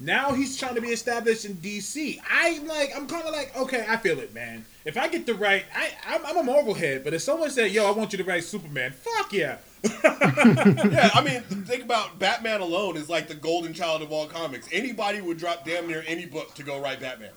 Now 0.00 0.32
he's 0.32 0.56
trying 0.56 0.76
to 0.76 0.80
be 0.80 0.88
established 0.88 1.44
in 1.44 1.54
DC. 1.54 2.20
I 2.30 2.58
like. 2.60 2.92
I'm 2.94 3.08
kind 3.08 3.26
of 3.26 3.32
like, 3.32 3.56
okay, 3.56 3.84
I 3.88 3.96
feel 3.96 4.20
it, 4.20 4.32
man. 4.32 4.64
If 4.84 4.96
I 4.96 5.08
get 5.08 5.26
to 5.26 5.34
write, 5.34 5.64
I 5.74 5.90
I'm, 6.06 6.24
I'm 6.24 6.36
a 6.36 6.42
Marvel 6.42 6.74
head, 6.74 7.02
but 7.02 7.14
if 7.14 7.22
someone 7.22 7.50
said, 7.50 7.72
"Yo, 7.72 7.84
I 7.84 7.90
want 7.90 8.12
you 8.12 8.18
to 8.18 8.24
write 8.24 8.44
Superman," 8.44 8.92
fuck 8.92 9.32
yeah. 9.32 9.56
yeah, 10.04 11.10
I 11.14 11.22
mean, 11.24 11.40
think 11.66 11.84
about 11.84 12.18
Batman 12.18 12.60
alone 12.60 12.96
is 12.96 13.08
like 13.08 13.28
the 13.28 13.34
golden 13.34 13.74
child 13.74 14.02
of 14.02 14.12
all 14.12 14.26
comics. 14.26 14.68
Anybody 14.72 15.20
would 15.20 15.38
drop 15.38 15.64
damn 15.64 15.86
near 15.88 16.04
any 16.06 16.26
book 16.26 16.54
to 16.54 16.62
go 16.62 16.80
write 16.80 17.00
Batman. 17.00 17.30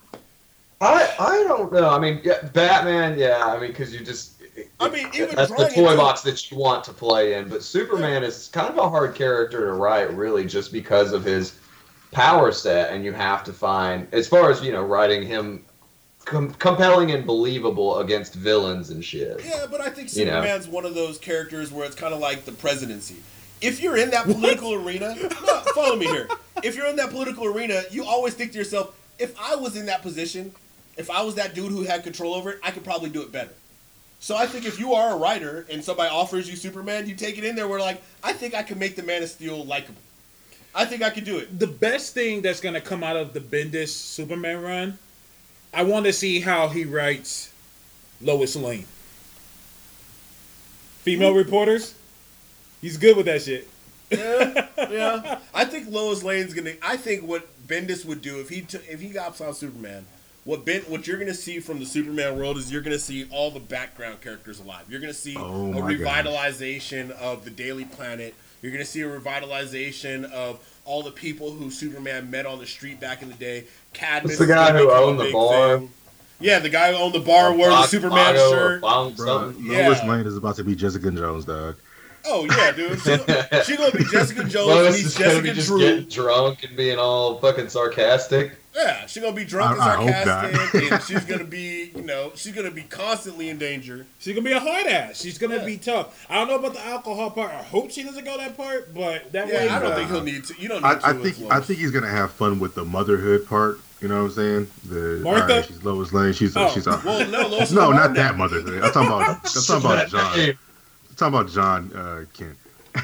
I 0.80 1.16
I 1.20 1.43
don't 1.47 1.72
know. 1.72 1.89
I 1.89 1.99
mean, 1.99 2.22
yeah, 2.24 2.41
Batman, 2.53 3.18
yeah. 3.18 3.43
I 3.43 3.59
mean, 3.59 3.72
because 3.72 3.93
you 3.93 4.05
just. 4.05 4.41
I 4.80 4.89
mean, 4.89 5.07
even 5.14 5.36
that's 5.36 5.51
the 5.51 5.72
toy 5.74 5.95
box 5.95 6.22
that 6.22 6.51
you 6.51 6.57
want 6.57 6.84
to 6.86 6.93
play 6.93 7.34
in. 7.34 7.49
But 7.49 7.64
Superman 7.64 8.24
is 8.24 8.47
kind 8.47 8.70
of 8.70 8.78
a 8.78 8.89
hard 8.89 9.16
character 9.16 9.66
to 9.66 9.74
write, 9.74 10.14
really, 10.14 10.45
just 10.45 10.72
because 10.72 11.14
of 11.14 11.24
his 11.24 11.57
power 12.12 12.51
set, 12.51 12.91
and 12.91 13.03
you 13.03 13.14
have 13.14 13.43
to 13.45 13.53
find, 13.53 14.07
as 14.12 14.28
far 14.28 14.51
as 14.51 14.64
you 14.64 14.72
know, 14.72 14.84
writing 14.84 15.26
him 15.26 15.64
com- 16.26 16.53
compelling 16.53 17.12
and 17.12 17.26
believable 17.26 17.99
against 17.99 18.36
villains 18.36 18.89
and 18.89 19.03
shit. 19.03 19.41
Yeah, 19.43 19.66
but 19.70 19.82
I 19.82 19.89
think 19.89 20.16
You 20.16 20.26
know. 20.26 20.32
Superman's 20.32 20.68
one 20.68 20.86
of 20.86 20.95
those 20.95 21.18
characters 21.18 21.72
where 21.72 21.86
it's 21.86 21.95
kind 21.95 22.14
of 22.14 22.20
like 22.20 22.45
the 22.45 22.51
presidency. 22.51 23.18
If 23.62 23.82
you're 23.82 23.97
in 23.97 24.09
that 24.12 24.26
political 24.26 24.74
arena, 24.74 25.16
no, 25.45 25.62
follow 25.76 25.95
me 25.95 26.07
here. 26.07 26.28
If 26.64 26.76
you're 26.76 26.88
in 26.88 26.95
that 26.95 27.12
political 27.12 27.45
arena, 27.45 27.84
you 27.91 28.03
always 28.03 28.34
think 28.34 28.53
to 28.53 28.57
yourself, 28.57 28.97
if 29.20 29.39
I 29.39 29.55
was 29.55 29.76
in 29.76 29.86
that 29.86 30.01
position, 30.01 30.53
if 30.97 31.09
I 31.09 31.22
was 31.22 31.36
that 31.36 31.53
dude 31.53 31.72
who 31.72 31.84
had 31.84 32.03
control 32.03 32.34
over 32.34 32.51
it, 32.51 32.59
I 32.64 32.72
could 32.72 32.84
probably 32.84 33.09
do 33.09 33.22
it 33.22 33.32
better. 33.32 33.51
So 34.22 34.38
I 34.38 34.45
think 34.45 34.65
if 34.65 34.80
you 34.80 34.93
are 34.93 35.15
a 35.15 35.17
writer 35.17 35.65
and 35.69 35.84
somebody 35.84 36.09
offers 36.09 36.47
you 36.47 36.55
Superman, 36.55 37.07
you 37.07 37.15
take 37.15 37.39
it 37.39 37.43
in 37.43 37.55
there 37.55 37.67
where 37.67 37.80
like, 37.80 38.01
I 38.24 38.34
think 38.34 38.53
I 38.53 38.61
can 38.61 38.78
make 38.78 38.95
the 38.95 39.01
Man 39.01 39.24
of 39.24 39.30
Steel 39.30 39.65
likable. 39.65 39.99
I 40.74 40.86
think 40.86 41.01
I 41.01 41.09
could 41.09 41.26
do 41.26 41.39
it. 41.39 41.59
the 41.59 41.67
best 41.67 42.13
thing 42.13 42.41
that's 42.41 42.61
gonna 42.61 42.80
come 42.80 43.03
out 43.03 43.17
of 43.17 43.34
the 43.34 43.41
Bendis 43.41 43.89
Superman 43.89 44.61
run, 44.61 44.99
I 45.74 45.84
want 45.84 46.05
to 46.05 46.13
see 46.13 46.39
how 46.39 46.69
he 46.69 46.86
writes 46.86 47.51
Lois 48.22 48.55
Lane. 48.55 48.86
Female 51.01 51.32
hmm. 51.32 51.38
reporters. 51.38 51.95
He's 52.80 52.97
good 52.97 53.17
with 53.17 53.26
that 53.26 53.41
shit. 53.41 53.67
yeah, 54.11 54.67
yeah. 54.89 55.39
I 55.53 55.65
think 55.65 55.89
Lois 55.89 56.24
Lane's 56.24 56.53
gonna. 56.53 56.74
I 56.84 56.95
think 56.95 57.24
what 57.24 57.47
Bendis 57.67 58.05
would 58.05 58.22
do 58.22 58.39
if 58.39 58.49
he 58.49 58.61
took 58.61 58.88
if 58.88 59.01
he 59.01 59.09
got 59.09 59.41
on 59.41 59.53
Superman, 59.55 60.05
what 60.44 60.66
Ben 60.66 60.82
what 60.84 61.08
you're 61.08 61.20
gonna 61.20 61.34
see 61.34 61.60
from 61.60 61.80
the 61.80 61.86
Superman 61.86 62.38
world 62.38 62.58
is 62.58 62.72
you're 62.72 62.82
gonna 62.82 62.98
see 63.00 63.28
all 63.32 63.52
the 63.52 63.60
background 63.60 64.22
characters 64.22 64.60
alive. 64.60 64.86
You're 64.89 65.00
gonna 65.02 65.14
see 65.14 65.36
Oh 65.38 65.72
a 65.72 65.82
my 65.82 65.94
revitalization 65.94 67.12
of 67.12 67.44
the 67.46 67.52
Daily 67.52 67.86
Planet. 67.86 68.34
You're 68.62 68.72
gonna 68.72 68.86
see 68.86 69.02
a 69.02 69.08
revitalization 69.10 70.30
of 70.32 70.60
all 70.86 71.04
the 71.04 71.12
people 71.12 71.52
who 71.52 71.70
Superman 71.70 72.30
met 72.32 72.46
on 72.46 72.60
the 72.60 72.66
street 72.68 73.00
back 73.00 73.22
in 73.22 73.30
the 73.30 73.36
day. 73.36 73.66
Cadmus, 73.94 74.32
It's 74.34 74.39
the 74.39 74.48
guy 74.48 74.72
who 74.76 74.89
owned 74.92 75.20
the 75.20 75.32
bar. 75.32 75.78
thing. 75.80 75.89
Yeah, 76.39 76.58
the 76.58 76.70
guy 76.70 76.92
who 76.92 76.98
owned 76.98 77.14
the 77.14 77.20
bar 77.20 77.54
wore 77.54 77.70
the 77.70 77.84
Superman 77.84 78.34
Bongo 78.36 78.52
shirt. 78.52 78.82
Bong 78.82 79.14
Bro, 79.14 79.26
something. 79.54 79.64
Yeah. 79.72 79.88
Lois 79.89 80.04
Lane 80.04 80.26
is 80.26 80.38
about 80.38 80.56
to 80.56 80.64
be 80.64 80.76
Jessica 80.76 81.12
Jones, 81.12 81.46
dog. 81.46 81.76
Oh 82.26 82.45
yeah, 82.45 82.72
dude. 82.72 82.99
She, 83.01 83.17
she 83.63 83.78
gonna 83.78 83.91
be 83.91 84.03
Jessica 84.05 84.43
Jones. 84.47 84.67
Lois 84.67 84.95
meets 84.95 85.07
is 85.07 85.17
gonna 85.17 85.30
Jessica 85.32 85.43
be 85.43 85.53
just 85.53 85.67
Drew. 85.67 85.80
getting 85.80 86.05
drunk 86.09 86.63
and 86.63 86.76
being 86.78 86.97
all 86.99 87.39
fucking 87.39 87.69
sarcastic. 87.69 88.53
Yeah, 88.76 89.05
she's 89.05 89.22
gonna 89.22 89.36
be 89.36 89.43
drunk 89.43 89.80
I- 89.80 89.89
I 89.89 89.93
and 89.95 90.03
hope 90.03 90.26
not. 90.26 90.51
sarcastic, 90.53 90.91
and 90.91 91.03
she's 91.07 91.26
gonna 91.26 91.43
be, 91.43 91.91
you 91.93 92.03
know, 92.03 92.32
she's 92.36 92.53
gonna 92.53 92.72
be 92.72 92.84
constantly 92.84 93.49
in 93.49 93.57
danger. 93.57 94.05
She's 94.19 94.34
gonna 94.36 94.45
be 94.47 94.53
a 94.53 94.59
hard 94.61 94.86
ass. 94.88 95.19
She's 95.22 95.38
gonna 95.38 95.57
Yeah. 95.57 95.65
be 95.65 95.78
tough. 95.78 96.26
I 96.30 96.36
don't 96.36 96.47
know 96.47 96.55
about 96.55 96.74
the 96.74 96.86
alcohol 96.86 97.32
part. 97.32 97.51
I 97.51 97.63
hope 97.63 97.91
she 97.91 98.03
doesn't 98.03 98.24
go 98.24 98.38
that 98.38 98.55
part, 98.55 98.93
but 98.93 99.32
that 99.34 99.47
way. 99.47 99.65
Yeah, 99.65 99.76
I 99.76 99.80
don't 99.80 99.91
uh, 99.91 99.95
think 99.95 100.09
he'll 100.09 100.24
need 100.24 100.45
to. 100.45 100.53
You 100.61 100.69
don't 100.69 100.82
need 100.84 100.88
I, 100.88 100.95
to. 100.95 101.07
I 101.07 101.13
think 101.13 101.39
Lois. 101.39 101.51
I 101.51 101.59
think 101.59 101.80
he's 101.80 101.91
gonna 101.91 102.07
have 102.07 102.32
fun 102.32 102.59
with 102.59 102.76
the 102.76 102.86
motherhood 102.86 103.45
part. 103.47 103.80
You 103.99 104.07
know 104.07 104.24
what 104.24 104.30
I'm 104.30 104.32
saying? 104.32 104.67
The 104.86 105.19
Martha? 105.22 105.41
alright, 105.43 105.65
she's 105.65 105.84
Lois 105.84 106.11
Lane. 106.13 106.34
She's 106.34 106.55
Oh. 106.57 106.72
she's 106.74 106.88
a, 106.88 106.99
Well, 107.05 107.28
no, 107.28 107.47
Lois 107.49 107.72
no, 107.74 107.91
not 107.91 107.95
mom 108.07 108.13
that 108.15 108.32
now. 108.32 108.38
motherhood. 108.38 108.84
I'm 108.84 108.91
talking 108.91 109.07
about 109.09 109.30
I'm 109.30 109.63
talking 109.63 109.86
about 109.86 110.07
Jon. 110.07 110.53
Hey, 111.22 111.28
I'm 111.28 111.34
talking 111.34 111.55
about 111.55 111.91
Jon 111.91 111.93
uh, 111.93 112.26
Kent. 112.34 112.57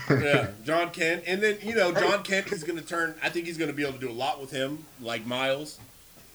yeah, 0.09 0.47
Jon 0.65 0.89
Kent, 0.89 1.23
and 1.27 1.41
then 1.41 1.57
you 1.61 1.75
know, 1.75 1.91
Jon 1.91 2.23
Kent 2.23 2.51
is 2.51 2.63
gonna 2.63 2.81
turn. 2.81 3.13
I 3.21 3.29
think 3.29 3.45
he's 3.45 3.59
gonna 3.59 3.73
be 3.73 3.83
able 3.83 3.93
to 3.93 3.99
do 3.99 4.09
a 4.09 4.11
lot 4.11 4.41
with 4.41 4.49
him, 4.49 4.83
like 4.99 5.27
Miles. 5.27 5.79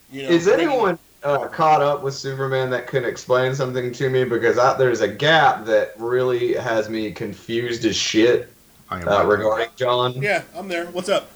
You 0.09 0.23
know, 0.23 0.29
Is 0.29 0.47
anyone 0.47 0.97
uh, 1.23 1.47
caught 1.49 1.81
up 1.81 2.01
with 2.01 2.13
Superman 2.13 2.69
that 2.69 2.87
can 2.87 3.03
explain 3.03 3.53
something 3.53 3.91
to 3.91 4.09
me? 4.09 4.23
Because 4.23 4.57
I, 4.57 4.77
there's 4.77 5.01
a 5.01 5.09
gap 5.09 5.65
that 5.65 5.93
really 5.97 6.53
has 6.53 6.87
me 6.87 7.11
confused 7.11 7.83
as 7.83 7.97
shit 7.97 8.49
I 8.89 9.01
am 9.01 9.07
uh, 9.09 9.25
regarding 9.25 9.69
Jon. 9.75 10.13
Yeah, 10.13 10.43
I'm 10.55 10.69
there. 10.69 10.85
What's 10.85 11.09
up? 11.09 11.29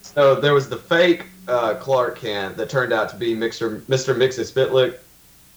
So 0.00 0.36
there 0.36 0.54
was 0.54 0.70
the 0.70 0.78
fake 0.78 1.26
uh, 1.48 1.74
Clark 1.74 2.18
Kent 2.18 2.56
that 2.56 2.70
turned 2.70 2.94
out 2.94 3.10
to 3.10 3.16
be 3.16 3.34
Mr. 3.34 3.82
Mr. 3.82 4.16
Mxyzptlk. 4.16 4.96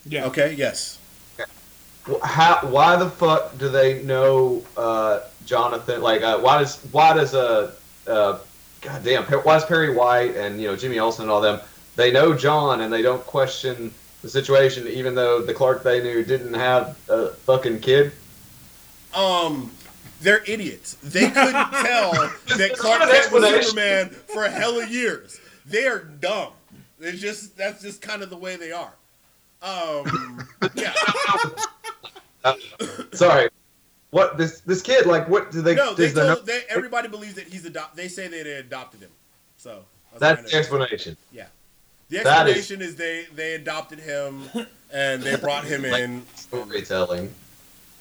Yeah. 0.05 0.25
Okay, 0.25 0.53
yes. 0.57 0.99
Wh- 2.07 2.21
How? 2.23 2.59
Why 2.67 2.95
the 2.95 3.09
fuck 3.09 3.57
do 3.57 3.69
they 3.69 4.03
know 4.03 4.63
uh, 4.77 5.21
Jonathan? 5.45 6.01
Like, 6.01 6.21
uh, 6.21 6.39
why 6.39 6.59
does 6.59 6.79
why 6.91 7.13
does 7.13 7.33
uh, 7.33 7.71
uh, 8.07 8.39
goddamn, 8.81 9.23
why 9.23 9.57
is 9.57 9.65
Perry 9.65 9.93
White 9.95 10.35
and 10.35 10.61
you 10.61 10.67
know 10.67 10.75
Jimmy 10.75 10.99
Olsen 10.99 11.23
and 11.23 11.31
all 11.31 11.41
them? 11.41 11.59
They 11.95 12.11
know 12.11 12.33
John 12.35 12.81
and 12.81 12.91
they 12.91 13.01
don't 13.01 13.25
question 13.25 13.93
the 14.21 14.29
situation, 14.29 14.87
even 14.87 15.15
though 15.15 15.41
the 15.41 15.53
Clark 15.53 15.83
they 15.83 16.01
knew 16.03 16.23
didn't 16.23 16.53
have 16.53 16.97
a 17.09 17.29
fucking 17.29 17.79
kid. 17.79 18.11
Um, 19.15 19.71
they're 20.21 20.43
idiots. 20.45 20.95
They 21.03 21.29
couldn't 21.29 21.51
tell 21.71 22.11
that 22.57 22.75
Clark 22.77 22.99
Kent 23.01 23.11
was 23.31 23.43
explanation. 23.43 23.63
Superman 23.63 24.09
for 24.09 24.43
a 24.43 24.49
hell 24.49 24.79
of 24.79 24.89
years. 24.89 25.39
They 25.65 25.87
are 25.87 25.99
dumb. 25.99 26.51
It's 26.99 27.21
just 27.21 27.55
that's 27.57 27.81
just 27.81 28.01
kind 28.01 28.21
of 28.21 28.29
the 28.29 28.37
way 28.37 28.55
they 28.55 28.71
are. 28.71 28.93
Um, 29.61 30.45
yeah. 30.75 30.93
Uh, 32.45 32.55
sorry, 33.11 33.49
what 34.11 34.37
this 34.37 34.61
this 34.61 34.81
kid 34.81 35.05
like? 35.05 35.27
What 35.27 35.51
do 35.51 35.61
they? 35.61 35.75
No, 35.75 35.93
they 35.93 36.11
told, 36.11 36.45
they, 36.45 36.61
everybody 36.69 37.07
believes 37.07 37.33
that 37.35 37.47
he's 37.47 37.65
adopt. 37.65 37.95
They 37.95 38.07
say 38.07 38.27
that 38.27 38.43
they 38.43 38.53
adopted 38.53 39.01
him. 39.01 39.09
So 39.57 39.83
that's 40.19 40.51
the 40.51 40.57
explanation. 40.57 41.17
the 42.09 42.19
that 42.23 42.47
is- 42.47 42.57
explanation 42.57 42.81
is, 42.81 42.95
they 42.95 43.25
they 43.33 43.55
adopted 43.55 43.99
him 43.99 44.43
and 44.93 45.23
they 45.23 45.35
brought 45.35 45.65
him 45.65 45.83
in. 45.85 46.23
Storytelling. 46.35 47.33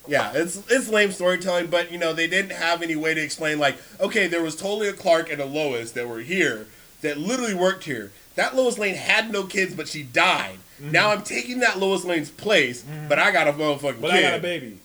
Yeah, 0.07 0.33
it's 0.35 0.63
it's 0.71 0.89
lame 0.89 1.11
storytelling, 1.11 1.69
but 1.69 1.91
you 1.91 1.99
know 1.99 2.13
they 2.13 2.27
didn't 2.27 2.53
have 2.53 2.83
any 2.83 2.97
way 2.97 3.15
to 3.15 3.23
explain 3.23 3.59
like, 3.59 3.77
okay, 3.99 4.27
there 4.27 4.43
was 4.43 4.55
totally 4.55 4.89
a 4.89 4.93
Clark 4.93 5.33
and 5.33 5.41
a 5.41 5.47
Lois 5.47 5.93
that 5.93 6.07
were 6.07 6.21
here 6.21 6.67
that 7.01 7.17
literally 7.17 7.55
worked 7.55 7.85
here. 7.85 8.13
That 8.35 8.55
Lois 8.55 8.79
Lane 8.79 8.97
had 8.97 9.33
no 9.33 9.45
kids, 9.45 9.75
but 9.75 9.89
she 9.89 10.03
died. 10.03 10.59
Now 10.81 11.11
I'm 11.11 11.23
taking 11.23 11.61
that 11.61 11.79
Lois 11.79 12.05
Lane's 12.05 12.31
place, 12.31 12.83
mm-hmm. 12.83 13.09
but 13.09 13.19
I 13.19 13.31
got 13.33 13.49
a 13.49 13.53
motherfucking 13.53 14.01
baby. 14.01 14.01
But 14.01 14.11
kid. 14.11 14.25
I 14.25 14.31
got 14.31 14.39
a 14.39 14.43
baby. 14.43 14.79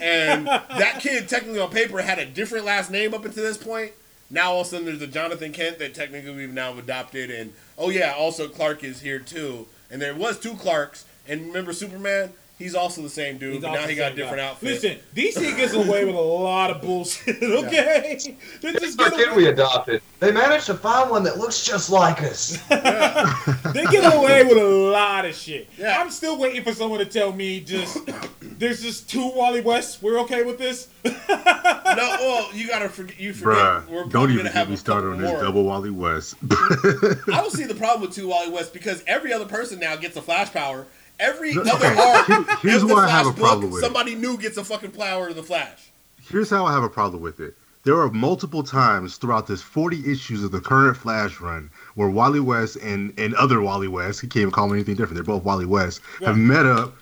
and 0.00 0.46
that 0.78 1.00
kid 1.00 1.28
technically 1.28 1.60
on 1.60 1.70
paper 1.70 2.00
had 2.02 2.18
a 2.18 2.26
different 2.26 2.64
last 2.64 2.90
name 2.90 3.14
up 3.14 3.24
until 3.24 3.44
this 3.44 3.58
point. 3.58 3.92
Now 4.28 4.52
all 4.52 4.62
of 4.62 4.66
a 4.66 4.70
sudden 4.70 4.86
there's 4.86 5.02
a 5.02 5.06
Jonathan 5.06 5.52
Kent 5.52 5.78
that 5.78 5.94
technically 5.94 6.34
we've 6.34 6.52
now 6.52 6.76
adopted, 6.76 7.30
and 7.30 7.52
oh 7.78 7.90
yeah, 7.90 8.14
also 8.16 8.48
Clark 8.48 8.82
is 8.82 9.00
here 9.00 9.20
too. 9.20 9.66
And 9.90 10.02
there 10.02 10.14
was 10.14 10.38
two 10.38 10.54
Clarks, 10.54 11.04
and 11.28 11.46
remember 11.46 11.72
Superman? 11.72 12.32
He's 12.58 12.74
also 12.74 13.02
the 13.02 13.10
same 13.10 13.36
dude, 13.36 13.54
He's 13.54 13.62
but 13.62 13.72
now 13.72 13.86
he 13.86 13.94
got 13.94 14.12
a 14.12 14.14
different 14.14 14.38
guy. 14.38 14.48
outfit. 14.48 14.82
Listen, 14.82 14.98
DC 15.14 15.56
gets 15.58 15.74
away 15.74 16.06
with 16.06 16.14
a 16.14 16.18
lot 16.18 16.70
of 16.70 16.80
bullshit. 16.80 17.42
Okay, 17.42 18.18
they 18.62 18.72
just 18.72 18.98
Our 18.98 19.10
get 19.10 19.18
kid 19.18 19.28
away, 19.28 19.36
we 19.36 19.48
adopted. 19.48 20.00
They 20.20 20.32
managed 20.32 20.64
to 20.66 20.74
find 20.74 21.10
one 21.10 21.22
that 21.24 21.36
looks 21.36 21.62
just 21.62 21.90
like 21.90 22.22
us. 22.22 22.56
they 22.68 23.84
get 23.90 24.14
away 24.14 24.44
with 24.44 24.56
a 24.56 24.64
lot 24.64 25.26
of 25.26 25.34
shit. 25.34 25.68
Yeah. 25.76 26.00
I'm 26.00 26.10
still 26.10 26.38
waiting 26.38 26.62
for 26.64 26.72
someone 26.72 27.00
to 27.00 27.04
tell 27.04 27.30
me 27.30 27.60
just 27.60 27.98
there's 28.40 28.80
just 28.82 29.10
two 29.10 29.30
Wally 29.34 29.60
West. 29.60 30.02
We're 30.02 30.18
okay 30.20 30.42
with 30.42 30.56
this. 30.56 30.88
no, 31.04 31.12
well, 31.28 32.48
you 32.54 32.68
gotta 32.68 32.88
forget. 32.88 33.20
You 33.20 33.34
forget. 33.34 33.86
we're 33.88 34.04
Bruh, 34.04 34.10
don't 34.10 34.30
even 34.30 34.36
gonna 34.38 34.48
get 34.48 34.54
have 34.54 34.68
me 34.68 34.74
a 34.74 34.78
started 34.78 35.08
on 35.08 35.20
this 35.20 35.30
more. 35.30 35.42
double 35.42 35.64
Wally 35.64 35.90
West. 35.90 36.36
I 36.50 37.16
don't 37.26 37.52
see 37.52 37.64
the 37.64 37.74
problem 37.74 38.00
with 38.02 38.14
two 38.16 38.28
Wally 38.28 38.50
West 38.50 38.72
because 38.72 39.04
every 39.06 39.32
other 39.32 39.44
person 39.46 39.78
now 39.78 39.96
gets 39.96 40.16
a 40.16 40.22
flash 40.22 40.50
power. 40.52 40.86
Every 41.18 41.56
other 41.56 41.86
arc, 41.86 42.26
here- 42.26 42.44
here's 42.62 42.84
why 42.84 43.06
I 43.06 43.08
have 43.08 43.26
a 43.26 43.32
problem 43.32 43.62
book, 43.62 43.72
with 43.72 43.82
it. 43.82 43.86
somebody 43.86 44.14
new 44.14 44.36
gets 44.36 44.56
a 44.56 44.64
fucking 44.64 44.90
power 44.92 45.28
of 45.28 45.36
the 45.36 45.42
Flash. 45.42 45.90
Here's 46.28 46.50
how 46.50 46.66
I 46.66 46.72
have 46.72 46.82
a 46.82 46.88
problem 46.90 47.22
with 47.22 47.40
it. 47.40 47.56
There 47.84 48.00
are 48.00 48.10
multiple 48.10 48.64
times 48.64 49.16
throughout 49.16 49.46
this 49.46 49.62
40 49.62 50.10
issues 50.10 50.42
of 50.42 50.50
the 50.50 50.60
current 50.60 50.96
Flash 50.96 51.40
run 51.40 51.70
where 51.94 52.08
Wally 52.08 52.40
West 52.40 52.76
and, 52.76 53.14
and 53.16 53.32
other 53.34 53.60
Wally 53.62 53.86
West, 53.86 54.20
he 54.20 54.26
can't 54.26 54.42
even 54.42 54.50
call 54.50 54.66
him 54.66 54.72
anything 54.72 54.96
different, 54.96 55.14
they're 55.14 55.22
both 55.34 55.44
Wally 55.44 55.66
West, 55.66 56.00
have 56.24 56.36
met 56.36 56.66
up. 56.66 56.94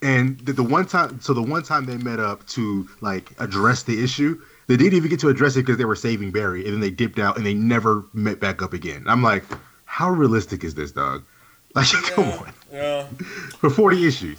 And 0.00 0.38
the, 0.40 0.54
the 0.54 0.62
one 0.62 0.86
time, 0.86 1.20
so 1.20 1.32
the 1.34 1.42
one 1.42 1.62
time 1.62 1.84
they 1.84 1.98
met 1.98 2.18
up 2.18 2.46
to 2.48 2.88
like 3.02 3.30
address 3.38 3.82
the 3.84 4.02
issue, 4.02 4.40
they 4.68 4.76
didn't 4.76 4.94
even 4.94 5.10
get 5.10 5.20
to 5.20 5.28
address 5.28 5.54
it 5.56 5.60
because 5.60 5.76
they 5.76 5.84
were 5.84 5.94
saving 5.94 6.30
Barry, 6.32 6.64
and 6.64 6.72
then 6.72 6.80
they 6.80 6.90
dipped 6.90 7.18
out 7.18 7.36
and 7.36 7.44
they 7.44 7.54
never 7.54 8.02
met 8.14 8.40
back 8.40 8.62
up 8.62 8.72
again. 8.72 9.04
I'm 9.06 9.22
like, 9.22 9.44
how 9.84 10.08
realistic 10.10 10.64
is 10.64 10.74
this, 10.74 10.92
dog? 10.92 11.22
Like, 11.74 11.86
come 12.14 12.24
on, 12.24 12.52
Yeah, 12.72 13.06
for 13.58 13.68
40 13.70 14.06
issues. 14.06 14.38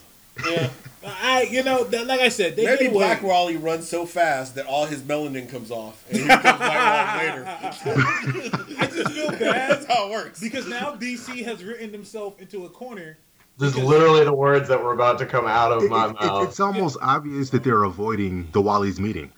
yeah. 0.49 0.69
I, 1.05 1.43
you 1.43 1.63
know, 1.63 1.83
that, 1.83 2.07
like 2.07 2.21
I 2.21 2.29
said, 2.29 2.55
they 2.55 2.63
Maybe 2.65 2.85
get 2.85 2.93
away. 2.93 3.03
Black 3.05 3.23
Wally 3.23 3.57
runs 3.57 3.87
so 3.89 4.05
fast 4.05 4.55
that 4.55 4.65
all 4.65 4.85
his 4.85 5.01
melanin 5.01 5.49
comes 5.49 5.69
off 5.69 6.03
and 6.09 6.17
he 6.19 6.23
becomes 6.23 6.43
White 6.59 6.59
Wally 6.61 7.27
later. 7.29 7.45
I 8.79 8.87
just 8.87 9.11
feel 9.11 9.29
bad. 9.31 9.39
That's 9.39 9.85
bad 9.85 9.95
how 9.95 10.07
it 10.07 10.11
works. 10.11 10.39
because 10.39 10.65
now 10.67 10.95
DC 10.95 11.43
has 11.43 11.61
written 11.63 11.91
himself 11.91 12.39
into 12.41 12.65
a 12.65 12.69
corner. 12.69 13.17
Just 13.59 13.75
literally 13.77 14.23
the 14.23 14.33
words 14.33 14.67
that 14.69 14.81
were 14.81 14.93
about 14.93 15.19
to 15.19 15.25
come 15.25 15.45
out 15.45 15.71
of 15.73 15.83
It- 15.83 15.91
my 15.91 16.05
it- 16.07 16.09
it- 16.11 16.21
mouth. 16.21 16.47
it's 16.47 16.59
almost 16.61 16.97
obvious 17.01 17.49
that 17.51 17.63
they're 17.63 17.83
avoiding 17.83 18.47
the 18.53 18.61
Wally's 18.61 18.99
meeting. 18.99 19.31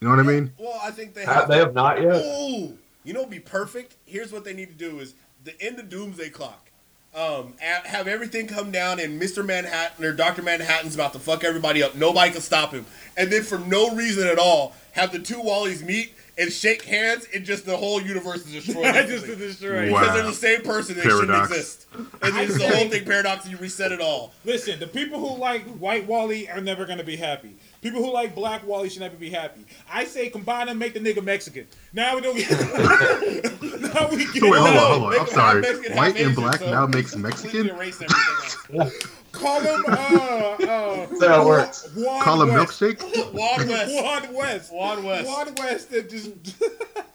You 0.00 0.08
know 0.08 0.16
what 0.16 0.20
I 0.20 0.28
mean? 0.28 0.52
Well, 0.58 0.78
I 0.82 0.90
think 0.90 1.14
they 1.14 1.24
have. 1.24 1.46
they 1.48 1.58
have 1.58 1.74
not 1.74 2.02
yet. 2.02 2.20
Oh, 2.24 2.72
you 3.04 3.12
know, 3.14 3.20
what'd 3.20 3.30
be 3.30 3.38
perfect. 3.38 3.94
Here's 4.04 4.32
what 4.32 4.44
they 4.44 4.52
need 4.52 4.66
to 4.68 4.74
do: 4.90 4.98
is 4.98 5.14
the 5.44 5.54
end 5.62 5.78
of 5.78 5.88
Doomsday 5.88 6.30
Clock. 6.30 6.70
Um, 7.14 7.52
have 7.60 8.08
everything 8.08 8.46
come 8.46 8.70
down, 8.70 8.98
and 8.98 9.18
Mister 9.18 9.42
Manhattan 9.42 10.02
or 10.02 10.12
Doctor 10.12 10.40
Manhattan's 10.40 10.94
about 10.94 11.12
to 11.12 11.18
fuck 11.18 11.44
everybody 11.44 11.82
up. 11.82 11.94
Nobody 11.94 12.32
can 12.32 12.40
stop 12.40 12.72
him, 12.72 12.86
and 13.18 13.30
then 13.30 13.42
for 13.42 13.58
no 13.58 13.94
reason 13.94 14.26
at 14.26 14.38
all, 14.38 14.74
have 14.92 15.12
the 15.12 15.18
two 15.18 15.36
Wallys 15.36 15.84
meet 15.84 16.14
and 16.38 16.50
shake 16.50 16.82
hands, 16.82 17.26
and 17.34 17.44
just 17.44 17.66
the 17.66 17.76
whole 17.76 18.00
universe 18.00 18.46
is 18.46 18.64
destroyed. 18.64 18.94
just 19.06 19.26
to 19.26 19.36
destroy. 19.36 19.92
Wow. 19.92 20.00
Because 20.00 20.14
they're 20.14 20.26
the 20.26 20.32
same 20.32 20.62
person. 20.62 20.96
They 20.96 21.02
Paradox. 21.02 21.50
shouldn't 21.50 21.50
exist. 21.50 21.86
And 22.22 22.38
it's 22.38 22.56
the 22.56 22.68
whole 22.74 22.88
thing 22.88 23.04
paradox. 23.04 23.44
And 23.44 23.52
you 23.52 23.58
reset 23.58 23.92
it 23.92 24.00
all. 24.00 24.32
Listen, 24.44 24.80
the 24.80 24.86
people 24.86 25.18
who 25.18 25.38
like 25.38 25.64
White 25.76 26.06
Wally 26.06 26.48
are 26.48 26.60
never 26.60 26.86
gonna 26.86 27.04
be 27.04 27.16
happy. 27.16 27.54
People 27.82 28.00
who 28.02 28.12
like 28.12 28.34
Black 28.36 28.64
Wally 28.66 28.88
should 28.88 29.00
never 29.00 29.16
be 29.16 29.28
happy. 29.28 29.66
I 29.92 30.04
say 30.04 30.30
combine 30.30 30.68
them, 30.68 30.78
make 30.78 30.94
the 30.94 31.00
nigga 31.00 31.22
Mexican. 31.22 31.66
Now 31.92 32.14
we 32.14 32.20
don't 32.22 32.36
get. 32.36 32.48
now 33.80 34.08
we 34.08 34.18
get. 34.18 34.36
So 34.36 34.50
wait, 34.50 34.60
hold 34.60 34.76
on, 34.76 34.76
hold 34.76 35.02
on. 35.02 35.10
make 35.10 35.20
I'm 35.20 35.26
sorry. 35.26 35.60
Mexican, 35.62 35.96
White 35.96 36.08
and 36.10 36.18
Asian, 36.18 36.34
black 36.34 36.58
so 36.60 36.70
now 36.70 36.86
makes 36.86 37.16
Mexican. 37.16 37.68
erase. 37.70 37.98
Call 39.32 39.60
him. 39.60 39.84
Uh, 39.88 39.92
uh, 39.92 41.06
That's 41.06 41.24
how 41.26 41.42
it 41.42 41.46
works. 41.46 41.88
Juan 41.96 42.22
Call 42.22 42.42
him 42.42 42.48
West. 42.54 42.80
milkshake. 42.80 43.32
Wad 43.34 43.68
West. 43.68 43.92
Juan 43.94 44.32
West. 44.34 44.72
Wad 44.72 45.04
West. 45.04 45.26
Juan 45.28 45.54
West. 45.58 45.90
That 45.90 46.08
just. 46.08 46.30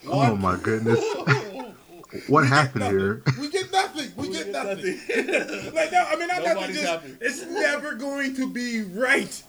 Oh 0.09 0.37
my 0.37 0.57
goodness. 0.57 1.03
What 2.27 2.47
happened 2.47 2.85
here? 2.85 3.21
We 3.41 3.49
get 3.49 3.69
nothing. 3.73 4.09
We, 4.15 4.29
We 4.29 4.33
get, 4.33 4.45
get 4.53 4.65
nothing. 4.65 4.95
nothing. 5.07 5.73
Like 5.73 5.91
no, 5.91 6.05
I 6.07 6.15
mean, 6.15 6.29
I 6.31 6.37
nothing. 6.39 6.43
Nobody's 6.45 6.75
Just, 6.81 6.87
happy. 6.87 7.15
it's 7.19 7.45
never 7.45 7.93
going 7.95 8.33
to 8.35 8.49
be 8.49 8.83
right. 8.83 9.43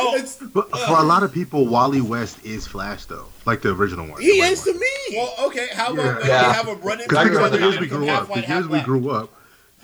Oh, 0.00 0.14
It's- 0.16 0.36
But 0.40 0.70
for 0.70 0.96
a 0.98 1.02
lot 1.02 1.22
of 1.22 1.32
people, 1.32 1.66
Wally 1.66 2.00
West 2.00 2.38
is 2.44 2.66
Flash 2.66 3.04
though, 3.06 3.26
like 3.46 3.62
the 3.62 3.70
original 3.70 4.06
one. 4.06 4.20
he 4.20 4.32
the 4.32 4.38
white 4.40 4.52
is 4.52 4.62
to 4.62 4.74
me. 4.74 4.86
well, 5.16 5.34
okay. 5.46 5.68
How 5.72 5.92
about 5.92 6.04
Yeah. 6.04 6.14
when 6.18 6.26
Yeah. 6.26 6.48
we 6.48 6.54
have 6.54 6.68
a 6.68 6.74
run 6.74 7.00
into 7.00 7.08
Because 7.08 7.24
think 7.28 7.36
about 7.38 7.50
the 7.50 7.56
agree 7.58 7.68
years 7.68 7.80
we 7.80 7.86
grew 7.86 8.08
up. 8.08 8.32
The 8.34 8.40
years 8.46 8.68
we 8.68 8.80
grew 8.80 9.10
up, 9.10 9.30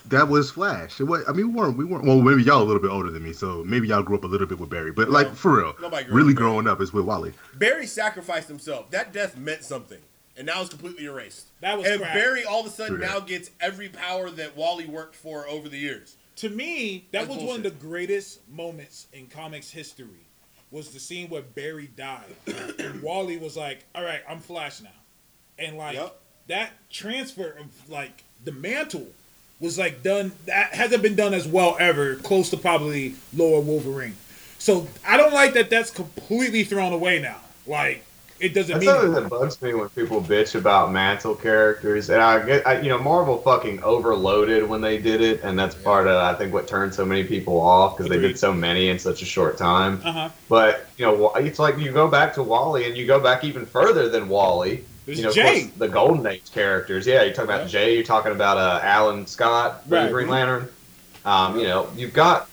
that 0.09 0.29
was 0.29 0.51
Flash. 0.51 1.01
It 1.01 1.05
was, 1.05 1.25
I 1.29 1.33
mean, 1.33 1.49
we 1.53 1.61
weren't. 1.61 1.77
We 1.77 1.85
weren't. 1.85 2.05
Well, 2.05 2.21
maybe 2.23 2.43
y'all 2.43 2.63
a 2.63 2.65
little 2.65 2.81
bit 2.83 2.91
older 2.91 3.11
than 3.11 3.25
me, 3.25 3.33
so 3.33 3.65
maybe 3.67 3.89
y'all 3.89 4.03
grew 4.03 4.17
up 4.17 4.25
a 4.25 4.29
little 4.29 4.47
bit 4.47 4.59
with 4.59 4.71
Barry. 4.71 4.93
But 4.93 5.11
like 5.11 5.35
for 5.35 5.57
real, 5.59 5.75
Nobody 5.81 6.05
grew 6.05 6.13
up 6.13 6.17
really 6.17 6.27
with 6.29 6.37
growing 6.37 6.67
up 6.69 6.81
is 6.81 6.93
with 6.93 7.05
Wally. 7.05 7.33
Barry 7.55 7.87
sacrificed 7.87 8.49
himself. 8.49 8.91
That 8.93 9.13
death 9.13 9.37
meant 9.37 9.65
something, 9.65 9.99
and 10.37 10.47
now 10.47 10.61
it's 10.61 10.71
completely 10.71 11.07
erased. 11.07 11.47
That 11.61 11.77
was 11.79 11.87
and 11.89 12.01
crap. 12.01 12.15
Barry 12.15 12.45
all 12.45 12.61
of 12.61 12.67
a 12.67 12.71
sudden 12.71 12.99
True 12.99 13.07
now 13.07 13.19
gets 13.21 13.51
every 13.61 13.89
power 13.89 14.31
that 14.31 14.57
Wally 14.57 14.87
worked 14.87 15.17
for 15.17 15.47
over 15.49 15.69
the 15.69 15.79
years. 15.79 16.15
To 16.37 16.49
me, 16.51 17.07
that 17.13 17.27
That's 17.29 17.37
was 17.37 17.45
one 17.45 17.57
of 17.59 17.63
the 17.63 17.71
greatest 17.71 18.47
moments 18.49 19.07
in 19.13 19.27
comics 19.27 19.71
history. 19.71 20.09
Was 20.71 20.91
the 20.91 21.01
scene 21.01 21.29
where 21.31 21.43
Barry 21.43 21.89
died, 21.97 22.35
and 22.79 23.01
Wally 23.03 23.37
was 23.39 23.57
like, 23.57 23.85
"All 23.95 24.03
right, 24.03 24.21
I'm 24.29 24.41
Flash 24.41 24.81
now," 24.83 24.91
and 25.59 25.79
like 25.79 25.95
Yep. 25.95 26.21
that 26.49 26.71
transfer 26.91 27.51
of 27.59 27.89
like 27.89 28.25
the 28.45 28.53
mantle 28.53 29.07
was 29.61 29.79
like 29.79 30.03
done. 30.03 30.33
That 30.47 30.75
hasn't 30.75 31.03
been 31.03 31.15
done 31.15 31.33
as 31.35 31.47
well 31.47 31.77
ever. 31.79 32.17
Close 32.17 32.51
to 32.51 32.57
probably 32.57 33.15
Laura 33.35 33.61
Wolverine. 33.61 34.17
So 34.59 34.89
I 35.07 35.17
don't 35.17 35.33
like 35.33 35.55
that. 35.55 35.71
That's 35.71 35.91
completely 35.91 36.65
thrown 36.65 36.93
away 36.93 37.21
now. 37.21 37.41
Like 37.67 38.05
it 38.41 38.55
doesn't 38.55 38.75
That's 38.81 38.87
mean. 38.87 38.95
something 38.95 39.23
that 39.23 39.29
bugs 39.31 39.61
me 39.63 39.75
when 39.75 39.89
people 39.91 40.21
bitch 40.21 40.55
about 40.55 40.93
mantle 40.93 41.35
characters, 41.35 42.11
and 42.11 42.21
I 42.23 42.45
get, 42.45 42.67
I, 42.67 42.81
you 42.81 42.89
know, 42.89 42.99
Marvel 42.99 43.39
fucking 43.39 43.83
overloaded 43.83 44.69
when 44.69 44.81
they 44.81 44.99
did 44.99 45.21
it, 45.21 45.43
and 45.43 45.59
that's 45.59 45.75
part 45.75 46.07
of 46.07 46.17
I 46.17 46.35
think 46.35 46.53
what 46.53 46.69
turned 46.69 46.95
so 46.95 47.05
many 47.05 47.25
people 47.25 47.61
off 47.61 47.97
because 47.97 48.11
they 48.11 48.19
did 48.19 48.39
so 48.39 48.53
many 48.53 48.89
in 48.89 48.99
such 48.99 49.23
a 49.23 49.27
short 49.27 49.57
time. 49.59 50.01
Uh 50.05 50.13
huh. 50.13 50.29
But 50.49 50.87
you 50.99 51.07
know, 51.07 51.33
it's 51.35 51.59
like 51.59 51.79
you 51.79 51.93
go 51.93 52.09
back 52.09 52.35
to 52.35 52.43
Wally, 52.43 52.87
and 52.87 52.97
you 52.97 53.07
go 53.07 53.21
back 53.21 53.45
even 53.45 53.65
further 53.67 54.09
than 54.09 54.29
Wally. 54.29 54.85
There's 55.07 55.19
you 55.19 55.25
know, 55.25 55.33
Jay. 55.33 55.63
course, 55.63 55.73
the 55.79 55.89
Golden 55.89 56.27
Age 56.27 56.51
characters. 56.53 57.07
Yeah, 57.07 57.23
you're 57.23 57.33
talking 57.33 57.51
about 57.51 57.69
Jay. 57.69 57.95
You're 57.95 58.03
talking 58.05 58.33
about 58.33 58.59
uh, 58.59 58.81
Alan 58.83 59.27
Scott, 59.27 59.83
Right. 59.89 60.11
Green 60.11 60.29
Lantern. 60.29 60.69
Um, 61.25 61.57
you 61.59 61.65
know, 61.65 61.89
you've 61.97 62.13
got 62.13 62.49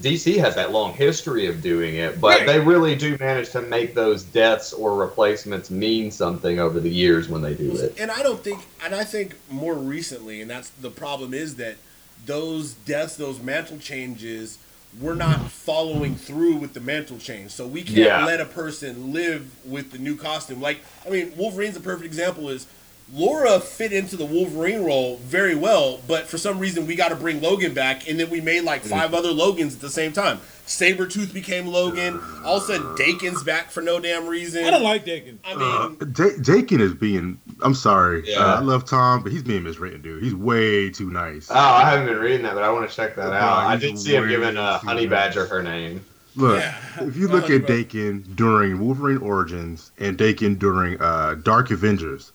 DC 0.00 0.36
has 0.38 0.54
that 0.54 0.72
long 0.72 0.92
history 0.92 1.46
of 1.46 1.62
doing 1.62 1.96
it, 1.96 2.20
but 2.20 2.38
Right. 2.40 2.46
they 2.46 2.60
really 2.60 2.94
do 2.94 3.16
manage 3.18 3.50
to 3.50 3.62
make 3.62 3.94
those 3.94 4.22
deaths 4.22 4.72
or 4.72 4.94
replacements 4.96 5.70
mean 5.70 6.10
something 6.10 6.58
over 6.58 6.80
the 6.80 6.90
years 6.90 7.28
when 7.28 7.42
they 7.42 7.54
do 7.54 7.76
it. 7.76 7.94
And 7.98 8.10
I 8.10 8.22
don't 8.22 8.42
think, 8.42 8.60
and 8.84 8.94
I 8.94 9.04
think 9.04 9.34
more 9.50 9.74
recently, 9.74 10.40
and 10.40 10.50
that's 10.50 10.70
the 10.80 10.90
problem 10.90 11.34
is 11.34 11.56
that 11.56 11.76
those 12.24 12.72
deaths, 12.72 13.16
those 13.16 13.40
mantle 13.40 13.78
changes, 13.78 14.58
we're 15.00 15.14
not 15.14 15.50
following 15.50 16.16
through 16.16 16.56
with 16.56 16.72
the 16.72 16.80
mantle 16.80 17.18
change. 17.18 17.50
So 17.50 17.66
we 17.66 17.82
can't 17.82 17.96
Yeah. 17.98 18.24
let 18.24 18.40
a 18.40 18.46
person 18.46 19.12
live 19.12 19.46
with 19.64 19.90
the 19.92 19.98
new 19.98 20.16
costume. 20.16 20.60
Like, 20.60 20.78
I 21.06 21.10
mean, 21.10 21.32
Wolverine's 21.36 21.76
a 21.76 21.80
perfect 21.80 22.06
example. 22.06 22.48
Is 22.48 22.66
Laura 23.12 23.60
fit 23.60 23.92
into 23.92 24.16
the 24.16 24.24
Wolverine 24.24 24.82
role 24.82 25.18
very 25.18 25.54
well, 25.54 26.00
but 26.08 26.26
for 26.26 26.38
some 26.38 26.58
reason 26.58 26.86
we 26.86 26.96
got 26.96 27.10
to 27.10 27.16
bring 27.16 27.40
Logan 27.40 27.72
back, 27.72 28.08
and 28.08 28.18
then 28.18 28.30
we 28.30 28.40
made 28.40 28.62
like 28.62 28.82
five 28.82 29.14
other 29.14 29.30
Logans 29.32 29.74
at 29.76 29.80
the 29.80 29.90
same 29.90 30.12
time. 30.12 30.40
Sabretooth 30.66 31.32
became 31.32 31.68
Logan. 31.68 32.20
All 32.44 32.56
of 32.56 32.64
a 32.64 32.66
sudden, 32.66 32.86
Daken's 32.96 33.44
back 33.44 33.70
for 33.70 33.80
no 33.80 34.00
damn 34.00 34.26
reason. 34.26 34.64
I 34.64 34.70
don't 34.72 34.82
like 34.82 35.04
Daken. 35.06 35.38
I 35.44 35.52
Uh, 35.52 35.88
mean, 35.90 35.96
Daken 35.98 36.80
is 36.80 36.92
being. 36.94 37.38
I'm 37.62 37.74
sorry. 37.74 38.24
Yeah. 38.28 38.40
Uh, 38.40 38.56
I 38.56 38.58
love 38.60 38.84
Tom, 38.84 39.22
but 39.22 39.30
he's 39.30 39.44
being 39.44 39.62
miswritten, 39.62 40.02
dude. 40.02 40.24
He's 40.24 40.34
way 40.34 40.90
too 40.90 41.08
nice. 41.08 41.48
Oh, 41.48 41.54
I 41.54 41.88
haven't 41.88 42.06
been 42.06 42.18
reading 42.18 42.42
that, 42.42 42.54
but 42.54 42.64
I 42.64 42.70
want 42.72 42.90
to 42.90 42.94
check 42.96 43.14
that 43.14 43.28
Oh, 43.28 43.32
out. 43.32 43.66
I 43.68 43.76
did 43.76 43.96
see 43.96 44.16
him 44.16 44.28
giving 44.28 44.56
uh, 44.56 44.80
too 44.80 44.86
Honey 44.88 45.02
nice. 45.06 45.10
Badger 45.10 45.46
her 45.46 45.62
name. 45.62 46.04
Look, 46.34 46.58
Yeah. 46.58 46.74
if 47.02 47.16
you 47.16 47.28
look 47.28 47.48
at 47.48 47.64
bro. 47.66 47.76
Daken 47.76 48.34
during 48.34 48.80
Wolverine 48.80 49.18
Origins 49.18 49.92
and 49.98 50.18
Daken 50.18 50.58
during 50.58 51.00
uh, 51.00 51.36
Dark 51.36 51.70
Avengers, 51.70 52.32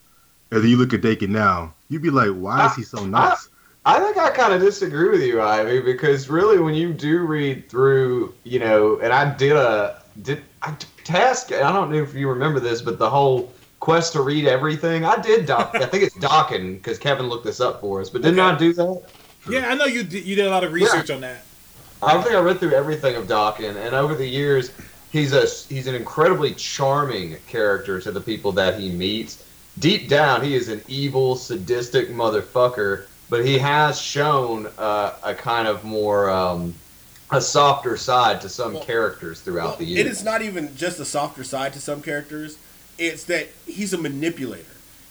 and 0.51 0.61
then 0.61 0.69
you 0.69 0.77
look 0.77 0.93
at 0.93 1.01
Daken 1.01 1.29
now, 1.29 1.73
you'd 1.89 2.01
be 2.01 2.09
like, 2.09 2.31
why 2.31 2.67
is 2.67 2.75
he 2.75 2.83
so 2.83 3.05
nice? 3.05 3.49
I 3.85 3.99
think 3.99 4.17
I 4.17 4.29
kind 4.29 4.53
of 4.53 4.61
disagree 4.61 5.09
with 5.09 5.23
you, 5.23 5.41
Ivy, 5.41 5.81
because 5.81 6.29
really, 6.29 6.59
when 6.59 6.75
you 6.75 6.93
do 6.93 7.19
read 7.25 7.67
through, 7.67 8.33
you 8.43 8.59
know, 8.59 8.99
and 8.99 9.11
I 9.11 9.33
did 9.35 9.53
a 9.53 10.01
did 10.21 10.43
I 10.61 10.75
task. 11.03 11.51
I 11.51 11.71
don't 11.73 11.89
know 11.89 12.03
if 12.03 12.13
you 12.13 12.29
remember 12.29 12.59
this, 12.59 12.81
but 12.81 12.99
the 12.99 13.09
whole 13.09 13.51
quest 13.79 14.13
to 14.13 14.21
read 14.21 14.45
everything, 14.45 15.03
I 15.03 15.19
did. 15.19 15.47
Doc, 15.47 15.71
I 15.73 15.87
think 15.87 16.03
it's 16.03 16.15
Docking 16.15 16.75
because 16.75 16.99
Kevin 16.99 17.27
looked 17.27 17.45
this 17.45 17.59
up 17.59 17.81
for 17.81 18.01
us, 18.01 18.09
but 18.09 18.21
didn't 18.21 18.39
I 18.39 18.55
do 18.55 18.73
that? 18.73 19.03
Yeah, 19.49 19.69
I 19.69 19.73
know 19.73 19.85
you 19.85 20.03
did, 20.03 20.25
you 20.25 20.35
did 20.35 20.45
a 20.45 20.51
lot 20.51 20.63
of 20.63 20.73
research 20.73 21.09
on 21.09 21.21
that. 21.21 21.43
I 22.03 22.21
think 22.21 22.35
I 22.35 22.39
read 22.39 22.59
through 22.59 22.73
everything 22.73 23.15
of 23.15 23.27
Dawkins, 23.27 23.77
and 23.77 23.95
over 23.95 24.13
the 24.13 24.27
years, 24.27 24.71
he's 25.11 25.33
a 25.33 25.47
he's 25.73 25.87
an 25.87 25.95
incredibly 25.95 26.53
charming 26.53 27.37
character 27.47 27.99
to 28.01 28.11
the 28.11 28.21
people 28.21 28.51
that 28.53 28.79
he 28.79 28.91
meets. 28.91 29.43
Deep 29.79 30.09
down, 30.09 30.43
he 30.43 30.55
is 30.55 30.69
an 30.69 30.81
evil, 30.87 31.35
sadistic 31.35 32.09
motherfucker, 32.09 33.05
but 33.29 33.45
he 33.45 33.57
has 33.57 33.99
shown 33.99 34.67
uh, 34.77 35.13
a 35.23 35.33
kind 35.33 35.67
of 35.67 35.83
more 35.83 36.29
um, 36.29 36.73
a 37.31 37.41
softer 37.41 37.95
side 37.97 38.41
to 38.41 38.49
some 38.49 38.73
Well, 38.73 38.83
characters 38.83 39.39
throughout 39.41 39.69
Well, 39.69 39.77
the 39.77 39.85
It 39.95 40.05
years. 40.05 40.17
is 40.19 40.23
not 40.23 40.41
even 40.41 40.75
just 40.75 40.99
a 40.99 41.05
softer 41.05 41.43
side 41.43 41.73
to 41.73 41.79
some 41.79 42.01
characters. 42.01 42.57
It's 42.97 43.23
that 43.25 43.47
he's 43.65 43.93
a 43.93 43.97
manipulator. 43.97 44.65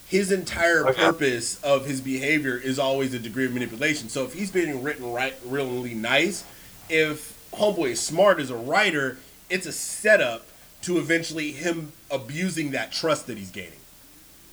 His 0.07 0.31
entire 0.31 0.87
Okay. 0.89 1.01
purpose 1.03 1.59
of 1.63 1.87
his 1.87 2.01
behavior 2.01 2.57
is 2.57 2.79
always 2.79 3.15
a 3.15 3.19
degree 3.19 3.47
of 3.47 3.53
manipulation. 3.55 4.09
So 4.09 4.25
if 4.25 4.35
he's 4.35 4.51
being 4.51 4.83
written 4.83 5.11
right, 5.13 5.35
really 5.45 5.95
nice, 5.95 6.45
if 6.89 7.33
Homeboy 7.55 7.93
is 7.93 8.01
smart 8.01 8.39
as 8.39 8.51
a 8.51 8.57
writer, 8.57 9.17
it's 9.49 9.67
a 9.67 9.73
setup 9.73 10.47
to 10.83 10.99
eventually 10.99 11.53
him 11.53 11.93
abusing 12.11 12.73
that 12.73 12.93
trust 12.93 13.27
that 13.29 13.39
he's 13.39 13.51
gaining. 13.51 13.73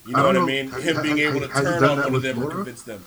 You 0.08 0.16
I 0.16 0.20
know 0.22 0.28
what 0.28 0.34
don't 0.34 0.44
I 0.44 0.46
mean? 0.46 0.70
Has- 0.72 0.84
Him 0.84 1.02
being 1.02 1.18
has- 1.18 1.36
able 1.36 1.48
to 1.48 1.54
turn 1.54 1.84
on 1.84 1.98
one 1.98 2.00
of 2.08 2.12
with 2.14 2.24
them 2.24 2.38
or 2.40 2.42
Laura? 2.44 2.56
convince 2.56 2.82
them. 2.84 3.04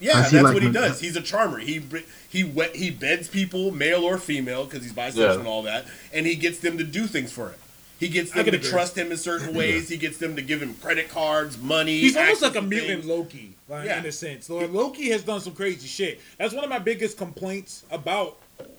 Yeah, 0.00 0.18
Has 0.22 0.30
he, 0.30 0.36
that's 0.36 0.44
like, 0.44 0.54
what 0.54 0.62
he 0.62 0.68
been- 0.70 0.80
does. 0.82 1.00
He's 1.00 1.16
a 1.16 1.20
charmer. 1.22 1.58
He 1.58 1.82
he 2.28 2.44
we- 2.44 2.70
he 2.74 2.90
beds 2.90 3.26
people, 3.28 3.72
male 3.72 4.04
or 4.04 4.16
female, 4.18 4.64
because 4.64 4.82
he's 4.84 4.92
bisexual 4.92 5.16
Yeah. 5.16 5.34
and 5.34 5.46
all 5.48 5.62
that, 5.64 5.86
and 6.12 6.24
he 6.26 6.36
gets 6.36 6.58
them 6.60 6.78
to 6.78 6.84
do 6.84 7.06
things 7.06 7.32
for 7.32 7.48
him. 7.48 7.58
He 7.98 8.06
gets 8.08 8.30
them 8.30 8.44
to 8.44 8.54
agree. 8.54 8.70
trust 8.70 8.96
him 8.96 9.10
in 9.10 9.16
certain 9.18 9.52
ways. 9.56 9.88
He 9.88 9.96
gets 9.96 10.18
them 10.18 10.36
to 10.36 10.42
give 10.42 10.62
him 10.62 10.74
credit 10.74 11.08
cards, 11.08 11.58
money. 11.58 11.98
He's 11.98 12.16
almost 12.16 12.42
like 12.42 12.54
a 12.54 12.62
mutant 12.62 13.00
things. 13.00 13.06
Loki, 13.06 13.54
like, 13.68 13.86
Yeah. 13.86 13.98
in 13.98 14.06
a 14.06 14.12
sense. 14.12 14.48
Like, 14.48 14.70
Loki 14.70 15.10
has 15.10 15.24
done 15.24 15.40
some 15.40 15.54
crazy 15.56 15.88
shit. 15.88 16.20
That's 16.38 16.54
one 16.54 16.62
of 16.62 16.70
my 16.70 16.78
biggest 16.78 17.16
complaints 17.18 17.82
about 17.90 18.36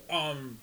um, 0.09 0.57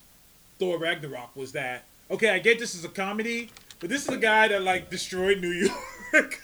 Thor 0.58 0.78
Ragnarok 0.78 1.36
was 1.36 1.52
that 1.52 1.84
okay, 2.10 2.30
I 2.30 2.38
get 2.38 2.58
this 2.58 2.74
is 2.74 2.82
a 2.84 2.88
comedy, 2.88 3.50
but 3.78 3.90
this 3.90 4.02
is 4.04 4.08
a 4.08 4.16
guy 4.16 4.48
that 4.48 4.62
like 4.62 4.88
destroyed 4.90 5.42
New 5.42 5.50
York. 5.52 5.72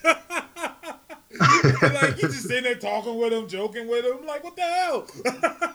like 1.40 2.16
you 2.20 2.28
just 2.28 2.42
sitting 2.48 2.64
there 2.64 2.74
talking 2.74 3.16
with 3.18 3.32
him, 3.32 3.48
joking 3.48 3.88
with 3.88 4.04
him, 4.04 4.26
like 4.26 4.44
what 4.44 4.56
the 4.56 4.62
hell? 4.62 5.06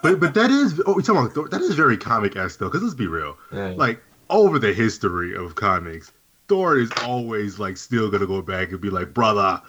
but 0.04 0.20
but 0.20 0.34
that 0.34 0.50
is 0.52 0.82
oh, 0.86 0.94
we 0.94 1.04
talking 1.04 1.22
about 1.22 1.34
Thor, 1.34 1.48
that 1.50 1.62
is 1.62 1.76
very 1.76 1.98
comic 1.98 2.36
esque 2.36 2.60
though. 2.60 2.68
Because 2.68 2.84
let's 2.84 2.94
be 2.96 3.08
real, 3.08 3.38
Yeah. 3.52 3.74
like 3.76 4.02
over 4.30 4.60
the 4.60 4.74
history 4.74 5.36
of 5.36 5.56
comics, 5.56 6.12
Thor 6.48 6.78
is 6.78 6.92
always 7.04 7.60
like 7.60 7.78
still 7.78 8.10
gonna 8.12 8.28
go 8.28 8.42
back 8.42 8.72
and 8.72 8.80
be 8.82 8.90
like, 8.90 9.14
brother. 9.14 9.62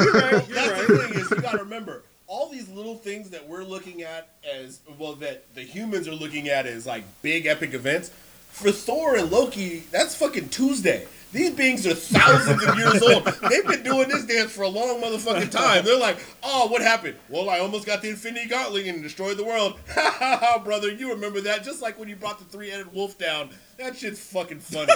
You're 0.00 0.12
right, 0.12 0.32
you're 0.32 0.40
that's 0.56 0.70
right. 0.70 0.88
the 0.88 0.98
thing 1.08 1.20
is 1.20 1.30
you 1.30 1.36
got 1.36 1.52
to 1.52 1.58
remember 1.58 2.02
all 2.28 2.48
these 2.50 2.68
little 2.70 2.96
things 2.96 3.30
that 3.30 3.48
we're 3.48 3.62
looking 3.62 4.02
at 4.02 4.30
as 4.52 4.80
well 4.98 5.12
that 5.14 5.54
the 5.54 5.62
humans 5.62 6.08
are 6.08 6.14
looking 6.14 6.48
at 6.48 6.66
as 6.66 6.84
like 6.86 7.04
big 7.22 7.46
epic 7.46 7.72
events. 7.72 8.10
For 8.50 8.72
Thor 8.72 9.16
and 9.16 9.30
Loki, 9.30 9.80
that's 9.92 10.14
fucking 10.16 10.48
Tuesday. 10.48 11.06
These 11.36 11.50
beings 11.50 11.86
are 11.86 11.92
thousands 11.92 12.64
of 12.64 12.78
years 12.78 13.02
old. 13.02 13.26
They've 13.50 13.66
been 13.66 13.82
doing 13.82 14.08
this 14.08 14.24
dance 14.24 14.52
for 14.52 14.62
a 14.62 14.68
long 14.68 15.02
motherfucking 15.02 15.50
time. 15.50 15.84
They're 15.84 15.98
like, 15.98 16.16
oh, 16.42 16.68
what 16.68 16.80
happened? 16.80 17.16
Well, 17.28 17.50
I 17.50 17.58
almost 17.58 17.84
got 17.84 18.00
the 18.00 18.08
Infinity 18.08 18.48
Gauntlet 18.48 18.86
and 18.86 19.02
destroyed 19.02 19.36
the 19.36 19.44
world. 19.44 19.78
Ha 19.96 20.16
ha 20.18 20.38
ha, 20.40 20.58
brother, 20.58 20.90
you 20.90 21.10
remember 21.10 21.42
that? 21.42 21.62
Just 21.62 21.82
like 21.82 21.98
when 21.98 22.08
you 22.08 22.16
brought 22.16 22.38
the 22.38 22.44
three-headed 22.46 22.92
wolf 22.92 23.18
down. 23.18 23.50
That 23.76 23.96
shit's 23.96 24.20
fucking 24.20 24.60
funny. 24.60 24.92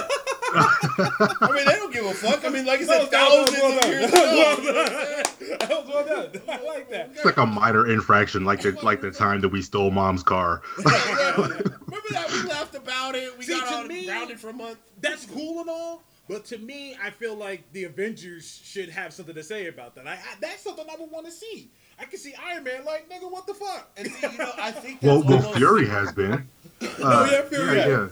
I 0.53 1.49
mean, 1.53 1.65
they 1.65 1.75
don't 1.75 1.93
give 1.93 2.05
a 2.05 2.13
fuck. 2.13 2.45
I 2.45 2.49
mean, 2.49 2.65
like 2.65 2.81
I 2.81 2.85
said, 2.85 3.09
That 3.11 3.29
was- 3.29 3.49
thousands 3.49 3.61
that 3.61 3.63
was 3.63 3.75
of 3.75 3.81
well 3.81 3.91
years 3.91 4.11
done. 4.11 4.59
ago. 4.59 5.57
That 5.59 5.69
was 5.69 5.87
well 5.87 6.05
done. 6.05 6.41
I 6.49 6.63
like 6.65 6.89
that. 6.89 7.09
It's 7.13 7.25
like 7.25 7.37
a 7.37 7.45
minor 7.45 7.87
infraction, 7.91 8.43
like 8.45 8.61
the 8.61 8.71
like 8.83 9.01
the 9.01 9.11
time 9.11 9.41
that 9.41 9.49
we 9.49 9.61
stole 9.61 9.91
mom's 9.91 10.23
car. 10.23 10.61
Remember 10.77 11.63
that? 12.11 12.29
We 12.31 12.49
laughed 12.49 12.75
about 12.75 13.15
it. 13.15 13.37
We 13.37 13.43
See, 13.45 13.53
got 13.53 13.67
to 13.69 13.75
on 13.77 13.87
me- 13.87 14.05
grounded 14.05 14.39
for 14.39 14.49
a 14.49 14.53
month. 14.53 14.77
That's 15.01 15.25
cool 15.25 15.61
and 15.61 15.69
all, 15.69 16.03
but 16.29 16.45
to 16.45 16.57
me, 16.57 16.95
I 17.03 17.09
feel 17.09 17.35
like 17.35 17.63
the 17.73 17.85
Avengers 17.85 18.61
should 18.63 18.89
have 18.89 19.13
something 19.13 19.35
to 19.35 19.43
say 19.43 19.67
about 19.67 19.95
that. 19.95 20.07
I, 20.07 20.13
I, 20.13 20.17
that's 20.39 20.63
something 20.63 20.85
I 20.91 20.95
would 20.99 21.09
want 21.11 21.25
to 21.25 21.31
see. 21.31 21.69
I 21.99 22.05
can 22.05 22.19
see 22.19 22.33
Iron 22.47 22.63
Man 22.63 22.85
like, 22.85 23.09
nigga, 23.09 23.29
what 23.31 23.45
the 23.47 23.53
fuck? 23.53 23.89
And 23.97 24.07
see, 24.11 24.27
you 24.31 24.37
know, 24.37 24.51
I 24.57 24.71
think 24.71 25.01
that's 25.01 25.23
Well, 25.25 25.39
well, 25.39 25.53
Fury 25.53 25.87
has 25.87 26.11
been. 26.11 26.33
Uh, 26.33 26.87
Oh, 27.03 27.27
yeah, 27.31 27.41
Fury 27.43 27.77
yeah, 27.77 27.83
has. 27.83 27.87
yeah. 27.87 28.07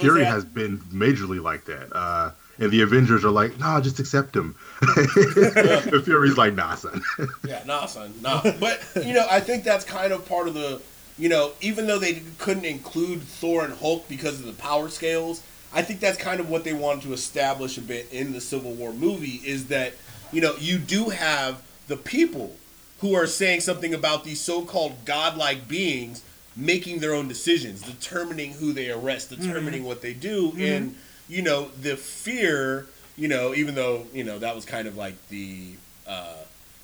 Fury 0.00 0.24
has 0.24 0.44
been 0.44 0.78
majorly 0.78 1.42
like 1.42 1.64
that. 1.66 1.94
Uh, 1.94 2.30
and 2.58 2.70
the 2.70 2.82
Avengers 2.82 3.24
are 3.24 3.30
like, 3.30 3.58
nah, 3.58 3.80
just 3.80 4.00
accept 4.00 4.34
him. 4.34 4.56
and 4.96 6.04
Fury's 6.04 6.36
like, 6.36 6.54
nah, 6.54 6.74
son. 6.74 7.02
Yeah, 7.46 7.62
nah, 7.66 7.86
son, 7.86 8.12
nah. 8.20 8.42
But 8.58 8.80
you 8.96 9.12
know, 9.12 9.26
I 9.30 9.40
think 9.40 9.64
that's 9.64 9.84
kind 9.84 10.12
of 10.12 10.28
part 10.28 10.48
of 10.48 10.54
the, 10.54 10.80
you 11.18 11.28
know, 11.28 11.52
even 11.60 11.86
though 11.86 11.98
they 11.98 12.22
couldn't 12.38 12.64
include 12.64 13.22
Thor 13.22 13.64
and 13.64 13.74
Hulk 13.74 14.08
because 14.08 14.40
of 14.40 14.46
the 14.46 14.52
power 14.52 14.88
scales, 14.88 15.42
I 15.72 15.82
think 15.82 16.00
that's 16.00 16.18
kind 16.18 16.40
of 16.40 16.48
what 16.48 16.64
they 16.64 16.72
wanted 16.72 17.02
to 17.04 17.12
establish 17.12 17.78
a 17.78 17.82
bit 17.82 18.08
in 18.12 18.32
the 18.32 18.40
Civil 18.40 18.72
War 18.72 18.92
movie 18.92 19.40
is 19.44 19.68
that 19.68 19.94
you 20.32 20.40
know 20.40 20.54
you 20.58 20.78
do 20.78 21.10
have 21.10 21.62
the 21.88 21.96
people 21.96 22.56
who 23.00 23.14
are 23.14 23.26
saying 23.26 23.60
something 23.60 23.94
about 23.94 24.24
these 24.24 24.40
so-called 24.40 25.04
godlike 25.04 25.68
beings 25.68 26.22
making 26.58 26.98
their 26.98 27.14
own 27.14 27.28
decisions, 27.28 27.80
determining 27.80 28.52
who 28.52 28.72
they 28.72 28.90
arrest, 28.90 29.30
determining 29.30 29.84
what 29.84 30.02
they 30.02 30.12
do, 30.12 30.52
and 30.58 30.94
you 31.28 31.40
know 31.42 31.68
the 31.80 31.96
fear. 31.96 32.86
You 33.16 33.28
know, 33.28 33.54
even 33.54 33.74
though 33.74 34.06
you 34.12 34.24
know 34.24 34.38
that 34.40 34.54
was 34.54 34.64
kind 34.64 34.86
of 34.88 34.96
like 34.96 35.14
the 35.28 35.74
uh, 36.06 36.34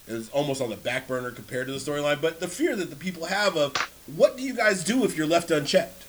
it 0.09 0.12
was 0.12 0.30
almost 0.30 0.60
on 0.62 0.70
the 0.70 0.76
back 0.76 1.06
burner 1.09 1.30
compared 1.30 1.66
to 1.66 1.72
the 1.72 1.78
storyline, 1.78 2.20
but 2.20 2.40
the 2.40 2.48
fear 2.48 2.74
that 2.76 2.90
the 2.90 2.96
people 2.96 3.26
have 3.26 3.56
of 3.56 3.76
what 4.16 4.36
do 4.36 4.42
you 4.42 4.55
guys 4.55 4.84
do 4.84 5.05
if 5.05 5.16
you're 5.16 5.26
left 5.26 5.51
unchecked? 5.51 6.02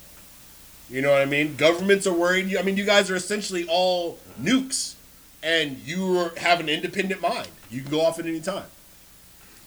You 0.90 1.02
know 1.02 1.12
what 1.12 1.22
I 1.22 1.26
mean? 1.26 1.56
Governments 1.56 2.06
are 2.06 2.14
worried. 2.14 2.56
I 2.58 2.62
mean, 2.62 2.78
you 2.78 2.86
guys 2.86 3.10
are 3.10 3.16
essentially 3.16 3.66
all 3.68 4.20
nukes, 4.40 4.94
and 5.42 5.78
you 5.80 6.20
are- 6.20 6.34
have 6.38 6.60
an 6.60 6.70
independent 6.70 7.22
mind. 7.22 7.48
You 7.72 7.82
can 7.82 7.90
go 7.90 8.02
off 8.02 8.20
at 8.20 8.26
any 8.28 8.40
time. 8.42 8.66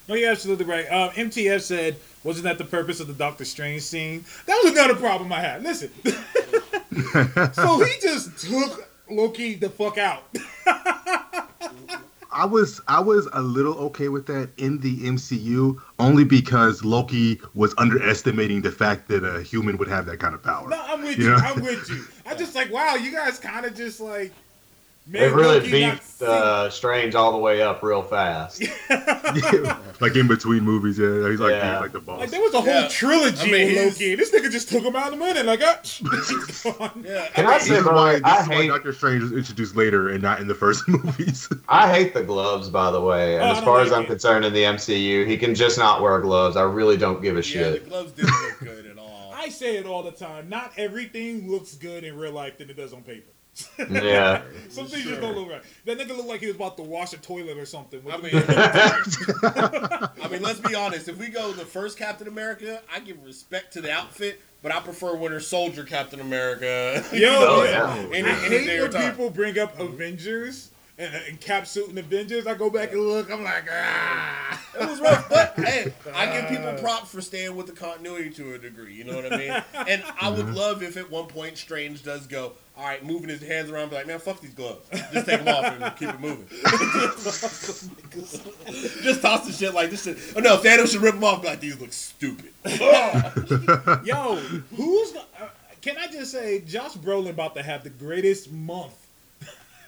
No, 0.09 0.15
you're 0.15 0.31
absolutely 0.31 0.65
right. 0.65 0.87
Um, 0.87 1.11
MTF 1.11 1.61
said, 1.61 1.97
wasn't 2.25 2.45
that 2.45 2.59
the 2.59 2.65
purpose 2.65 3.01
of 3.01 3.07
the 3.07 3.13
Doctor 3.13 3.45
Strange 3.45 3.83
scene? 3.83 4.25
That 4.47 4.61
was 4.65 4.73
another 4.73 4.95
problem 4.97 5.33
I 5.33 5.41
had. 5.41 5.63
Listen. 5.63 5.91
so 7.53 7.81
he 7.81 7.93
just 8.03 8.39
took 8.39 8.89
Loki 9.11 9.55
the 9.55 9.71
fuck 9.71 9.99
out. 9.99 10.25
I 12.31 12.45
was 12.45 12.81
I 12.87 13.01
was 13.01 13.29
a 13.33 13.41
little 13.43 13.75
okay 13.87 14.09
with 14.09 14.27
that 14.27 14.51
in 14.59 14.79
the 14.81 14.99
MCU 15.01 15.81
only 15.99 16.25
because 16.25 16.85
Loki 16.85 17.41
was 17.55 17.75
underestimating 17.79 18.61
the 18.63 18.71
fact 18.71 19.09
that 19.09 19.25
a 19.25 19.43
human 19.43 19.77
would 19.79 19.89
have 19.89 20.07
that 20.07 20.19
kind 20.21 20.35
of 20.35 20.43
power. 20.43 20.69
No, 20.69 20.81
I'm 20.87 21.03
with 21.03 21.19
Yeah. 21.19 21.27
you. 21.27 21.35
I'm 21.37 21.63
with 21.63 21.89
you. 21.89 22.05
I'm 22.27 22.37
just 22.39 22.55
like, 22.55 22.71
wow, 22.73 22.95
you 22.97 23.11
guys 23.13 23.39
kind 23.39 23.65
of 23.65 23.75
just 23.75 23.99
like 23.99 24.33
They 25.11 25.29
really 25.29 25.61
Loki 25.61 25.81
not 25.81 26.01
beat 26.21 26.29
uh, 26.29 26.69
Strange 26.69 27.15
all 27.15 27.33
the 27.33 27.39
way 27.39 27.63
up 27.63 27.83
real 27.83 28.03
fast. 28.03 28.63
like 30.01 30.17
in 30.17 30.29
between 30.29 30.63
movies, 30.65 30.99
yeah, 30.99 31.29
he's 31.31 31.41
like 31.41 31.53
Yeah. 31.53 31.73
he's 31.75 31.81
like 31.81 31.93
the 31.93 32.01
boss. 32.01 32.21
Like 32.21 32.31
there 32.31 32.41
was 32.43 32.53
a 32.55 32.61
whole 32.61 32.69
Yeah. 32.83 32.89
trilogy 32.89 33.41
I 33.41 33.45
mean, 33.51 33.63
of 33.63 33.69
he's- 33.71 33.93
Loki. 34.01 34.15
This 34.17 34.31
nigga 34.33 34.51
just 34.51 34.69
took 34.69 34.83
him 34.85 34.95
out 34.97 35.09
of 35.09 35.15
a 35.15 35.17
minute. 35.17 35.47
Like, 35.47 35.61
ah, 35.63 35.79
he's 35.83 36.63
gone. 36.63 37.05
Yeah, 37.07 37.27
Can 37.29 37.47
I 37.47 37.51
mean, 37.53 37.61
say, 37.61 37.69
this 37.71 37.79
is 37.79 37.85
bro, 37.85 37.95
why, 37.95 38.13
this 38.15 38.23
I 38.25 38.43
is 38.43 38.49
why 38.49 38.55
hate 38.57 38.69
Doctor 38.69 38.93
Strange 38.93 39.23
was 39.23 39.33
introduced 39.33 39.77
later 39.77 40.11
and 40.11 40.23
not 40.23 40.41
in 40.41 40.47
the 40.49 40.55
first 40.55 40.87
movies. 40.89 41.49
I 41.69 41.91
hate 41.93 42.13
the 42.15 42.23
gloves, 42.23 42.69
by 42.69 42.91
the 42.91 43.01
way. 43.01 43.37
And 43.37 43.45
Oh, 43.45 43.53
as 43.55 43.65
far 43.65 43.81
as 43.81 43.93
I'm 43.93 44.03
it. 44.03 44.09
concerned 44.09 44.45
in 44.45 44.53
the 44.53 44.63
MCU, 44.65 45.27
he 45.27 45.37
can 45.39 45.55
just 45.55 45.79
not 45.79 46.03
wear 46.03 46.21
gloves. 46.21 46.57
I 46.57 46.63
really 46.63 46.97
don't 46.97 47.23
give 47.23 47.35
a 47.37 47.39
yeah, 47.39 47.71
the 47.71 47.77
shit. 47.79 47.89
gloves 47.89 48.13
didn't 48.13 48.31
look 48.43 48.59
good 48.61 48.87
at 48.87 48.99
all. 48.99 49.33
I 49.35 49.49
say 49.49 49.77
it 49.77 49.87
all 49.87 50.03
the 50.03 50.11
time. 50.11 50.49
Not 50.49 50.73
everything 50.77 51.51
looks 51.51 51.75
good 51.77 52.05
in 52.05 52.17
real 52.17 52.33
life 52.33 52.59
than 52.59 52.69
it 52.69 52.77
does 52.77 52.93
on 52.93 53.03
paper. 53.03 53.31
Yeah. 53.79 54.43
Some 54.69 54.87
things 54.87 55.05
just 55.05 55.21
don't 55.21 55.35
look 55.37 55.49
right. 55.51 55.63
That 55.87 55.99
nigga 55.99 56.17
looked 56.17 56.29
like 56.29 56.41
he 56.41 56.47
was 56.47 56.57
about 56.57 56.77
to 56.77 56.83
wash 56.83 57.13
a 57.13 57.17
toilet 57.19 57.57
or 57.59 57.67
something. 57.67 58.01
I 58.11 58.17
mean, 58.19 58.31
I 60.23 60.29
mean, 60.31 60.43
let's 60.43 60.61
be 60.61 60.75
honest. 60.75 61.09
If 61.09 61.19
we 61.19 61.29
go 61.29 61.53
the 61.53 61.65
first 61.65 61.99
Captain 61.99 62.29
America, 62.29 62.81
I 62.93 63.01
give 63.01 63.23
respect 63.25 63.73
to 63.75 63.81
the 63.81 63.91
outfit, 63.93 64.41
but 64.63 64.73
I 64.73 64.81
prefer 64.81 65.17
Winter 65.17 65.41
Soldier 65.41 65.85
Captain 65.85 66.21
America. 66.21 67.03
Yo, 67.13 67.29
Oh, 67.31 67.65
yeah. 67.65 68.17
Any- 68.17 68.29
I 68.29 68.35
hate 68.35 68.81
when 68.83 68.91
time. 68.91 69.11
people 69.11 69.31
bring 69.31 69.59
up 69.59 69.79
Avengers 69.81 70.71
and, 70.99 71.15
and 71.15 71.41
Cap 71.41 71.67
suit 71.67 71.89
and 71.89 71.99
Avengers. 71.99 72.47
I 72.47 72.55
go 72.55 72.69
back 72.71 72.93
and 72.93 73.01
look. 73.01 73.31
I'm 73.31 73.43
like, 73.45 73.65
ah. 73.73 74.65
It 74.81 74.89
was 74.89 75.01
rough, 75.01 75.29
but 75.29 75.55
hey, 75.57 75.93
I 76.15 76.27
give 76.27 76.49
people 76.51 76.73
props 76.75 77.11
for 77.11 77.21
staying 77.21 77.57
with 77.57 77.67
the 77.67 77.73
continuity 77.73 78.31
to 78.31 78.55
a 78.55 78.59
degree. 78.59 78.95
You 78.95 79.05
know 79.05 79.17
what 79.17 79.33
I 79.33 79.37
mean? 79.37 79.63
And 79.89 80.05
I 80.21 80.29
would 80.29 80.51
love 80.55 80.83
if 80.83 80.97
at 80.97 81.11
one 81.11 81.27
point 81.27 81.59
Strange 81.59 82.05
does 82.05 82.27
go, 82.29 82.53
all 82.79 82.85
right, 82.85 83.05
moving 83.05 83.29
his 83.29 83.43
hands 83.43 83.71
around, 83.71 83.89
be 83.91 83.97
like, 83.97 84.07
man, 84.07 84.21
fuck 84.21 84.41
these 84.41 84.55
gloves. 84.55 84.89
Just 85.13 85.27
take 85.27 85.43
them 85.45 85.49
off 85.49 85.65
and 85.65 85.97
keep 85.97 86.09
it 86.11 86.21
moving. 86.21 86.47
Just 89.03 89.21
toss 89.23 89.47
the 89.47 89.53
shit 89.53 89.75
like 89.75 89.91
this 89.91 90.05
shit. 90.05 90.17
Oh 90.37 90.41
no, 90.41 90.57
Thanos 90.59 90.93
should 90.93 91.03
rip 91.03 91.15
them 91.15 91.25
off. 91.25 91.43
Be 91.43 91.49
like 91.49 91.61
these 91.61 91.79
look 91.81 91.93
stupid. 91.93 92.53
Yo, 94.05 94.37
who's? 94.77 95.13
go- 95.13 95.23
Uh, 95.41 95.49
can 95.81 95.97
I 95.97 96.07
just 96.09 96.33
say, 96.33 96.61
Josh 96.61 96.95
Brolin 96.95 97.31
about 97.31 97.55
to 97.57 97.63
have 97.63 97.83
the 97.85 97.91
greatest 97.91 98.51
month. 98.53 98.95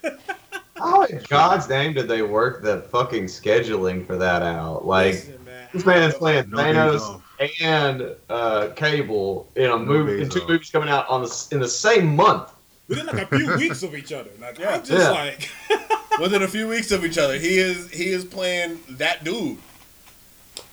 How 0.76 1.02
in 1.04 1.20
God's 1.28 1.68
name 1.68 1.92
did 1.92 2.08
they 2.08 2.22
work 2.22 2.62
the 2.62 2.80
fucking 2.82 3.24
scheduling 3.24 4.06
for 4.06 4.16
that 4.16 4.42
out? 4.42 4.86
Like, 4.86 5.14
Listen, 5.14 5.44
man. 5.44 5.68
this 5.72 5.84
man 5.84 6.08
is 6.08 6.14
playing 6.16 6.44
Thanos 6.44 7.20
and 7.60 8.16
uh, 8.30 8.68
Cable 8.76 9.48
in 9.56 9.66
a 9.70 9.78
movie, 9.78 10.22
in 10.22 10.28
two 10.30 10.46
movies 10.48 10.70
coming 10.70 10.88
out 10.88 11.06
on 11.08 11.22
the 11.22 11.48
in 11.52 11.60
the 11.60 11.68
same 11.68 12.16
month. 12.16 12.50
Within 12.90 13.06
like 13.06 13.32
a 13.32 13.36
few 13.38 13.56
weeks 13.56 13.82
of 13.82 13.94
each 13.94 14.12
other. 14.12 14.30
Like 14.40 14.58
Yeah. 14.58 14.74
I'm 14.74 14.84
just 14.84 14.90
Yeah. 14.92 15.10
like, 15.10 15.50
Within 16.20 16.42
a 16.42 16.48
few 16.48 16.68
weeks 16.68 16.90
of 16.90 17.04
each 17.04 17.16
other, 17.16 17.38
he 17.38 17.56
is 17.58 17.90
he 17.90 18.08
is 18.08 18.24
playing 18.26 18.80
that 18.90 19.24
dude. 19.24 19.56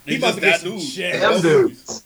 he 0.06 0.15
He's 0.15 0.18
about 0.18 0.35
to 0.35 0.41
just 0.41 0.64
get 0.64 0.72
some 0.72 0.80
shit. 0.80 1.22
Them 1.22 1.41
dudes. 1.41 2.03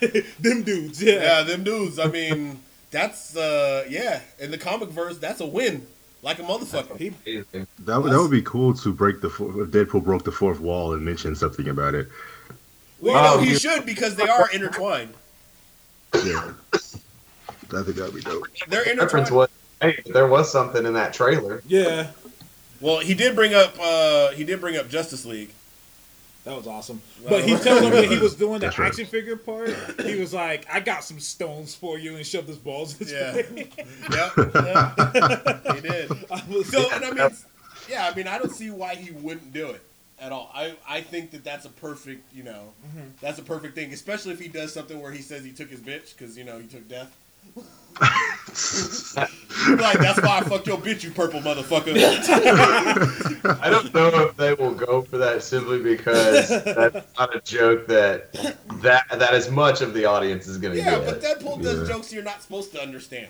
Them 0.40 0.62
dudes, 0.62 1.02
yeah. 1.02 1.12
Yeah, 1.14 1.42
them 1.42 1.62
dudes. 1.64 1.98
I 1.98 2.06
mean, 2.06 2.60
that's 2.90 3.36
uh, 3.36 3.84
yeah. 3.88 4.20
In 4.38 4.50
the 4.50 4.58
comic 4.58 4.88
verse, 4.88 5.18
that's 5.18 5.40
a 5.40 5.46
win, 5.46 5.86
like 6.22 6.38
a 6.38 6.42
motherfucker. 6.42 6.96
He, 6.96 7.10
That 7.84 8.02
would, 8.02 8.12
that 8.12 8.20
would 8.20 8.30
be 8.30 8.42
cool 8.42 8.74
to 8.74 8.92
break 8.92 9.20
the 9.20 9.28
four- 9.30 9.62
if 9.62 9.70
Deadpool 9.70 10.04
broke 10.04 10.24
the 10.24 10.32
fourth 10.32 10.58
wall 10.60 10.94
and 10.94 11.04
mentioned 11.04 11.36
something 11.38 11.68
about 11.68 11.94
it. 11.94 12.08
Well, 13.00 13.14
you 13.14 13.22
know, 13.22 13.38
Um, 13.42 13.44
he 13.46 13.54
should 13.56 13.84
because 13.86 14.16
they 14.16 14.28
are 14.28 14.48
intertwined. 14.50 15.14
Yeah, 16.24 16.52
I 17.74 17.82
think 17.82 17.96
that'd 17.96 18.14
be 18.14 18.20
dope. 18.20 18.46
They're 18.68 18.84
Reference 18.96 19.30
was, 19.30 19.48
hey, 19.80 20.00
there 20.06 20.26
was 20.26 20.50
something 20.50 20.84
in 20.86 20.94
that 20.94 21.12
trailer. 21.12 21.62
yeah, 21.66 22.08
Well, 22.80 23.00
he 23.00 23.14
did 23.14 23.34
bring 23.34 23.54
up 23.54 23.74
uh, 23.80 24.30
he 24.30 24.44
did 24.44 24.60
bring 24.60 24.76
up 24.76 24.88
Justice 24.88 25.24
League. 25.26 25.50
that 26.44 26.56
was 26.56 26.66
awesome. 26.66 27.00
Well, 27.22 27.30
But 27.40 27.44
he 27.48 27.56
told 27.56 27.82
him 27.82 27.90
when 27.92 28.08
he 28.10 28.18
was 28.18 28.34
doing 28.44 28.60
the 28.60 28.66
That's 28.66 28.78
right. 28.78 28.88
action 28.88 29.06
figure 29.06 29.36
part, 29.36 29.74
he 30.02 30.14
was 30.18 30.32
like, 30.32 30.66
"I 30.72 30.80
got 30.80 31.04
some 31.04 31.20
stones 31.20 31.74
for 31.74 31.98
you," 31.98 32.16
and 32.16 32.26
shoved 32.26 32.48
his 32.48 32.56
balls. 32.58 32.94
His 32.94 33.12
Yeah. 33.12 33.34
way. 33.34 33.68
Yep, 34.10 34.32
yeah, 34.54 35.74
he 35.74 35.80
did. 35.82 36.10
I 36.30 36.42
was 36.48 36.66
So, 36.70 36.88
and 36.90 37.04
I 37.04 37.10
mean, 37.10 37.30
yeah, 37.88 38.08
I 38.10 38.14
mean, 38.16 38.26
I 38.28 38.38
don't 38.38 38.50
see 38.50 38.70
why 38.70 38.94
he 38.94 39.10
wouldn't 39.10 39.52
do 39.52 39.68
it 39.70 39.82
at 40.20 40.32
all. 40.32 40.50
I 40.54 40.74
I 40.88 41.02
think 41.02 41.30
that 41.32 41.44
that's 41.44 41.66
a 41.66 41.68
perfect, 41.70 42.32
you 42.34 42.42
know, 42.44 42.72
that's 43.20 43.38
a 43.38 43.42
perfect 43.42 43.74
thing, 43.74 43.92
especially 43.92 44.32
if 44.32 44.40
he 44.40 44.48
does 44.48 44.72
something 44.72 45.00
where 45.00 45.12
he 45.12 45.20
says 45.20 45.44
he 45.44 45.52
took 45.52 45.68
his 45.68 45.80
bitch 45.80 46.16
because 46.16 46.38
you 46.38 46.44
know 46.44 46.58
he 46.58 46.66
took 46.66 46.88
death. 46.88 47.14
Like 49.76 49.98
that's 49.98 50.22
why 50.22 50.38
I 50.38 50.40
fucked 50.42 50.66
your 50.66 50.78
bitch, 50.78 51.02
you 51.02 51.10
purple 51.10 51.40
motherfucker. 51.40 51.92
I 53.60 53.70
don't 53.70 53.92
know 53.92 54.08
if 54.28 54.36
they 54.36 54.54
will 54.54 54.72
go 54.72 55.02
for 55.02 55.18
that 55.18 55.42
simply 55.42 55.82
because 55.82 56.48
that's 56.64 57.18
not 57.18 57.34
a 57.34 57.40
joke 57.40 57.86
that 57.88 58.32
that 58.82 59.06
that 59.10 59.32
as 59.34 59.50
much 59.50 59.80
of 59.80 59.94
the 59.94 60.04
audience 60.04 60.46
is 60.46 60.58
going 60.58 60.74
to 60.74 60.78
Yeah, 60.78 60.90
get. 60.98 61.02
Yeah, 61.02 61.10
but 61.10 61.22
Deadpool 61.22 61.62
does 61.62 61.80
Yeah. 61.88 61.94
jokes 61.94 62.12
you're 62.12 62.22
not 62.22 62.40
supposed 62.42 62.72
to 62.72 62.80
understand. 62.80 63.28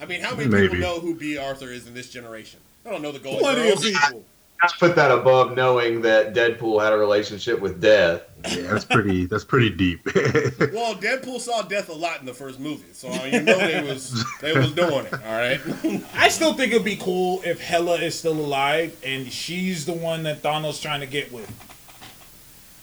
I 0.00 0.06
mean, 0.06 0.20
how 0.20 0.34
many 0.34 0.48
Maybe. 0.48 0.68
people 0.68 0.78
know 0.80 1.00
who 1.00 1.14
Bea 1.14 1.38
Arthur 1.38 1.70
is 1.72 1.86
in 1.86 1.94
this 1.94 2.10
generation? 2.10 2.60
I 2.86 2.90
don't 2.90 3.02
know 3.02 3.12
the 3.12 3.18
Golden 3.18 3.40
plenty 3.40 3.70
of 3.70 3.80
people. 3.80 4.24
I 4.62 4.68
put 4.78 4.96
that 4.96 5.10
above 5.10 5.54
knowing 5.54 6.00
that 6.02 6.32
Deadpool 6.34 6.82
had 6.82 6.92
a 6.92 6.96
relationship 6.96 7.60
with 7.60 7.80
Death. 7.82 8.22
Yeah, 8.50 8.72
that's 8.72 8.84
pretty. 8.84 9.26
That's 9.26 9.44
pretty 9.44 9.70
deep. 9.70 10.00
Well, 10.72 10.94
Deadpool 10.94 11.40
saw 11.40 11.62
death 11.62 11.88
a 11.88 11.92
lot 11.92 12.20
in 12.20 12.26
the 12.26 12.34
first 12.34 12.58
movie, 12.60 12.92
so 12.92 13.08
you 13.24 13.40
know 13.42 13.58
they 13.58 13.82
was 13.82 14.24
they 14.40 14.52
was 14.56 14.72
doing 14.72 15.06
it. 15.06 15.12
All 15.12 15.38
right. 15.38 15.60
I 16.14 16.28
still 16.28 16.52
think 16.54 16.72
it'd 16.72 16.84
be 16.84 16.96
cool 16.96 17.40
if 17.44 17.60
Hela 17.60 17.96
is 17.96 18.18
still 18.18 18.32
alive 18.32 18.96
and 19.04 19.30
she's 19.30 19.86
the 19.86 19.92
one 19.92 20.22
that 20.24 20.42
Thanos 20.42 20.80
trying 20.82 21.00
to 21.00 21.06
get 21.06 21.32
with. 21.32 21.50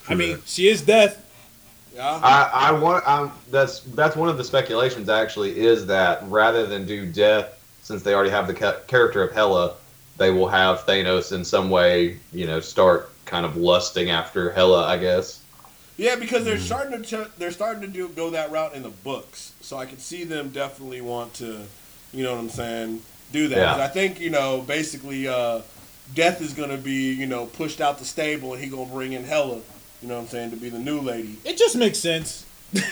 I 0.07 0.15
mean, 0.15 0.39
she 0.45 0.67
is 0.67 0.81
death. 0.81 1.23
yeah. 1.95 2.19
I, 2.23 2.69
I 2.69 2.71
want. 2.71 3.03
I'm, 3.07 3.31
that's 3.51 3.81
that's 3.81 4.15
one 4.15 4.29
of 4.29 4.37
the 4.37 4.43
speculations. 4.43 5.09
Actually, 5.09 5.59
is 5.59 5.85
that 5.87 6.23
rather 6.27 6.65
than 6.65 6.85
do 6.85 7.05
Death, 7.05 7.59
since 7.81 8.01
they 8.03 8.13
already 8.13 8.31
have 8.31 8.47
the 8.47 8.53
ca- 8.53 8.79
character 8.87 9.21
of 9.23 9.31
Hela, 9.33 9.75
they 10.21 10.29
will 10.29 10.47
have 10.47 10.85
Thanos 10.85 11.31
in 11.33 11.43
some 11.43 11.69
way. 11.71 12.17
You 12.31 12.45
know, 12.45 12.59
start 12.59 13.09
kind 13.25 13.43
of 13.45 13.57
lusting 13.57 14.11
after 14.11 14.51
Hela. 14.51 14.85
I 14.85 14.97
guess. 14.97 15.41
Yeah, 15.97 16.15
because 16.15 16.45
they're 16.45 16.57
starting 16.59 17.01
to 17.01 17.25
ch- 17.25 17.31
they're 17.37 17.51
starting 17.51 17.81
to 17.81 17.87
do 17.87 18.07
go 18.09 18.29
that 18.29 18.51
route 18.51 18.75
in 18.75 18.83
the 18.83 18.89
books, 18.89 19.53
so 19.61 19.77
I 19.77 19.85
can 19.85 19.97
see 19.97 20.23
them 20.23 20.49
definitely 20.49 21.01
want 21.01 21.33
to, 21.35 21.61
you 22.13 22.23
know 22.23 22.31
what 22.33 22.39
I'm 22.39 22.49
saying, 22.49 23.01
do 23.31 23.47
that. 23.49 23.77
Yeah. 23.77 23.83
I 23.83 23.87
think 23.87 24.19
you 24.19 24.29
know 24.29 24.61
basically, 24.61 25.27
uh, 25.27 25.61
Death 26.13 26.41
is 26.41 26.53
gonna 26.53 26.77
be 26.77 27.11
you 27.13 27.25
know 27.25 27.45
pushed 27.47 27.81
out 27.81 27.97
the 27.99 28.05
stable, 28.05 28.53
and 28.53 28.63
he 28.63 28.69
gonna 28.69 28.85
bring 28.89 29.13
in 29.13 29.23
Hela, 29.23 29.57
you 30.01 30.07
know 30.07 30.15
what 30.15 30.21
I'm 30.21 30.27
saying, 30.27 30.51
to 30.51 30.55
be 30.57 30.69
the 30.69 30.79
new 30.79 30.99
lady, 31.01 31.37
It 31.43 31.57
just 31.57 31.75
makes 31.75 31.97
sense. 31.99 32.45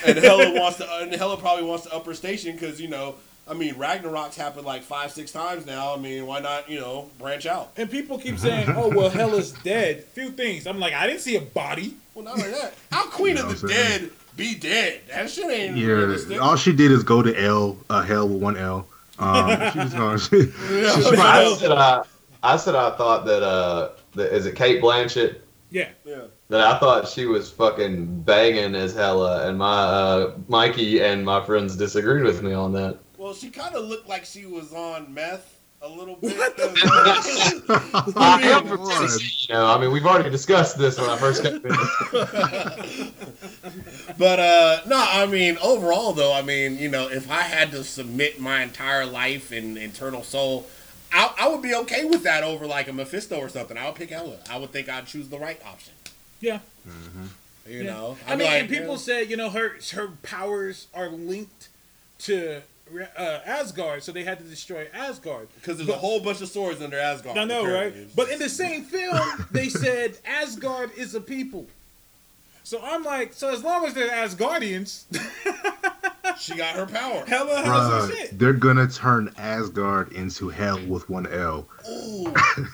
and 0.04 0.18
Hela 0.18 0.52
wants 0.60 0.78
to, 0.78 0.88
and 1.00 1.12
Hela 1.12 1.36
probably 1.38 1.64
wants 1.64 1.86
to 1.86 1.94
up 1.94 2.04
her 2.06 2.14
station 2.14 2.52
because 2.52 2.80
you 2.80 2.88
know. 2.88 3.14
I 3.50 3.54
mean, 3.54 3.74
Ragnarok's 3.74 4.36
happened 4.36 4.64
like 4.64 4.82
five, 4.82 5.10
six 5.10 5.32
times 5.32 5.66
now. 5.66 5.92
I 5.92 5.98
mean, 5.98 6.24
why 6.24 6.38
not, 6.38 6.70
you 6.70 6.78
know, 6.78 7.10
branch 7.18 7.46
out? 7.46 7.72
And 7.76 7.90
people 7.90 8.16
keep 8.16 8.38
saying, 8.38 8.72
"Oh, 8.76 8.88
well, 8.88 9.10
Hela's 9.10 9.52
dead." 9.52 10.04
Few 10.12 10.30
things. 10.30 10.68
I'm 10.68 10.78
like, 10.78 10.94
I 10.94 11.06
didn't 11.06 11.20
see 11.20 11.36
a 11.36 11.40
body. 11.40 11.96
Well, 12.14 12.24
not 12.24 12.38
like 12.38 12.52
that. 12.52 12.74
How 12.92 13.06
Queen 13.08 13.36
You 13.36 13.42
know 13.42 13.48
of 13.48 13.60
the 13.60 13.66
what 13.66 13.74
saying? 13.74 14.00
Dead 14.02 14.10
be 14.36 14.54
dead? 14.54 15.00
That 15.08 15.28
shit 15.30 15.50
ain't 15.50 15.76
realistic. 15.76 16.36
yeah, 16.36 16.38
all 16.38 16.56
she 16.56 16.72
did 16.72 16.92
is 16.92 17.02
go 17.02 17.22
to 17.22 17.38
L, 17.38 17.76
uh, 17.90 18.02
hell 18.02 18.28
with 18.28 18.40
one 18.40 18.56
L. 18.56 18.86
Um, 19.18 19.50
she's 19.72 19.94
gonna. 19.94 20.18
She, 20.18 20.28
she, 20.28 20.50
she 20.50 21.16
I 21.16 21.56
said 21.58 21.72
I, 21.72 22.04
I 22.42 22.56
said 22.56 22.74
I 22.74 22.96
thought 22.96 23.26
that 23.26 23.42
uh, 23.42 23.90
that, 24.14 24.34
is 24.34 24.46
it 24.46 24.56
Cate 24.56 24.82
Blanchett? 24.82 25.40
Yeah. 25.70 25.88
Yeah. 26.04 26.22
That 26.48 26.60
I 26.60 26.78
thought 26.78 27.06
she 27.06 27.26
was 27.26 27.50
fucking 27.50 28.22
banging 28.22 28.74
as 28.74 28.94
Hela, 28.94 29.48
and 29.48 29.58
my 29.58 29.82
uh, 29.82 30.34
Mikey 30.48 31.00
and 31.00 31.24
my 31.24 31.44
friends 31.44 31.76
disagreed 31.76 32.24
with 32.24 32.42
me 32.42 32.52
on 32.52 32.72
that. 32.72 32.98
Well, 33.30 33.38
she 33.38 33.50
kind 33.50 33.76
of 33.76 33.84
looked 33.84 34.08
like 34.08 34.24
she 34.24 34.44
was 34.44 34.72
on 34.72 35.14
meth 35.14 35.60
a 35.82 35.88
little 35.88 36.16
bit. 36.16 36.36
What 36.36 36.56
the 36.56 38.12
I 38.16 38.40
am 38.42 38.66
Come 38.66 38.68
from 38.68 38.80
on. 38.80 39.08
You 39.20 39.54
know. 39.54 39.66
I 39.66 39.78
mean, 39.78 39.92
we've 39.92 40.04
already 40.04 40.30
discussed 40.30 40.76
this 40.76 40.98
when 40.98 41.08
I 41.08 41.16
first 41.16 41.44
got 41.44 41.52
in. 41.52 41.62
but 44.18 44.40
uh 44.40 44.80
no, 44.88 44.96
I 45.08 45.26
mean 45.26 45.58
overall 45.62 46.12
though, 46.12 46.32
I 46.32 46.42
mean 46.42 46.76
you 46.76 46.88
know 46.88 47.08
if 47.08 47.30
I 47.30 47.42
had 47.42 47.70
to 47.70 47.84
submit 47.84 48.40
my 48.40 48.64
entire 48.64 49.06
life 49.06 49.52
and 49.52 49.78
internal 49.78 50.24
soul, 50.24 50.66
I, 51.12 51.32
I 51.38 51.48
would 51.50 51.62
be 51.62 51.72
okay 51.72 52.04
with 52.04 52.24
that 52.24 52.42
over 52.42 52.66
like 52.66 52.88
a 52.88 52.92
Mephisto 52.92 53.38
or 53.38 53.48
something. 53.48 53.78
I 53.78 53.86
would 53.86 53.94
pick 53.94 54.10
Ella. 54.10 54.38
I 54.50 54.58
would 54.58 54.72
think 54.72 54.88
I'd 54.88 55.06
choose 55.06 55.28
the 55.28 55.38
right 55.38 55.64
option. 55.64 55.92
Yeah. 56.40 56.58
You 57.64 57.82
Yeah. 57.82 57.84
know, 57.84 58.16
I 58.26 58.32
I'd 58.32 58.38
be 58.38 58.42
mean, 58.44 58.52
like, 58.52 58.60
and 58.62 58.68
people 58.68 58.94
yeah. 58.94 58.96
said, 58.96 59.30
you 59.30 59.36
know, 59.36 59.50
her 59.50 59.76
her 59.92 60.08
powers 60.24 60.88
are 60.92 61.10
linked 61.10 61.68
to 62.22 62.62
uh, 63.16 63.40
Asgard, 63.44 64.02
so 64.02 64.12
they 64.12 64.24
had 64.24 64.38
to 64.38 64.44
destroy 64.44 64.86
Asgard. 64.94 65.48
because 65.54 65.76
there's 65.76 65.88
a 65.88 65.94
whole 65.96 66.20
bunch 66.20 66.40
of 66.40 66.48
swords 66.48 66.80
under 66.82 66.98
Asgard. 66.98 67.36
I 67.38 67.44
know, 67.44 67.64
right? 67.64 67.92
But 68.14 68.30
in 68.30 68.38
the 68.38 68.48
same 68.48 68.82
film, 68.84 69.18
they 69.50 69.68
said 69.68 70.18
Asgard 70.24 70.90
is 70.96 71.14
a 71.14 71.20
people. 71.20 71.66
So 72.62 72.80
I'm 72.84 73.02
like, 73.02 73.32
so 73.32 73.52
as 73.52 73.64
long 73.64 73.84
as 73.84 73.94
they're 73.94 74.08
Asgardians, 74.10 75.04
she 76.38 76.54
got 76.56 76.74
her 76.76 76.86
power. 76.86 77.24
hella 77.26 77.62
has 77.62 78.10
shit. 78.14 78.38
they're 78.38 78.52
gonna 78.52 78.86
turn 78.86 79.32
Asgard 79.38 80.12
into 80.12 80.48
hell 80.50 80.78
with 80.86 81.08
one 81.10 81.26
L. 81.26 81.66
Ooh, 81.90 82.32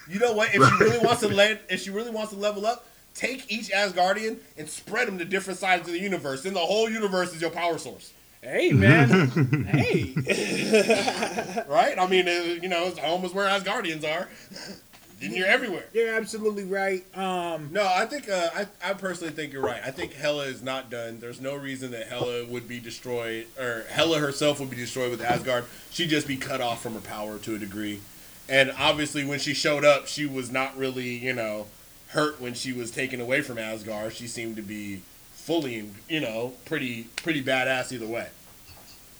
you 0.09 0.19
know 0.19 0.33
what? 0.33 0.55
If 0.55 0.63
she 0.69 0.75
really 0.85 0.99
wants 1.05 1.21
to 1.23 1.29
let, 1.29 1.63
if 1.71 1.81
she 1.83 1.91
really 1.91 2.11
wants 2.11 2.33
to 2.33 2.39
level 2.39 2.67
up, 2.67 2.87
take 3.15 3.51
each 3.51 3.71
Asgardian 3.71 4.37
and 4.59 4.69
spread 4.69 5.09
them 5.09 5.17
to 5.19 5.25
different 5.25 5.59
sides 5.59 5.87
of 5.89 5.95
the 5.95 6.01
universe. 6.01 6.43
Then 6.43 6.53
the 6.53 6.61
whole 6.61 6.91
universe 6.91 7.35
is 7.35 7.41
your 7.41 7.51
power 7.51 7.79
source, 7.79 8.13
Hey 8.49 8.71
man, 8.73 9.09
hey. 9.67 10.15
right? 11.69 11.99
I 11.99 12.07
mean, 12.07 12.29
uh, 12.29 12.61
you 12.63 12.69
know, 12.69 12.91
home 12.91 13.25
is 13.25 13.35
where 13.35 13.49
Asgardians 13.49 14.05
are. 14.05 14.29
then 15.21 15.35
you're 15.35 15.49
everywhere. 15.49 15.87
You're 15.93 16.15
absolutely 16.15 16.63
right. 16.63 17.05
Um, 17.17 17.71
No, 17.73 17.85
I 17.85 18.07
think 18.07 18.29
uh, 18.29 18.51
I, 18.55 18.67
I 18.85 18.95
personally 18.95 19.33
think 19.33 19.53
you're 19.53 19.63
right. 19.63 19.81
I 19.85 19.91
think 19.91 20.13
Hela 20.13 20.45
is 20.45 20.63
not 20.63 20.91
done. 20.91 21.19
There's 21.19 21.41
no 21.41 21.57
reason 21.57 21.91
that 21.91 22.07
Hela 22.07 22.45
would 22.45 22.69
be 22.69 22.79
destroyed, 22.79 23.47
or 23.59 23.85
Hela 23.89 24.21
herself 24.21 24.61
would 24.61 24.71
be 24.71 24.77
destroyed 24.77 25.11
with 25.11 25.23
Asgard. 25.23 25.65
She'd 25.91 26.11
just 26.11 26.29
be 26.29 26.37
cut 26.37 26.61
off 26.61 26.81
from 26.81 26.95
her 26.95 27.01
power 27.01 27.39
to 27.39 27.57
a 27.57 27.59
degree. 27.59 28.01
And 28.49 28.73
obviously, 28.79 29.25
when 29.25 29.41
she 29.41 29.55
showed 29.55 29.85
up, 29.85 30.07
she 30.07 30.25
was 30.25 30.53
not 30.53 30.77
really, 30.77 31.19
you 31.19 31.33
know, 31.33 31.67
hurt 32.11 32.41
when 32.41 32.55
she 32.55 32.73
was 32.73 32.93
taken 32.93 33.21
away 33.21 33.43
from 33.43 33.59
Asgard. 33.59 34.13
She 34.13 34.29
seemed 34.29 34.55
to 34.55 34.63
be 34.63 35.03
fully, 35.33 35.91
you 36.09 36.21
know, 36.21 36.55
pretty 36.65 37.09
pretty 37.17 37.43
badass 37.43 37.91
either 37.91 38.07
way. 38.07 38.29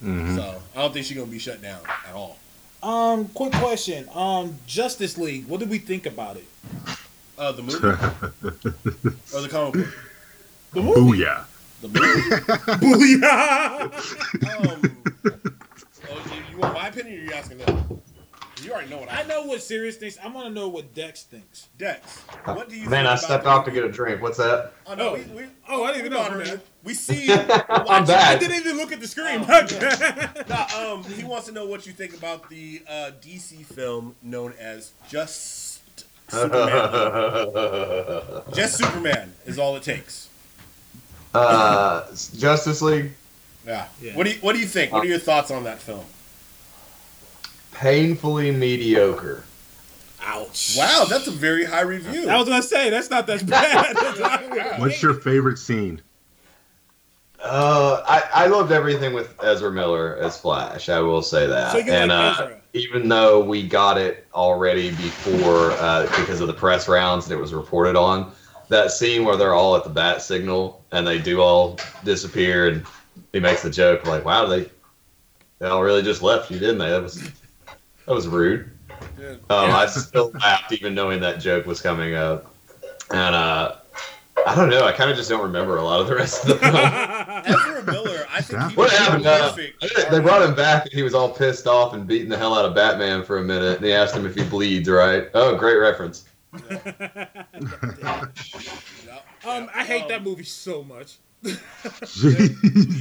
Mhm. 0.03 0.37
So 0.37 0.63
I 0.75 0.79
don't 0.83 0.93
think 0.93 1.07
she's 1.07 1.17
gonna 1.17 1.31
be 1.31 1.39
shut 1.39 1.61
down 1.63 1.81
at 2.09 2.15
all. 2.15 2.39
um, 2.83 3.27
quick 3.29 3.53
question. 3.55 4.09
Um, 4.15 4.59
Justice 4.67 5.17
League. 5.19 5.47
What 5.47 5.61
did 5.61 5.71
we 5.71 5.79
think 5.79 6.07
about 6.07 6.37
it? 6.37 6.47
Uh, 7.39 7.53
the 7.53 7.63
movie 7.63 7.77
or 9.35 9.41
the 9.43 9.49
comic 9.51 9.75
book? 9.75 9.87
The 10.73 10.83
movie. 10.83 11.19
Booyah. 11.19 11.45
The 11.83 11.89
movie. 11.89 12.31
Booyah! 13.21 13.83
Um, 14.57 14.97
oh, 16.11 16.35
you, 16.35 16.43
you 16.53 16.59
want 16.59 16.75
my 16.75 16.89
opinion, 16.89 17.21
or 17.21 17.23
you 17.25 17.33
asking 17.33 17.59
them? 17.59 18.01
You 18.63 18.73
already 18.73 18.89
know 18.89 18.99
what 18.99 19.13
I. 19.13 19.21
I 19.21 19.25
know 19.25 19.43
what 19.43 19.61
Sirius 19.61 19.97
thinks. 19.97 20.17
I 20.23 20.29
want 20.29 20.47
to 20.49 20.53
know 20.53 20.69
what 20.69 20.95
Dex 20.95 21.25
thinks. 21.25 21.69
Dex, 21.79 22.21
what 22.45 22.69
do 22.71 22.75
you? 22.77 22.89
Man, 22.89 23.05
think 23.05 23.09
I 23.09 23.15
stepped 23.17 23.45
off 23.47 23.67
to 23.67 23.71
get 23.71 23.85
a 23.85 23.91
drink. 23.93 24.23
What's 24.23 24.39
that? 24.39 24.73
Oh, 24.87 24.95
no, 24.95 25.11
Oh. 25.11 25.15
we, 25.15 25.21
we, 25.43 25.47
Oh, 25.69 25.85
I 25.85 25.93
didn't 25.93 26.07
even 26.07 26.13
know, 26.19 26.29
man. 26.31 26.39
man. 26.39 26.61
We 26.83 26.95
see. 27.07 27.31
I'm 27.33 28.05
I 28.09 28.37
didn't 28.39 28.57
even 28.57 28.77
look 28.79 28.93
at 28.93 29.01
the 29.01 29.09
screen. 29.09 29.45
Oh. 29.47 30.45
Nah, 30.49 30.93
um, 30.95 31.05
he 31.05 31.25
wants 31.25 31.47
to 31.49 31.53
know 31.53 31.67
what 31.67 31.87
you 31.87 31.93
think 31.93 32.15
about 32.17 32.49
the 32.49 32.81
uh, 32.89 33.11
DC 33.21 33.65
film 33.67 34.17
known 34.23 34.55
as 34.59 34.93
Just 35.09 35.83
Superman. 36.31 38.43
Just 38.55 38.79
Superman 38.79 39.35
is 39.45 39.59
all 39.59 39.77
it 39.77 39.83
takes. 39.83 40.29
uh, 41.35 42.07
Justice 42.37 42.81
League, 42.81 43.13
Yeah. 43.67 43.89
Yeah. 44.01 44.17
What 44.17 44.25
do 44.25 44.31
you 44.33 44.39
What 44.41 44.55
do 44.55 44.61
you 44.61 44.67
think? 44.67 44.93
What 44.93 45.05
are 45.05 45.09
your 45.09 45.19
thoughts 45.19 45.51
on 45.51 45.65
that 45.65 45.79
film? 45.81 46.05
Painfully 47.79 48.51
mediocre. 48.51 49.45
Ouch. 50.23 50.75
Wow, 50.77 51.07
that's 51.09 51.27
a 51.27 51.31
very 51.31 51.65
high 51.65 51.83
review. 51.83 52.29
I 52.29 52.37
was 52.37 52.49
gonna 52.49 52.63
say 52.63 52.91
that's 52.91 53.11
not 53.11 53.27
that 53.29 53.47
bad. 53.47 54.79
What's 54.81 55.03
your 55.03 55.15
favorite 55.15 55.59
scene? 55.59 56.01
Uh, 57.41 58.03
I, 58.07 58.45
I 58.45 58.47
loved 58.47 58.73
everything 58.73 59.13
with 59.13 59.35
Ezra 59.43 59.71
Miller 59.71 60.17
as 60.17 60.41
Flash. 60.41 60.89
I 60.89 61.01
will 61.01 61.23
say 61.23 61.47
that. 61.47 61.73
So 61.73 61.79
and 61.79 62.11
like 62.11 62.39
uh, 62.41 62.51
even 62.73 63.09
though 63.09 63.45
we 63.45 63.69
got 63.69 63.99
it 63.99 64.27
already 64.35 64.91
before 64.91 65.71
uh, 65.73 66.05
because 66.17 66.41
of 66.41 66.49
the 66.49 66.55
press 66.55 66.89
rounds 66.89 67.27
and 67.27 67.33
it 67.33 67.41
was 67.41 67.55
reported 67.55 67.95
on, 67.95 68.33
that 68.69 68.91
scene 68.91 69.25
where 69.25 69.37
they're 69.37 69.55
all 69.55 69.77
at 69.77 69.85
the 69.85 69.91
bat 69.91 70.23
signal 70.23 70.85
and 70.91 71.07
they 71.07 71.19
do 71.19 71.41
all 71.41 71.79
disappear 72.05 72.69
and 72.69 72.85
he 73.33 73.39
makes 73.39 73.63
the 73.63 73.71
joke 73.71 74.07
like, 74.07 74.25
"Wow, 74.25 74.47
they 74.47 74.69
they 75.59 75.67
all 75.67 75.83
really 75.83 76.03
just 76.03 76.23
left 76.23 76.51
you, 76.51 76.59
didn't 76.59 76.79
they?" 76.79 76.91
That 76.91 77.03
was 77.03 77.31
that 78.07 78.15
was 78.15 78.29
rude. 78.29 78.71
Yeah. 79.21 79.33
Um, 79.51 79.71
I 79.71 79.87
still 79.87 80.31
laughed 80.35 80.73
even 80.73 80.95
knowing 80.95 81.21
that 81.21 81.41
joke 81.41 81.67
was 81.67 81.81
coming 81.81 82.15
up, 82.15 82.55
and 83.11 83.35
uh, 83.35 83.77
I 84.47 84.55
don't 84.55 84.71
know. 84.71 84.85
I 84.85 84.93
kind 84.93 85.11
of 85.11 85.17
just 85.17 85.29
don't 85.29 85.43
remember 85.43 85.77
a 85.77 85.83
lot 85.83 86.01
of 86.01 86.07
the 86.07 86.15
rest 86.15 86.45
of 86.45 86.49
the 86.49 86.57
film. 86.57 86.75
Ezra 87.45 87.85
Miller, 87.85 88.27
I 88.31 88.41
think 88.41 88.63
he 88.63 88.77
What 88.77 88.91
was 88.91 88.93
happened? 88.93 89.27
Uh, 89.27 90.11
they 90.11 90.21
brought 90.21 90.43
him 90.43 90.55
back 90.55 90.85
and 90.85 90.93
he 90.93 91.03
was 91.03 91.15
all 91.15 91.31
pissed 91.31 91.67
off 91.67 91.95
and 91.95 92.07
beating 92.07 92.29
the 92.29 92.37
hell 92.37 92.55
out 92.55 92.65
of 92.65 92.75
Batman 92.75 93.25
for 93.25 93.39
a 93.39 93.45
minute. 93.45 93.79
And 93.79 93.85
he 93.85 93.93
asked 93.93 94.15
him 94.15 94.27
if 94.27 94.35
he 94.35 94.45
bleeds, 94.45 94.89
right? 94.89 95.29
Oh, 95.35 95.57
great 95.57 95.77
reference. 95.77 96.27
um, 96.53 96.63
I 99.75 99.85
hate 99.85 100.09
that 100.09 100.23
movie 100.23 100.45
so 100.45 100.85
much. 100.85 101.17
You 101.43 101.55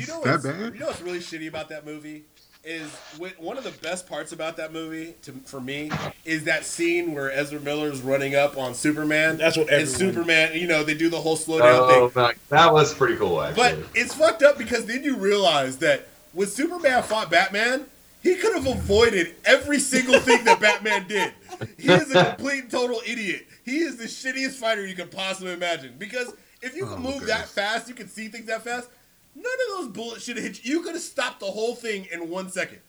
know 0.08 0.24
that 0.24 0.42
bad? 0.44 0.74
you 0.74 0.80
know 0.80 0.88
what's 0.88 1.02
really 1.02 1.20
shitty 1.20 1.48
about 1.48 1.70
that 1.70 1.86
movie 1.86 2.26
is 2.66 2.90
wh- 3.20 3.40
one 3.42 3.58
of 3.58 3.64
the 3.64 3.72
best 3.72 4.08
parts 4.08 4.32
about 4.32 4.58
that 4.58 4.74
movie 4.74 5.14
to, 5.24 5.32
for 5.46 5.62
me 5.62 5.92
is 6.26 6.46
that 6.46 6.66
scene 6.66 7.14
where 7.14 7.32
Ezra 7.32 7.60
Miller's 7.60 8.02
running 8.02 8.36
up 8.36 8.58
on 8.58 8.74
Superman. 8.74 9.38
That's 9.38 9.56
what 9.58 9.70
everyone... 9.70 9.84
and 9.88 9.94
everyone- 9.94 10.14
Superman, 10.14 10.60
you 10.60 10.68
know, 10.68 10.84
they 10.84 10.96
do 10.96 11.10
the 11.10 11.22
whole 11.22 11.36
slow 11.36 11.60
down 11.60 11.68
Oh, 11.84 12.10
thing. 12.10 12.32
that 12.50 12.74
was 12.74 12.94
pretty 12.94 13.16
cool, 13.18 13.36
But 13.56 13.78
it's 13.94 14.14
fucked 14.16 14.44
up 14.44 14.58
because 14.58 14.86
then 14.86 15.04
you 15.04 15.16
realize 15.16 15.78
that 15.78 16.08
when 16.34 16.48
Superman 16.48 17.04
fought 17.04 17.30
Batman, 17.30 17.86
he 18.24 18.36
could 18.36 18.56
have 18.56 18.66
avoided 18.66 19.36
every 19.46 19.80
single 19.80 20.20
thing 20.20 20.44
that 20.46 20.60
Batman 20.60 21.08
did. 21.08 21.32
He 21.78 21.90
is 21.92 22.14
a 22.16 22.26
complete 22.36 22.64
and 22.64 22.72
total 22.72 23.00
idiot. 23.06 23.46
He 23.64 23.78
is 23.78 23.98
the 23.98 24.06
shittiest 24.06 24.54
fighter 24.54 24.86
you 24.86 24.96
could 24.96 25.12
possibly 25.12 25.54
imagine. 25.54 25.94
Because 26.00 26.34
if 26.62 26.76
you 26.76 26.86
can 26.86 26.96
Oh, 26.96 26.98
move 26.98 27.20
goodness. 27.20 27.30
that 27.30 27.48
fast, 27.50 27.88
you 27.88 27.94
can 27.94 28.08
see 28.08 28.28
things 28.28 28.48
that 28.48 28.64
fast. 28.64 28.90
None 29.36 29.46
of 29.46 29.78
those 29.78 29.88
bullets 29.90 30.24
should 30.24 30.38
have 30.38 30.46
hit 30.46 30.64
you. 30.64 30.78
You 30.78 30.82
could 30.82 30.94
have 30.94 31.04
stopped 31.04 31.40
the 31.40 31.46
whole 31.46 31.76
thing 31.76 32.08
in 32.12 32.30
one 32.30 32.50
second. 32.50 32.80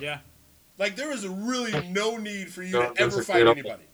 Yeah. 0.00 0.18
Like 0.78 0.96
there 0.96 1.12
is 1.12 1.26
really 1.26 1.88
no 1.88 2.16
need 2.16 2.52
for 2.52 2.62
you 2.62 2.72
No, 2.72 2.92
to 2.92 3.00
ever 3.00 3.22
fight 3.22 3.46
anybody. 3.46 3.84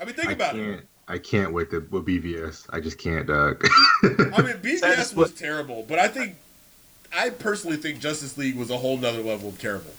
I 0.00 0.04
mean, 0.04 0.14
think 0.14 0.28
I 0.28 0.32
about 0.32 0.56
it. 0.56 0.64
can't. 0.64 0.86
I 1.08 1.18
can't 1.18 1.52
wait 1.52 1.70
to 1.70 1.80
with 1.90 2.06
BVS. 2.06 2.66
I 2.70 2.80
just 2.80 2.98
can't, 2.98 3.26
Doug. 3.26 3.64
I 4.02 4.08
mean, 4.08 4.56
BVS 4.62 5.14
was 5.14 5.32
terrible, 5.32 5.84
but 5.88 5.98
I 5.98 6.08
think, 6.08 6.36
I 7.14 7.30
personally 7.30 7.76
think 7.76 8.00
Justice 8.00 8.38
League 8.38 8.56
was 8.56 8.70
a 8.70 8.76
whole 8.78 8.96
nother 8.96 9.22
level 9.22 9.50
of 9.50 9.60
terrible. 9.60 9.90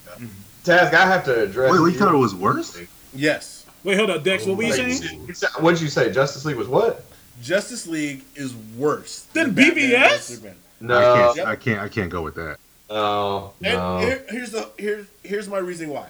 Task, 0.64 0.94
I 0.94 1.06
have 1.06 1.24
to 1.26 1.44
address. 1.44 1.72
Wait, 1.72 1.78
you 1.78 1.88
you. 1.88 1.92
thought 2.00 2.14
it 2.14 2.18
was 2.18 2.34
worse? 2.34 2.82
Yes, 3.14 3.64
Wait, 3.84 3.98
hold 3.98 4.10
up, 4.10 4.24
Dex. 4.24 4.46
What 4.46 4.58
were 4.58 4.64
you 4.64 4.74
saying? 4.74 5.28
What'd 5.60 5.82
you 5.82 5.90
say? 5.90 6.12
Justice 6.12 6.46
League 6.46 6.56
was 6.56 6.68
what? 6.70 7.06
Justice 7.44 7.86
League 7.88 8.24
is 8.36 8.56
worse 8.78 9.24
Than 9.34 9.54
Batman 9.54 9.90
BVS? 9.92 10.54
No, 10.80 10.98
I 10.98 11.04
can't. 11.26 11.38
Yep. 11.38 11.48
I 11.48 11.56
can't. 11.56 11.80
I 11.82 11.90
can't 11.90 12.10
go 12.10 12.22
with 12.22 12.36
that. 12.36 12.58
no, 12.90 13.54
And 13.64 13.78
no. 13.78 14.00
here, 14.00 14.26
here's 14.30 14.52
the 14.52 14.70
here, 14.80 15.08
here's 15.24 15.48
my 15.48 15.58
reason 15.60 15.90
why. 15.90 16.08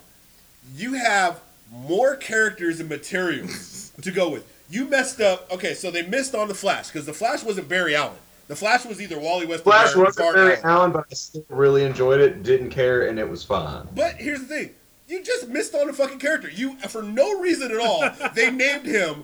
You 0.76 0.94
have 0.94 1.40
more 1.72 2.16
characters 2.16 2.80
and 2.80 2.88
materials 2.90 3.92
to 4.02 4.12
go 4.12 4.30
with. 4.30 4.48
You 4.70 4.86
messed 4.86 5.22
up. 5.22 5.52
Okay, 5.52 5.74
so 5.74 5.92
they 5.92 6.04
missed 6.08 6.36
on 6.36 6.48
the 6.48 6.56
Flash 6.56 6.88
because 6.88 7.06
the 7.06 7.14
Flash 7.14 7.44
wasn't 7.44 7.68
Barry 7.68 7.96
Allen. 7.96 8.16
The 8.48 8.56
Flash 8.56 8.86
was 8.86 9.02
either 9.02 9.20
Wally 9.20 9.46
West 9.46 9.62
or 9.62 9.72
Flash 9.72 9.94
Barry, 9.94 10.06
wasn't 10.06 10.26
Bart 10.26 10.36
very 10.36 10.54
Allen. 10.58 10.66
Allen, 10.66 10.92
but 10.92 11.06
I 11.12 11.14
still 11.14 11.46
really 11.50 11.84
enjoyed 11.84 12.20
it. 12.20 12.44
Didn't 12.44 12.70
care, 12.70 13.08
and 13.08 13.18
it 13.20 13.28
was 13.28 13.44
fine. 13.44 13.88
But 13.96 14.16
here's 14.16 14.40
the 14.42 14.46
thing: 14.48 14.70
you 15.08 15.24
just 15.24 15.48
missed 15.48 15.74
on 15.76 15.90
a 15.90 15.94
fucking 15.94 16.20
character. 16.20 16.50
You, 16.50 16.76
for 16.78 17.02
no 17.04 17.40
reason 17.40 17.72
at 17.72 17.80
all, 17.80 18.10
they 18.36 18.50
named 18.52 18.86
him 18.86 19.24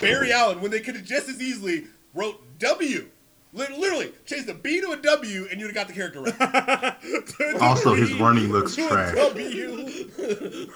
Barry 0.00 0.32
Allen 0.32 0.60
when 0.60 0.70
they 0.70 0.80
could 0.80 0.96
have 0.96 1.04
just 1.04 1.28
as 1.28 1.40
easily 1.40 1.84
wrote 2.14 2.40
W. 2.58 3.08
Literally, 3.52 4.12
change 4.26 4.44
the 4.44 4.52
B 4.52 4.82
to 4.82 4.90
a 4.90 4.96
W, 4.98 5.48
and 5.50 5.58
you'd 5.58 5.68
have 5.68 5.74
got 5.74 5.86
the 5.88 5.94
character 5.94 6.20
right. 6.20 7.56
Also, 7.62 7.94
his 7.94 8.12
running 8.14 8.52
looks 8.52 8.76
trash. 8.76 9.14
W. 9.14 10.10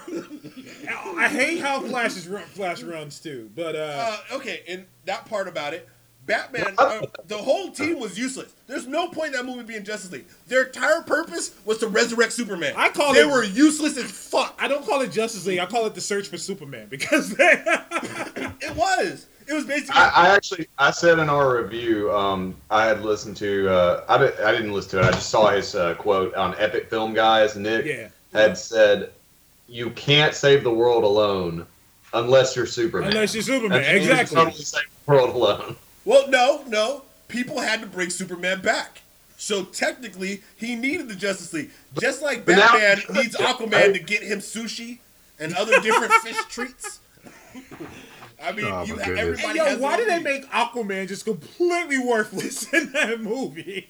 I 1.18 1.28
hate 1.28 1.60
how 1.60 1.80
Flash 1.80 2.16
is 2.16 2.26
run, 2.26 2.42
Flash 2.44 2.82
runs 2.82 3.20
too, 3.20 3.50
but 3.54 3.76
uh, 3.76 4.18
Uh, 4.30 4.36
okay, 4.36 4.62
and 4.66 4.86
that 5.04 5.26
part 5.26 5.46
about 5.46 5.74
it, 5.74 5.86
Batman, 6.30 6.74
uh, 6.78 7.02
the 7.26 7.36
whole 7.36 7.70
team 7.72 7.98
was 7.98 8.16
useless. 8.16 8.54
There's 8.68 8.86
no 8.86 9.08
point 9.08 9.28
in 9.28 9.32
that 9.32 9.44
movie 9.44 9.64
being 9.64 9.82
Justice 9.82 10.12
League. 10.12 10.26
Their 10.46 10.62
entire 10.64 11.02
purpose 11.02 11.56
was 11.64 11.78
to 11.78 11.88
resurrect 11.88 12.32
Superman. 12.32 12.72
I 12.76 12.88
call 12.90 13.12
they 13.12 13.22
it- 13.22 13.28
were 13.28 13.42
useless 13.42 13.96
as 13.96 14.10
fuck. 14.10 14.56
I 14.60 14.68
don't 14.68 14.86
call 14.86 15.00
it 15.00 15.10
Justice 15.10 15.44
League. 15.46 15.58
I 15.58 15.66
call 15.66 15.86
it 15.86 15.94
the 15.96 16.00
search 16.00 16.28
for 16.28 16.38
Superman 16.38 16.86
because 16.88 17.30
they, 17.36 17.62
It 18.62 18.76
was. 18.76 19.26
It 19.48 19.54
was 19.54 19.64
basically. 19.64 19.96
I, 20.00 20.28
I 20.28 20.28
actually 20.36 20.68
I 20.78 20.92
said 20.92 21.18
in 21.18 21.28
our 21.28 21.60
review, 21.60 22.12
um, 22.14 22.54
I 22.70 22.84
had 22.86 23.02
listened 23.02 23.36
to 23.38 23.68
uh, 23.68 24.04
I, 24.08 24.18
did, 24.18 24.38
I 24.40 24.52
didn't 24.52 24.72
listen 24.72 24.90
to 24.90 24.98
it. 25.00 25.04
I 25.06 25.10
just 25.10 25.28
saw 25.30 25.50
his 25.50 25.74
uh, 25.74 25.94
quote 25.94 26.32
on 26.36 26.54
Epic 26.58 26.88
Film 26.88 27.12
Guys. 27.12 27.56
Nick 27.56 27.84
Yeah. 27.84 28.08
had 28.32 28.56
said, 28.56 29.10
"You 29.66 29.90
can't 29.90 30.34
save 30.36 30.62
the 30.62 30.70
world 30.70 31.02
alone 31.02 31.66
unless 32.12 32.54
you're 32.54 32.66
Superman." 32.66 33.10
unless 33.10 33.34
you're 33.34 33.42
Superman, 33.42 33.82
That 33.82 33.94
means 33.94 34.06
you 34.06 34.12
exactly. 34.12 34.36
totally 34.36 34.62
save 34.62 34.82
the 35.06 35.12
world 35.12 35.34
alone. 35.34 35.74
Well, 36.04 36.28
no, 36.28 36.64
no. 36.66 37.02
People 37.28 37.60
had 37.60 37.80
to 37.80 37.86
bring 37.86 38.10
Superman 38.10 38.60
back. 38.60 39.02
So 39.36 39.64
technically, 39.64 40.42
he 40.56 40.74
needed 40.76 41.08
the 41.08 41.14
Justice 41.14 41.52
League. 41.52 41.70
Just 42.00 42.22
like 42.22 42.44
But 42.44 42.56
now- 42.56 42.72
Batman 42.72 43.16
needs 43.22 43.36
Aquaman 43.36 43.92
to 43.94 43.98
get 43.98 44.22
him 44.22 44.40
sushi 44.40 44.98
and 45.38 45.54
other 45.54 45.80
different 45.80 46.12
fish 46.22 46.36
treats. 46.48 47.00
I 48.42 48.52
mean, 48.52 48.64
Oh, 48.66 48.84
you, 48.84 48.96
my 48.96 49.02
everybody 49.02 49.36
Hey, 49.48 49.54
yo, 49.56 49.64
has 49.66 49.78
why 49.78 49.96
their 49.98 50.06
did 50.06 50.14
they 50.18 50.22
make 50.22 50.50
Aquaman 50.50 51.06
just 51.08 51.26
completely 51.26 51.98
worthless 51.98 52.72
in 52.72 52.90
that 52.92 53.20
movie? 53.20 53.86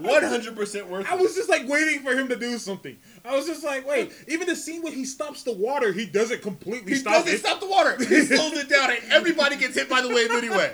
One 0.00 0.22
hundred 0.22 0.56
percent 0.56 0.88
worthless. 0.88 1.12
I 1.12 1.16
was 1.16 1.34
just 1.34 1.50
like 1.50 1.68
waiting 1.68 2.00
for 2.02 2.12
him 2.12 2.28
to 2.28 2.36
do 2.36 2.56
something. 2.56 2.96
I 3.24 3.36
was 3.36 3.46
just 3.46 3.62
like, 3.64 3.86
wait, 3.86 4.12
even 4.28 4.46
the 4.46 4.56
scene 4.56 4.80
where 4.82 4.92
he 4.94 5.04
stops 5.04 5.42
the 5.42 5.52
water, 5.52 5.92
he 5.92 6.06
doesn't 6.06 6.40
completely 6.40 6.92
He 6.92 6.98
stop 6.98 7.14
doesn't 7.24 7.34
it. 7.34 7.38
stop 7.40 7.60
the 7.60 7.66
water. 7.66 7.96
He 7.98 8.22
slows 8.22 8.52
it 8.54 8.68
down, 8.70 8.90
and 8.92 9.00
everybody 9.12 9.56
gets 9.56 9.74
hit 9.74 9.90
by 9.90 10.00
the 10.00 10.08
wave 10.08 10.30
anyway. 10.30 10.72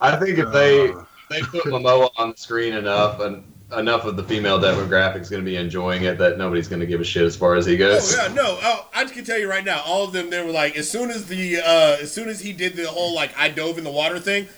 I 0.00 0.16
think 0.16 0.38
if 0.38 0.50
they 0.52 0.90
Uh. 0.90 1.04
they 1.28 1.40
put 1.42 1.64
Momoa 1.64 2.10
on 2.16 2.30
the 2.32 2.36
screen 2.36 2.72
enough, 2.74 3.20
and 3.20 3.44
enough 3.76 4.04
of 4.04 4.16
the 4.16 4.24
female 4.24 4.58
demographic 4.58 5.20
is 5.20 5.30
going 5.30 5.44
to 5.44 5.48
be 5.48 5.56
enjoying 5.56 6.02
it 6.02 6.18
that 6.18 6.36
nobody's 6.38 6.66
going 6.66 6.80
to 6.80 6.86
give 6.86 7.00
a 7.00 7.04
shit 7.04 7.22
as 7.22 7.36
far 7.36 7.54
as 7.54 7.64
he 7.66 7.74
Oh 7.76 7.78
goes. 7.78 8.16
yeah, 8.16 8.26
no. 8.34 8.58
Oh, 8.62 8.88
I 8.92 9.04
can 9.04 9.24
tell 9.24 9.38
you 9.38 9.48
right 9.48 9.64
now, 9.64 9.80
all 9.86 10.02
of 10.04 10.12
them. 10.12 10.28
They 10.30 10.44
were 10.44 10.50
like, 10.50 10.76
as 10.76 10.90
soon 10.90 11.10
as 11.10 11.26
the, 11.26 11.58
uh, 11.58 11.98
as 12.00 12.12
soon 12.12 12.28
as 12.28 12.40
he 12.40 12.52
did 12.52 12.74
the 12.74 12.88
whole 12.88 13.14
like 13.14 13.30
I 13.38 13.48
dove 13.48 13.78
in 13.78 13.84
the 13.84 13.92
water 13.92 14.18
thing, 14.18 14.48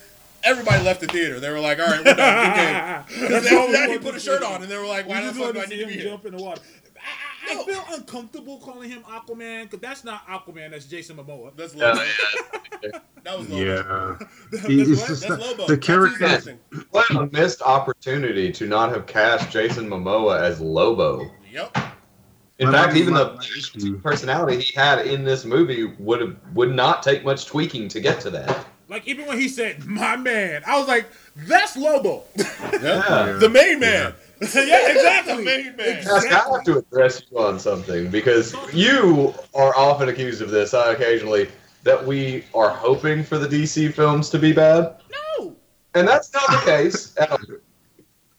everybody 0.43 0.83
left 0.83 1.01
the 1.01 1.07
theater. 1.07 1.39
They 1.39 1.51
were 1.51 1.59
like, 1.59 1.77
all 1.79 1.85
right, 1.85 2.03
we're 2.03 2.13
done. 2.15 2.51
Okay. 2.51 3.01
Because 3.21 3.43
That's 3.43 3.53
all 3.55 3.67
we 3.67 3.73
then 3.73 3.89
he 3.91 3.97
put 3.99 4.15
a 4.15 4.19
shirt 4.19 4.41
on, 4.41 4.63
and 4.63 4.71
they 4.71 4.77
were 4.77 4.87
like, 4.87 5.05
We 5.05 5.11
why 5.11 5.21
the 5.21 5.27
just 5.27 5.39
fuck 5.39 5.53
do 5.53 5.59
I 5.59 5.63
to 5.65 5.69
need 5.69 5.75
see 5.75 5.81
to 5.81 5.85
be 5.87 5.93
him 5.93 5.99
here? 5.99 6.09
jump 6.09 6.25
in 6.25 6.35
the 6.35 6.43
water. 6.43 6.61
I, 7.47 7.51
I, 7.51 7.53
No. 7.55 7.63
Feel 7.63 7.83
uncomfortable 7.95 8.57
calling 8.59 8.89
him 8.89 9.03
Aquaman 9.03 9.63
because 9.63 9.79
that's 9.79 10.03
not 10.03 10.25
Aquaman. 10.27 10.71
That's 10.71 10.85
Jason 10.85 11.17
Momoa. 11.17 11.51
That's 11.55 11.75
Lobo. 11.75 12.01
yeah. 12.83 12.99
That 13.23 13.39
was 13.39 13.47
Lobo. 13.49 13.63
Yeah, 13.63 14.15
That's 14.51 14.65
It- 14.65 14.77
what? 14.79 14.87
just 14.87 15.07
That's 15.07 15.29
not- 15.29 15.39
Lobo. 15.39 15.67
the 15.67 15.77
character. 15.77 16.27
his. 16.27 16.49
What 16.91 17.09
a 17.11 17.27
missed 17.31 17.61
opportunity 17.61 18.51
to 18.51 18.67
not 18.67 18.89
have 18.91 19.05
cast 19.05 19.49
Jason 19.49 19.87
Momoa 19.89 20.41
as 20.41 20.59
Lobo. 20.59 21.31
Yep. 21.49 21.77
In 22.59 22.67
My- 22.69 22.73
fact, 22.83 22.95
even 22.97 23.13
the 23.13 23.33
my 23.79 23.99
personality 24.01 24.59
he 24.61 24.73
had 24.77 25.07
in 25.07 25.23
this 25.23 25.45
movie 25.45 25.85
would 25.99 26.19
have 26.21 26.35
would 26.53 26.73
not 26.75 27.01
take 27.03 27.23
much 27.23 27.45
tweaking 27.45 27.87
to 27.89 28.01
get 28.01 28.19
to 28.21 28.29
that. 28.31 28.65
Like 28.89 29.07
even 29.07 29.25
when 29.25 29.39
he 29.39 29.47
said 29.47 29.85
"my 29.85 30.17
man," 30.17 30.61
I 30.67 30.77
was 30.77 30.87
like, 30.89 31.07
"That's 31.35 31.77
Lobo." 31.77 32.23
Yeah. 32.73 33.37
The 33.39 33.49
main 33.49 33.79
man. 33.79 34.13
yeah, 34.17 34.22
exactly. 34.55 35.35
The 35.37 35.41
main 35.43 35.75
man. 35.75 36.07
I 36.07 36.25
have 36.27 36.63
to 36.65 36.77
address 36.79 37.23
you 37.29 37.39
on 37.39 37.59
something 37.59 38.09
because 38.09 38.55
you 38.73 39.33
are 39.55 39.75
often 39.75 40.09
accused 40.09 40.41
of 40.41 40.49
this 40.49 40.73
I 40.73 40.93
occasionally 40.93 41.49
that 41.83 42.05
we 42.05 42.45
are 42.53 42.69
hoping 42.69 43.23
for 43.23 43.37
the 43.37 43.47
DC 43.47 43.93
films 43.93 44.29
to 44.29 44.39
be 44.39 44.53
bad, 44.53 44.95
No. 45.39 45.55
and 45.95 46.07
that's 46.07 46.31
not 46.33 46.47
the 46.49 46.61
case. 46.65 47.15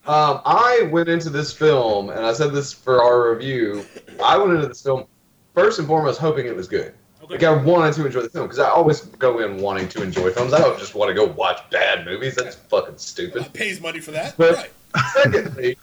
Um, 0.07 0.43
I 0.45 0.87
went 0.93 1.09
into 1.09 1.31
this 1.31 1.51
film, 1.51 2.11
and 2.11 2.27
I 2.27 2.35
said 2.35 2.53
this 2.53 2.75
for 2.75 3.03
our 3.03 3.33
review. 3.33 3.87
I 4.23 4.37
went 4.37 4.53
into 4.53 4.67
this 4.69 4.83
film 4.83 5.07
first 5.55 5.79
and 5.79 5.89
foremost 5.89 6.21
hoping 6.21 6.45
it 6.45 6.55
was 6.55 6.69
good. 6.69 6.93
Okay. 7.23 7.35
Like 7.37 7.43
I 7.43 7.55
wanted 7.55 7.95
to 7.95 8.05
enjoy 8.05 8.21
the 8.21 8.29
film 8.29 8.45
because 8.45 8.59
I 8.59 8.69
always 8.69 9.01
go 9.01 9.39
in 9.39 9.63
wanting 9.63 9.89
to 9.89 10.03
enjoy 10.03 10.31
films. 10.31 10.53
I 10.53 10.59
don't 10.59 10.79
just 10.79 10.95
want 10.95 11.09
to 11.09 11.15
go 11.15 11.25
watch 11.25 11.59
bad 11.71 12.05
movies. 12.05 12.35
That's 12.35 12.55
fucking 12.55 12.99
stupid. 12.99 13.51
Pays 13.55 13.81
money 13.81 14.01
for 14.01 14.11
that. 14.11 14.37
But- 14.37 14.57
right. 14.57 14.71
Secondly, 15.15 15.79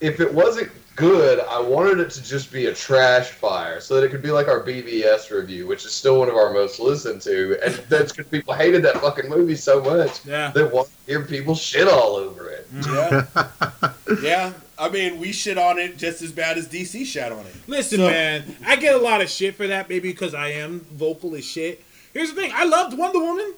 if 0.00 0.20
it 0.20 0.32
wasn't 0.32 0.70
good, 0.96 1.40
I 1.40 1.60
wanted 1.60 1.98
it 2.00 2.10
to 2.10 2.22
just 2.22 2.52
be 2.52 2.66
a 2.66 2.74
trash 2.74 3.30
fire 3.30 3.80
so 3.80 3.94
that 3.94 4.04
it 4.04 4.10
could 4.10 4.22
be 4.22 4.30
like 4.30 4.48
our 4.48 4.60
BVS 4.60 5.30
review, 5.30 5.66
which 5.66 5.84
is 5.84 5.92
still 5.92 6.18
one 6.18 6.28
of 6.28 6.36
our 6.36 6.52
most 6.52 6.78
listened 6.78 7.22
to. 7.22 7.58
And 7.64 7.74
that's 7.88 8.12
because 8.12 8.30
people 8.30 8.54
hated 8.54 8.82
that 8.84 8.98
fucking 8.98 9.28
movie 9.30 9.56
so 9.56 9.82
much. 9.82 10.24
Yeah. 10.26 10.50
They 10.50 10.64
want 10.64 10.88
to 10.88 10.92
hear 11.06 11.24
people 11.24 11.54
shit 11.54 11.88
all 11.88 12.16
over 12.16 12.48
it. 12.50 12.70
Mm-hmm. 12.74 14.14
Yeah. 14.14 14.22
yeah. 14.22 14.52
I 14.78 14.88
mean, 14.88 15.18
we 15.18 15.32
shit 15.32 15.58
on 15.58 15.78
it 15.78 15.98
just 15.98 16.22
as 16.22 16.32
bad 16.32 16.56
as 16.58 16.66
DC 16.68 17.04
shat 17.06 17.32
on 17.32 17.46
it. 17.46 17.54
Listen, 17.66 17.98
So- 17.98 18.06
man, 18.08 18.56
I 18.66 18.76
get 18.76 18.94
a 18.94 18.98
lot 18.98 19.20
of 19.20 19.28
shit 19.30 19.54
for 19.54 19.66
that, 19.66 19.88
maybe 19.88 20.10
because 20.10 20.34
I 20.34 20.48
am 20.48 20.80
vocal 20.92 21.34
as 21.34 21.44
shit. 21.44 21.84
Here's 22.12 22.32
the 22.32 22.40
thing: 22.40 22.50
I 22.54 22.64
loved 22.64 22.96
Wonder 22.98 23.20
Woman. 23.20 23.54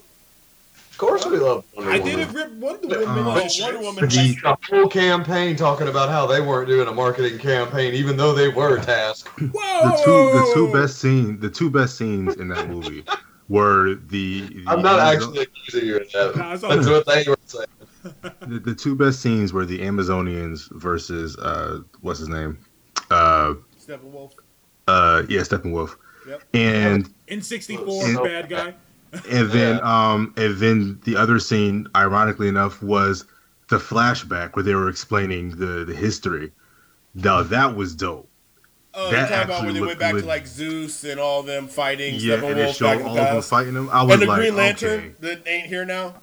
Of 0.93 0.99
course, 0.99 1.25
we 1.27 1.39
love 1.39 1.65
Wonder 1.75 1.91
Woman. 1.91 1.95
I 1.95 1.99
Woman. 1.99 2.19
didn't 2.19 2.35
rip 2.35 2.53
Wonder 2.53 2.97
Uh, 2.97 3.15
Woman. 3.15 3.25
Oh. 3.27 3.49
Wonder 3.61 3.79
Woman. 3.81 4.09
The- 4.09 4.37
A 4.45 4.57
whole 4.71 4.89
campaign 4.89 5.57
talking 5.57 5.89
about 5.89 6.09
how 6.11 6.27
they 6.27 6.41
weren't 6.41 6.69
doing 6.69 6.87
a 6.87 6.93
marketing 6.93 7.39
campaign, 7.39 7.95
even 7.95 8.17
though 8.17 8.33
they 8.35 8.49
were 8.49 8.79
tasked. 8.79 9.29
Whoa! 9.41 9.51
the 9.89 10.03
two 10.05 10.39
the 10.39 10.51
two 10.55 10.73
best 10.73 10.99
scene 10.99 11.41
the 11.41 11.51
two 11.51 11.71
best 11.71 11.97
scenes 11.97 12.37
in 12.37 12.49
that 12.49 12.69
movie 12.69 13.05
were 13.49 13.95
the, 14.09 14.43
the 14.49 14.65
I'm 14.69 14.83
not 14.83 15.01
Amazo- 15.01 15.15
actually 15.15 15.39
accusing 15.41 15.87
you 15.89 15.97
of 15.97 16.13
that. 16.13 16.37
Nah, 16.37 16.51
That's 16.57 16.87
what 16.87 17.07
they 17.07 17.25
were 17.29 17.37
saying. 17.47 17.67
the, 18.41 18.59
the 18.61 18.75
two 18.75 18.95
best 18.95 19.21
scenes 19.21 19.53
were 19.53 19.65
the 19.65 19.79
Amazonians 19.81 20.71
versus 20.73 21.37
uh 21.39 21.81
what's 22.03 22.19
his 22.19 22.29
name 22.29 22.59
uh 23.11 23.55
Steppenwolf. 23.81 24.33
uh 24.89 25.23
yeah 25.29 25.41
Steppenwolf 25.41 25.97
Yep. 26.29 26.43
and 26.55 27.13
in 27.29 27.43
'64, 27.43 28.23
bad 28.23 28.49
guy. 28.49 28.75
And 29.31 29.51
then 29.51 29.77
Yeah. 29.77 30.13
um 30.13 30.33
and 30.37 30.57
then 30.59 31.01
the 31.05 31.17
other 31.17 31.39
scene 31.39 31.87
ironically 31.95 32.49
enough 32.49 32.83
was 32.83 33.25
the 33.69 33.77
flashback 33.79 34.55
where 34.57 34.63
they 34.63 34.75
were 34.75 34.89
explaining 34.89 35.51
the 35.57 35.85
the 35.85 35.95
history 35.95 36.53
now 37.15 37.43
that 37.43 37.77
was 37.77 37.95
dope 37.95 38.29
Oh, 38.95 39.11
That 39.11 39.31
you're 39.31 39.39
talking 39.39 39.45
about 39.51 39.65
when 39.65 39.75
they 39.75 39.81
went 39.81 39.99
back 39.99 40.15
to 40.15 40.25
like 40.27 40.47
Zeus 40.47 41.03
and 41.05 41.19
all 41.19 41.43
them 41.43 41.67
fighting 41.67 42.15
yeah 42.19 42.35
and 42.35 42.43
Steppenwolf 42.45 42.75
showed 42.77 43.03
all 43.03 43.15
the 43.15 43.23
of 43.23 43.33
them 43.35 43.43
fighting 43.43 43.75
them 43.75 43.89
i 43.91 44.03
was 44.03 44.13
And 44.15 44.23
the 44.23 44.27
like 44.27 44.39
Green 44.41 44.57
Lantern 44.57 45.01
okay. 45.01 45.13
that 45.21 45.47
ain't 45.49 45.67
here 45.67 45.85
now. 45.87 46.15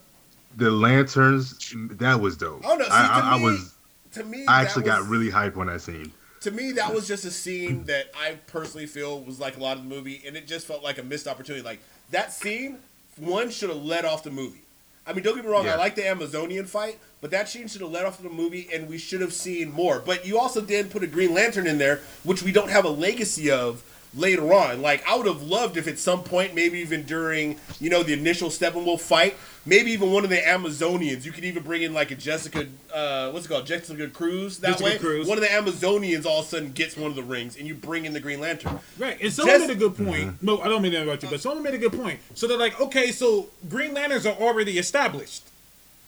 the 0.56 0.70
lanterns 0.70 1.74
that 1.98 2.20
was 2.20 2.38
dope 2.38 2.62
Oh, 2.66 2.76
no, 2.76 2.86
see, 2.86 2.92
I, 2.92 3.08
to 3.08 3.14
I, 3.26 3.34
I 3.34 3.38
me, 3.40 3.44
was 3.46 3.76
To 4.14 4.24
me, 4.24 4.46
i 4.48 4.62
actually 4.62 4.84
was- 4.84 4.92
got 5.00 5.08
really 5.08 5.32
hyped 5.32 5.56
when 5.56 5.68
that 5.68 5.82
scene 5.82 6.12
to 6.42 6.52
me 6.52 6.72
that 6.74 6.94
was 6.94 7.08
just 7.08 7.26
a 7.26 7.32
scene 7.32 7.84
that 7.86 8.12
I 8.16 8.36
personally 8.48 8.86
feel 8.86 9.20
was 9.22 9.40
like 9.42 9.58
a 9.58 9.60
lot 9.60 9.76
of 9.76 9.84
the 9.84 9.90
movie, 9.90 10.22
and 10.26 10.38
it 10.38 10.48
just 10.48 10.66
felt 10.66 10.82
like 10.82 10.98
a 10.98 11.04
missed 11.04 11.28
opportunity. 11.28 11.66
Like 11.66 11.82
that 12.12 12.34
scene, 12.34 12.78
one 13.18 13.50
should 13.50 13.70
have 13.70 13.84
led 13.84 14.06
off 14.06 14.24
the 14.24 14.32
movie. 14.32 14.62
I 15.06 15.14
mean, 15.14 15.24
don't 15.24 15.36
get 15.36 15.44
me 15.44 15.52
wrong, 15.52 15.68
I 15.68 15.76
like 15.76 15.96
the 15.96 16.08
Amazonian 16.08 16.66
fight, 16.66 17.00
but 17.20 17.32
that 17.32 17.50
scene 17.50 17.68
should 17.68 17.82
have 17.82 17.90
led 17.90 18.06
off 18.06 18.22
the 18.22 18.30
movie, 18.30 18.70
and 18.72 18.88
we 18.88 19.00
should 19.00 19.22
have 19.22 19.34
seen 19.34 19.72
more. 19.72 20.00
But 20.00 20.26
you 20.26 20.38
also 20.38 20.62
did 20.62 20.92
put 20.92 21.02
a 21.02 21.08
Green 21.08 21.34
Lantern 21.34 21.66
in 21.66 21.80
there, 21.80 22.02
which 22.24 22.44
we 22.44 22.52
don't 22.52 22.70
have 22.70 22.86
a 22.86 22.90
legacy 22.90 23.50
of 23.50 23.84
later 24.16 24.54
on. 24.54 24.82
Like 24.82 25.08
I 25.08 25.18
would 25.18 25.26
have 25.26 25.42
loved 25.42 25.78
if 25.78 25.88
at 25.88 26.00
some 26.00 26.24
point, 26.24 26.54
maybe 26.54 26.80
even 26.80 27.04
during 27.04 27.58
you 27.80 27.90
know 27.90 28.04
the 28.04 28.14
initial 28.14 28.50
Steppenwolf 28.50 29.02
fight, 29.02 29.36
maybe 29.70 29.92
even 29.92 30.12
one 30.12 30.24
of 30.24 30.30
the 30.30 30.38
Amazonians, 30.38 31.24
you 31.24 31.32
could 31.32 31.46
even 31.46 31.64
bring 31.64 31.84
in 31.84 31.94
like 31.94 32.12
a 32.12 32.16
Jessica, 32.16 32.66
uh, 32.94 33.30
what's 33.32 33.46
it 33.46 33.50
called, 33.50 33.66
Jessica 33.66 34.08
Cruz. 34.10 34.58
That 34.60 34.72
Jessica 34.80 34.86
way, 34.90 34.98
Cruz. 34.98 35.28
one 35.28 35.38
of 35.38 35.44
the 35.44 35.50
Amazonians 35.50 36.26
all 36.26 36.40
of 36.40 36.46
a 36.46 36.50
sudden 36.50 36.72
gets 36.72 36.98
one 36.98 37.10
of 37.10 37.16
the 37.16 37.24
rings, 37.24 37.56
and 37.58 37.68
you 37.68 37.76
bring 37.76 38.06
in 38.06 38.14
the 38.14 38.20
Green 38.20 38.40
Lantern. 38.42 38.80
Right, 38.98 39.18
and 39.22 39.32
someone 39.32 39.56
Just- 39.56 39.68
made 39.68 39.78
a 39.78 39.80
good 39.80 39.96
point. 39.96 40.42
No, 40.44 40.60
I 40.60 40.68
don't 40.68 40.82
mean 40.82 40.92
to 40.94 41.02
interrupt 41.02 41.24
you, 41.24 41.30
but 41.30 41.40
someone 41.40 41.64
made 41.64 41.76
a 41.76 41.78
good 41.78 41.94
point. 41.94 42.20
So 42.34 42.48
they're 42.48 42.58
like, 42.58 42.80
okay, 42.82 43.12
so 43.12 43.50
Green 43.70 43.94
Lanterns 43.94 44.26
are 44.26 44.36
already 44.36 44.78
established 44.78 45.44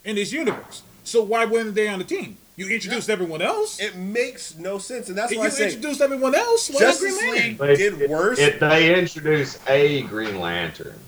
in 0.04 0.16
this 0.16 0.32
universe. 0.34 0.82
So 1.04 1.22
why 1.22 1.46
weren't 1.46 1.76
they 1.76 1.88
on 1.88 2.00
the 2.00 2.06
team? 2.06 2.38
You 2.58 2.68
introduced 2.70 3.10
everyone 3.10 3.42
else. 3.42 3.80
It 3.80 3.96
makes 3.96 4.56
no 4.58 4.78
sense, 4.78 5.08
and 5.10 5.18
that's 5.18 5.32
if 5.32 5.38
why 5.38 5.46
you 5.46 5.50
I 5.50 5.54
say 5.54 5.66
introduced 5.74 6.02
everyone 6.02 6.36
else, 6.36 6.70
why 6.70 6.74
not 6.74 6.80
Justice 6.88 7.18
Green 7.18 7.32
Lantern? 7.34 7.50
League 7.50 7.58
They- 7.60 7.76
did 7.78 8.10
worse. 8.10 8.40
It, 8.40 8.60
they 8.60 9.00
introduced 9.00 9.60
a 9.70 10.02
Green 10.04 10.40
Lantern. 10.40 11.00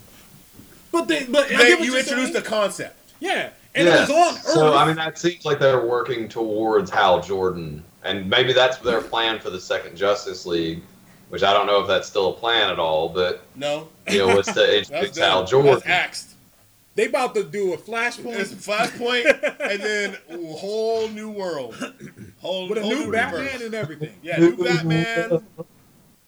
But 0.94 1.08
they, 1.10 1.26
but 1.26 1.50
They- 1.50 1.70
you 1.70 1.78
you're 1.84 2.00
introduced 2.00 2.32
the 2.34 2.42
concept. 2.42 2.96
yeah, 3.20 3.50
and 3.76 3.88
Yeah. 3.88 3.96
it 3.96 4.00
was 4.02 4.10
on 4.12 4.36
Earth. 4.36 4.42
So 4.46 4.74
I 4.74 4.86
mean, 4.86 4.96
that 4.96 5.18
seems 5.20 5.44
like 5.44 5.60
they're 5.60 5.86
working 5.86 6.30
towards 6.30 6.90
Hal 6.92 7.20
Jordan, 7.22 7.84
and 8.04 8.30
maybe 8.30 8.54
that's 8.54 8.78
their 8.78 9.02
plan 9.02 9.40
for 9.40 9.50
the 9.50 9.60
second 9.60 9.98
Justice 9.98 10.46
League. 10.46 10.82
Which 11.30 11.42
I 11.42 11.52
don't 11.52 11.66
know 11.66 11.82
if 11.82 11.88
that's 11.88 12.08
still 12.08 12.30
a 12.30 12.34
plan 12.34 12.70
at 12.70 12.78
all, 12.78 13.10
but 13.10 13.42
No, 13.56 13.88
you 14.08 14.20
know, 14.20 14.38
it's 14.38 14.50
to 14.50 14.54
that's 14.60 14.92
introduce. 14.92 15.18
Hal 15.18 15.46
Jordan. 15.46 15.72
That's 15.74 15.88
axed. 15.88 16.30
They 16.94 17.06
about 17.08 17.34
to 17.34 17.44
do 17.44 17.72
a 17.72 17.74
It's 17.74 17.82
flashpoint 17.90 18.54
Flashpoint, 18.54 19.58
and 19.60 19.82
then 19.82 20.18
a 20.30 20.54
whole 20.56 21.08
new 21.08 21.32
world, 21.32 21.74
whole 22.40 22.70
with 22.70 22.78
a 22.78 22.82
whole 22.84 22.92
new 22.94 23.12
Batman 23.12 23.42
universe. 23.46 23.62
and 23.66 23.74
everything. 23.74 24.14
Yeah, 24.22 24.38
new 24.38 24.56
Batman, 24.64 25.44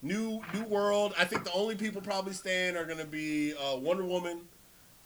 new 0.02 0.42
new 0.56 0.64
world. 0.66 1.14
I 1.20 1.26
think 1.26 1.44
the 1.44 1.54
only 1.54 1.76
people 1.76 2.02
probably 2.02 2.34
staying 2.34 2.76
are 2.76 2.86
gonna 2.86 3.06
be 3.06 3.54
uh, 3.54 3.76
Wonder 3.78 4.06
Woman 4.06 4.42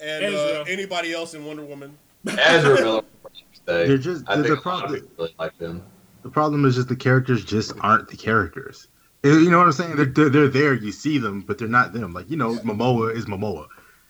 and 0.02 0.36
uh, 0.36 0.64
anybody 0.68 1.14
else 1.14 1.34
in 1.34 1.46
Wonder 1.46 1.64
Woman. 1.64 1.98
Ezra 2.28 2.76
Miller. 2.76 3.02
They're 3.66 3.98
just- 3.98 4.26
I 4.28 4.36
they're 4.36 4.44
think 4.46 4.64
the 4.64 4.70
a 4.70 4.72
lot 4.72 4.84
of 4.84 4.90
problem- 4.90 5.10
really 5.18 5.36
like 5.38 5.58
them. 5.60 5.84
The 6.24 6.30
problem 6.30 6.66
is 6.66 6.76
just 6.76 6.88
the 6.90 6.96
characters 6.96 7.46
just 7.46 7.72
aren't 7.82 8.08
the 8.10 8.18
characters. 8.18 8.88
You 9.24 9.50
know 9.52 9.58
what 9.58 9.68
I'm 9.68 9.74
saying? 9.74 9.96
They're, 9.96 10.06
they're, 10.06 10.30
they're 10.30 10.48
there, 10.48 10.74
you 10.74 10.92
see 10.92 11.18
them, 11.18 11.42
but 11.42 11.58
they're 11.58 11.68
not 11.68 11.94
them. 11.94 12.14
Like, 12.14 12.30
you 12.30 12.38
know, 12.38 12.56
Momoa 12.58 13.16
is 13.16 13.26
Momoa. 13.26 13.68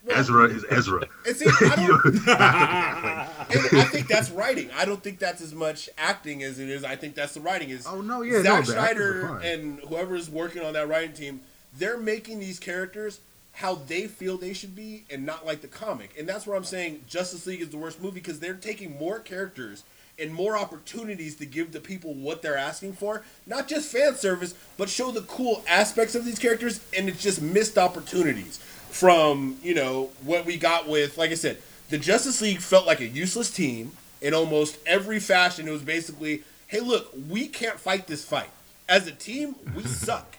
Ezra 0.07 0.45
is 0.45 0.65
Ezra. 0.69 1.03
And 1.27 1.35
see, 1.35 1.45
I 1.47 1.75
don't, 1.87 2.27
I 2.29 3.83
think 3.91 4.07
that's 4.07 4.31
writing. 4.31 4.69
I 4.75 4.85
don't 4.85 5.03
think 5.03 5.19
that's 5.19 5.41
as 5.41 5.53
much 5.53 5.89
acting 5.97 6.41
as 6.43 6.57
it 6.59 6.69
is. 6.69 6.83
I 6.83 6.95
think 6.95 7.15
that's 7.15 7.33
the 7.33 7.41
writing. 7.41 7.69
Is 7.69 7.85
Oh, 7.87 8.01
no, 8.01 8.21
yeah, 8.21 8.41
Zack 8.41 8.43
no, 8.43 8.49
the 8.49 8.57
actors 8.57 8.69
are 8.69 8.71
Snyder 8.73 9.27
fine. 9.27 9.45
and 9.45 9.79
whoever's 9.81 10.29
working 10.29 10.63
on 10.63 10.73
that 10.73 10.87
writing 10.87 11.13
team, 11.13 11.41
they're 11.77 11.97
making 11.97 12.39
these 12.39 12.59
characters 12.59 13.19
how 13.53 13.75
they 13.75 14.07
feel 14.07 14.37
they 14.37 14.53
should 14.53 14.75
be, 14.75 15.05
and 15.09 15.25
not 15.25 15.45
like 15.45 15.61
the 15.61 15.67
comic. 15.67 16.15
And 16.17 16.27
that's 16.27 16.47
where 16.47 16.55
I'm 16.55 16.63
saying 16.63 17.03
Justice 17.07 17.45
League 17.45 17.61
is 17.61 17.69
the 17.69 17.77
worst 17.77 18.01
movie 18.01 18.19
because 18.19 18.39
they're 18.39 18.53
taking 18.53 18.97
more 18.97 19.19
characters 19.19 19.83
and 20.17 20.33
more 20.33 20.57
opportunities 20.57 21.35
to 21.37 21.45
give 21.45 21.71
the 21.71 21.79
people 21.79 22.13
what 22.13 22.41
they're 22.41 22.57
asking 22.57 22.93
for, 22.93 23.23
not 23.47 23.67
just 23.67 23.91
fan 23.91 24.15
service, 24.15 24.53
but 24.77 24.89
show 24.89 25.11
the 25.11 25.21
cool 25.21 25.63
aspects 25.67 26.15
of 26.15 26.25
these 26.25 26.39
characters, 26.39 26.81
and 26.95 27.07
it's 27.07 27.21
just 27.21 27.41
missed 27.41 27.77
opportunities 27.77 28.59
from 28.89 29.57
you 29.61 29.73
know 29.73 30.09
what 30.23 30.45
we 30.45 30.57
got 30.57 30.87
with, 30.87 31.17
like 31.17 31.31
I 31.31 31.35
said, 31.35 31.57
the 31.89 31.97
Justice 31.97 32.41
League 32.41 32.59
felt 32.59 32.85
like 32.85 32.99
a 32.99 33.07
useless 33.07 33.51
team 33.51 33.91
in 34.21 34.33
almost 34.33 34.77
every 34.85 35.19
fashion. 35.19 35.67
It 35.67 35.71
was 35.71 35.81
basically, 35.81 36.43
hey, 36.67 36.79
look, 36.79 37.11
we 37.29 37.47
can't 37.47 37.79
fight 37.79 38.07
this 38.07 38.25
fight 38.25 38.49
as 38.87 39.07
a 39.07 39.11
team. 39.11 39.55
We 39.75 39.83
suck. 39.85 40.37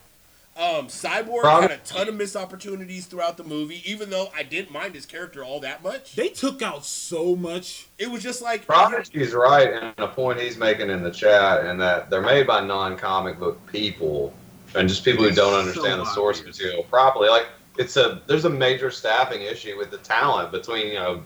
Um, 0.60 0.88
Cyborg 0.88 1.40
Probably- 1.40 1.68
had 1.68 1.70
a 1.70 1.76
ton 1.78 2.06
of 2.08 2.14
missed 2.14 2.36
opportunities 2.36 3.06
throughout 3.06 3.38
the 3.38 3.44
movie, 3.44 3.82
even 3.90 4.10
though 4.10 4.30
I 4.36 4.42
didn't 4.42 4.70
mind 4.70 4.94
his 4.94 5.06
character 5.06 5.42
all 5.42 5.58
that 5.60 5.82
much. 5.82 6.14
They 6.14 6.28
took 6.28 6.60
out 6.60 6.84
so 6.84 7.34
much. 7.34 7.86
It 7.98 8.10
was 8.10 8.22
just 8.22 8.42
like 8.42 8.66
Prodigy's 8.66 9.32
right 9.32 9.72
in 9.72 9.94
a 9.96 10.06
point 10.08 10.38
he's 10.38 10.58
making 10.58 10.90
in 10.90 11.02
the 11.02 11.10
chat, 11.10 11.64
and 11.64 11.80
that 11.80 12.10
they're 12.10 12.20
made 12.20 12.46
by 12.46 12.60
non-comic 12.60 13.38
book 13.38 13.58
people 13.72 14.34
and 14.74 14.86
just 14.86 15.02
people 15.02 15.24
who 15.24 15.30
don't 15.30 15.52
So 15.54 15.58
understand 15.60 16.00
the 16.02 16.04
source 16.12 16.40
obvious. 16.40 16.58
material 16.58 16.82
properly. 16.84 17.30
Like 17.30 17.46
it's 17.78 17.96
a 17.96 18.20
there's 18.26 18.44
a 18.44 18.50
major 18.50 18.90
staffing 18.90 19.40
issue 19.40 19.78
with 19.78 19.90
the 19.90 19.98
talent 19.98 20.52
between 20.52 20.88
you 20.88 20.94
know 20.94 21.22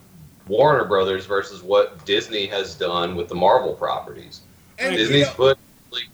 Warner 0.47 0.85
Brothers 0.85 1.27
versus 1.27 1.61
what 1.61 2.05
Disney 2.07 2.47
has 2.47 2.77
done 2.77 3.17
with 3.17 3.29
the 3.29 3.35
Marvel 3.35 3.75
properties. 3.75 4.43
and, 4.79 4.93
you 4.93 4.99
Disney's 4.99 5.27
know- 5.27 5.33
put 5.35 5.59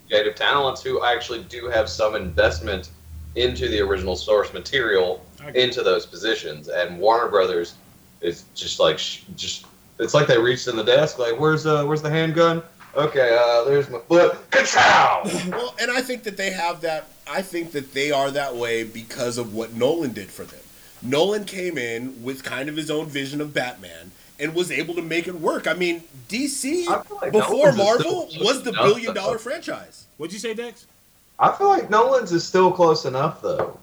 creative 0.09 0.35
talents 0.37 0.83
who 0.83 1.05
actually 1.05 1.43
do 1.45 1.67
have 1.69 1.89
some 1.89 2.15
investment 2.15 2.91
into 3.37 3.69
the 3.69 3.81
original 3.81 4.17
source 4.17 4.53
material 4.53 5.25
I 5.43 5.51
into 5.51 5.83
those 5.83 6.07
positions, 6.07 6.69
and 6.69 6.99
Warner 6.99 7.29
Brothers 7.29 7.75
is 8.21 8.45
just 8.55 8.81
like 8.81 8.99
just 9.37 9.67
it's 9.99 10.15
like 10.15 10.27
they 10.27 10.39
reached 10.39 10.69
in 10.69 10.77
the 10.77 10.85
desk 10.85 11.19
like 11.19 11.39
where's 11.39 11.67
uh 11.67 11.85
where's 11.85 12.03
the 12.03 12.11
handgun? 12.11 12.63
Okay, 12.97 13.39
uh 13.41 13.65
there's 13.65 13.89
my 13.89 14.01
foot. 14.01 14.37
Ka-chow! 14.51 15.23
Well, 15.51 15.75
and 15.81 15.91
I 15.91 16.03
think 16.03 16.25
that 16.25 16.37
they 16.37 16.51
have 16.51 16.81
that. 16.83 17.09
I 17.31 17.43
think 17.43 17.73
that 17.73 17.93
they 17.95 18.11
are 18.11 18.31
that 18.33 18.57
way 18.57 18.83
because 18.85 19.39
of 19.39 19.55
what 19.55 19.75
Nolan 19.75 20.13
did 20.13 20.29
for 20.29 20.45
them. 20.45 20.61
Nolan 21.03 21.45
came 21.45 21.79
in 21.79 22.23
with 22.23 22.43
kind 22.43 22.69
of 22.69 22.77
his 22.77 22.91
own 22.91 23.07
vision 23.07 23.41
of 23.41 23.55
Batman 23.55 24.11
and 24.39 24.55
was 24.55 24.71
able 24.71 24.95
to 24.95 25.03
make 25.03 25.29
it 25.29 25.35
work. 25.35 25.67
I 25.67 25.75
mean, 25.75 26.03
DC 26.29 26.87
I 26.89 27.03
like 27.23 27.33
before 27.33 27.73
Marvel 27.73 28.29
was 28.41 28.63
the 28.63 28.73
billion 28.73 29.15
dollar 29.15 29.39
franchise. 29.39 30.07
What'd 30.17 30.33
you 30.33 30.39
say, 30.39 30.55
Dex? 30.55 30.87
I 31.41 31.51
feel 31.53 31.69
like 31.69 31.89
Nolan's 31.89 32.33
is 32.33 32.47
still 32.47 32.71
close 32.71 33.07
enough 33.07 33.41
though. 33.41 33.79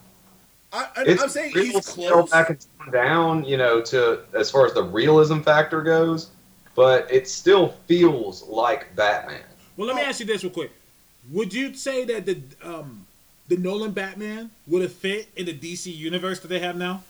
I, 0.72 0.88
I'm 0.96 1.30
saying 1.30 1.54
he's 1.54 1.90
close. 1.90 2.30
back 2.30 2.50
and 2.50 2.66
down, 2.92 3.44
you 3.44 3.58
know, 3.58 3.82
to 3.82 4.22
as 4.34 4.52
far 4.52 4.66
as 4.66 4.74
the 4.74 4.84
realism 4.84 5.40
factor 5.40 5.82
goes, 5.82 6.30
but 6.76 7.12
it 7.12 7.28
still 7.28 7.70
feels 7.88 8.44
like 8.44 8.96
Batman. 8.96 9.42
Well, 9.76 9.88
let 9.88 9.96
me 9.96 10.04
ask 10.04 10.20
you 10.20 10.26
this 10.26 10.44
real 10.44 10.54
quick. 10.54 10.72
Would 11.32 11.54
you 11.54 11.74
say 11.74 12.06
that 12.06 12.26
the 12.26 12.42
um 12.64 13.08
the 13.48 13.58
Nolan 13.58 13.92
Batman 13.92 14.52
would 14.68 14.82
have 14.82 14.94
fit 14.94 15.30
in 15.36 15.46
the 15.46 15.54
DC 15.54 15.96
universe 15.96 16.40
that 16.42 16.50
they 16.50 16.60
have 16.60 16.76
now? 16.76 17.04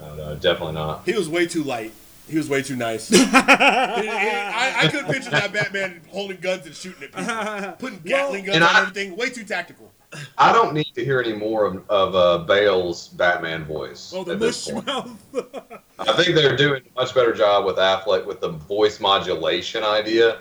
No, 0.00 0.14
no, 0.14 0.34
definitely 0.36 0.74
not. 0.74 1.04
He 1.04 1.14
was 1.14 1.28
way 1.28 1.46
too 1.46 1.64
light. 1.64 1.92
He 2.32 2.38
was 2.38 2.48
way 2.48 2.62
too 2.62 2.76
nice. 2.76 3.08
He- 3.10 3.16
he- 3.18 3.28
I, 3.28 4.72
I 4.84 4.88
could 4.88 5.04
picture 5.06 5.28
that 5.30 5.52
Batman 5.52 6.00
holding 6.08 6.38
guns 6.38 6.64
and 6.64 6.74
shooting 6.74 7.02
at 7.04 7.12
people, 7.12 7.72
putting 7.78 7.98
Gatling 8.04 8.44
guns 8.46 8.54
And 8.56 8.64
on 8.64 8.74
I- 8.74 8.80
everything. 8.80 9.16
Way 9.16 9.28
too 9.28 9.44
tactical. 9.44 9.92
I 10.38 10.52
don't 10.52 10.72
need 10.74 10.92
to 10.94 11.04
hear 11.04 11.20
any 11.20 11.32
more 11.34 11.64
of, 11.66 11.88
of 11.90 12.14
uh, 12.14 12.38
Bale's 12.44 13.08
Batman 13.08 13.64
voice. 13.64 14.12
Oh, 14.14 14.24
the 14.24 14.32
at 14.32 14.40
mush 14.40 14.68
mouth. 14.70 15.10
I 15.98 16.12
think 16.14 16.34
they're 16.34 16.56
doing 16.56 16.82
a 16.96 17.00
much 17.00 17.14
better 17.14 17.32
job 17.34 17.64
with 17.66 17.76
Affleck 17.76 18.24
with 18.26 18.40
the 18.40 18.50
voice 18.50 18.98
modulation 19.00 19.84
idea. 19.84 20.38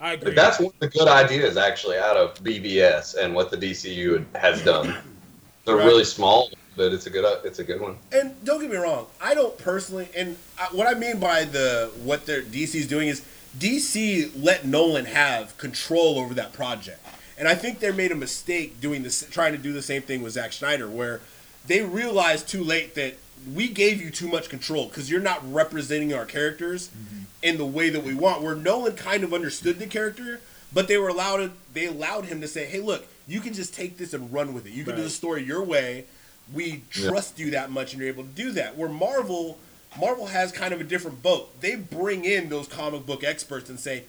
I 0.00 0.14
agree. 0.14 0.34
That's 0.34 0.58
one 0.60 0.72
of 0.74 0.78
the 0.80 0.88
good 0.88 1.08
ideas 1.08 1.56
actually 1.58 1.96
out 1.98 2.16
of 2.18 2.34
BVS 2.42 3.16
and 3.16 3.34
what 3.34 3.50
the 3.50 3.56
DCU 3.58 4.24
has 4.34 4.62
done. 4.64 4.96
They're 5.66 5.76
Right. 5.76 5.86
really 5.86 6.04
small, 6.04 6.50
but 6.76 6.92
it's 6.92 7.06
a 7.06 7.10
good 7.10 7.24
uh, 7.24 7.40
it's 7.44 7.58
a 7.58 7.64
good 7.64 7.80
one. 7.80 7.96
And 8.12 8.42
don't 8.44 8.60
get 8.60 8.70
me 8.70 8.76
wrong, 8.76 9.06
I 9.20 9.34
don't 9.34 9.56
personally. 9.58 10.08
And 10.16 10.36
I, 10.58 10.66
what 10.72 10.86
I 10.86 10.98
mean 10.98 11.18
by 11.18 11.44
the 11.44 11.90
what 12.02 12.26
their 12.26 12.42
is 12.42 12.86
doing 12.86 13.08
is 13.08 13.22
DC 13.58 14.30
let 14.36 14.64
Nolan 14.64 15.06
have 15.06 15.56
control 15.58 16.18
over 16.18 16.34
that 16.34 16.52
project, 16.52 17.04
and 17.38 17.46
I 17.46 17.54
think 17.54 17.80
they 17.80 17.92
made 17.92 18.12
a 18.12 18.16
mistake 18.16 18.80
doing 18.80 19.02
this, 19.02 19.26
trying 19.30 19.52
to 19.52 19.58
do 19.58 19.72
the 19.72 19.82
same 19.82 20.02
thing 20.02 20.22
with 20.22 20.32
Zack 20.32 20.52
Snyder, 20.52 20.88
where 20.88 21.20
they 21.66 21.82
realized 21.82 22.48
too 22.48 22.64
late 22.64 22.94
that 22.94 23.16
we 23.54 23.68
gave 23.68 24.00
you 24.00 24.10
too 24.10 24.28
much 24.28 24.48
control 24.48 24.86
because 24.86 25.10
you're 25.10 25.20
not 25.20 25.40
representing 25.52 26.14
our 26.14 26.24
characters 26.24 26.88
mm-hmm. 26.88 27.22
in 27.42 27.58
the 27.58 27.66
way 27.66 27.90
that 27.90 28.02
we 28.02 28.14
want. 28.14 28.42
Where 28.42 28.54
Nolan 28.54 28.96
kind 28.96 29.24
of 29.24 29.34
understood 29.34 29.78
the 29.78 29.86
character, 29.86 30.40
but 30.72 30.88
they 30.88 30.96
were 30.96 31.08
allowed 31.08 31.52
they 31.74 31.86
allowed 31.86 32.26
him 32.26 32.40
to 32.40 32.48
say, 32.48 32.64
"Hey, 32.66 32.80
look, 32.80 33.06
you 33.26 33.40
can 33.40 33.52
just 33.52 33.74
take 33.74 33.98
this 33.98 34.14
and 34.14 34.32
run 34.32 34.54
with 34.54 34.66
it. 34.66 34.72
You 34.72 34.84
can 34.84 34.96
do 34.96 35.02
the 35.02 35.10
story 35.10 35.42
your 35.42 35.62
way. 35.62 36.06
We 36.52 36.82
Yeah. 36.94 37.08
trust 37.08 37.38
you 37.38 37.50
that 37.52 37.70
much, 37.70 37.92
and 37.92 38.00
you're 38.00 38.10
able 38.10 38.24
to 38.24 38.28
do 38.30 38.52
that." 38.52 38.76
Where 38.76 38.88
Marvel, 38.88 39.58
Marvel 39.98 40.26
has 40.26 40.52
kind 40.52 40.72
of 40.72 40.80
a 40.80 40.84
different 40.84 41.22
boat. 41.22 41.60
They 41.60 41.74
bring 41.74 42.24
in 42.24 42.48
those 42.48 42.66
comic 42.66 43.06
book 43.06 43.22
experts 43.24 43.68
and 43.70 43.78
say, 43.78 44.04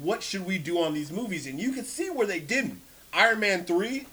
"What 0.00 0.22
should 0.22 0.46
we 0.46 0.58
do 0.58 0.80
on 0.80 0.94
these 0.94 1.10
movies?" 1.10 1.46
And 1.46 1.60
you 1.60 1.72
can 1.72 1.84
see 1.84 2.10
where 2.10 2.26
they 2.26 2.40
didn't. 2.40 2.80
Iron 3.12 3.40
Man 3.40 3.64
three. 3.64 4.06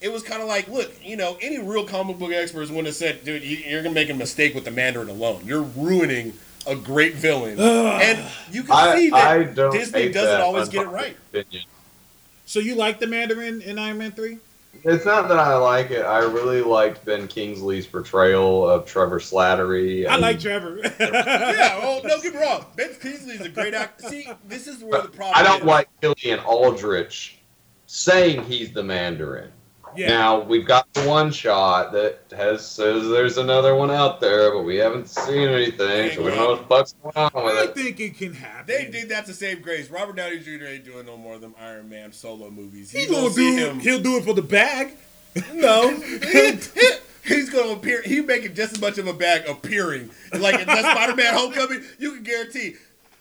It 0.00 0.12
was 0.12 0.22
kind 0.22 0.42
of 0.42 0.48
like, 0.48 0.68
look, 0.68 0.92
you 1.02 1.16
know, 1.16 1.38
any 1.40 1.58
real 1.58 1.84
comic 1.86 2.18
book 2.18 2.30
experts 2.32 2.70
would 2.70 2.84
have 2.84 2.94
said, 2.94 3.24
dude, 3.24 3.42
you- 3.42 3.56
you're 3.58 3.82
gonna 3.82 3.94
make 3.94 4.10
a 4.10 4.14
mistake 4.14 4.54
with 4.54 4.64
the 4.64 4.70
Mandarin 4.70 5.08
alone. 5.08 5.42
You're 5.46 5.62
ruining 5.62 6.34
a 6.66 6.74
great 6.76 7.14
villain, 7.14 7.58
and 7.58 8.18
you 8.52 8.62
can 8.64 8.72
I, 8.72 8.96
see 8.96 9.10
that 9.10 9.26
I 9.26 9.42
don't 9.44 9.72
Disney 9.72 10.08
doesn't 10.10 10.28
that 10.30 10.40
always 10.40 10.68
get 10.68 10.82
it 10.82 10.88
right. 10.88 11.16
opinion. 11.32 11.64
so 12.44 12.58
you 12.58 12.74
like 12.74 13.00
the 13.00 13.06
Mandarin 13.06 13.62
in 13.62 13.78
Iron 13.78 13.98
Man 13.98 14.12
three? 14.12 14.38
It's 14.82 15.04
not 15.04 15.28
that 15.28 15.38
I 15.38 15.56
like 15.56 15.90
it. 15.90 16.02
I 16.02 16.18
really 16.18 16.60
liked 16.60 17.04
Ben 17.04 17.28
Kingsley's 17.28 17.86
portrayal 17.86 18.68
of 18.68 18.86
Trevor 18.86 19.18
Slattery. 19.18 20.06
I 20.06 20.16
like 20.16 20.40
Trevor. 20.40 20.80
yeah, 21.00 21.78
well, 21.78 22.02
don't 22.02 22.22
get 22.22 22.34
me 22.34 22.40
wrong. 22.40 22.66
Ben 22.76 22.94
Kingsley 23.00 23.34
is 23.34 23.40
a 23.40 23.48
great 23.48 23.74
actor. 23.74 24.08
See, 24.08 24.28
this 24.46 24.66
is 24.66 24.82
where 24.82 25.02
the 25.02 25.08
problem. 25.08 25.34
I 25.36 25.42
don't 25.42 25.60
is. 25.60 25.66
like 25.66 25.88
Killian 26.00 26.40
Aldrich 26.40 27.38
saying 27.86 28.44
he's 28.44 28.72
the 28.72 28.82
Mandarin. 28.82 29.50
Yeah. 29.96 30.08
Now 30.08 30.40
we've 30.40 30.66
got 30.66 30.92
the 30.94 31.02
one 31.08 31.30
shot 31.32 31.92
that 31.92 32.20
has 32.36 32.66
says 32.66 33.08
there's 33.08 33.36
another 33.38 33.74
one 33.74 33.90
out 33.90 34.20
there, 34.20 34.50
but 34.52 34.62
we 34.62 34.76
haven't 34.76 35.08
seen 35.08 35.48
anything, 35.48 36.12
so 36.12 36.22
we 36.22 36.30
don't 36.30 36.38
know 36.38 36.50
what 36.50 36.60
the 36.62 36.66
fuck's 36.66 36.94
going 37.02 37.16
on 37.34 37.44
with 37.44 37.54
I 37.56 37.64
it. 37.64 37.74
think 37.74 38.00
it 38.00 38.16
can 38.18 38.32
happen. 38.34 38.66
They 38.66 38.90
did 38.90 39.08
that 39.10 39.26
to 39.26 39.34
save 39.34 39.62
grace. 39.62 39.90
Robert 39.90 40.16
Downey 40.16 40.38
Jr. 40.40 40.64
ain't 40.66 40.84
doing 40.84 41.06
no 41.06 41.16
more 41.16 41.34
of 41.34 41.40
them 41.40 41.54
Iron 41.60 41.88
Man 41.88 42.12
solo 42.12 42.50
movies. 42.50 42.90
He's 42.90 43.08
You 43.08 43.14
gonna 43.14 43.30
see 43.30 43.56
do. 43.56 43.66
him. 43.66 43.80
He'll 43.80 44.00
do 44.00 44.16
it 44.16 44.24
for 44.24 44.34
the 44.34 44.42
bag. 44.42 44.92
No, 45.52 45.88
He- 45.90 46.18
he- 46.74 46.90
he's 47.24 47.50
gonna 47.50 47.72
appear. 47.72 48.02
He 48.02 48.20
making 48.20 48.54
just 48.54 48.74
as 48.74 48.80
much 48.80 48.98
of 48.98 49.06
a 49.08 49.12
bag 49.12 49.48
appearing. 49.48 50.10
Like 50.32 50.60
in 50.60 50.66
that 50.68 50.94
Spider-Man 50.96 51.34
Homecoming, 51.34 51.82
you 51.98 52.12
can 52.14 52.22
guarantee. 52.22 52.76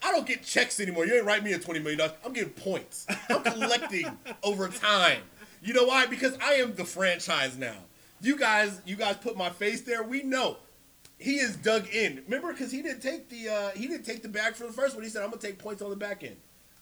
I 0.05 0.11
don't 0.11 0.27
get 0.27 0.43
checks 0.43 0.79
anymore. 0.81 1.05
You 1.07 1.15
ain't 1.15 1.25
write 1.25 1.43
me 1.43 1.53
a 1.53 1.59
twenty 1.59 1.79
million 1.79 1.99
dollars. 1.99 2.13
I'm 2.25 2.33
getting 2.33 2.49
points. 2.51 3.07
I'm 3.29 3.41
collecting 3.41 4.05
over 4.43 4.67
time. 4.67 5.21
You 5.64 5.73
know 5.73 5.85
why? 5.85 6.06
Because 6.06 6.38
I 6.44 6.53
am 6.56 6.76
the 6.76 6.85
franchise 6.85 7.57
now. 7.57 7.76
You 8.22 8.38
guys, 8.38 8.81
you 8.85 8.95
guys 8.95 9.18
put 9.18 9.35
my 9.38 9.49
face 9.49 9.81
there. 9.81 10.03
We 10.03 10.23
know 10.23 10.57
he 11.19 11.35
is 11.35 11.56
dug 11.56 11.88
in. 11.94 12.22
Remember, 12.26 12.52
because 12.52 12.72
he 12.72 12.81
didn't 12.81 13.02
take 13.02 13.30
the 13.30 13.49
uh, 13.49 13.69
he 13.72 13.88
didn't 13.88 14.06
take 14.06 14.22
the 14.23 14.30
bag 14.30 14.56
for 14.56 14.65
the 14.68 14.73
first 14.73 14.95
one. 14.95 15.03
He 15.03 15.10
said, 15.10 15.23
"I'm 15.23 15.30
gonna 15.30 15.41
take 15.41 15.57
points 15.60 15.81
on 15.81 15.90
the 15.90 15.95
back 15.95 16.23
end." 16.23 16.35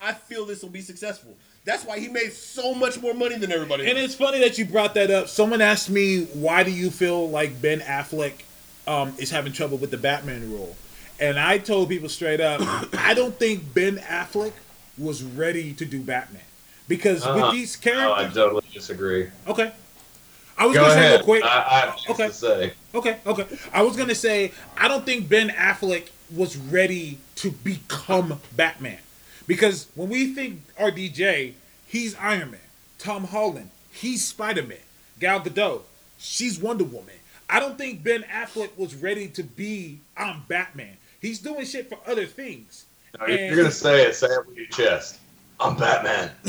I 0.04 0.14
feel 0.14 0.46
this 0.46 0.64
will 0.64 0.70
be 0.70 0.82
successful. 0.82 1.36
That's 1.64 1.86
why 1.86 2.00
he 2.00 2.08
made 2.08 2.34
so 2.34 2.74
much 2.74 3.00
more 3.00 3.14
money 3.14 3.38
than 3.38 3.52
everybody. 3.52 3.88
And 3.88 4.00
else. 4.00 4.06
it's 4.06 4.16
funny 4.16 4.40
that 4.40 4.58
you 4.58 4.66
brought 4.66 4.96
that 4.96 5.12
up. 5.12 5.28
Someone 5.28 5.62
asked 5.62 5.92
me, 5.92 6.24
why 6.34 6.64
do 6.64 6.72
you 6.72 6.90
feel 6.90 7.30
like 7.30 7.62
Ben 7.62 7.82
Affleck 7.82 8.34
um, 8.88 9.14
is 9.20 9.30
having 9.30 9.54
trouble 9.54 9.78
with 9.78 9.92
the 9.92 9.98
Batman 9.98 10.52
role? 10.52 10.76
and 11.20 11.38
I 11.38 11.60
told 11.60 11.88
people 11.90 12.10
straight 12.10 12.42
up, 12.42 12.62
I 12.98 13.14
don't 13.14 13.36
think 13.38 13.76
Ben 13.76 13.98
Affleck 13.98 14.54
was 14.98 15.22
ready 15.22 15.72
to 15.74 15.86
do 15.86 16.02
Batman 16.02 16.42
because 16.88 17.24
Uh-huh. 17.24 17.50
with 17.50 17.52
these 17.52 17.86
No, 17.86 17.92
I 17.92 17.96
characters. 18.24 18.34
totally 18.34 18.61
disagree. 18.82 19.30
okay, 19.48 19.72
I 20.58 20.66
was 20.66 20.76
Go 20.76 20.82
gonna 20.82 20.94
say 20.94 21.00
ahead. 21.00 21.12
real 21.20 21.24
quick. 21.24 21.44
I, 21.44 21.48
I 21.48 21.80
have 21.80 22.00
Okay. 22.10 22.28
to 22.28 22.34
say. 22.34 22.74
Okay, 22.94 23.18
okay. 23.26 23.48
I 23.74 23.82
was 23.84 23.96
gonna 23.96 24.16
say 24.16 24.52
I 24.78 24.88
don't 24.88 25.06
think 25.06 25.30
Ben 25.30 25.50
Affleck 25.50 26.10
was 26.36 26.58
ready 26.58 27.18
to 27.36 27.52
become 27.52 28.40
Batman 28.56 29.00
because 29.48 29.88
when 29.96 30.10
we 30.10 30.34
think 30.34 30.62
RDJ, 30.78 31.54
he's 31.88 32.16
Iron 32.16 32.52
Man. 32.52 32.60
Tom 32.98 33.26
Holland, 33.26 33.70
he's 33.92 34.26
Spider 34.26 34.64
Man. 34.64 34.78
Gal 35.20 35.40
Gadot, 35.42 35.82
she's 36.20 36.60
Wonder 36.60 36.84
Woman. 36.84 37.16
I 37.50 37.60
don't 37.60 37.78
think 37.78 38.04
Ben 38.04 38.24
Affleck 38.24 38.78
was 38.78 38.96
ready 38.96 39.28
to 39.30 39.44
be 39.44 40.00
I'm 40.18 40.44
Batman. 40.48 40.98
He's 41.22 41.40
doing 41.40 41.66
shit 41.66 41.90
for 41.90 41.98
other 42.10 42.26
things. 42.26 42.86
No, 43.20 43.26
you're, 43.28 43.38
And- 43.38 43.48
you're 43.48 43.58
gonna 43.64 43.72
say 43.72 44.06
it. 44.06 44.16
Say 44.16 44.28
it 44.28 44.48
with 44.48 44.58
your 44.58 44.68
chest. 44.68 45.20
I'm 45.62 45.78
Batman. 45.78 46.32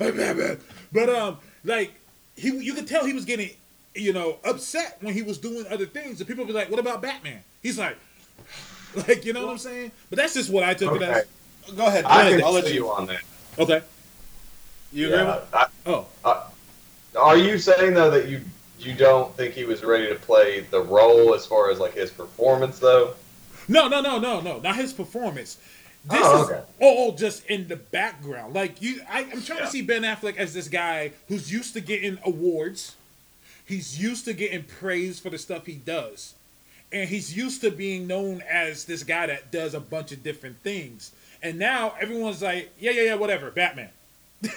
I'm 0.00 0.16
Batman. 0.16 0.58
But 0.92 1.08
um, 1.10 1.38
like 1.64 1.92
he, 2.36 2.48
you 2.48 2.74
could 2.74 2.86
tell 2.88 3.04
he 3.04 3.12
was 3.12 3.24
getting, 3.24 3.50
you 3.94 4.12
know, 4.12 4.38
upset 4.44 4.96
when 5.02 5.14
he 5.14 5.22
was 5.22 5.38
doing 5.38 5.66
other 5.70 5.86
things. 5.86 6.20
And 6.20 6.26
people 6.28 6.44
be 6.44 6.52
like, 6.52 6.70
"What 6.70 6.80
about 6.80 7.02
Batman?" 7.02 7.40
He's 7.62 7.78
like, 7.78 7.96
like 9.08 9.24
you 9.24 9.32
know 9.32 9.44
what 9.46 9.52
I'm 9.52 9.58
saying. 9.58 9.92
But 10.08 10.18
that's 10.18 10.34
just 10.34 10.50
what 10.50 10.64
I 10.64 10.74
took 10.74 10.96
it 10.96 11.02
as. 11.02 11.26
Go 11.76 11.86
ahead. 11.86 12.04
I 12.06 12.38
can 12.38 12.62
see 12.64 12.74
you. 12.74 12.88
on 12.90 13.06
that. 13.06 13.20
Okay. 13.58 13.82
You 14.92 15.06
agree 15.06 15.18
Yeah, 15.18 15.36
with? 15.36 15.54
I, 15.54 15.66
Oh, 15.86 16.06
Are 17.18 17.36
you 17.36 17.58
saying 17.58 17.94
though 17.94 18.10
that 18.10 18.28
you 18.28 18.40
you 18.78 18.94
don't 18.94 19.34
think 19.36 19.54
he 19.54 19.64
was 19.64 19.84
ready 19.84 20.08
to 20.08 20.14
play 20.14 20.60
the 20.60 20.80
role 20.82 21.34
as 21.34 21.44
far 21.46 21.70
as 21.70 21.78
like 21.78 21.94
his 21.94 22.10
performance 22.10 22.78
though? 22.78 23.14
no, 23.68 23.86
no, 23.88 24.00
no, 24.00 24.18
no, 24.18 24.40
no, 24.40 24.58
not 24.60 24.74
his 24.76 24.92
performance. 24.92 25.58
This 26.04 26.20
Oh, 26.22 26.42
is 26.44 26.48
okay. 26.50 26.62
oh, 26.80 26.94
oh, 27.08 27.16
just 27.16 27.44
in 27.46 27.68
the 27.68 27.76
background. 27.76 28.54
Like 28.54 28.80
you, 28.80 29.02
I, 29.08 29.20
I'm 29.20 29.42
trying 29.42 29.58
Yeah. 29.58 29.64
to 29.66 29.70
see 29.70 29.82
Ben 29.82 30.02
Affleck 30.02 30.36
as 30.38 30.54
this 30.54 30.68
guy 30.68 31.12
who's 31.28 31.52
used 31.52 31.74
to 31.74 31.80
getting 31.80 32.18
awards. 32.24 32.96
He's 33.66 34.00
used 34.02 34.24
to 34.24 34.32
getting 34.32 34.64
praise 34.64 35.20
for 35.20 35.30
the 35.30 35.38
stuff 35.38 35.66
he 35.66 35.74
does. 35.74 36.34
And 36.92 37.08
he's 37.08 37.36
used 37.36 37.60
to 37.60 37.70
being 37.70 38.06
known 38.08 38.42
as 38.50 38.84
this 38.86 39.04
guy 39.04 39.26
that 39.26 39.52
does 39.52 39.74
a 39.74 39.80
bunch 39.80 40.10
of 40.10 40.22
different 40.24 40.58
things. 40.62 41.12
And 41.42 41.58
now 41.58 41.94
everyone's 42.00 42.42
like, 42.42 42.70
yeah, 42.80 42.90
yeah, 42.90 43.02
yeah, 43.02 43.14
whatever, 43.14 43.50
Batman. 43.50 43.90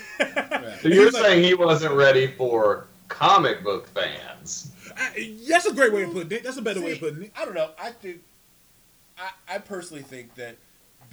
So 0.82 0.88
you're 0.90 1.06
He's 1.06 1.14
like- 1.14 1.24
saying 1.24 1.44
he 1.44 1.53
wasn't 1.53 1.94
ready 1.94 2.28
for 2.28 2.88
comic 3.10 3.64
book 3.64 3.88
fans? 3.90 4.72
I, 4.98 5.34
that's 5.48 5.65
a 5.65 5.74
great 5.74 5.91
way 5.94 6.03
of 6.03 6.14
putting 6.14 6.32
it. 6.32 6.44
That's 6.44 6.57
a 6.57 6.61
better 6.61 6.82
way 6.82 6.94
of 6.94 6.98
See, 6.98 6.99
putting 6.99 7.24
it. 7.24 7.32
I 7.38 7.45
don't 7.45 7.53
know. 7.53 7.70
I 7.82 7.91
think, 7.91 8.22
I, 9.18 9.30
I 9.56 9.57
personally 9.60 10.03
think 10.03 10.34
that 10.36 10.56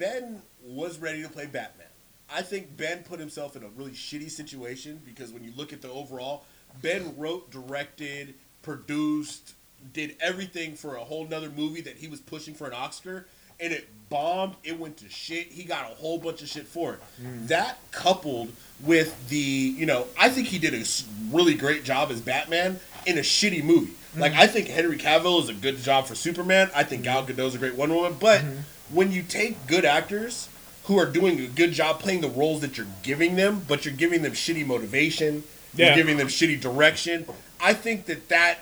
Ben 0.00 0.40
was 0.64 0.98
ready 0.98 1.22
to 1.22 1.28
play 1.28 1.44
Batman. 1.44 1.86
I 2.34 2.42
think 2.42 2.76
Ben 2.76 3.02
put 3.02 3.20
himself 3.20 3.54
in 3.54 3.62
a 3.62 3.68
really 3.68 3.90
shitty 3.90 4.30
situation 4.30 5.00
because 5.04 5.30
when 5.30 5.44
you 5.44 5.52
look 5.56 5.72
at 5.72 5.82
the 5.82 5.90
overall, 5.90 6.44
Ben 6.80 7.14
wrote, 7.18 7.50
directed, 7.50 8.34
produced, 8.62 9.54
did 9.92 10.16
everything 10.20 10.74
for 10.74 10.96
a 10.96 11.00
whole 11.00 11.26
nother 11.26 11.50
movie 11.50 11.82
that 11.82 11.96
he 11.96 12.08
was 12.08 12.20
pushing 12.20 12.54
for 12.54 12.66
an 12.66 12.72
Oscar, 12.72 13.26
and 13.58 13.72
it 13.74 13.88
bombed. 14.08 14.56
It 14.64 14.78
went 14.78 14.96
to 14.98 15.08
shit. 15.10 15.48
He 15.48 15.64
got 15.64 15.90
a 15.90 15.94
whole 15.94 16.18
bunch 16.18 16.40
of 16.40 16.48
shit 16.48 16.66
for 16.66 16.94
it. 16.94 17.00
Mm. 17.22 17.48
That 17.48 17.78
coupled 17.90 18.52
with 18.82 19.28
the, 19.28 19.36
you 19.36 19.84
know, 19.84 20.06
I 20.18 20.30
think 20.30 20.46
he 20.46 20.58
did 20.58 20.72
a 20.72 20.84
really 21.30 21.54
great 21.54 21.84
job 21.84 22.10
as 22.10 22.22
Batman 22.22 22.80
in 23.04 23.18
a 23.18 23.22
shitty 23.22 23.62
movie. 23.62 23.92
Like 24.16 24.32
mm. 24.32 24.38
I 24.38 24.46
think 24.46 24.68
Henry 24.68 24.96
Cavill 24.96 25.42
is 25.42 25.50
a 25.50 25.54
good 25.54 25.76
job 25.78 26.06
for 26.06 26.14
Superman. 26.14 26.70
I 26.74 26.84
think 26.84 27.02
mm. 27.02 27.04
Gal 27.04 27.26
Gadot 27.26 27.48
is 27.48 27.54
a 27.54 27.58
great 27.58 27.74
Wonder 27.74 27.96
Woman. 27.96 28.16
But 28.18 28.40
mm-hmm. 28.40 28.60
When 28.92 29.12
you 29.12 29.22
take 29.22 29.66
good 29.66 29.84
actors 29.84 30.48
who 30.84 30.98
are 30.98 31.06
doing 31.06 31.38
a 31.40 31.46
good 31.46 31.72
job 31.72 32.00
playing 32.00 32.20
the 32.20 32.28
roles 32.28 32.60
that 32.60 32.76
you're 32.76 32.86
giving 33.02 33.36
them, 33.36 33.62
but 33.68 33.84
you're 33.84 33.94
giving 33.94 34.22
them 34.22 34.32
shitty 34.32 34.66
motivation, 34.66 35.44
Yeah. 35.74 35.86
you're 35.88 35.96
giving 35.96 36.16
them 36.16 36.28
shitty 36.28 36.60
direction. 36.60 37.26
I 37.60 37.74
think 37.74 38.06
that 38.06 38.28
that 38.28 38.58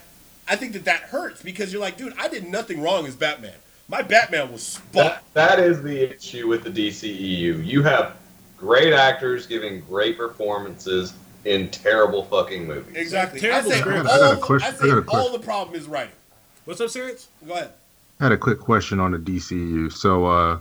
I 0.50 0.56
think 0.56 0.72
that 0.72 0.84
that 0.86 1.00
hurts 1.02 1.42
because 1.42 1.72
you're 1.72 1.80
like, 1.82 1.96
dude, 1.96 2.14
I 2.18 2.28
did 2.28 2.48
nothing 2.48 2.80
wrong 2.80 3.06
as 3.06 3.14
Batman. 3.14 3.54
My 3.88 4.02
Batman 4.02 4.50
was 4.52 4.62
spot. 4.62 4.92
That, 4.92 5.24
that 5.34 5.58
is 5.58 5.82
the 5.82 6.14
issue 6.14 6.46
with 6.48 6.64
the 6.64 6.70
DCEU. 6.70 7.64
You 7.64 7.82
have 7.82 8.16
great 8.56 8.92
actors 8.92 9.46
giving 9.46 9.80
great 9.82 10.18
performances 10.18 11.14
in 11.44 11.70
terrible 11.70 12.24
fucking 12.24 12.66
movies. 12.66 12.96
Exactly. 12.96 13.40
I 13.40 13.42
Terrible 13.42 13.70
say, 13.70 13.78
script. 13.80 13.98
I 13.98 14.02
got 14.02 14.20
a 14.20 14.40
all, 14.42 14.52
I 14.62 14.66
I 14.66 14.72
say 14.72 14.86
got 14.88 14.98
a 14.98 15.04
all 15.10 15.32
the 15.32 15.38
problem 15.38 15.76
is 15.76 15.86
writing. 15.86 16.12
What's 16.64 16.80
up, 16.80 16.90
Sirius? 16.90 17.28
Go 17.46 17.54
ahead. 17.54 17.70
I 18.20 18.24
had 18.24 18.32
a 18.32 18.38
quick 18.38 18.58
question 18.60 19.00
on 19.00 19.12
the 19.12 19.18
DCU. 19.18 19.92
So, 19.92 20.26
uh, 20.26 20.58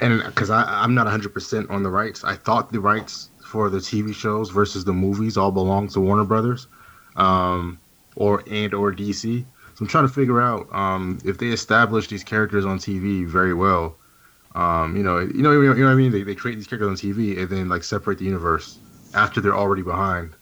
and 0.00 0.22
because 0.24 0.50
I'm 0.50 0.94
not 0.94 1.06
100% 1.06 1.70
on 1.70 1.82
the 1.82 1.90
rights, 1.90 2.24
I 2.24 2.34
thought 2.36 2.72
the 2.72 2.80
rights 2.80 3.28
for 3.44 3.68
the 3.68 3.78
TV 3.78 4.14
shows 4.14 4.50
versus 4.50 4.84
the 4.84 4.92
movies 4.92 5.36
all 5.36 5.50
belong 5.52 5.88
to 5.88 6.00
Warner 6.00 6.24
Brothers, 6.24 6.66
um, 7.16 7.78
or 8.16 8.42
and 8.50 8.72
or 8.74 8.92
DC. 8.92 9.44
So 9.74 9.82
I'm 9.82 9.86
trying 9.88 10.06
to 10.06 10.12
figure 10.12 10.40
out 10.40 10.72
um, 10.74 11.18
if 11.24 11.38
they 11.38 11.48
establish 11.48 12.08
these 12.08 12.24
characters 12.24 12.64
on 12.64 12.78
TV 12.78 13.26
very 13.26 13.54
well. 13.54 13.96
Um, 14.54 14.96
you 14.96 15.02
know, 15.02 15.18
you 15.20 15.42
know, 15.42 15.52
you 15.52 15.62
know, 15.68 15.74
you 15.74 15.80
know 15.80 15.86
what 15.86 15.92
I 15.92 15.94
mean. 15.94 16.10
They, 16.10 16.22
they 16.24 16.34
create 16.34 16.56
these 16.56 16.66
characters 16.66 16.88
on 16.88 16.96
TV 16.96 17.38
and 17.38 17.48
then 17.48 17.68
like 17.68 17.84
separate 17.84 18.18
the 18.18 18.24
universe 18.24 18.78
after 19.14 19.40
they're 19.40 19.56
already 19.56 19.82
behind. 19.82 20.32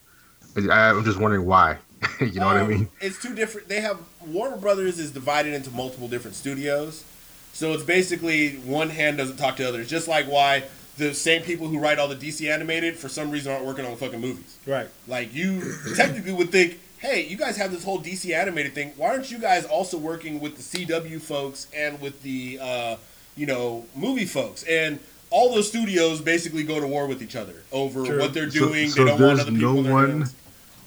I, 0.57 0.91
I'm 0.91 1.05
just 1.05 1.19
wondering 1.21 1.47
why. 1.47 1.79
you 2.21 2.41
know 2.41 2.47
what 2.47 2.57
I 2.57 2.63
Um, 2.63 2.69
mean? 2.69 2.89
It's 3.01 3.21
two 3.21 3.35
different. 3.35 3.69
They 3.69 3.81
have 3.81 3.99
Warner 4.33 4.57
Brothers 4.57 4.99
is 4.99 5.11
divided 5.11 5.55
into 5.55 5.71
multiple 5.71 6.09
different 6.09 6.37
studios, 6.37 7.05
so 7.53 7.73
it's 7.73 7.83
basically 7.83 8.57
one 8.57 8.91
hand 8.91 9.19
doesn't 9.19 9.37
talk 9.37 9.57
to 9.57 9.69
others. 9.69 9.89
Just 9.89 10.09
like 10.09 10.27
why 10.27 10.65
the 10.97 11.15
same 11.15 11.43
people 11.43 11.69
who 11.69 11.79
write 11.79 11.99
all 11.99 12.09
the 12.09 12.17
DC 12.17 12.53
animated 12.53 12.97
for 12.97 13.09
some 13.09 13.31
reason 13.31 13.53
aren't 13.53 13.65
working 13.65 13.85
on 13.85 13.93
the 13.93 13.97
fucking 13.97 14.21
movies. 14.21 14.59
Right. 14.67 14.89
Like 15.07 15.33
you 15.35 15.63
technically 15.97 16.33
would 16.33 16.51
think, 16.51 16.79
hey, 16.99 17.25
you 17.27 17.37
guys 17.37 17.57
have 17.57 17.71
this 17.71 17.85
whole 17.85 18.01
DC 18.01 18.35
animated 18.35 18.75
thing. 18.75 18.93
Why 18.97 19.11
aren't 19.11 19.31
you 19.31 19.39
guys 19.39 19.65
also 19.65 19.97
working 19.97 20.41
with 20.41 20.57
the 20.57 20.63
CW 20.87 21.21
folks 21.21 21.69
and 21.75 22.01
with 22.01 22.23
the 22.23 22.59
uh, 22.61 22.97
you 23.37 23.47
know 23.47 23.87
movie 23.95 24.25
folks? 24.27 24.65
And 24.65 24.99
all 25.31 25.53
those 25.55 25.69
studios 25.69 26.21
basically 26.21 26.65
go 26.65 26.81
to 26.81 26.87
war 26.87 27.07
with 27.07 27.23
each 27.23 27.37
other 27.37 27.55
over 27.71 28.05
True. 28.05 28.19
what 28.19 28.33
they're 28.35 28.47
doing. 28.47 28.89
so 28.89 29.05
they 29.05 29.11
don't 29.11 29.21
want 29.21 29.37
there's 29.37 29.41
other 29.41 29.53
people. 29.53 29.83
no 29.83 29.93
one- 29.93 30.11
hands. 30.11 30.35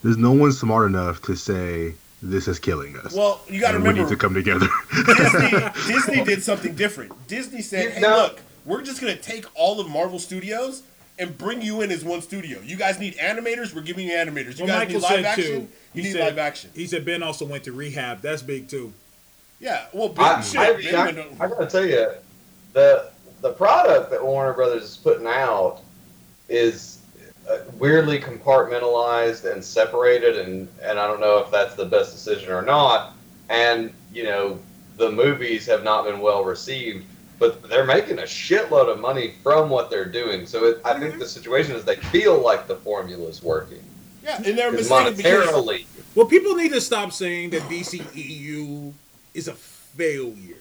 There's 0.04 0.18
no 0.18 0.32
one 0.32 0.52
smart 0.52 0.88
enough 0.88 1.22
to 1.24 1.36
say 1.36 1.94
this 2.22 2.48
is 2.48 2.60
killing 2.60 2.96
us. 2.98 3.14
Well, 3.14 3.42
you 3.50 3.60
got 3.60 3.72
to 3.72 3.78
and 3.78 3.86
we 3.88 3.94
need 3.94 4.08
to 4.10 4.16
come 4.16 4.34
together. 4.34 4.68
Disney, 5.06 5.50
Disney 5.88 6.24
did 6.24 6.44
something 6.44 6.76
different. 6.76 7.12
Disney 7.28 7.62
said, 7.62 7.92
"Hey, 7.94 8.02
No. 8.02 8.10
look, 8.16 8.42
we're 8.66 8.82
just 8.84 9.02
gonna 9.02 9.16
take 9.16 9.46
all 9.56 9.80
of 9.80 9.90
Marvel 9.90 10.20
Studios 10.20 10.84
and 11.20 11.38
bring 11.38 11.62
you 11.62 11.82
in 11.82 11.92
as 11.92 12.04
one 12.04 12.22
studio. 12.22 12.60
You 12.62 12.76
guys 12.78 13.00
need 13.00 13.16
animators. 13.18 13.74
We're 13.76 13.82
giving 13.82 14.08
you 14.08 14.14
animators. 14.14 14.58
You 14.60 14.66
Well, 14.66 14.80
guys 14.80 14.88
Michael 14.94 14.94
need 14.94 15.02
live 15.04 15.26
action. 15.26 15.46
too. 15.46 15.68
You 15.94 16.04
need 16.04 16.12
said- 16.14 16.22
live 16.22 16.38
action. 16.38 16.70
He 16.76 16.88
said 16.88 17.06
Ben 17.06 17.22
also 17.24 17.46
went 17.46 17.64
to 17.66 17.72
rehab. 17.72 18.22
That's 18.22 18.42
big 18.42 18.68
too. 18.70 18.94
Yeah. 19.60 19.86
Well, 19.94 20.10
Ben, 20.10 20.26
I, 20.26 20.42
shit, 20.42 20.60
I, 20.60 20.74
Ben 20.82 20.96
I, 20.96 21.06
went- 21.06 21.42
I 21.42 21.48
gotta 21.48 21.68
tell 21.68 21.86
you, 21.86 22.08
the 22.74 23.10
the 23.42 23.52
product 23.52 24.12
that 24.12 24.24
Warner 24.24 24.54
Brothers 24.54 24.84
is 24.84 24.98
putting 24.98 25.26
out 25.28 25.80
is 26.50 26.91
Uh, 27.50 27.58
weirdly 27.80 28.20
compartmentalized 28.20 29.52
and 29.52 29.64
separated, 29.64 30.38
and 30.38 30.68
and 30.82 31.00
I 31.00 31.08
don't 31.08 31.20
know 31.20 31.40
if 31.40 31.50
that's 31.50 31.76
the 31.76 31.86
best 31.86 32.12
decision 32.12 32.52
or 32.52 32.62
not. 32.62 33.14
And 33.50 33.92
you 34.14 34.24
know, 34.24 34.60
the 34.98 35.12
movies 35.12 35.66
have 35.66 35.84
not 35.84 36.06
been 36.06 36.20
well 36.20 36.44
received, 36.44 37.06
but 37.40 37.68
they're 37.68 37.86
making 37.86 38.20
a 38.20 38.24
shitload 38.24 38.88
of 38.92 39.00
money 39.00 39.34
from 39.42 39.70
what 39.70 39.90
they're 39.90 40.06
doing. 40.06 40.46
So 40.46 40.66
it, 40.66 40.82
I 40.86 40.94
think 40.94 41.12
mm-hmm. 41.12 41.20
the 41.20 41.28
situation 41.28 41.76
is 41.76 41.84
they 41.84 41.96
feel 41.96 42.40
like 42.40 42.68
the 42.68 42.76
formula 42.76 43.28
is 43.28 43.42
working. 43.42 43.84
yeah, 44.24 44.38
and 44.38 44.58
they're 44.58 44.72
mistaken 44.72 45.16
because 45.16 45.48
monetarily, 45.48 45.86
Well, 46.14 46.28
people 46.28 46.56
need 46.56 46.72
to 46.74 46.82
stop 46.82 47.12
saying 47.12 47.50
that 47.50 47.64
DCEU 47.64 48.94
is 49.34 49.48
a 49.48 49.54
failure. 49.54 50.56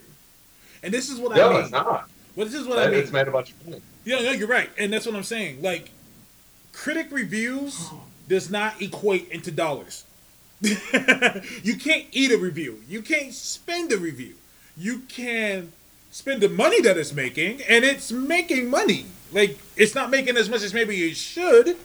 And 0.82 0.94
this 0.94 1.10
is 1.10 1.18
what 1.18 1.32
I 1.32 1.34
mean. 1.34 1.52
no, 1.52 1.58
it's 1.58 1.70
not. 1.70 2.10
Well, 2.34 2.46
this 2.46 2.54
is 2.54 2.66
what 2.66 2.78
I 2.78 2.90
mean. 2.90 3.00
It's 3.00 3.12
made 3.12 3.28
a 3.28 3.30
bunch 3.30 3.50
of 3.50 3.66
money. 3.66 3.82
Yeah, 4.04 4.20
no, 4.22 4.32
you're 4.32 4.48
right, 4.48 4.70
and 4.78 4.90
that's 4.90 5.04
what 5.04 5.14
I'm 5.14 5.22
saying. 5.22 5.60
Like, 5.60 5.90
critic 6.72 7.08
reviews 7.10 7.90
does 8.28 8.50
not 8.50 8.80
equate 8.80 9.28
into 9.30 9.50
dollars. 9.50 10.04
you 10.62 11.76
can't 11.76 12.06
eat 12.12 12.30
a 12.32 12.36
review. 12.38 12.82
You 12.88 13.02
can't 13.02 13.32
spend 13.32 13.92
a 13.92 13.96
review. 13.98 14.34
You 14.76 15.00
can 15.08 15.72
spend 16.10 16.42
the 16.42 16.48
money 16.48 16.80
that 16.82 16.96
it's 16.98 17.12
making, 17.12 17.62
and 17.62 17.84
it's 17.84 18.12
making 18.12 18.68
money. 18.68 19.06
Like, 19.32 19.58
it's 19.76 19.94
not 19.94 20.10
making 20.10 20.36
as 20.36 20.50
much 20.50 20.62
as 20.62 20.74
maybe 20.74 21.02
it 21.08 21.16
should, 21.16 21.76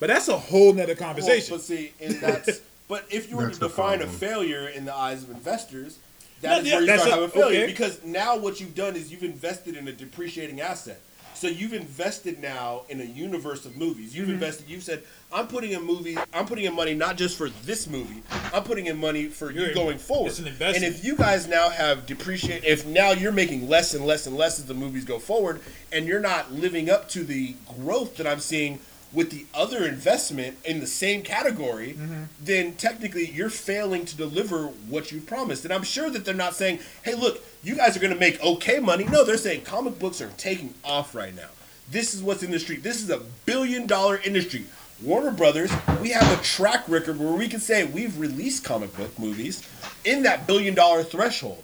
but 0.00 0.06
that's 0.08 0.28
a 0.28 0.38
whole 0.38 0.72
nother 0.72 0.94
Well, 0.98 1.08
conversation. 1.08 1.56
but 1.56 1.62
see, 1.62 1.92
and 2.00 2.14
that's 2.20 2.60
but 2.88 3.04
if 3.10 3.28
you 3.30 3.36
were 3.36 3.46
That's 3.46 3.58
to 3.58 3.68
define 3.68 4.02
a 4.02 4.06
failure 4.06 4.68
in 4.68 4.84
the 4.84 4.94
eyes 4.94 5.22
of 5.22 5.30
investors, 5.30 5.98
No, 6.42 6.50
that 6.50 6.60
is 6.62 6.66
yeah, 6.68 6.72
where 6.74 6.80
you 6.82 6.86
that's 6.86 7.02
start 7.02 7.18
a- 7.18 7.22
having 7.22 7.40
failure 7.40 7.62
okay. 7.62 7.66
because 7.72 8.02
now 8.04 8.36
what 8.36 8.60
you've 8.60 8.74
done 8.74 8.96
is 8.96 9.10
you've 9.12 9.22
invested 9.24 9.76
in 9.76 9.88
a 9.88 9.92
depreciating 9.92 10.60
asset. 10.60 11.00
So 11.42 11.48
you've 11.48 11.72
invested 11.72 12.40
now 12.40 12.82
in 12.88 13.00
a 13.00 13.04
universe 13.04 13.66
of 13.66 13.76
movies. 13.76 14.14
You've 14.14 14.26
Mm-hmm. 14.26 14.34
invested. 14.34 14.68
You've 14.68 14.84
said, 14.84 15.02
"I'm 15.32 15.48
putting 15.48 15.72
in 15.72 15.82
movie. 15.82 16.16
I'm 16.32 16.46
putting 16.46 16.66
in 16.66 16.72
money 16.76 16.94
not 16.94 17.16
just 17.16 17.36
for 17.36 17.48
this 17.64 17.88
movie. 17.88 18.22
I'm 18.54 18.62
putting 18.62 18.86
in 18.86 18.96
money 18.96 19.26
for 19.26 19.50
you 19.50 19.62
You're- 19.62 19.74
going 19.74 19.98
forward." 19.98 20.28
it's 20.28 20.38
an 20.38 20.46
investment. 20.46 20.84
And 20.84 20.94
if 20.94 21.04
you 21.04 21.16
guys 21.16 21.48
now 21.48 21.68
have 21.70 22.06
depreciate, 22.06 22.62
if 22.62 22.86
now 22.86 23.10
you're 23.10 23.32
making 23.32 23.68
less 23.68 23.92
and 23.92 24.06
less 24.06 24.28
and 24.28 24.36
less 24.36 24.60
as 24.60 24.66
the 24.66 24.74
movies 24.74 25.04
go 25.04 25.18
forward, 25.18 25.60
and 25.90 26.06
you're 26.06 26.20
not 26.20 26.52
living 26.52 26.88
up 26.88 27.08
to 27.08 27.24
the 27.24 27.56
growth 27.80 28.18
that 28.18 28.26
I'm 28.28 28.38
seeing 28.38 28.78
with 29.12 29.30
the 29.30 29.44
other 29.54 29.84
investment 29.86 30.56
in 30.64 30.80
the 30.80 30.86
same 30.86 31.22
category, 31.22 31.92
Mm-hmm. 31.92 32.22
then 32.40 32.74
technically 32.74 33.26
you're 33.30 33.50
failing 33.50 34.04
to 34.06 34.16
deliver 34.16 34.66
what 34.88 35.12
you 35.12 35.20
promised. 35.20 35.64
And 35.64 35.72
I'm 35.72 35.82
sure 35.82 36.08
that 36.10 36.24
they're 36.24 36.34
not 36.34 36.54
saying, 36.54 36.80
"Hey, 37.04 37.14
look, 37.14 37.42
you 37.62 37.74
guys 37.74 37.96
are 37.96 38.00
going 38.00 38.12
to 38.14 38.18
make 38.18 38.42
okay 38.42 38.78
money." 38.78 39.04
No, 39.04 39.24
they're 39.24 39.36
saying 39.36 39.62
comic 39.62 39.98
books 39.98 40.20
are 40.20 40.30
taking 40.38 40.72
off 40.84 41.14
right 41.14 41.34
now. 41.34 41.48
This 41.90 42.14
is 42.14 42.22
what's 42.22 42.42
in 42.42 42.50
the 42.50 42.58
street. 42.58 42.82
This 42.82 43.02
is 43.02 43.10
a 43.10 43.18
billion 43.44 43.86
dollar 43.86 44.16
industry. 44.24 44.64
Warner 45.02 45.32
Brothers, 45.32 45.70
we 46.00 46.10
have 46.10 46.38
a 46.38 46.42
track 46.42 46.88
record 46.88 47.18
where 47.18 47.32
we 47.32 47.48
can 47.48 47.58
say 47.60 47.84
we've 47.84 48.18
released 48.18 48.62
comic 48.64 48.96
book 48.96 49.18
movies 49.18 49.62
in 50.04 50.22
that 50.22 50.46
billion 50.46 50.74
dollar 50.74 51.02
threshold. 51.02 51.62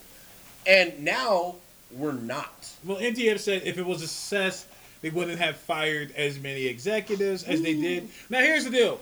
And 0.67 1.05
now 1.05 1.55
we're 1.93 2.13
not. 2.13 2.69
Well, 2.85 2.99
NTF 2.99 3.39
said 3.39 3.63
if 3.65 3.79
it 3.79 3.87
was 3.87 4.03
a 4.03 4.09
success, 4.09 4.67
they 5.03 5.11
wouldn't 5.11 5.39
have 5.39 5.57
fired 5.57 6.13
as 6.17 6.39
many 6.39 6.67
executives 6.67 7.45
as 7.45 7.63
they 7.63 7.75
did. 7.75 8.09
Now, 8.31 8.41
here's 8.41 8.65
the 8.65 8.71
deal. 8.71 9.01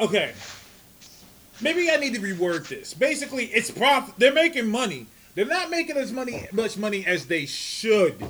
Okay. 0.00 0.32
Maybe 1.60 1.90
I 1.90 1.96
need 1.96 2.14
to 2.14 2.20
reword 2.20 2.68
this. 2.68 2.94
Basically, 2.94 3.44
it's 3.46 3.70
profit. 3.70 4.14
They're 4.18 4.32
making 4.32 4.68
money. 4.70 5.06
They're 5.34 5.44
not 5.44 5.70
making 5.70 5.96
as 5.96 6.10
money 6.12 6.46
much 6.52 6.76
money 6.76 7.04
as 7.06 7.26
they 7.26 7.46
should. 7.46 8.24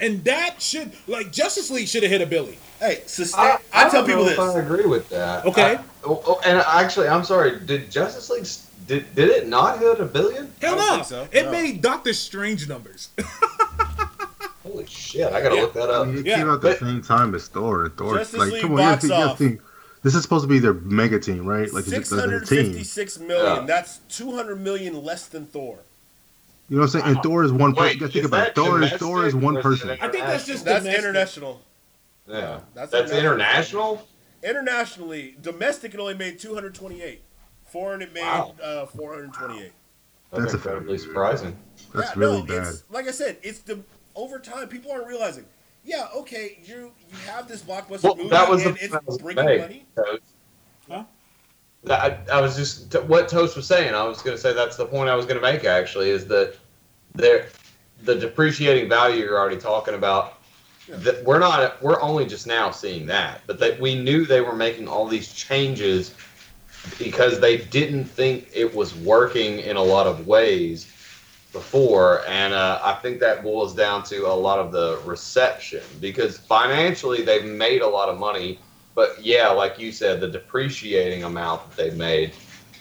And 0.00 0.22
that 0.24 0.60
should 0.62 0.92
like 1.08 1.32
Justice 1.32 1.70
League 1.70 1.88
should 1.88 2.02
have 2.02 2.12
hit 2.12 2.20
a 2.20 2.26
billy. 2.26 2.58
Hey, 2.78 3.02
sustain. 3.06 3.56
I, 3.72 3.88
tell 3.88 4.02
don't 4.02 4.06
people 4.06 4.22
know 4.22 4.28
this. 4.30 4.38
If 4.38 4.56
I 4.56 4.58
agree 4.60 4.86
with 4.86 5.08
that. 5.10 5.44
Okay. 5.46 5.76
I- 5.76 5.84
oh, 6.04 6.22
oh, 6.26 6.40
and 6.44 6.58
actually, 6.58 7.08
I'm 7.08 7.24
sorry. 7.24 7.58
Did 7.60 7.90
Justice 7.90 8.30
League 8.30 8.42
s- 8.42 8.70
did 8.86 9.14
did 9.14 9.30
it 9.30 9.48
not 9.48 9.78
hit 9.80 9.98
a 10.00 10.04
billion? 10.04 10.52
Hell 10.60 10.76
no. 10.76 11.02
so. 11.02 11.26
It 11.32 11.46
No. 11.46 11.52
made 11.52 11.80
Doctor 11.82 12.12
Strange 12.12 12.68
numbers. 12.68 13.08
Holy 14.90 15.00
shit! 15.00 15.32
I 15.32 15.40
gotta 15.42 15.54
Yeah. 15.56 15.60
look 15.62 15.74
that 15.74 15.90
I 15.90 15.94
up. 15.94 16.06
mean, 16.08 16.18
it 16.18 16.26
Yeah, 16.26 16.36
came 16.36 16.48
out 16.48 16.54
at 16.54 16.60
the 16.62 16.68
but- 16.70 16.78
same 16.80 17.02
time 17.02 17.34
as 17.34 17.48
Thor. 17.48 17.84
and 17.84 17.96
Thor, 17.96 18.18
Justice 18.18 18.38
like, 18.40 18.52
League 18.52 18.62
come 18.62 18.72
on, 18.72 18.76
box 18.78 19.02
you 19.04 19.08
gotta 19.10 19.30
off. 19.30 19.38
think, 19.38 19.60
this 20.02 20.14
is 20.14 20.22
supposed 20.22 20.44
to 20.44 20.48
be 20.48 20.58
their 20.58 20.74
mega 20.74 21.18
team, 21.20 21.46
right? 21.46 21.72
Like, 21.72 21.84
Six 21.84 21.98
it's 22.10 22.12
a 22.12 22.20
hundred 22.20 22.46
team. 22.46 22.66
fifty-six 22.66 23.18
million. 23.18 23.56
Yeah. 23.60 23.66
That's 23.66 23.98
two 24.08 24.32
hundred 24.34 24.60
million 24.60 25.02
less 25.04 25.26
than 25.26 25.46
Thor. 25.46 25.78
You 26.68 26.76
know 26.76 26.82
what 26.82 26.94
I'm 26.94 27.00
saying? 27.02 27.14
And 27.16 27.22
Thor 27.22 27.42
is 27.44 27.52
one 27.52 27.72
person. 27.72 27.82
Wait, 27.84 27.94
You 27.94 28.00
gotta 28.00 28.12
think 28.12 28.24
is 28.24 28.28
about 28.30 28.48
it. 28.48 28.54
Thor 28.54 28.82
is 28.82 28.92
Thor 28.92 29.26
is 29.26 29.34
one 29.34 29.60
person. 29.60 29.90
I 29.90 30.08
think 30.08 30.24
that's 30.26 30.46
just 30.46 30.64
That's 30.64 30.84
domestic. 30.84 31.04
international. 31.04 31.60
Yeah, 32.28 32.60
That's 32.74 32.92
that's, 32.92 33.10
international. 33.10 34.06
Internationally, 34.42 35.36
domestic 35.42 35.94
it 35.94 36.00
only 36.00 36.14
made 36.14 36.38
two 36.38 36.54
hundred 36.54 36.74
twenty-eight. 36.74 37.22
Foreign 37.66 38.02
it 38.02 38.12
made 38.14 38.22
Wow. 38.22 38.54
uh, 38.62 38.86
four 38.86 39.14
hundred 39.14 39.32
twenty-eight. 39.34 39.72
That's, 40.30 40.42
That's 40.44 40.54
incredibly 40.54 40.96
surprising. 40.98 41.56
That's 41.94 42.08
yeah, 42.10 42.14
really 42.16 42.38
no, 42.42 42.44
bad. 42.46 42.66
It's, 42.68 42.84
like 42.90 43.08
I 43.08 43.10
said, 43.10 43.36
it's 43.42 43.58
the 43.60 43.80
over 44.14 44.38
time 44.38 44.68
people 44.68 44.90
aren't 44.92 45.06
realizing. 45.06 45.44
Yeah, 45.84 46.08
okay, 46.14 46.58
you 46.64 46.92
you 47.10 47.16
have 47.26 47.48
this 47.48 47.62
blockbuster 47.62 48.02
Well, 48.04 48.16
movie 48.16 48.28
that 48.30 48.48
was 48.48 48.62
the 48.62 48.70
and 48.70 48.78
point 48.78 48.82
it's 48.82 48.94
I 48.94 49.00
was 49.06 49.18
bringing 49.18 49.44
gonna 49.44 49.58
money. 49.58 49.86
Toast. 49.96 50.22
Huh? 50.88 51.04
That- 51.84 52.28
I, 52.30 52.36
I 52.36 52.40
was 52.42 52.56
just 52.56 52.92
t- 52.92 52.98
what 52.98 53.28
Toast 53.28 53.56
was 53.56 53.66
saying. 53.66 53.94
I 53.94 54.04
was 54.04 54.20
going 54.20 54.36
to 54.36 54.40
say 54.40 54.52
that's 54.52 54.76
the 54.76 54.84
point 54.84 55.08
I 55.08 55.14
was 55.14 55.24
going 55.24 55.36
to 55.36 55.42
make. 55.42 55.64
Actually, 55.64 56.10
is 56.10 56.26
that 56.26 56.54
there 57.14 57.48
the 58.02 58.14
depreciating 58.14 58.88
value 58.88 59.22
you're 59.24 59.38
already 59.38 59.56
talking 59.56 59.94
about. 59.94 60.34
Yeah. 60.88 60.96
That 60.96 61.24
we're 61.24 61.38
not. 61.38 61.82
We're 61.82 62.00
only 62.02 62.26
just 62.26 62.46
now 62.46 62.70
seeing 62.70 63.06
that, 63.06 63.40
but 63.46 63.58
that 63.60 63.80
we 63.80 63.94
knew 63.94 64.26
they 64.26 64.40
were 64.42 64.54
making 64.56 64.88
all 64.88 65.06
these 65.06 65.32
changes 65.32 66.14
because 66.98 67.40
they 67.40 67.58
didn't 67.58 68.04
think 68.04 68.48
it 68.52 68.74
was 68.74 68.94
working 68.96 69.60
in 69.60 69.76
a 69.76 69.82
lot 69.82 70.06
of 70.06 70.26
ways 70.26 70.92
before, 71.52 72.24
and 72.28 72.54
uh, 72.54 72.80
I 72.82 72.94
think 72.94 73.20
that 73.20 73.42
boils 73.42 73.74
down 73.74 74.02
to 74.04 74.26
a 74.26 74.34
lot 74.34 74.58
of 74.58 74.72
the 74.72 75.00
reception 75.04 75.82
because 76.00 76.38
financially 76.38 77.22
they've 77.22 77.44
made 77.44 77.82
a 77.82 77.88
lot 77.88 78.08
of 78.08 78.18
money, 78.18 78.60
but 78.94 79.22
yeah, 79.24 79.48
like 79.48 79.78
you 79.78 79.92
said, 79.92 80.20
the 80.20 80.28
depreciating 80.28 81.24
amount 81.24 81.68
that 81.68 81.76
they've 81.76 81.96
made 81.96 82.32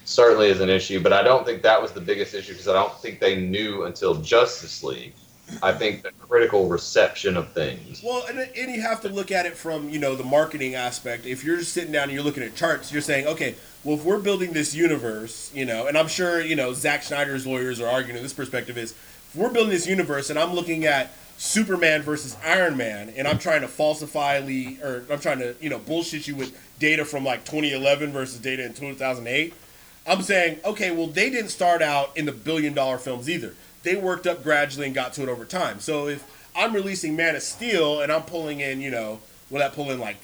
certainly 0.05 0.47
is 0.47 0.59
an 0.59 0.69
issue. 0.69 0.99
But 0.99 1.13
I 1.13 1.23
don't 1.23 1.45
think 1.45 1.61
that 1.63 1.81
was 1.81 1.91
the 1.91 2.01
biggest 2.01 2.33
issue 2.33 2.53
because 2.53 2.67
I 2.67 2.73
don't 2.73 2.93
think 2.99 3.19
they 3.19 3.39
knew 3.39 3.83
until 3.83 4.15
Justice 4.15 4.83
League. 4.83 5.13
I 5.61 5.73
think 5.73 6.03
the 6.03 6.11
critical 6.11 6.67
reception 6.67 7.37
of 7.37 7.51
things. 7.53 8.01
Well, 8.03 8.25
and, 8.27 8.39
and 8.39 8.71
you 8.71 8.81
have 8.81 9.01
to 9.01 9.09
look 9.09 9.31
at 9.31 9.45
it 9.45 9.55
from 9.55 9.89
you 9.89 9.99
know 9.99 10.15
the 10.15 10.23
marketing 10.23 10.75
aspect. 10.75 11.25
If 11.25 11.43
you're 11.43 11.57
just 11.57 11.73
sitting 11.73 11.91
down 11.91 12.03
and 12.03 12.11
you're 12.13 12.23
looking 12.23 12.43
at 12.43 12.55
charts, 12.55 12.91
you're 12.91 13.01
saying, 13.01 13.27
okay, 13.27 13.55
well, 13.83 13.95
if 13.95 14.03
we're 14.03 14.19
building 14.19 14.53
this 14.53 14.75
universe, 14.75 15.51
you 15.53 15.65
know, 15.65 15.87
and 15.87 15.97
I'm 15.97 16.07
sure 16.07 16.41
you 16.41 16.55
know 16.55 16.73
Zack 16.73 17.03
Snyder's 17.03 17.45
lawyers 17.47 17.79
are 17.79 17.87
arguing 17.87 18.21
this 18.21 18.33
perspective 18.33 18.77
is, 18.77 18.91
if 18.91 19.35
we're 19.35 19.51
building 19.51 19.71
this 19.71 19.87
universe, 19.87 20.29
and 20.29 20.39
I'm 20.39 20.53
looking 20.53 20.85
at 20.85 21.11
Superman 21.37 22.01
versus 22.01 22.35
Iron 22.43 22.75
Man, 22.75 23.13
and 23.15 23.27
I'm 23.27 23.39
trying 23.39 23.61
to 23.61 23.67
falsify 23.67 24.41
the, 24.41 24.77
or 24.83 25.05
I'm 25.11 25.19
trying 25.19 25.39
to 25.39 25.55
you 25.61 25.69
know 25.69 25.79
bullshit 25.79 26.27
you 26.27 26.35
with 26.35 26.57
data 26.79 27.05
from 27.05 27.23
like 27.23 27.45
2011 27.45 28.11
versus 28.11 28.39
data 28.39 28.65
in 28.65 28.73
2008. 28.73 29.53
I'm 30.07 30.21
saying, 30.21 30.59
okay, 30.65 30.91
well, 30.91 31.07
they 31.07 31.29
didn't 31.29 31.49
start 31.49 31.81
out 31.81 32.17
in 32.17 32.25
the 32.25 32.31
billion 32.31 32.73
dollar 32.73 32.97
films 32.97 33.29
either. 33.29 33.53
They 33.89 33.95
worked 33.95 34.27
up 34.27 34.43
gradually 34.43 34.85
and 34.85 34.93
got 34.93 35.13
to 35.13 35.23
it 35.23 35.29
over 35.29 35.45
time. 35.45 35.79
So 35.79 36.07
if 36.07 36.23
I'm 36.55 36.73
releasing 36.73 37.15
Man 37.15 37.35
of 37.35 37.41
Steel 37.41 38.01
and 38.01 38.11
I'm 38.11 38.21
pulling 38.21 38.59
in, 38.59 38.81
you 38.81 38.91
know, 38.91 39.19
will 39.49 39.57
that 39.57 39.73
pull 39.73 39.89
in 39.89 39.99
like 39.99 40.17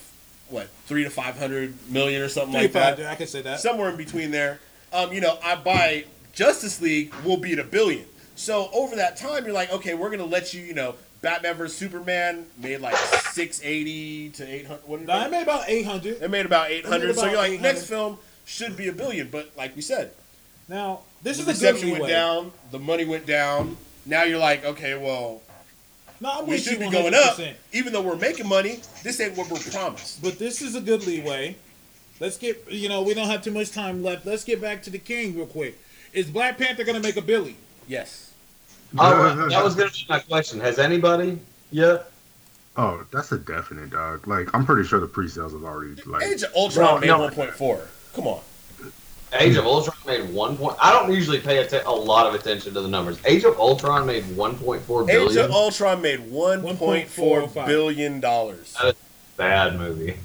what 0.50 0.70
three 0.86 1.04
to 1.04 1.10
five 1.10 1.36
hundred 1.40 1.74
million 1.90 2.22
or 2.22 2.30
something 2.30 2.54
like 2.54 2.74
that? 2.74 3.00
I 3.00 3.16
can 3.16 3.26
say 3.26 3.42
that. 3.42 3.62
somewhere 3.62 3.90
in 3.90 3.98
between 3.98 4.30
there. 4.30 4.60
Um, 4.94 5.12
you 5.12 5.20
know, 5.20 5.40
I 5.44 5.56
buy 5.56 6.06
Justice 6.32 6.80
League 6.80 7.12
will 7.26 7.38
be 7.38 7.54
at 7.54 7.60
a 7.60 7.64
billion. 7.64 8.06
So 8.36 8.70
over 8.72 8.98
that 8.98 9.18
time, 9.18 9.46
you're 9.46 9.54
like, 9.54 9.74
okay, 9.74 9.96
we're 9.96 10.12
gonna 10.12 10.26
let 10.26 10.54
you, 10.54 10.62
you 10.62 10.76
know, 10.76 10.94
Batman 11.24 11.56
vs 11.56 11.76
Superman 11.76 12.46
made 12.62 12.82
like 12.82 12.96
six 13.32 13.62
eighty 13.64 14.30
to 14.30 14.46
eight 14.46 14.68
hundred. 14.68 14.88
What 14.88 15.00
did 15.00 15.08
No, 15.08 15.14
I 15.16 15.26
it 15.26 15.32
made 15.32 15.42
about 15.42 15.64
800. 15.68 16.22
It 16.22 16.30
made 16.30 16.46
about 16.46 16.70
eight 16.70 16.86
hundred. 16.86 17.16
So 17.16 17.26
you're 17.26 17.36
like, 17.36 17.60
next 17.60 17.88
film 17.88 18.20
should 18.46 18.78
be 18.78 18.90
a 18.90 18.94
billion. 18.94 19.30
But 19.30 19.54
like 19.58 19.76
we 19.76 19.82
said, 19.82 20.12
Now, 20.70 21.00
this 21.26 21.38
the 21.38 21.42
is 21.52 21.62
a 21.62 21.66
good 21.66 21.74
reception 21.74 21.90
went 21.92 22.04
leeway. 22.04 22.14
down, 22.14 22.52
the 22.72 22.80
money 22.80 23.04
went 23.06 23.26
down. 23.26 23.76
Now 24.06 24.24
you're 24.24 24.40
like, 24.40 24.64
okay, 24.64 24.96
well, 24.98 25.42
No, 26.22 26.40
I'm 26.40 26.48
we 26.48 26.58
should 26.58 26.80
be 26.80 26.86
100%. 26.86 26.92
going 26.92 27.14
up, 27.14 27.40
even 27.74 27.92
though 27.92 28.02
we're 28.02 28.16
making 28.16 28.48
money. 28.48 28.80
This 29.04 29.20
ain't 29.20 29.36
what 29.38 29.50
we're 29.52 29.60
promised. 29.60 30.22
But 30.24 30.40
this 30.40 30.62
is 30.62 30.76
a 30.76 30.82
good 30.82 31.06
leeway. 31.06 31.56
Let's 32.20 32.38
get, 32.38 32.72
you 32.72 32.88
know, 32.88 33.02
we 33.02 33.14
don't 33.14 33.28
have 33.28 33.44
too 33.44 33.52
much 33.52 33.72
time 33.72 34.02
left. 34.02 34.26
Let's 34.26 34.46
get 34.46 34.62
back 34.62 34.82
to 34.84 34.90
the 34.90 35.00
king 35.00 35.36
real 35.36 35.48
quick. 35.48 35.78
Is 36.14 36.28
Black 36.30 36.58
Panther 36.58 36.86
going 36.86 36.96
to 36.96 37.02
make 37.02 37.18
a 37.18 37.22
Billy? 37.22 37.58
Yes. 37.88 38.22
Oh, 38.98 39.48
that 39.50 39.62
was 39.64 39.76
going 39.76 39.90
to 39.90 39.94
be 39.94 40.06
my 40.08 40.20
question. 40.20 40.62
Has 40.62 40.80
anybody 40.80 41.38
yet? 41.70 42.10
Oh, 42.78 43.04
that's 43.12 43.32
a 43.34 43.38
definite 43.38 43.90
dog. 43.90 44.26
Like 44.26 44.48
I'm 44.56 44.66
pretty 44.66 44.88
sure 44.88 45.02
the 45.02 45.08
pre-sales 45.08 45.52
have 45.52 45.64
already 45.66 46.00
like. 46.04 46.24
Age 46.24 46.44
of 46.44 46.54
Ultron 46.56 46.86
No, 46.96 47.00
made 47.02 47.08
no. 47.08 47.20
one 47.20 47.34
point 47.34 47.52
four. 47.52 47.82
Come 48.14 48.28
on. 48.28 48.40
Age 49.40 49.56
of 49.58 49.66
Ultron 49.66 49.98
made 50.06 50.34
one 50.34 50.58
point. 50.58 50.78
I 50.82 50.92
don't 50.92 51.12
usually 51.14 51.40
pay 51.40 51.58
atten- 51.60 51.86
a 51.86 51.92
lot 51.92 52.26
of 52.28 52.34
attention 52.36 52.74
to 52.74 52.82
the 52.82 52.88
numbers. 52.88 53.18
Age 53.26 53.44
of 53.44 53.58
Ultron 53.60 54.06
made 54.06 54.24
1.4 54.26 55.10
Age 55.10 55.36
of 55.38 55.52
Ultron 55.52 56.02
made 56.02 56.20
one 56.32 56.62
point 56.78 57.08
four 57.10 57.48
billion 57.48 58.20
dollars. 58.20 58.76
Bad 59.38 59.78
movie. 59.78 60.16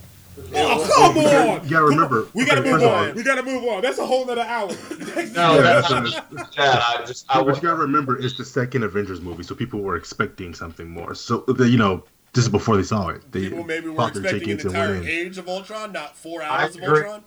Oh, 0.55 0.89
come 0.97 1.17
You 1.17 1.23
gotta- 1.23 1.51
on! 1.51 1.65
you 1.65 1.71
gotta 1.71 1.85
remember. 1.85 2.29
We 2.35 2.47
got 2.47 2.55
to 2.55 2.61
okay, 2.61 2.71
move 2.73 2.81
first 2.81 2.93
on. 3.11 3.15
We 3.15 3.23
got 3.23 3.35
to 3.35 3.43
move 3.43 3.65
on. 3.65 3.83
That's 3.83 3.99
a 3.99 4.07
whole 4.07 4.25
nother 4.25 4.41
hour. 4.43 4.69
No, 5.33 5.55
Yeah, 5.57 5.61
that's 5.63 5.89
so- 5.89 6.05
Chad, 6.53 6.79
I 6.81 7.05
just 7.07 7.27
I 7.29 7.39
but 7.39 7.47
was 7.47 7.57
you 7.59 7.63
gotta 7.65 7.77
remember, 7.77 8.19
it's 8.19 8.37
the 8.39 8.45
second 8.45 8.85
Avengers 8.85 9.21
movie, 9.21 9.43
so 9.43 9.55
people 9.55 9.81
were 9.81 9.97
expecting 9.97 10.55
something 10.55 10.89
more. 10.89 11.15
So 11.15 11.39
the, 11.49 11.69
you 11.69 11.77
know, 11.79 12.05
this 12.33 12.45
is 12.45 12.51
before 12.51 12.77
they 12.77 12.83
saw 12.85 13.09
it. 13.09 13.21
They 13.33 13.49
People 13.49 13.65
maybe 13.65 13.89
were 13.89 13.97
thought 13.97 14.17
expecting 14.17 14.51
an 14.53 14.61
entire 14.61 14.93
went. 14.95 15.07
Age 15.07 15.37
of 15.37 15.49
Ultron, 15.49 15.93
not 15.93 16.17
four 16.17 16.43
I 16.43 16.63
hours 16.63 16.77
of 16.77 16.83
agree. 16.85 16.99
Ultron. 17.03 17.25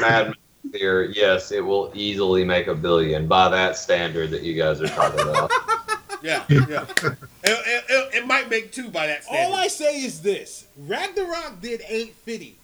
Mad 0.00 0.34
Max 0.64 0.78
here. 0.78 1.02
Yes, 1.04 1.52
it 1.52 1.64
will 1.64 1.90
easily 1.94 2.44
make 2.44 2.66
a 2.66 2.74
billion 2.74 3.26
by 3.26 3.48
that 3.48 3.76
standard 3.76 4.30
that 4.30 4.42
you 4.42 4.54
guys 4.54 4.80
are 4.80 4.88
talking 4.88 5.20
about. 5.20 5.50
Yeah, 6.22 6.44
yeah. 6.48 6.84
it, 7.02 7.18
it, 7.42 7.84
it, 7.88 8.14
it 8.14 8.26
might 8.28 8.48
make 8.48 8.70
two 8.70 8.88
by 8.90 9.08
that 9.08 9.24
standard. 9.24 9.44
All 9.44 9.54
I 9.58 9.66
say 9.66 10.02
is 10.04 10.22
this: 10.22 10.68
Ragnarok 10.76 11.60
did 11.60 11.80
850, 11.80 12.56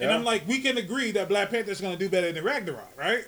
and 0.00 0.10
I'm 0.10 0.24
like, 0.24 0.46
we 0.48 0.60
can 0.60 0.78
agree 0.78 1.10
that 1.12 1.28
Black 1.28 1.50
Panther's 1.50 1.80
going 1.82 1.92
to 1.92 1.98
do 1.98 2.08
better 2.08 2.32
than 2.32 2.42
Ragnarok, 2.44 2.92
right? 2.96 3.26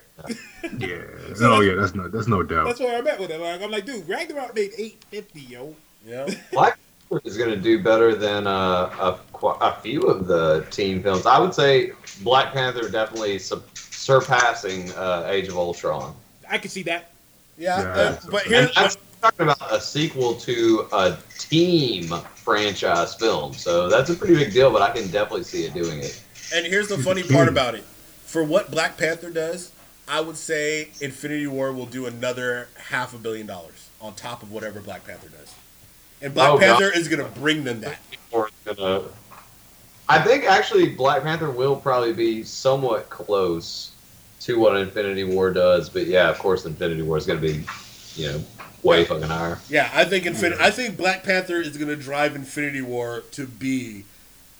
Yeah. 0.78 1.02
Oh 1.42 1.60
yeah, 1.60 1.74
that's 1.74 1.94
no, 1.94 2.08
that's 2.08 2.26
no 2.26 2.42
doubt. 2.42 2.66
That's 2.66 2.80
where 2.80 2.96
I'm 2.98 3.06
at 3.06 3.20
with 3.20 3.30
it. 3.30 3.38
Like, 3.40 3.62
I'm 3.62 3.70
like, 3.70 3.84
dude, 3.86 4.08
Ragnarok 4.08 4.54
made 4.54 4.72
850, 4.76 5.40
yo. 5.40 5.74
yeah. 6.06 6.24
Black 6.52 6.78
Panther 6.78 6.89
is 7.24 7.36
going 7.36 7.50
to 7.50 7.56
do 7.56 7.82
better 7.82 8.14
than 8.14 8.46
uh, 8.46 9.18
a, 9.42 9.46
a 9.46 9.76
few 9.80 10.02
of 10.02 10.26
the 10.26 10.66
team 10.70 11.02
films. 11.02 11.26
I 11.26 11.38
would 11.38 11.54
say 11.54 11.92
Black 12.22 12.52
Panther 12.52 12.88
definitely 12.88 13.38
su- 13.38 13.62
surpassing 13.74 14.92
uh, 14.92 15.26
Age 15.28 15.48
of 15.48 15.56
Ultron. 15.56 16.14
I 16.48 16.58
can 16.58 16.70
see 16.70 16.82
that. 16.84 17.10
Yeah, 17.58 17.80
Yeah, 17.80 17.88
uh, 17.88 18.20
but 18.30 18.42
here, 18.44 18.70
And 18.76 18.96
talking 19.20 19.42
about 19.42 19.72
a 19.72 19.80
sequel 19.80 20.34
to 20.34 20.88
a 20.92 21.16
team 21.38 22.08
franchise 22.34 23.14
film, 23.14 23.52
so 23.52 23.88
that's 23.88 24.10
a 24.10 24.14
pretty 24.14 24.34
big 24.34 24.52
deal. 24.52 24.72
But 24.72 24.82
I 24.82 24.90
can 24.90 25.08
definitely 25.10 25.44
see 25.44 25.64
it 25.64 25.74
doing 25.74 25.98
it. 25.98 26.22
And 26.54 26.66
here's 26.66 26.88
the 26.88 26.98
funny 26.98 27.22
part 27.22 27.48
about 27.48 27.74
it. 27.74 27.84
For 28.24 28.44
what 28.44 28.70
Black 28.70 28.96
Panther 28.96 29.30
does, 29.30 29.72
I 30.08 30.20
would 30.20 30.36
say 30.36 30.90
Infinity 31.00 31.48
War 31.48 31.72
will 31.72 31.86
do 31.86 32.06
another 32.06 32.68
half 32.88 33.14
a 33.14 33.18
billion 33.18 33.46
dollars 33.46 33.90
on 34.00 34.14
top 34.14 34.42
of 34.42 34.50
whatever 34.50 34.80
Black 34.80 35.06
Panther 35.06 35.28
does. 35.28 35.54
And 36.22 36.34
Black 36.34 36.50
Oh, 36.50 36.58
God. 36.58 36.78
Panther 36.78 36.96
is 36.96 37.08
going 37.08 37.24
to 37.24 37.40
bring 37.40 37.64
them 37.64 37.80
that. 37.80 37.98
Gonna. 38.64 39.02
I 40.08 40.20
think 40.20 40.44
actually 40.44 40.88
Black 40.90 41.22
Panther 41.22 41.50
will 41.50 41.76
probably 41.76 42.12
be 42.12 42.42
somewhat 42.42 43.08
close 43.10 43.92
to 44.40 44.58
what 44.58 44.76
Infinity 44.76 45.24
War 45.24 45.50
does, 45.52 45.88
but 45.88 46.06
yeah, 46.06 46.28
of 46.28 46.38
course 46.38 46.64
Infinity 46.64 47.02
War 47.02 47.16
is 47.16 47.26
gonna 47.26 47.40
be, 47.40 47.64
you 48.16 48.26
know, 48.32 48.44
way 48.82 49.04
fucking 49.04 49.28
higher. 49.28 49.58
Yeah, 49.68 49.90
I 49.92 50.04
think 50.04 50.24
Infin- 50.24 50.58
I 50.60 50.70
think 50.70 50.96
Black 50.96 51.22
Panther 51.22 51.60
is 51.60 51.76
going 51.76 51.88
to 51.88 51.96
drive 51.96 52.34
Infinity 52.34 52.82
War 52.82 53.22
to 53.32 53.46
be 53.46 54.04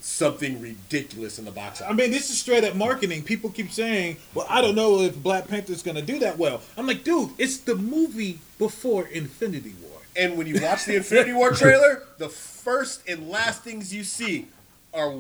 something 0.01 0.61
ridiculous 0.61 1.39
in 1.39 1.45
the 1.45 1.51
box 1.51 1.81
office. 1.81 1.91
I 1.93 1.95
mean, 1.95 2.11
this 2.11 2.31
is 2.31 2.39
straight 2.39 2.65
up 2.65 2.74
marketing. 2.74 3.23
People 3.23 3.51
keep 3.51 3.70
saying, 3.73 4.16
"Well, 4.35 4.47
I 4.49 4.61
don't 4.61 4.74
know 4.74 5.01
if 5.01 5.16
Black 5.23 5.49
Panther's 5.49 5.82
gonna 5.82 6.03
do 6.03 6.19
that 6.20 6.39
well." 6.39 6.61
I'm 6.77 6.87
like, 6.87 7.05
dude, 7.05 7.31
it's 7.39 7.59
the 7.59 7.74
movie 7.74 8.39
before 8.59 9.07
Infinity 9.07 9.74
War. 9.82 9.90
And 10.21 10.37
when 10.37 10.47
you 10.47 10.61
watch 10.61 10.85
the 10.85 10.97
Infinity 10.97 11.33
War 11.33 11.53
trailer, 11.53 12.03
the 12.19 12.29
first 12.29 13.09
and 13.09 13.31
last 13.31 13.63
things 13.65 13.93
you 13.93 14.05
see 14.05 14.49
are 14.93 15.11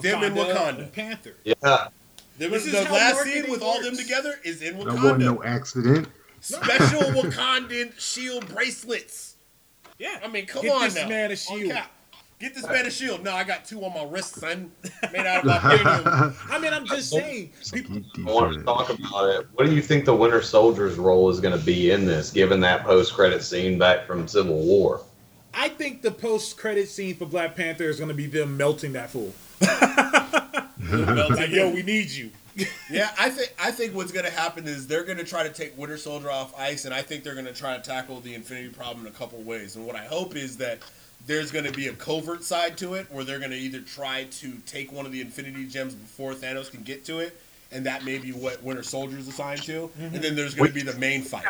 them 0.00 0.22
in 0.22 0.34
Wakanda. 0.34 0.78
and 0.84 0.92
Panther. 0.92 1.34
Yeah. 1.42 1.88
Them 2.38 2.52
This 2.52 2.66
is 2.66 2.72
the 2.72 2.82
last 2.82 3.16
marketing 3.16 3.42
scene 3.42 3.50
with 3.50 3.62
all 3.62 3.82
them 3.82 3.96
together 3.96 4.38
is 4.44 4.62
in 4.62 4.78
That 4.78 4.86
wasn't 4.86 5.20
no 5.20 5.42
accident. 5.42 6.08
Special 6.40 7.00
Wakandan 7.22 7.98
shield 7.98 8.46
bracelets. 8.48 9.34
Yeah, 9.98 10.20
I 10.22 10.28
mean, 10.28 10.46
come 10.46 10.62
Get 10.62 10.74
on 10.74 10.82
this 10.82 10.94
now. 10.94 11.08
man 11.08 11.30
a 11.30 11.32
On 11.32 11.36
shield. 11.36 11.72
Cap. 12.38 12.54
Get 12.54 12.54
this 12.54 12.66
man 12.70 12.86
a 12.86 12.90
shield. 12.90 13.22
No, 13.22 13.32
I 13.32 13.44
got 13.44 13.64
two 13.64 13.84
on 13.84 13.94
my 13.94 14.04
wrist, 14.04 14.36
son. 14.36 14.70
Made 15.12 15.26
out 15.26 15.40
of 15.40 15.44
my 15.46 15.58
vibranium. 15.58 16.36
I 16.50 16.58
mean, 16.58 16.72
I'm 16.72 16.86
just 16.86 17.10
saying, 17.10 17.52
people. 17.72 17.96
He 17.96 18.22
I 18.22 18.32
want 18.32 18.54
to 18.54 18.62
talk 18.62 18.90
about 18.90 19.30
it. 19.30 19.46
What 19.54 19.66
do 19.66 19.74
you 19.74 19.82
think 19.82 20.04
the 20.04 20.14
Winter 20.14 20.42
Soldier's 20.42 20.96
role 20.96 21.30
is 21.30 21.40
going 21.40 21.58
to 21.58 21.64
be 21.64 21.90
in 21.90 22.06
this, 22.06 22.30
given 22.30 22.60
that 22.60 22.84
post-credit 22.84 23.42
scene 23.42 23.78
back 23.78 24.06
from 24.06 24.28
Civil 24.28 24.58
War? 24.58 25.00
I 25.56 25.70
think 25.70 26.02
the 26.02 26.10
post-credit 26.10 26.88
scene 26.88 27.16
for 27.16 27.24
Black 27.24 27.56
Panther 27.56 27.84
is 27.84 27.98
gonna 27.98 28.12
be 28.12 28.26
them 28.26 28.58
melting 28.58 28.92
that 28.92 29.08
fool. 29.08 29.32
like, 29.60 31.50
yo, 31.50 31.70
we 31.70 31.82
need 31.82 32.10
you. 32.10 32.30
Yeah, 32.90 33.10
I 33.18 33.30
think 33.30 33.54
I 33.58 33.70
think 33.70 33.94
what's 33.94 34.12
gonna 34.12 34.30
happen 34.30 34.66
is 34.66 34.86
they're 34.86 35.04
gonna 35.04 35.24
try 35.24 35.42
to 35.42 35.52
take 35.52 35.76
Winter 35.76 35.96
Soldier 35.96 36.30
off 36.30 36.58
ice, 36.58 36.84
and 36.84 36.92
I 36.92 37.00
think 37.00 37.24
they're 37.24 37.34
gonna 37.34 37.54
try 37.54 37.74
to 37.74 37.82
tackle 37.82 38.20
the 38.20 38.34
Infinity 38.34 38.68
problem 38.68 39.06
in 39.06 39.12
a 39.12 39.14
couple 39.14 39.40
ways. 39.42 39.76
And 39.76 39.86
what 39.86 39.96
I 39.96 40.04
hope 40.04 40.36
is 40.36 40.58
that 40.58 40.80
there's 41.26 41.50
gonna 41.50 41.72
be 41.72 41.88
a 41.88 41.92
covert 41.92 42.44
side 42.44 42.76
to 42.78 42.94
it, 42.94 43.06
where 43.10 43.24
they're 43.24 43.38
gonna 43.38 43.56
either 43.56 43.80
try 43.80 44.24
to 44.24 44.52
take 44.66 44.92
one 44.92 45.06
of 45.06 45.12
the 45.12 45.20
Infinity 45.20 45.66
Gems 45.66 45.94
before 45.94 46.34
Thanos 46.34 46.70
can 46.70 46.82
get 46.82 47.04
to 47.06 47.18
it, 47.20 47.40
and 47.72 47.84
that 47.86 48.04
may 48.04 48.18
be 48.18 48.32
what 48.32 48.62
Winter 48.62 48.82
Soldier 48.82 49.18
is 49.18 49.28
assigned 49.28 49.62
to. 49.64 49.90
And 49.98 50.22
then 50.22 50.36
there's 50.36 50.54
gonna 50.54 50.70
be 50.70 50.82
the 50.82 50.98
main 50.98 51.22
fight. 51.22 51.46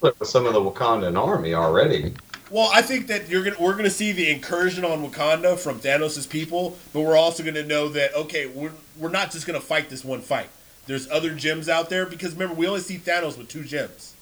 With 0.00 0.14
some 0.24 0.46
of 0.46 0.54
the 0.54 0.60
Wakandan 0.60 1.16
army 1.18 1.54
already. 1.54 2.14
Well, 2.50 2.68
I 2.72 2.82
think 2.82 3.06
that 3.06 3.28
you're 3.28 3.44
gonna 3.44 3.56
we're 3.60 3.76
gonna 3.76 3.90
see 3.90 4.12
the 4.12 4.28
incursion 4.28 4.84
on 4.84 5.08
Wakanda 5.08 5.58
from 5.58 5.78
Thanos' 5.78 6.28
people, 6.28 6.76
but 6.92 7.02
we're 7.02 7.16
also 7.16 7.44
gonna 7.44 7.62
know 7.64 7.88
that 7.90 8.14
okay, 8.14 8.46
we're 8.46 8.72
we're 8.96 9.08
not 9.10 9.30
just 9.30 9.46
gonna 9.46 9.60
fight 9.60 9.88
this 9.88 10.04
one 10.04 10.20
fight. 10.20 10.48
There's 10.86 11.08
other 11.10 11.32
gems 11.34 11.68
out 11.68 11.90
there 11.90 12.06
because 12.06 12.32
remember 12.32 12.54
we 12.54 12.66
only 12.66 12.80
see 12.80 12.98
Thanos 12.98 13.38
with 13.38 13.48
two 13.48 13.62
gems. 13.62 14.14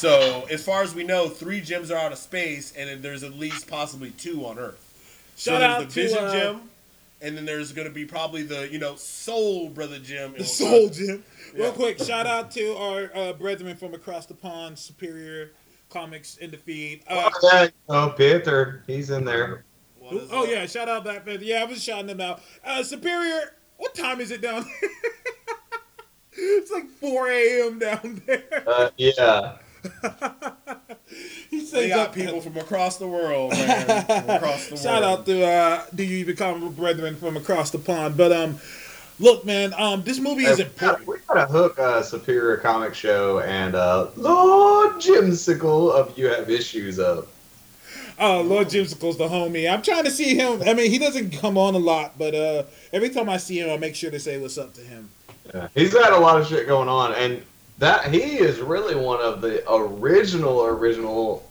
So 0.00 0.46
as 0.50 0.64
far 0.64 0.82
as 0.82 0.94
we 0.94 1.04
know, 1.04 1.28
three 1.28 1.60
gems 1.60 1.90
are 1.90 1.98
out 1.98 2.10
of 2.10 2.16
space, 2.16 2.72
and 2.74 2.88
then 2.88 3.02
there's 3.02 3.22
at 3.22 3.34
least 3.34 3.68
possibly 3.68 4.12
two 4.12 4.46
on 4.46 4.58
Earth. 4.58 5.32
So 5.36 5.50
Shout 5.50 5.60
there's 5.60 5.72
out 5.72 5.78
the 5.80 5.86
to, 5.86 5.92
Vision 5.92 6.24
uh, 6.24 6.32
gem, 6.32 6.60
and 7.20 7.36
then 7.36 7.44
there's 7.44 7.70
gonna 7.72 7.90
be 7.90 8.06
probably 8.06 8.42
the 8.42 8.66
you 8.72 8.78
know 8.78 8.94
Soul 8.96 9.68
Brother 9.68 9.98
gem. 9.98 10.32
The 10.32 10.38
Wakanda. 10.38 10.46
Soul 10.46 10.88
Gem. 10.88 11.22
Real 11.54 11.72
quick, 11.72 11.98
shout 11.98 12.26
out 12.26 12.50
to 12.52 12.74
our 12.78 13.10
uh, 13.14 13.32
brethren 13.34 13.76
from 13.76 13.92
across 13.92 14.24
the 14.24 14.32
pond, 14.32 14.78
Superior 14.78 15.50
Comics 15.90 16.38
in 16.38 16.50
the 16.50 16.56
feed. 16.56 17.02
Uh, 17.06 17.28
Oh, 17.42 17.50
yeah, 17.52 17.68
oh, 17.90 18.14
Panther, 18.16 18.82
he's 18.86 19.10
in 19.10 19.26
there. 19.26 19.64
What 19.98 20.14
is 20.14 20.30
oh 20.32 20.46
that? 20.46 20.50
yeah, 20.50 20.64
shout 20.66 20.88
out 20.88 21.04
Black 21.04 21.26
Panther. 21.26 21.44
Yeah, 21.44 21.60
I 21.60 21.64
was 21.64 21.84
shouting 21.84 22.06
them 22.06 22.22
out. 22.22 22.40
Uh, 22.64 22.82
Superior, 22.82 23.54
what 23.76 23.94
time 23.94 24.18
is 24.22 24.30
it 24.30 24.40
down 24.40 24.64
there? 24.80 24.90
it's 26.32 26.70
like 26.70 26.88
4 26.88 27.28
a.m. 27.28 27.78
down 27.78 28.22
there. 28.26 28.64
Uh, 28.66 28.88
yeah. 28.96 29.58
he 31.50 31.60
says 31.60 31.70
They 31.72 31.88
got 31.88 32.08
up- 32.08 32.14
people 32.14 32.40
from 32.40 32.56
across 32.56 32.96
the 32.98 33.06
world, 33.08 33.52
man. 33.52 33.88
Across 34.30 34.68
the 34.68 34.76
Shout 34.76 35.02
world. 35.02 35.20
out 35.20 35.26
to 35.26 35.44
uh, 35.46 35.84
do 35.94 36.02
you 36.04 36.18
even 36.18 36.36
call 36.36 36.54
them 36.58 36.72
brethren 36.72 37.16
from 37.16 37.36
across 37.36 37.70
the 37.70 37.78
pond? 37.78 38.16
But 38.16 38.32
um, 38.32 38.58
look, 39.18 39.44
man, 39.44 39.74
um, 39.76 40.02
this 40.02 40.18
movie 40.20 40.44
is 40.44 40.58
Hey, 40.58 40.64
we 40.64 40.70
gotta- 40.78 40.98
important. 40.98 41.08
we 41.08 41.34
gotta 41.34 41.52
hook 41.52 41.78
uh, 41.78 42.02
Superior 42.02 42.56
Comic 42.58 42.94
Show 42.94 43.40
and 43.40 43.74
uh, 43.74 44.08
Lord 44.16 44.94
Jimsicle 44.96 45.90
of 45.92 46.16
You 46.18 46.26
Have 46.28 46.50
Issues 46.50 46.98
up. 46.98 47.26
Oh, 48.22 48.42
Lord 48.42 48.68
Jimsicle's 48.68 49.16
the 49.16 49.28
homie. 49.28 49.72
I'm 49.72 49.80
trying 49.80 50.04
to 50.04 50.10
see 50.10 50.34
him. 50.34 50.60
I 50.66 50.74
mean, 50.74 50.90
he 50.90 50.98
doesn't 50.98 51.30
come 51.30 51.56
on 51.56 51.74
a 51.74 51.78
lot, 51.78 52.18
but 52.18 52.34
uh, 52.34 52.64
every 52.92 53.08
time 53.08 53.30
I 53.30 53.38
see 53.38 53.58
him, 53.60 53.70
I 53.70 53.78
make 53.78 53.94
sure 53.94 54.10
to 54.10 54.20
say 54.20 54.38
what's 54.38 54.58
up 54.58 54.74
to 54.74 54.82
him. 54.82 55.08
Yeah. 55.54 55.68
He's 55.74 55.94
got 55.94 56.12
a 56.12 56.18
lot 56.18 56.38
of 56.38 56.46
shit 56.46 56.66
going 56.68 56.88
on, 56.90 57.14
and 57.14 57.42
that 57.80 58.12
he 58.12 58.38
is 58.38 58.60
really 58.60 58.94
one 58.94 59.20
of 59.20 59.40
the 59.40 59.64
original 59.72 60.64
original 60.66 61.42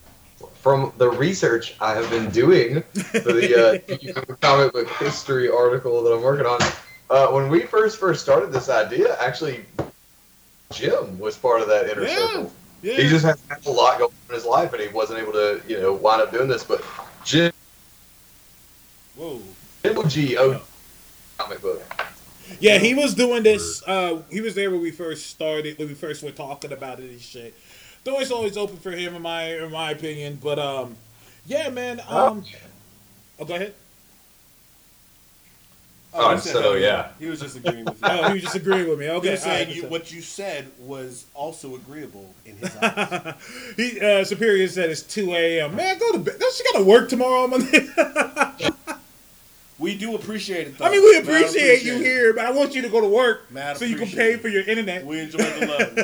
from 0.61 0.93
the 0.97 1.10
research 1.10 1.76
I 1.81 1.93
have 1.95 2.10
been 2.10 2.30
doing 2.30 2.81
for 2.84 3.34
the 3.34 3.84
uh, 4.30 4.35
comic 4.41 4.72
book 4.73 4.88
history 4.91 5.49
article 5.49 6.03
that 6.03 6.14
I'm 6.14 6.22
working 6.22 6.45
on. 6.45 6.60
Uh, 7.10 7.27
when 7.31 7.49
we 7.49 7.61
first 7.61 7.97
first 7.99 8.22
started 8.22 8.51
this 8.51 8.69
idea, 8.69 9.18
actually, 9.19 9.65
Jim 10.72 11.18
was 11.18 11.35
part 11.35 11.61
of 11.61 11.68
that 11.68 11.89
inner 11.89 12.03
Yeah. 12.03 12.15
circle. 12.15 12.53
Yeah. 12.81 12.93
He 12.93 13.10
just 13.10 13.26
has 13.26 13.39
a 13.65 13.72
lot 13.72 13.97
going 13.97 14.11
on 14.11 14.30
in 14.30 14.35
his 14.35 14.45
life, 14.45 14.72
and 14.72 14.81
he 14.81 14.88
wasn't 14.89 15.19
able 15.19 15.34
to, 15.34 15.61
you 15.68 15.81
know, 15.81 15.93
wind 15.93 16.22
up 16.22 16.31
doing 16.31 16.47
this. 16.47 16.64
But 16.64 16.84
Jim, 17.26 17.51
Whoa. 19.15 19.41
Jim 19.84 19.97
OG 19.97 20.35
owed 20.38 20.61
comic 21.38 21.61
book. 21.61 21.81
Yeah, 22.60 22.78
he 22.80 22.94
was 22.94 23.14
doing 23.14 23.44
this. 23.44 23.84
Uh, 23.88 24.22
he 24.32 24.42
was 24.42 24.56
there 24.56 24.72
when 24.72 24.82
we 24.82 24.92
first 24.92 25.28
started, 25.28 25.78
when 25.78 25.88
we 25.88 25.94
first 25.94 26.24
were 26.24 26.32
talking 26.32 26.72
about 26.72 27.00
it 27.00 27.10
and 27.10 27.22
shit. 27.22 27.54
Door's 28.04 28.32
always 28.32 28.58
open 28.58 28.78
for 28.78 28.92
him, 28.92 29.16
in 29.16 29.22
my 29.22 29.56
in 29.58 29.72
my 29.72 29.92
opinion. 29.92 30.40
But 30.42 30.60
um, 30.60 30.96
yeah, 31.46 31.70
man. 31.70 32.02
Um, 32.08 32.44
oh, 33.40 33.46
go 33.46 33.56
ahead. 33.56 33.74
Oh, 36.12 36.34
he 36.34 36.40
said 36.42 36.54
so, 36.54 36.74
that. 36.74 36.82
yeah. 36.82 37.10
He 37.20 37.28
was 37.28 37.40
just 37.40 37.56
agreeing 37.56 37.86
with 37.86 38.02
you. 38.02 38.08
Oh, 38.10 38.28
he 38.30 38.34
was 38.34 38.42
just 38.44 38.56
agreeing 38.56 38.90
with 38.90 39.00
me. 39.00 39.06
He 39.06 39.12
Okay, 39.12 39.32
was 39.32 39.42
saying 39.44 39.68
all 39.68 39.74
you, 39.76 39.82
right. 39.84 39.92
what 39.92 40.12
you 40.12 40.22
said 40.22 40.72
was 40.80 41.26
also 41.36 41.76
agreeable 41.76 42.34
in 42.46 42.58
his 42.58 42.76
eyes. 42.82 43.36
he 43.78 44.00
uh, 44.02 44.24
Superior 44.24 44.68
said 44.68 44.90
it's 44.90 45.04
two 45.04 45.34
a.m. 45.34 45.76
Man, 45.76 46.00
go 46.00 46.12
to 46.14 46.18
bed. 46.20 46.40
Don't 46.40 46.60
you 46.60 46.66
got 46.74 46.80
to 46.80 46.86
work 46.86 47.10
tomorrow 47.10 47.44
on 47.44 47.52
Monday? 47.52 47.88
we 49.80 49.97
do 49.97 50.15
appreciate 50.15 50.68
it. 50.68 50.77
Though. 50.77 50.85
I 50.85 50.91
mean, 50.91 51.01
we 51.01 51.14
Mad 51.14 51.23
appreciate 51.23 51.84
you 51.84 51.95
it. 51.95 52.01
here, 52.01 52.34
but 52.34 52.45
I 52.45 52.51
want 52.51 52.76
you 52.76 52.81
to 52.81 52.89
go 52.89 53.01
to 53.01 53.07
work 53.07 53.49
Mad 53.51 53.77
so 53.77 53.85
you 53.85 53.95
can 53.95 54.10
pay 54.10 54.35
for 54.35 54.49
your 54.49 54.64
internet. 54.64 55.06
We 55.06 55.19
enjoy 55.22 55.38
the 55.38 55.65
love, 55.68 55.95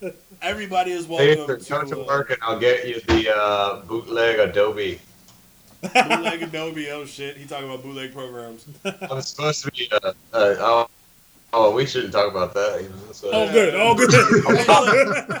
man. 0.00 0.14
Everybody 0.42 0.92
is 0.92 1.06
welcome 1.06 1.46
go 1.46 1.56
to 1.56 1.86
to 1.86 2.00
uh, 2.00 2.04
work, 2.04 2.30
and 2.30 2.38
I'll 2.42 2.60
get 2.60 2.86
you 2.86 3.00
the 3.00 3.34
uh, 3.36 3.80
bootleg 3.82 4.38
Adobe. 4.38 5.00
bootleg 5.82 6.42
Adobe. 6.42 6.90
Oh 6.90 7.04
shit, 7.04 7.36
he 7.36 7.44
talking 7.44 7.66
about 7.66 7.82
bootleg 7.82 8.12
programs. 8.14 8.66
I'm 9.10 9.20
supposed 9.20 9.64
to 9.64 9.72
be. 9.72 9.90
Uh, 9.90 10.12
uh, 10.32 10.86
oh, 11.52 11.70
oh, 11.70 11.74
we 11.74 11.86
shouldn't 11.86 12.12
talk 12.12 12.30
about 12.30 12.54
that. 12.54 12.82
you 12.82 12.88
know, 12.88 13.12
so- 13.12 13.30
Oh, 13.32 13.50
good. 13.52 13.74
Oh, 13.74 13.94
good. 13.94 14.10
Hey, 14.58 14.64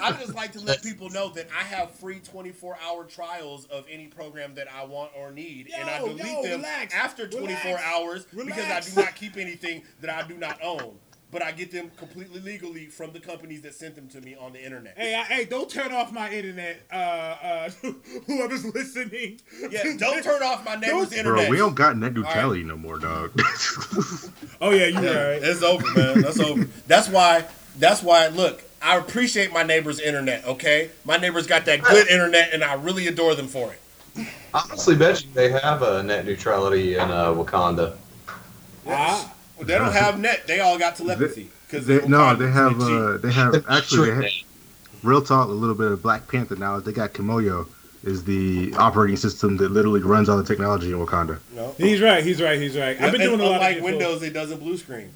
I 0.00 0.16
just 0.20 0.34
like 0.34 0.52
to 0.52 0.60
let 0.60 0.82
people 0.88 1.10
know 1.10 1.28
that 1.30 1.48
I 1.56 1.62
have 1.64 1.90
free 1.92 2.20
24 2.20 2.78
hour 2.86 3.04
trials 3.04 3.66
of 3.66 3.84
any 3.90 4.06
program 4.06 4.54
that 4.54 4.68
I 4.72 4.84
want 4.84 5.10
or 5.16 5.30
need, 5.30 5.70
and 5.76 5.88
I 5.88 5.98
delete 5.98 6.24
yo, 6.24 6.42
them 6.42 6.60
relax, 6.60 6.94
after 6.94 7.28
24 7.28 7.56
relax, 7.64 7.82
hours 7.84 8.26
because 8.26 8.64
I 8.64 8.80
do 8.80 9.00
not 9.00 9.14
keep 9.14 9.36
anything 9.36 9.82
that 10.00 10.10
I 10.10 10.26
do 10.26 10.36
not 10.36 10.58
own. 10.62 10.96
But 11.30 11.42
I 11.42 11.52
get 11.52 11.70
them 11.70 11.90
completely 11.98 12.40
legally 12.40 12.86
from 12.86 13.12
the 13.12 13.20
companies 13.20 13.60
that 13.60 13.74
sent 13.74 13.94
them 13.96 14.08
to 14.08 14.20
me 14.22 14.34
on 14.34 14.54
the 14.54 14.64
internet. 14.64 14.94
Hey, 14.96 15.14
I, 15.14 15.24
hey, 15.24 15.44
don't 15.44 15.68
turn 15.68 15.92
off 15.92 16.10
my 16.10 16.30
internet. 16.32 16.80
Uh, 16.90 16.94
uh, 16.96 17.70
whoever's 18.26 18.64
listening. 18.64 19.38
Yeah, 19.70 19.82
don't 19.98 20.22
turn 20.24 20.42
off 20.42 20.64
my 20.64 20.76
neighbor's 20.76 21.10
Don't- 21.10 21.18
internet. 21.18 21.44
Bro, 21.48 21.50
we 21.50 21.56
don't 21.58 21.74
got 21.74 21.98
net 21.98 22.14
neutrality 22.14 22.62
no 22.64 22.76
more, 22.78 22.98
dog. 22.98 23.32
Oh 24.60 24.70
yeah, 24.70 24.86
you're 24.86 25.02
Yeah, 25.04 25.28
right. 25.32 25.42
It's 25.42 25.62
over, 25.62 25.86
man. 25.94 26.22
That's 26.22 26.40
over. 26.40 26.64
That's 26.88 27.08
why. 27.08 27.44
That's 27.78 28.02
why. 28.02 28.26
Look, 28.28 28.64
I 28.82 28.96
appreciate 28.96 29.52
my 29.52 29.62
neighbor's 29.62 30.00
internet. 30.00 30.44
Okay, 30.46 30.90
my 31.04 31.16
neighbor's 31.16 31.46
got 31.46 31.64
that 31.66 31.82
good 31.82 32.08
internet, 32.08 32.52
and 32.52 32.64
I 32.64 32.72
really 32.74 33.06
adore 33.06 33.34
them 33.36 33.46
for 33.48 33.72
it. 33.72 34.26
Honestly, 34.54 34.96
bet 34.96 35.22
you 35.22 35.28
they 35.34 35.50
have 35.50 35.82
a 35.82 36.02
net 36.02 36.24
neutrality 36.24 36.94
in 36.94 37.00
uh, 37.02 37.32
Wakanda. 37.34 37.96
Ah, 39.60 39.64
They 39.64 39.78
don't 39.78 39.92
have 39.92 40.18
net. 40.18 40.46
They 40.46 40.60
all 40.60 40.78
got 40.78 40.96
telepathy. 40.96 41.50
Because 41.66 41.86
They, 41.86 42.06
no, 42.06 42.34
they 42.34 42.50
have 42.50 42.80
uh, 42.80 43.18
they 43.18 43.32
have 43.32 43.64
actually 43.70 44.10
they 44.10 44.22
have, 44.22 44.32
real 45.02 45.22
talk 45.22 45.48
a 45.48 45.52
little 45.52 45.74
bit 45.74 45.92
of 45.92 46.02
Black 46.02 46.28
Panther 46.28 46.56
now. 46.56 46.80
They 46.80 46.92
got 46.92 47.12
Kimoyo, 47.12 47.68
is 48.04 48.24
the 48.24 48.72
operating 48.78 49.16
system 49.16 49.56
that 49.58 49.70
literally 49.70 50.00
runs 50.00 50.28
all 50.28 50.36
the 50.36 50.44
technology 50.44 50.92
in 50.92 50.98
Wakanda. 50.98 51.38
No. 51.54 51.74
He's 51.76 52.00
right. 52.00 52.24
He's 52.24 52.40
right. 52.40 52.60
He's 52.60 52.76
right. 52.76 53.00
I've 53.00 53.12
been 53.12 53.20
And 53.20 53.30
doing 53.30 53.40
a 53.40 53.44
lot 53.44 53.54
unlike 53.56 53.78
of 53.78 53.82
Windows, 53.84 54.22
it 54.22 54.32
doesn't 54.32 54.58
blue 54.60 54.76
screen. 54.76 55.10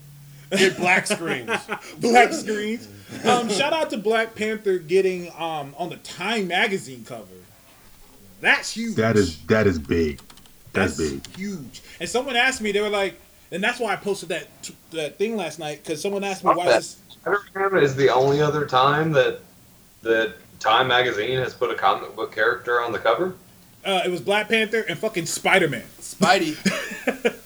It 0.50 0.76
black 0.76 1.06
screens. 1.06 1.50
black 2.00 2.32
screens. 2.32 2.86
Um, 3.24 3.48
shout 3.48 3.72
out 3.72 3.88
to 3.90 3.96
Black 3.96 4.34
Panther 4.34 4.76
getting 4.78 5.30
um, 5.38 5.74
on 5.78 5.88
the 5.88 5.96
Time 5.96 6.48
magazine 6.48 7.04
cover. 7.06 7.24
That's 8.42 8.70
huge. 8.74 8.96
That 8.96 9.16
is 9.16 9.40
that 9.44 9.66
is 9.66 9.78
big. 9.78 10.20
That's, 10.72 10.96
That's 10.96 11.10
big. 11.10 11.36
huge. 11.36 11.82
And 12.00 12.08
someone 12.08 12.36
asked 12.36 12.60
me, 12.60 12.72
they 12.72 12.80
were 12.80 12.88
like, 12.90 13.18
and 13.52 13.62
that's 13.62 13.78
why 13.78 13.92
I 13.92 13.96
posted 13.96 14.30
that 14.30 14.48
that 14.90 15.18
thing 15.18 15.36
last 15.36 15.58
night 15.58 15.82
because 15.84 16.00
someone 16.00 16.24
asked 16.24 16.42
me 16.42 16.50
Fuck 16.50 16.58
why 16.58 16.66
that. 16.66 16.76
this. 16.78 16.96
Spider-Man 17.46 17.82
is 17.84 17.94
the 17.94 18.08
only 18.08 18.40
other 18.40 18.66
time 18.66 19.12
that 19.12 19.40
that 20.02 20.34
Time 20.58 20.86
magazine 20.86 21.38
has 21.38 21.54
put 21.54 21.70
a 21.70 21.74
comic 21.74 22.14
book 22.14 22.32
character 22.32 22.80
on 22.80 22.92
the 22.92 22.98
cover. 22.98 23.34
Uh, 23.84 24.02
it 24.04 24.10
was 24.10 24.20
Black 24.20 24.48
Panther 24.48 24.84
and 24.88 24.96
fucking 24.96 25.26
Spider 25.26 25.68
Man. 25.68 25.84
Spidey. 25.98 26.56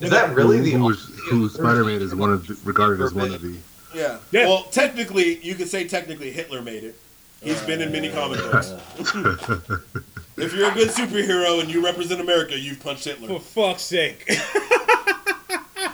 Is 0.00 0.10
that 0.10 0.34
really 0.34 0.60
the 0.60 0.72
who, 0.72 0.84
only 0.84 0.96
who 1.30 1.48
Spider-Man 1.48 2.02
is 2.02 2.14
one 2.14 2.30
of 2.32 2.46
the, 2.46 2.58
regarded 2.64 3.00
as 3.02 3.14
one 3.14 3.32
of 3.32 3.40
the 3.40 3.56
Yeah. 3.94 4.18
Yeah. 4.32 4.46
Well, 4.46 4.64
technically, 4.64 5.38
you 5.38 5.54
could 5.54 5.68
say 5.68 5.86
technically 5.86 6.32
Hitler 6.32 6.60
made 6.60 6.84
it. 6.84 6.96
He's 7.44 7.62
been 7.62 7.82
in 7.82 7.92
many 7.92 8.10
comic 8.10 8.38
books. 8.38 8.72
if 8.98 10.54
you're 10.54 10.70
a 10.70 10.74
good 10.74 10.88
superhero 10.88 11.60
and 11.60 11.70
you 11.70 11.84
represent 11.84 12.20
America, 12.20 12.58
you've 12.58 12.80
punched 12.80 13.04
Hitler. 13.04 13.28
For 13.28 13.40
fuck's 13.40 13.82
sake. 13.82 14.28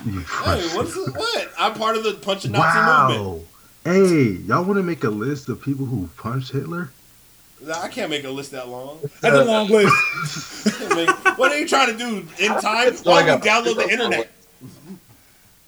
Hey, 0.02 0.66
what's 0.74 0.94
the, 0.94 1.12
what? 1.14 1.50
I'm 1.58 1.74
part 1.74 1.94
of 1.94 2.04
the 2.04 2.14
punch 2.14 2.46
and 2.46 2.54
Nazi 2.54 2.78
movement. 2.78 3.20
Wow. 3.20 3.40
Hey, 3.84 4.30
y'all 4.46 4.64
want 4.64 4.78
to 4.78 4.82
make 4.82 5.04
a 5.04 5.10
list 5.10 5.50
of 5.50 5.60
people 5.60 5.84
who 5.84 6.08
punched 6.16 6.52
Hitler? 6.52 6.90
Nah, 7.62 7.82
I 7.82 7.88
can't 7.88 8.08
make 8.08 8.24
a 8.24 8.30
list 8.30 8.52
that 8.52 8.68
long. 8.68 9.00
That's 9.20 9.36
a 9.36 9.44
long 9.44 9.68
list. 9.68 9.92
I 10.92 11.34
what 11.36 11.52
are 11.52 11.58
you 11.58 11.68
trying 11.68 11.92
to 11.92 11.98
do 11.98 12.26
in 12.38 12.52
time? 12.60 12.94
Why 13.02 13.26
don't 13.26 13.28
a- 13.28 13.36
we 13.36 13.50
download 13.50 13.76
the 13.76 13.90
internet? 13.90 14.30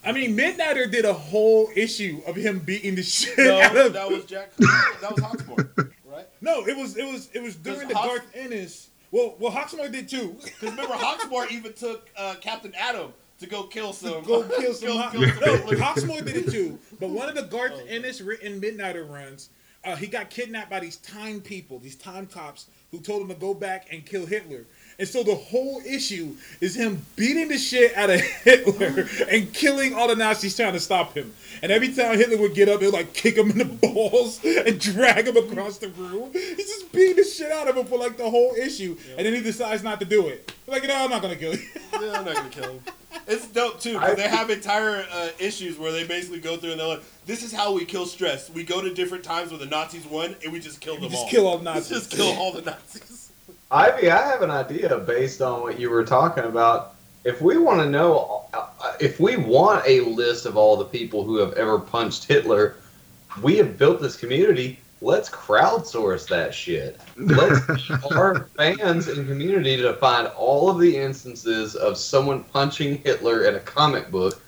I 0.05 0.11
mean, 0.11 0.35
Midnighter 0.37 0.91
did 0.91 1.05
a 1.05 1.13
whole 1.13 1.69
issue 1.75 2.21
of 2.27 2.35
him 2.35 2.59
beating 2.59 2.95
the 2.95 3.03
shit 3.03 3.37
No, 3.37 3.59
out 3.61 3.75
of. 3.77 3.93
that 3.93 4.09
was 4.09 4.25
Jack. 4.25 4.53
That 4.57 5.11
was 5.11 5.19
Hawksmoor, 5.23 5.91
right? 6.05 6.27
No, 6.41 6.65
it 6.67 6.75
was 6.75 6.97
it 6.97 7.05
was 7.05 7.29
it 7.33 7.41
was 7.41 7.55
during 7.55 7.87
the 7.87 7.93
Garth 7.93 8.27
Ennis. 8.33 8.89
Well, 9.11 9.35
well, 9.39 9.51
Hawksmoor 9.51 9.91
did 9.91 10.09
too. 10.09 10.35
Because 10.43 10.71
remember, 10.71 10.93
Hawksmoor 10.95 11.49
even 11.51 11.73
took 11.73 12.09
uh, 12.17 12.35
Captain 12.41 12.73
Atom 12.75 13.13
to 13.39 13.47
go 13.47 13.63
kill 13.63 13.93
some. 13.93 14.23
Go 14.23 14.43
kill 14.43 14.73
some. 14.73 14.87
Kill 15.11 15.21
no, 15.21 15.27
Hitler. 15.27 15.77
Hawksmoor 15.77 16.25
did 16.25 16.35
it 16.35 16.51
too. 16.51 16.77
But 16.99 17.09
one 17.09 17.29
of 17.29 17.35
the 17.35 17.43
Garth 17.43 17.73
Oh. 17.75 17.85
Ennis 17.87 18.19
written 18.21 18.59
Midnighter 18.59 19.09
runs, 19.09 19.49
uh, 19.85 19.95
he 19.95 20.07
got 20.07 20.29
kidnapped 20.29 20.69
by 20.69 20.79
these 20.81 20.97
time 20.97 21.39
people, 21.41 21.79
these 21.79 21.95
time 21.95 22.25
cops, 22.27 22.67
who 22.91 22.99
told 22.99 23.21
him 23.21 23.27
to 23.29 23.35
go 23.35 23.53
back 23.53 23.87
and 23.91 24.05
kill 24.05 24.25
Hitler. 24.25 24.65
And 25.03 25.09
so 25.09 25.21
the 25.21 25.35
whole 25.35 25.81
issue 25.85 26.37
is 26.61 26.77
him 26.77 27.05
beating 27.17 27.49
the 27.49 27.57
shit 27.57 27.93
out 27.97 28.09
of 28.09 28.21
Hitler 28.45 29.05
and 29.29 29.53
killing 29.53 29.93
all 29.93 30.07
the 30.07 30.15
Nazis 30.15 30.55
trying 30.55 30.71
to 30.71 30.79
stop 30.79 31.13
him. 31.13 31.33
And 31.61 31.73
every 31.73 31.93
time 31.93 32.17
Hitler 32.17 32.37
would 32.37 32.53
get 32.53 32.69
up, 32.69 32.81
it 32.81 32.85
would 32.85 32.93
like 32.93 33.13
kick 33.13 33.35
him 33.35 33.51
in 33.51 33.57
the 33.57 33.65
balls 33.81 34.39
and 34.45 34.79
drag 34.79 35.27
him 35.27 35.35
across 35.35 35.79
the 35.79 35.89
room. 35.89 36.31
He's 36.31 36.55
just 36.55 36.93
beating 36.93 37.17
the 37.17 37.25
shit 37.25 37.51
out 37.51 37.67
of 37.67 37.75
him 37.75 37.85
for 37.85 37.99
like 37.99 38.15
the 38.15 38.29
whole 38.29 38.55
issue. 38.55 38.95
And 39.17 39.25
then 39.25 39.33
he 39.33 39.41
decides 39.41 39.83
not 39.83 39.99
to 39.99 40.05
do 40.05 40.29
it. 40.29 40.53
Like, 40.67 40.87
no, 40.87 40.95
I'm 40.95 41.09
not 41.09 41.21
gonna 41.21 41.35
kill 41.35 41.53
you. 41.53 41.67
Yeah, 42.01 42.19
I'm 42.19 42.25
not 42.25 42.35
gonna 42.35 42.49
kill 42.49 42.71
him. 42.71 42.81
It's 43.27 43.47
dope 43.47 43.81
too 43.81 43.99
because 43.99 44.15
they 44.15 44.27
have 44.29 44.49
entire 44.49 45.05
uh, 45.11 45.29
issues 45.37 45.77
where 45.77 45.91
they 45.91 46.07
basically 46.07 46.39
go 46.39 46.55
through 46.57 46.71
and 46.71 46.79
they're 46.79 46.87
like, 46.87 47.03
"This 47.25 47.43
is 47.43 47.53
how 47.53 47.73
we 47.73 47.85
kill 47.85 48.05
stress. 48.05 48.49
We 48.49 48.63
go 48.63 48.81
to 48.81 48.93
different 48.93 49.23
times 49.23 49.51
where 49.51 49.59
the 49.59 49.67
Nazis 49.67 50.05
won, 50.05 50.35
and 50.43 50.51
we 50.51 50.59
just 50.59 50.81
kill 50.81 50.95
them 50.95 51.09
just 51.11 51.23
all. 51.23 51.29
kill 51.29 51.47
all 51.47 51.57
the 51.59 51.65
Nazis. 51.65 51.89
Just 51.89 52.11
kill 52.11 52.33
all 52.33 52.51
the 52.51 52.63
Nazis." 52.63 53.22
Ivy, 53.73 54.11
I 54.11 54.21
have 54.27 54.43
an 54.43 54.51
idea 54.51 54.99
based 54.99 55.41
on 55.41 55.61
what 55.61 55.79
you 55.79 55.89
were 55.89 56.03
talking 56.05 56.43
about. 56.43 56.93
If 57.23 57.41
we 57.41 57.57
want 57.57 57.79
to 57.79 57.89
know, 57.89 58.45
uh, 58.53 58.67
if 58.99 59.19
we 59.19 59.35
want 59.35 59.83
a 59.87 60.01
list 60.01 60.45
of 60.45 60.57
all 60.57 60.77
the 60.77 60.85
people 60.85 61.23
who 61.23 61.37
have 61.37 61.53
ever 61.53 61.79
punched 61.79 62.25
Hitler, 62.25 62.75
we 63.41 63.57
have 63.57 63.77
built 63.79 63.99
this 63.99 64.15
community. 64.15 64.79
Let's 65.01 65.27
crowdsource 65.27 66.27
that 66.29 66.53
shit. 66.53 66.99
Let's 67.17 67.65
get 67.87 68.11
our 68.11 68.43
fans 68.55 69.07
and 69.07 69.27
community 69.27 69.77
to 69.77 69.93
find 69.95 70.27
all 70.37 70.69
of 70.69 70.77
the 70.79 70.95
instances 70.95 71.75
of 71.75 71.97
someone 71.97 72.43
punching 72.43 72.99
Hitler 72.99 73.45
in 73.45 73.55
a 73.55 73.59
comic 73.59 74.11
book, 74.11 74.39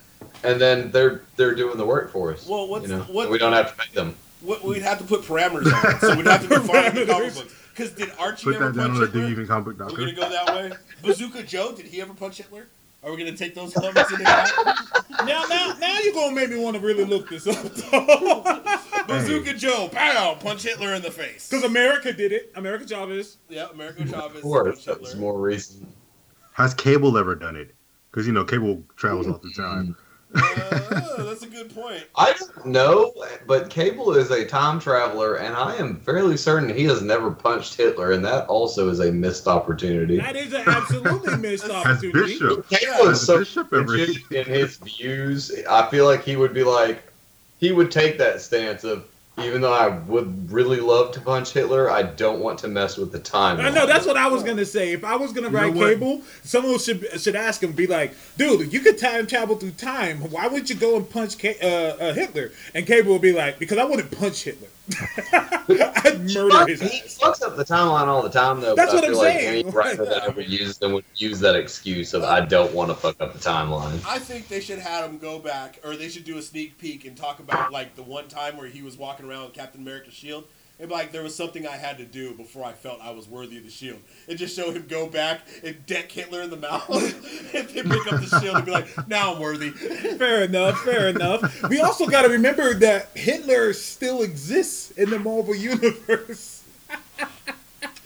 and 0.43 0.61
then 0.61 0.91
they're 0.91 1.23
they're 1.35 1.55
doing 1.55 1.77
the 1.77 1.85
work 1.85 2.11
for 2.11 2.31
us. 2.31 2.45
Well, 2.47 2.67
what's- 2.67 2.87
you 2.87 2.95
know, 2.95 3.01
what- 3.03 3.31
we 3.31 3.39
don't 3.39 3.53
have 3.53 3.75
to 3.75 3.83
pay 3.83 3.91
them. 3.93 4.15
What- 4.41 4.63
We'd 4.63 4.83
have 4.83 4.99
to 4.99 5.03
put 5.03 5.23
parameters 5.23 5.73
on 5.73 5.95
it, 5.95 5.99
so 6.01 6.15
we'd 6.15 6.27
have 6.27 6.43
to 6.43 6.47
define 6.59 6.93
the 6.93 7.05
comic 7.07 7.33
books. 7.33 7.53
Because 7.75 7.91
did 7.91 8.11
Archie 8.17 8.45
Put 8.45 8.55
ever 8.55 8.71
that 8.71 8.77
down 8.77 8.89
punch 8.89 8.93
on 8.93 8.99
the 9.01 9.05
Hitler? 9.07 9.21
Dig 9.21 9.31
Even 9.31 9.47
Comic 9.47 9.65
We're 9.67 9.73
gonna 9.73 9.89
Doctor. 9.89 10.11
go 10.13 10.29
that 10.29 10.55
way. 10.55 10.71
Bazooka 11.03 11.43
Joe, 11.43 11.73
did 11.75 11.85
he 11.87 12.01
ever 12.01 12.13
punch 12.13 12.37
Hitler? 12.37 12.67
Are 13.03 13.11
we 13.11 13.17
gonna 13.17 13.35
take 13.35 13.53
those 13.53 13.75
elements 13.75 14.11
into 14.11 14.23
account? 14.23 14.51
Now, 15.25 15.43
now, 15.49 15.75
now 15.79 15.99
you're 15.99 16.13
gonna 16.13 16.33
make 16.33 16.49
me 16.49 16.57
want 16.57 16.75
to 16.75 16.81
really 16.81 17.03
look 17.03 17.29
this 17.29 17.45
up, 17.47 17.61
though. 17.63 18.71
Bazooka 19.07 19.53
Joe, 19.55 19.89
pow, 19.91 20.35
punch 20.39 20.63
Hitler 20.63 20.93
in 20.93 21.01
the 21.01 21.11
face. 21.11 21.49
Because 21.49 21.65
America 21.65 22.13
did 22.13 22.31
it. 22.31 22.51
America 22.55 22.87
Chavez. 22.87 23.37
yeah, 23.49 23.67
America 23.71 24.07
Chavez 24.07 24.37
Of 24.37 24.41
course, 24.41 24.75
punched 24.75 24.85
that 24.85 25.01
was 25.01 25.15
more 25.15 25.39
recent. 25.39 25.87
Has 26.53 26.73
Cable 26.73 27.17
ever 27.17 27.35
done 27.35 27.55
it? 27.55 27.75
Because 28.09 28.25
you 28.25 28.33
know 28.33 28.45
Cable 28.45 28.83
travels 28.95 29.27
all 29.27 29.37
the 29.37 29.51
time. 29.51 29.95
Uh, 30.35 31.23
that's 31.23 31.43
a 31.43 31.47
good 31.47 31.73
point. 31.73 32.03
I 32.15 32.33
don't 32.33 32.65
know, 32.65 33.13
but 33.47 33.69
Cable 33.69 34.15
is 34.15 34.31
a 34.31 34.45
time 34.45 34.79
traveler, 34.79 35.35
and 35.35 35.55
I 35.55 35.75
am 35.75 35.99
fairly 36.01 36.37
certain 36.37 36.69
he 36.69 36.83
has 36.85 37.01
never 37.01 37.31
punched 37.31 37.75
Hitler, 37.75 38.11
and 38.11 38.23
that 38.25 38.47
also 38.47 38.89
is 38.89 38.99
a 38.99 39.11
missed 39.11 39.47
opportunity. 39.47 40.17
That 40.17 40.35
is 40.35 40.53
an 40.53 40.63
absolutely 40.67 41.37
missed 41.39 41.63
Has 41.67 41.71
opportunity. 41.71 42.33
Bishop? 42.39 42.69
Cable 42.69 43.07
Has 43.07 43.21
is 43.21 43.25
so 43.27 43.39
Bishop 43.39 43.73
ever? 43.73 43.83
rigid 43.83 44.31
in 44.31 44.45
his 44.45 44.77
views. 44.77 45.51
I 45.69 45.89
feel 45.89 46.05
like 46.05 46.23
he 46.23 46.35
would 46.35 46.53
be 46.53 46.63
like, 46.63 47.03
he 47.59 47.71
would 47.71 47.91
take 47.91 48.17
that 48.17 48.41
stance 48.41 48.83
of, 48.83 49.05
even 49.43 49.61
though 49.61 49.73
I 49.73 49.89
would 49.89 50.51
really 50.51 50.79
love 50.79 51.11
to 51.13 51.21
punch 51.21 51.51
Hitler, 51.51 51.89
I 51.89 52.03
don't 52.03 52.39
want 52.39 52.59
to 52.59 52.67
mess 52.67 52.97
with 52.97 53.11
the 53.11 53.19
time. 53.19 53.59
I 53.59 53.69
know 53.69 53.85
that's 53.85 54.05
what 54.05 54.17
I 54.17 54.27
was 54.27 54.43
gonna 54.43 54.65
say. 54.65 54.93
If 54.93 55.03
I 55.03 55.15
was 55.15 55.33
gonna 55.33 55.49
know 55.49 55.59
write 55.59 55.73
what? 55.73 55.89
cable, 55.89 56.21
someone 56.43 56.79
should 56.79 57.07
should 57.19 57.35
ask 57.35 57.61
him, 57.61 57.73
be 57.73 57.87
like, 57.87 58.13
"Dude, 58.37 58.71
you 58.71 58.79
could 58.79 58.97
time 58.97 59.27
travel 59.27 59.55
through 59.57 59.71
time. 59.71 60.19
Why 60.31 60.47
would 60.47 60.69
you 60.69 60.75
go 60.75 60.95
and 60.95 61.09
punch 61.09 61.37
Ca- 61.37 61.59
uh, 61.61 61.97
uh, 62.01 62.13
Hitler?" 62.13 62.51
And 62.73 62.85
Cable 62.87 63.13
would 63.13 63.21
be 63.21 63.33
like, 63.33 63.59
"Because 63.59 63.77
I 63.77 63.83
wouldn't 63.83 64.11
punch 64.11 64.43
Hitler. 64.43 64.69
I'd 65.67 66.19
murder 66.33 66.67
his 66.67 66.81
He 66.81 67.01
ass." 67.01 67.19
fucks 67.21 67.41
up 67.41 67.55
the 67.57 67.65
timeline 67.65 68.07
all 68.07 68.21
the 68.21 68.29
time, 68.29 68.61
though. 68.61 68.75
That's 68.75 68.93
what 68.93 69.03
I 69.03 69.07
I'm 69.07 69.13
feel 69.13 69.21
like 69.21 69.33
saying. 69.39 69.65
Any 69.65 69.71
writer 69.71 70.05
that 70.09 70.23
ever 70.23 70.41
used 70.41 70.79
them 70.79 70.93
would 70.93 71.05
use 71.15 71.39
that 71.39 71.55
excuse 71.55 72.13
of 72.13 72.23
I 72.23 72.41
don't 72.41 72.73
want 72.73 72.89
to 72.91 72.95
fuck 72.95 73.19
up 73.19 73.33
the 73.33 73.39
timeline. 73.39 74.03
I 74.07 74.19
think 74.19 74.47
they 74.47 74.59
should 74.61 74.79
have 74.79 75.09
him 75.09 75.17
go 75.17 75.39
back, 75.39 75.79
or 75.83 75.95
they 75.95 76.09
should 76.09 76.23
do 76.23 76.37
a 76.37 76.41
sneak 76.41 76.77
peek 76.77 77.05
and 77.05 77.15
talk 77.17 77.39
about 77.39 77.71
like 77.71 77.95
the 77.95 78.03
one 78.03 78.27
time 78.27 78.57
where 78.57 78.67
he 78.67 78.81
was 78.81 78.97
walking 78.97 79.25
around 79.27 79.45
with 79.45 79.53
Captain 79.53 79.81
America's 79.81 80.13
shield. 80.13 80.45
And 80.77 80.91
like 80.91 81.13
there 81.13 81.23
was 81.23 81.33
something 81.33 81.65
I 81.65 81.77
had 81.77 81.97
to 81.99 82.05
do 82.05 82.33
before 82.33 82.65
I 82.65 82.73
felt 82.73 82.99
I 83.01 83.11
was 83.11 83.29
worthy 83.29 83.57
of 83.57 83.63
the 83.63 83.69
shield. 83.69 83.99
And 84.27 84.37
just 84.37 84.55
show 84.55 84.71
him 84.71 84.85
go 84.89 85.07
back 85.07 85.41
and 85.63 85.85
deck 85.85 86.11
Hitler 86.11 86.41
in 86.41 86.49
the 86.49 86.57
mouth, 86.57 86.89
and 87.55 87.67
then 87.69 87.89
pick 87.89 88.11
up 88.11 88.19
the 88.21 88.39
shield 88.41 88.57
and 88.57 88.65
be 88.65 88.71
like, 88.71 89.07
"Now 89.07 89.33
I'm 89.35 89.39
worthy." 89.39 89.69
Fair 90.17 90.43
enough. 90.43 90.77
Fair 90.81 91.07
enough. 91.07 91.63
We 91.69 91.79
also 91.79 92.07
got 92.07 92.23
to 92.23 92.29
remember 92.29 92.73
that 92.73 93.09
Hitler 93.15 93.71
still 93.71 94.21
exists 94.21 94.91
in 94.91 95.09
the 95.09 95.19
Marvel 95.19 95.55
universe. 95.55 96.63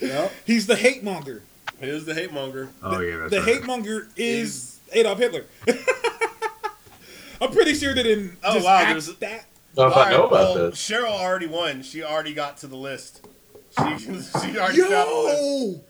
Yep. 0.02 0.32
He's 0.46 0.66
the 0.66 0.78
hate 0.78 1.04
monger. 1.04 1.42
Here's 1.82 2.06
the 2.06 2.14
hate 2.14 2.32
monger. 2.32 2.70
Oh 2.82 3.02
yeah, 3.02 3.18
that's 3.18 3.32
the 3.32 3.40
right. 3.42 3.56
hate 3.56 3.66
monger 3.66 4.08
is 4.16 4.80
Adolf 4.94 5.18
Hitler. 5.20 5.44
I'm 7.42 7.52
pretty 7.52 7.74
sure 7.74 7.94
that 7.94 8.06
in 8.06 8.38
Oh, 8.44 8.54
just 8.54 8.66
wow, 8.66 8.78
acts 8.78 9.08
there's- 9.08 9.20
that 9.20 9.46
I 9.78 9.82
don't 9.82 9.90
know 9.90 10.02
if 10.02 10.08
I 10.08 10.12
know 10.12 10.28
about 10.28 10.56
well, 10.56 10.70
this. 10.72 10.76
Cheryl 10.90 11.12
already 11.12 11.48
won. 11.48 11.84
She 11.84 12.04
already 12.04 12.34
got 12.34 12.58
to 12.58 12.68
the 12.68 12.76
list. 12.76 13.26
She, 13.78 13.98
she 14.00 14.58
already 14.58 14.82
found 14.82 15.10
the 15.10 15.24
list. 15.26 15.44
yo 15.44 15.82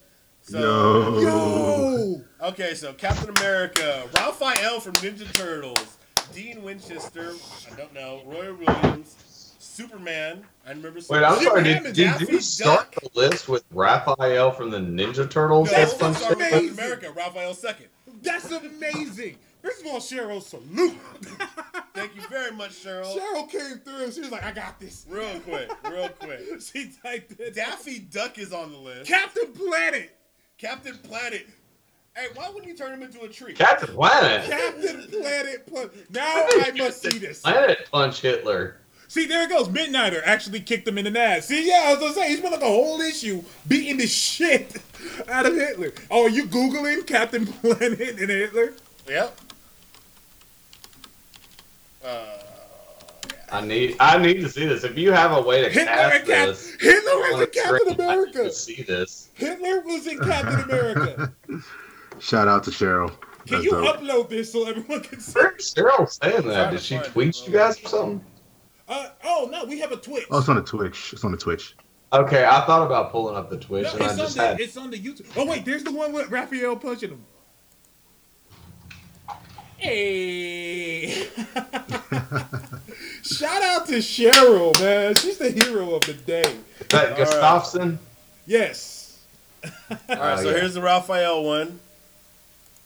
So, 0.44 1.20
Yo. 1.20 1.22
yo. 1.22 2.22
Okay, 2.50 2.74
so 2.74 2.94
Captain 2.94 3.30
America, 3.38 4.08
Raphael 4.16 4.80
from 4.80 4.94
Ninja 4.96 5.32
Turtles, 5.34 5.98
Dean 6.34 6.62
Winchester, 6.64 7.34
I 7.72 7.76
don't 7.76 7.94
know, 7.94 8.22
Roy 8.26 8.54
Williams, 8.54 9.16
Superman. 9.60 10.44
I 10.66 10.72
remember. 10.72 11.00
Wait, 11.10 11.24
I'm 11.24 11.42
sorry. 11.44 11.64
Did, 11.64 11.76
Hammond, 11.78 11.96
did 11.96 12.30
you 12.30 12.42
start 12.42 12.92
Duck. 12.92 13.04
the 13.14 13.20
list 13.20 13.48
with 13.50 13.64
Raphael 13.72 14.52
from 14.52 14.70
the 14.72 14.78
Ninja 14.80 15.30
Turtles? 15.30 15.72
No, 15.72 15.78
That's 15.78 15.92
let's 15.92 16.02
punched 16.02 16.20
start 16.20 16.38
with 16.38 16.48
amazing. 16.48 16.68
Captain 16.70 16.86
America, 16.86 17.12
Raphael 17.12 17.54
second. 17.54 17.86
That's 18.22 18.52
amazing. 18.52 19.38
First 19.62 19.82
of 19.82 19.88
all, 19.88 20.00
Cheryl, 20.00 20.42
salute. 20.42 20.98
Thank 22.00 22.16
you 22.16 22.28
very 22.30 22.52
much, 22.52 22.72
Cheryl. 22.84 23.14
Cheryl 23.16 23.50
came 23.50 23.78
through. 23.80 24.12
She 24.12 24.22
was 24.22 24.32
like, 24.32 24.44
I 24.44 24.52
got 24.52 24.80
this. 24.80 25.06
Real 25.10 25.40
quick, 25.42 25.70
real 25.90 26.10
quick. 26.10 26.40
She 26.62 26.92
typed 27.04 27.40
it. 27.40 27.56
Daffy 27.56 28.00
Duck 28.00 28.38
is 28.38 28.54
on 28.54 28.72
the 28.72 28.78
list. 28.78 29.08
Captain 29.10 29.52
Planet. 29.54 30.16
Captain 30.58 30.98
Planet. 30.98 31.48
Hey, 32.16 32.28
why 32.36 32.50
wouldn't 32.50 32.68
you 32.68 32.76
turn 32.76 32.94
him 32.94 33.02
into 33.04 33.22
a 33.22 33.28
tree? 33.30 33.54
Captain 33.54 33.94
Planet. 33.94 34.50
Captain 34.50 35.08
Planet. 35.10 35.66
Pla- 35.68 35.86
Now 36.10 36.24
I 36.26 36.72
must 36.78 37.02
see 37.02 37.18
this. 37.18 37.42
Planet 37.42 37.88
punch 37.92 38.22
Hitler. 38.22 38.78
See, 39.08 39.26
there 39.26 39.44
it 39.44 39.50
goes. 39.50 39.68
Midnighter 39.70 40.22
actually 40.24 40.60
kicked 40.60 40.88
him 40.88 40.98
in 40.98 41.12
the 41.12 41.20
ass. 41.20 41.48
See, 41.48 41.68
yeah, 41.68 41.86
I 41.88 41.92
was 41.94 42.00
gonna 42.00 42.14
say, 42.14 42.30
he 42.30 42.36
spent 42.38 42.52
like 42.54 42.62
a 42.62 42.66
whole 42.66 43.00
issue 43.02 43.44
beating 43.68 43.98
the 43.98 44.06
shit 44.08 44.76
out 45.30 45.46
of 45.46 45.56
Hitler. 45.56 45.94
Oh, 46.12 46.26
are 46.26 46.30
you 46.30 46.46
Googling 46.46 47.08
Captain 47.08 47.46
Planet 47.48 48.00
and 48.20 48.30
Hitler? 48.30 48.74
Yep. 49.08 49.40
Uh, 52.04 52.26
I 53.52 53.62
need 53.62 53.96
I 54.00 54.18
need 54.18 54.42
to 54.42 54.50
see 54.50 54.66
this. 54.66 54.84
If 54.84 54.98
you 54.98 55.12
have 55.12 55.32
a 55.32 55.42
way 55.42 55.64
to 55.64 55.70
Hitler 55.70 55.86
cast 55.94 56.26
Cap- 56.26 56.48
this, 56.48 56.76
Hitler 56.80 57.14
was 57.20 57.42
in 57.42 57.48
Captain 57.48 57.80
screen, 57.80 57.88
I 57.88 57.90
need 57.90 58.00
America. 58.00 58.44
to 58.44 58.52
see 58.52 58.84
this. 58.84 59.30
Hitler 59.34 59.82
was 59.82 60.08
in 60.08 60.20
Captain 60.20 60.60
America. 60.62 61.34
Shout 62.20 62.48
out 62.48 62.64
to 62.66 62.72
Cheryl. 62.72 63.08
Can 63.48 63.54
That's 63.56 63.64
you 63.66 63.72
dope. 63.72 63.98
upload 63.98 64.30
this 64.30 64.52
so 64.52 64.68
everyone 64.68 65.02
can 65.02 65.20
see? 65.20 65.40
Where's 65.40 65.74
Cheryl 65.74 66.08
saying 66.10 66.48
that? 66.48 66.72
Did 66.72 66.80
she 66.82 66.96
find 66.98 67.08
tweet 67.08 67.48
you 67.48 67.54
guys 67.54 67.84
or 67.84 67.88
something? 67.88 68.26
Uh, 68.88 69.10
oh 69.24 69.50
no, 69.52 69.66
we 69.66 69.80
have 69.80 69.92
a 69.92 69.98
Twitch. 69.98 70.26
Oh, 70.30 70.40
it's 70.40 70.50
on 70.50 70.56
the 70.58 70.62
Twitch. 70.62 71.14
It's 71.14 71.24
on 71.24 71.32
the 71.32 71.38
Twitch. 71.38 71.76
Okay, 72.14 72.44
I 72.46 72.66
thought 72.66 72.86
about 72.86 73.12
pulling 73.12 73.36
up 73.36 73.50
the 73.50 73.58
Twitch 73.58 73.86
No, 73.86 73.92
and 73.94 74.02
I 74.04 74.06
it's, 74.06 74.14
on 74.14 74.18
just 74.20 74.36
the, 74.36 74.42
had. 74.48 74.60
it's 74.60 74.78
on 74.78 74.90
the 74.92 74.98
YouTube. 75.00 75.28
Oh 75.36 75.46
wait, 75.46 75.66
there's 75.66 75.84
the 75.84 75.92
one 75.92 76.12
with 76.14 76.30
Raphael 76.30 76.76
punching 76.76 77.10
him. 77.12 77.24
Hey! 79.80 81.12
Shout 83.24 83.64
out 83.64 83.88
to 83.88 84.00
Cheryl, 84.00 84.78
man. 84.82 85.16
She's 85.16 85.38
the 85.38 85.52
hero 85.52 85.96
of 85.96 86.02
the 86.02 86.14
day. 86.14 86.42
Is 86.42 86.88
that 86.90 87.04
All 87.04 87.10
right. 87.12 87.18
Gustafson? 87.18 87.98
Yes. 88.46 89.20
all 89.64 89.72
right, 90.10 90.10
Oh, 90.10 90.36
so 90.36 90.50
uh, 90.50 90.52
yeah. 90.52 90.60
here's 90.60 90.74
the 90.74 90.82
Raphael 90.82 91.44
one. 91.46 91.80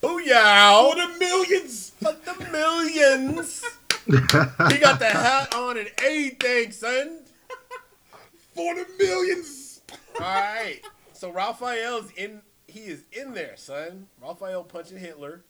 For 0.02 0.12
oh, 0.12 0.94
the 0.96 1.18
millions. 1.18 1.90
For 2.00 2.14
the 2.26 2.52
millions. 2.52 3.64
he 4.06 4.78
got 4.80 5.00
the 5.00 5.10
hat 5.10 5.56
on 5.56 5.78
and 5.78 5.90
everything, 5.98 6.72
son. 6.72 7.20
For 8.54 8.76
the 8.76 8.86
millions. 9.00 9.82
All 10.20 10.28
right. 10.28 10.82
So 11.14 11.32
Raphael's 11.32 12.12
in. 12.18 12.42
He 12.68 12.82
is 12.82 13.04
in 13.12 13.34
there, 13.34 13.58
son. 13.58 14.08
Raphael 14.22 14.64
punching 14.64 14.98
Hitler. 15.00 15.42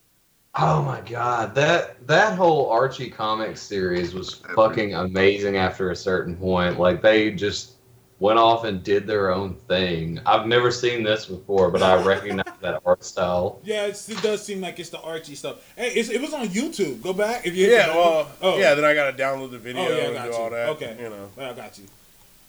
Oh 0.56 0.84
my 0.84 1.02
god, 1.02 1.56
that 1.56 2.06
that 2.06 2.38
whole 2.38 2.70
Archie 2.70 3.10
comic 3.10 3.58
series 3.58 4.14
was 4.14 4.36
fucking 4.56 4.94
amazing 4.94 5.58
after 5.58 5.90
a 5.90 5.96
certain 5.96 6.36
point. 6.36 6.80
Like 6.80 7.02
they 7.02 7.32
just 7.32 7.72
went 8.20 8.38
off 8.38 8.64
and 8.64 8.84
did 8.84 9.08
their 9.08 9.32
own 9.32 9.56
thing. 9.68 10.20
I've 10.28 10.46
never 10.46 10.70
seen 10.70 11.02
this 11.02 11.26
before, 11.26 11.72
but 11.72 11.82
I 11.82 12.02
recognize 12.04 12.46
that 12.62 12.82
art 12.86 13.04
style. 13.04 13.60
Yeah, 13.64 13.88
it's, 13.88 14.08
it 14.08 14.22
does 14.22 14.46
seem 14.46 14.62
like 14.62 14.80
it's 14.80 14.90
the 14.92 15.02
Archie 15.02 15.34
stuff. 15.36 15.58
Hey, 15.76 15.90
it's, 15.90 16.10
it 16.10 16.22
was 16.22 16.34
on 16.34 16.48
YouTube. 16.50 17.02
Go 17.02 17.14
back 17.14 17.48
if 17.48 17.56
you. 17.56 17.68
Yeah. 17.68 17.88
Well. 17.88 18.32
Oh. 18.42 18.58
Yeah. 18.60 18.76
Then 18.76 18.86
I 18.86 18.94
gotta 18.94 19.18
download 19.18 19.50
the 19.52 19.58
video 19.58 19.82
Oh 19.82 19.90
yeah, 19.90 19.96
I 19.96 20.06
and 20.06 20.14
got 20.14 20.24
do 20.26 20.30
you. 20.30 20.36
all 20.36 20.50
that. 20.52 20.70
Okay, 20.70 20.96
You 21.02 21.10
know. 21.10 21.30
I 21.38 21.54
got 21.54 21.80
you. 21.80 21.86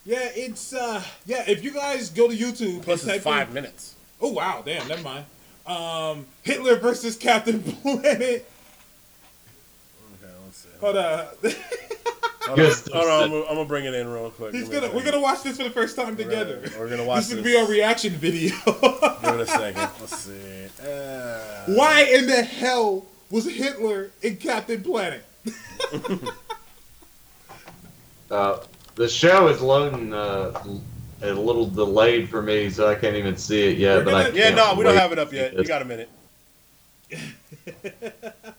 Yeah, 0.04 0.28
it's 0.34 0.74
uh, 0.74 1.02
yeah. 1.24 1.42
If 1.48 1.64
you 1.64 1.72
guys 1.72 2.10
go 2.10 2.28
to 2.28 2.36
YouTube, 2.36 2.82
Plus 2.82 3.02
and 3.02 3.12
it's 3.12 3.24
type 3.24 3.32
in- 3.40 3.46
five 3.46 3.54
minutes. 3.54 3.94
Oh 4.20 4.30
wow, 4.30 4.62
damn, 4.64 4.86
never 4.88 5.02
mind. 5.02 5.24
Um, 5.66 6.26
Hitler 6.42 6.76
versus 6.76 7.16
Captain 7.16 7.62
Planet. 7.82 8.12
Okay. 8.12 8.46
Let's 10.44 10.56
see. 10.58 10.68
Hold 10.80 10.96
on, 10.96 11.26
Hold 12.44 12.58
on, 12.58 12.64
Yes, 12.66 12.86
hold 12.92 13.06
on, 13.06 13.22
I'm, 13.24 13.30
gonna, 13.30 13.42
I'm 13.46 13.54
gonna 13.56 13.64
bring 13.64 13.86
it 13.86 13.94
in 13.94 14.06
real 14.06 14.30
quick. 14.30 14.52
he's 14.52 14.64
Give 14.68 14.72
me 14.72 14.76
a 14.76 14.80
gonna. 14.82 14.94
We're 14.94 15.04
gonna 15.04 15.20
watch 15.20 15.42
this 15.42 15.56
for 15.56 15.64
the 15.64 15.70
first 15.70 15.96
time 15.96 16.14
We're 16.16 16.24
together. 16.24 16.56
gonna- 16.62 16.78
We're 16.78 16.90
gonna 16.90 17.04
watch 17.04 17.20
This 17.20 17.28
this. 17.30 17.38
is 17.38 17.44
be 17.44 17.56
our 17.56 17.66
reaction 17.66 18.12
video. 18.12 18.50
Give 18.66 19.34
it 19.34 19.40
a 19.40 19.46
second. 19.46 19.80
Let's 20.00 20.18
see. 20.18 20.66
Uh, 20.86 21.64
Why 21.74 22.02
in 22.02 22.26
the 22.26 22.42
hell 22.42 23.06
was 23.30 23.46
Hitler 23.50 24.10
in 24.20 24.36
Captain 24.36 24.82
Planet? 24.82 25.24
Uh, 28.30 28.58
the 28.96 29.08
show 29.08 29.48
is 29.48 29.60
loading 29.62 30.12
uh, 30.12 30.52
a 31.28 31.40
little 31.40 31.66
delayed 31.66 32.28
for 32.28 32.42
me, 32.42 32.70
so 32.70 32.88
I 32.88 32.94
can't 32.94 33.16
even 33.16 33.36
see 33.36 33.62
it 33.70 33.78
yet. 33.78 33.98
We're 33.98 34.04
But 34.04 34.14
I 34.14 34.24
gonna- 34.24 34.36
Yeah, 34.36 34.50
no, 34.50 34.74
we 34.74 34.84
don't 34.84 34.96
have 34.96 35.12
it 35.12 35.18
up 35.18 35.32
yet. 35.32 35.54
You 35.54 35.64
got 35.64 35.82
a 35.82 35.84
minute. 35.84 36.08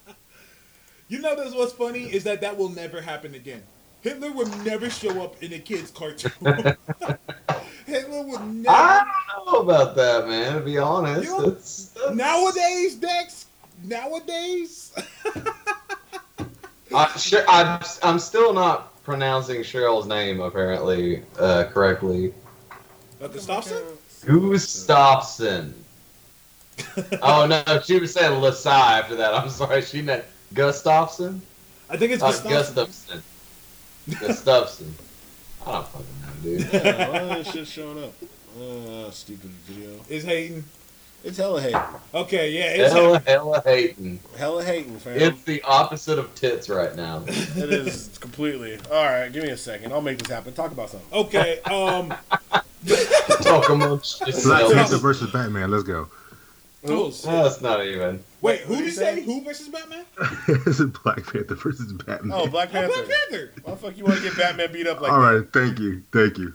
You 1.08 1.20
know, 1.20 1.36
that's 1.36 1.54
what's 1.54 1.72
funny 1.74 2.06
is 2.06 2.24
that 2.24 2.42
that 2.42 2.58
will 2.58 2.70
never 2.70 3.00
happen 3.00 3.36
again. 3.36 3.62
Hitler 4.02 4.32
would 4.32 4.66
never 4.66 4.90
show 4.90 5.22
up 5.24 5.42
in 5.44 5.54
a 5.54 5.60
kid's 5.60 5.92
cartoon. 5.92 6.32
Hitler 7.86 8.24
would 8.24 8.42
never. 8.42 8.76
I 8.76 9.06
don't 9.36 9.46
know 9.54 9.60
about 9.60 9.96
that, 9.96 10.28
man. 10.28 10.56
To 10.56 10.62
be 10.62 10.78
honest, 10.80 11.24
You- 11.30 11.46
that's, 11.46 11.90
that's, 11.90 12.16
Nowadays, 12.16 12.96
Dex. 12.96 13.46
Nowadays. 13.84 14.94
I, 16.94 17.18
sure, 17.18 17.44
I'm, 17.48 17.84
I'm 18.02 18.20
still 18.20 18.54
not 18.54 19.04
pronouncing 19.04 19.62
Cheryl's 19.62 20.08
name 20.08 20.40
apparently 20.40 21.24
uh, 21.38 21.66
correctly. 21.66 22.34
Uh, 23.22 23.28
Gustafsson? 23.28 23.84
Gustafson. 24.26 25.74
oh 27.22 27.46
no, 27.48 27.82
she 27.82 28.00
was 28.00 28.14
saying 28.14 28.42
Lasai 28.42 29.00
after 29.00 29.16
that. 29.16 29.34
I'm 29.34 29.50
sorry, 29.50 29.82
she 29.82 30.02
meant 30.02 30.26
Gustafson. 30.54 31.42
I 31.90 31.98
think 31.98 32.12
it's 32.12 32.24
Uh, 32.24 32.32
Gustafsson. 32.32 32.50
Gustafson. 32.50 33.24
Gustafson. 34.20 34.96
I 35.66 35.72
don't 35.72 35.88
fucking 35.88 36.06
know, 36.22 36.58
dude. 36.58 36.74
Yeah, 36.74 37.10
why 37.10 37.38
is 37.38 37.48
shit 37.48 37.68
showing 37.68 38.04
up? 38.04 38.14
Uh, 38.60 39.10
stupid 39.12 39.50
video. 39.66 40.00
Is 40.10 40.24
hating. 40.24 40.64
It's 41.24 41.38
hella 41.38 41.60
hating. 41.60 41.82
Okay, 42.14 42.52
yeah, 42.52 42.86
it's 42.86 42.94
Hella, 42.94 43.20
hella 43.26 43.62
hating. 43.66 44.20
Hella 44.38 44.64
hating, 44.64 45.00
fam. 45.00 45.18
It's 45.18 45.42
the 45.42 45.60
opposite 45.64 46.20
of 46.20 46.34
tits 46.36 46.70
right 46.70 46.96
now. 46.96 47.24
it 47.28 47.72
is 47.74 48.16
completely. 48.20 48.78
All 48.92 49.04
right, 49.06 49.30
give 49.34 49.44
me 49.44 49.50
a 49.50 49.58
second. 49.58 49.92
I'll 49.92 50.02
make 50.02 50.20
this 50.20 50.30
happen. 50.30 50.54
Talk 50.54 50.72
about 50.72 50.92
something. 50.92 51.10
okay. 51.14 51.62
Um, 51.62 52.14
Talk 53.42 53.70
amongst 53.70 54.20
Black 54.20 54.34
yourselves. 54.34 54.74
Panther 54.74 54.98
versus 54.98 55.32
Batman. 55.32 55.72
Let's 55.72 55.84
go. 55.84 56.08
oh, 56.86 57.12
shit. 57.12 57.26
That's 57.26 57.62
not 57.62 57.84
even. 57.86 58.24
Wait, 58.42 58.62
who 58.62 58.76
did 58.76 58.78
did 58.78 58.80
you 58.80 58.86
you 58.86 58.92
say? 58.92 59.16
say? 59.16 59.22
Who 59.24 59.44
versus 59.44 59.70
Batman? 59.70 60.06
it's 60.68 60.82
Black 61.04 61.26
Panther 61.32 61.56
versus 61.56 61.92
Batman. 61.94 62.32
Oh, 62.38 62.48
Black 62.48 62.70
Oh, 62.70 62.72
Panther. 62.74 62.94
Black 62.94 63.08
Panther. 63.30 63.52
Why 63.64 63.72
the 63.72 63.78
fuck 63.78 63.98
you 63.98 64.04
want 64.06 64.18
to 64.18 64.24
get 64.24 64.38
Batman 64.38 64.72
beat 64.72 64.88
up 64.88 65.02
like 65.02 65.12
All 65.12 65.22
that? 65.22 65.34
right, 65.40 65.54
thank 65.54 65.80
you, 65.80 66.04
thank 66.12 66.38
you. 66.38 66.54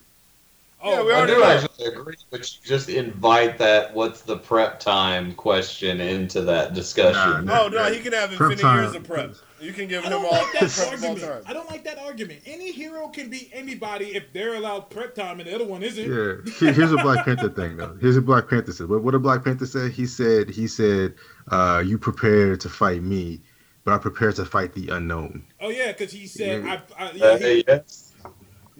Oh, 0.82 0.90
Yeah, 0.90 1.02
we 1.04 1.12
I 1.12 1.16
already 1.18 1.34
do 1.34 1.40
know. 1.40 1.44
actually 1.44 1.86
agree, 1.86 2.16
but 2.30 2.40
you 2.40 2.58
just 2.64 2.88
invite 2.88 3.58
that 3.58 3.94
"What's 3.94 4.22
the 4.22 4.38
prep 4.38 4.80
time?" 4.80 5.34
question 5.34 6.00
into 6.00 6.40
that 6.42 6.74
discussion. 6.74 7.44
Nah, 7.46 7.62
Oh 7.62 7.68
no, 7.68 7.84
he 7.92 8.00
can 8.00 8.12
have 8.12 8.32
Prep 8.32 8.52
infinite 8.52 8.62
time. 8.62 8.82
years 8.84 8.94
of 8.94 9.04
prep. 9.04 9.34
You 9.60 9.72
can 9.74 9.88
give 9.88 10.02
I 10.02 10.06
him 10.06 10.12
don't 10.12 10.24
all 10.24 10.32
like 10.32 10.42
prep 10.52 10.62
that 10.62 10.78
of 10.78 10.78
all 10.80 10.88
argument. 10.90 11.20
time. 11.20 11.42
I 11.46 11.52
don't 11.52 11.70
like 11.70 11.84
that 11.84 11.98
argument. 11.98 12.40
Any 12.46 12.72
hero 12.72 13.08
can 13.08 13.28
be 13.28 13.50
anybody 13.52 14.16
if 14.16 14.32
they're 14.32 14.54
allowed 14.54 14.88
prep 14.90 15.14
time 15.14 15.38
and 15.40 15.48
the 15.48 15.54
other 15.54 15.66
one 15.66 15.82
isn't. 15.82 16.10
Yeah, 16.10 16.36
here's 16.72 16.92
a 16.92 16.96
Black 16.96 17.24
Panther 17.26 17.50
thing 17.50 17.76
though. 17.76 17.96
Here's 18.00 18.16
a 18.16 18.22
Black 18.22 18.48
Panther 18.48 18.72
said. 18.72 18.88
What, 18.88 19.02
what 19.02 19.10
did 19.10 19.22
Black 19.22 19.44
Panther 19.44 19.66
say? 19.66 19.90
He 19.90 20.06
said, 20.06 20.48
he 20.48 20.66
said, 20.66 21.14
uh, 21.50 21.82
"You 21.84 21.98
prepare 21.98 22.56
to 22.56 22.68
fight 22.70 23.02
me, 23.02 23.42
but 23.84 23.92
I 23.92 23.98
prepare 23.98 24.32
to 24.32 24.44
fight 24.46 24.72
the 24.72 24.88
unknown." 24.88 25.44
Oh 25.60 25.68
yeah, 25.68 25.88
because 25.92 26.12
he 26.12 26.26
said, 26.26 26.64
Yeah. 26.64 26.80
I, 26.98 27.04
I, 27.04 27.12
yeah, 27.12 27.24
Uh, 27.26 27.36
he, 27.38 27.64
yes. 27.68 28.09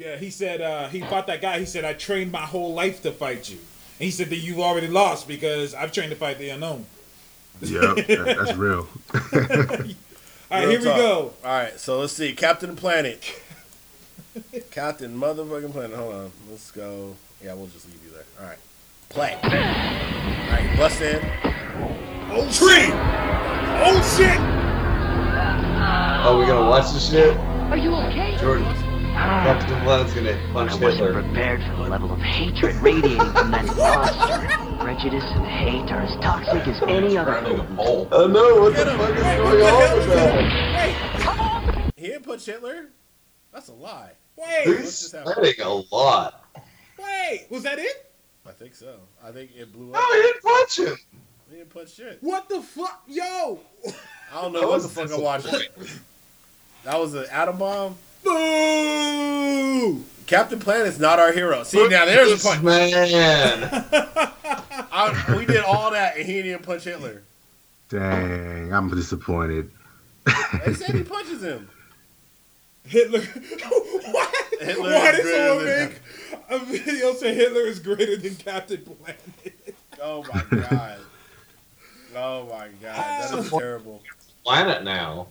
Yeah, 0.01 0.17
he 0.17 0.31
said 0.31 0.63
uh, 0.63 0.89
he 0.89 1.01
fought 1.01 1.27
that 1.27 1.43
guy. 1.43 1.59
He 1.59 1.67
said, 1.67 1.85
I 1.85 1.93
trained 1.93 2.33
my 2.33 2.41
whole 2.41 2.73
life 2.73 3.03
to 3.03 3.13
fight 3.13 3.51
you. 3.51 3.59
And 3.59 4.07
he 4.07 4.11
said 4.11 4.31
that 4.31 4.37
you've 4.37 4.59
already 4.59 4.89
lost 4.89 5.29
because 5.29 5.75
I've 5.75 5.93
trained 5.93 6.11
to 6.11 6.17
fight 6.17 6.39
the 6.39 6.49
unknown. 6.49 6.87
Yep, 7.61 7.97
that, 8.07 8.37
that's 8.39 8.55
real. 8.55 8.89
All 9.15 9.21
right, 9.31 9.97
Real 10.51 10.71
here 10.71 10.79
we 10.79 10.85
go. 10.85 11.33
All 11.45 11.51
right, 11.51 11.79
so 11.79 12.01
let's 12.01 12.15
see. 12.15 12.33
Captain 12.33 12.75
Planet. 12.75 13.43
Captain 14.71 15.15
motherfucking 15.15 15.73
Planet. 15.73 15.97
Hold 15.99 16.15
on. 16.15 16.33
Let's 16.49 16.71
go. 16.71 17.15
Yeah, 17.45 17.53
we'll 17.53 17.67
just 17.67 17.87
leave 17.87 18.03
you 18.03 18.13
there. 18.13 18.25
All 18.41 18.47
right. 18.47 18.59
Play. 19.11 19.35
All 19.35 19.51
right, 19.51 20.75
bust 20.79 21.03
in. 21.03 21.21
Oh 22.33 22.49
shit! 22.51 22.91
Oh 23.83 24.17
shit! 24.17 24.39
Oh, 26.25 26.39
we 26.39 26.47
gonna 26.47 26.71
watch 26.71 26.93
the 26.93 27.01
shit? 27.01 27.37
Are 27.37 27.77
you 27.77 27.95
okay? 27.95 28.37
Jordan, 28.39 28.65
Captain 29.15 29.81
Planet's 29.83 30.15
gonna 30.15 30.51
punch 30.53 30.71
I 30.73 30.75
wasn't 30.77 30.95
Hitler. 31.07 31.23
prepared 31.23 31.61
for 31.63 31.77
the 31.83 31.89
level 31.91 32.13
of 32.13 32.21
hatred 32.21 32.77
radiating 32.77 33.19
from 33.33 33.51
that 33.51 33.65
monster. 33.77 34.77
Prejudice 34.85 35.25
and 35.25 35.47
hate 35.47 35.91
are 35.93 36.03
as 36.03 36.17
toxic 36.21 36.67
as 36.69 36.83
any 36.89 37.17
other 37.19 37.35
potent. 37.77 38.09
Oh 38.13 38.27
no! 38.27 38.61
What 38.61 38.75
the 38.77 38.91
him. 38.91 38.99
fuck 38.99 39.17
is 39.17 39.23
Hey, 39.23 39.37
going 39.37 39.63
on 39.63 39.81
hell 39.83 39.97
with 39.97 40.07
is 40.09 40.15
that? 40.15 41.25
that? 41.25 41.93
He 41.97 42.07
didn't 42.07 42.25
punch 42.25 42.45
Hitler? 42.47 42.87
That's 43.53 43.69
a 43.69 43.73
lie. 43.75 44.13
Wait, 44.37 44.47
What's 44.67 44.79
He's 44.81 45.11
just 45.11 45.11
sweating 45.35 45.61
a 45.65 45.75
lot. 45.95 46.45
wait, 46.99 47.47
was 47.51 47.63
that 47.65 47.79
it? 47.79 48.13
I 48.47 48.53
think 48.53 48.75
so. 48.75 48.95
I 49.23 49.33
think 49.33 49.51
it 49.57 49.73
blew 49.73 49.89
No, 49.91 49.99
up. 49.99 50.05
he 50.13 50.23
didn't 50.23 50.43
punch 50.43 50.79
him. 50.79 50.97
He 51.51 51.57
didn't 51.57 51.71
punch 51.71 51.95
shit. 51.95 52.19
What 52.21 52.49
the 52.49 52.63
fuck, 52.63 53.03
yo? 53.09 53.59
I 54.33 54.41
don't 54.43 54.53
know 54.53 54.69
what 54.69 54.83
the 54.83 54.89
fuck 54.89 55.11
I'm 55.13 55.21
watching. 55.21 55.61
That 56.85 56.99
was 56.99 57.15
an 57.15 57.27
atom 57.31 57.59
bomb. 57.59 57.97
Boo! 58.23 60.05
Captain 60.27 60.59
Planet's 60.59 60.99
not 60.99 61.19
our 61.19 61.33
hero. 61.33 61.63
See, 61.65 61.89
now 61.89 62.05
there's 62.05 62.29
a 62.29 62.35
This 62.35 62.45
punch. 62.45 62.63
man. 62.63 63.69
I, 64.93 65.35
we 65.37 65.45
did 65.47 65.63
all 65.65 65.91
that, 65.91 66.17
and 66.17 66.27
he 66.27 66.43
didn't 66.43 66.63
punch 66.63 66.85
Hitler. 66.85 67.23
Dang, 67.89 68.73
I'm 68.73 68.89
disappointed. 68.91 69.71
They 70.65 70.75
said 70.75 70.95
he 70.95 71.03
punches 71.03 71.43
him. 71.43 71.69
Hitler. 72.85 73.21
what? 74.13 74.35
Hitler 74.61 74.91
Why 74.91 75.13
did 75.13 75.27
someone 75.27 75.65
make 75.65 76.01
a 76.51 76.59
video 76.65 77.15
say 77.15 77.35
Hitler 77.35 77.63
is 77.63 77.81
greater 77.81 78.17
than 78.17 78.37
Captain 78.37 78.83
Planet? 78.83 79.21
Oh 80.03 80.25
my 80.33 80.43
god. 80.61 80.99
Oh 82.17 82.45
my 82.47 82.69
god. 82.81 82.97
That 82.97 83.35
is 83.39 83.51
terrible. 83.51 84.01
Planet 84.45 84.83
now. 84.83 85.27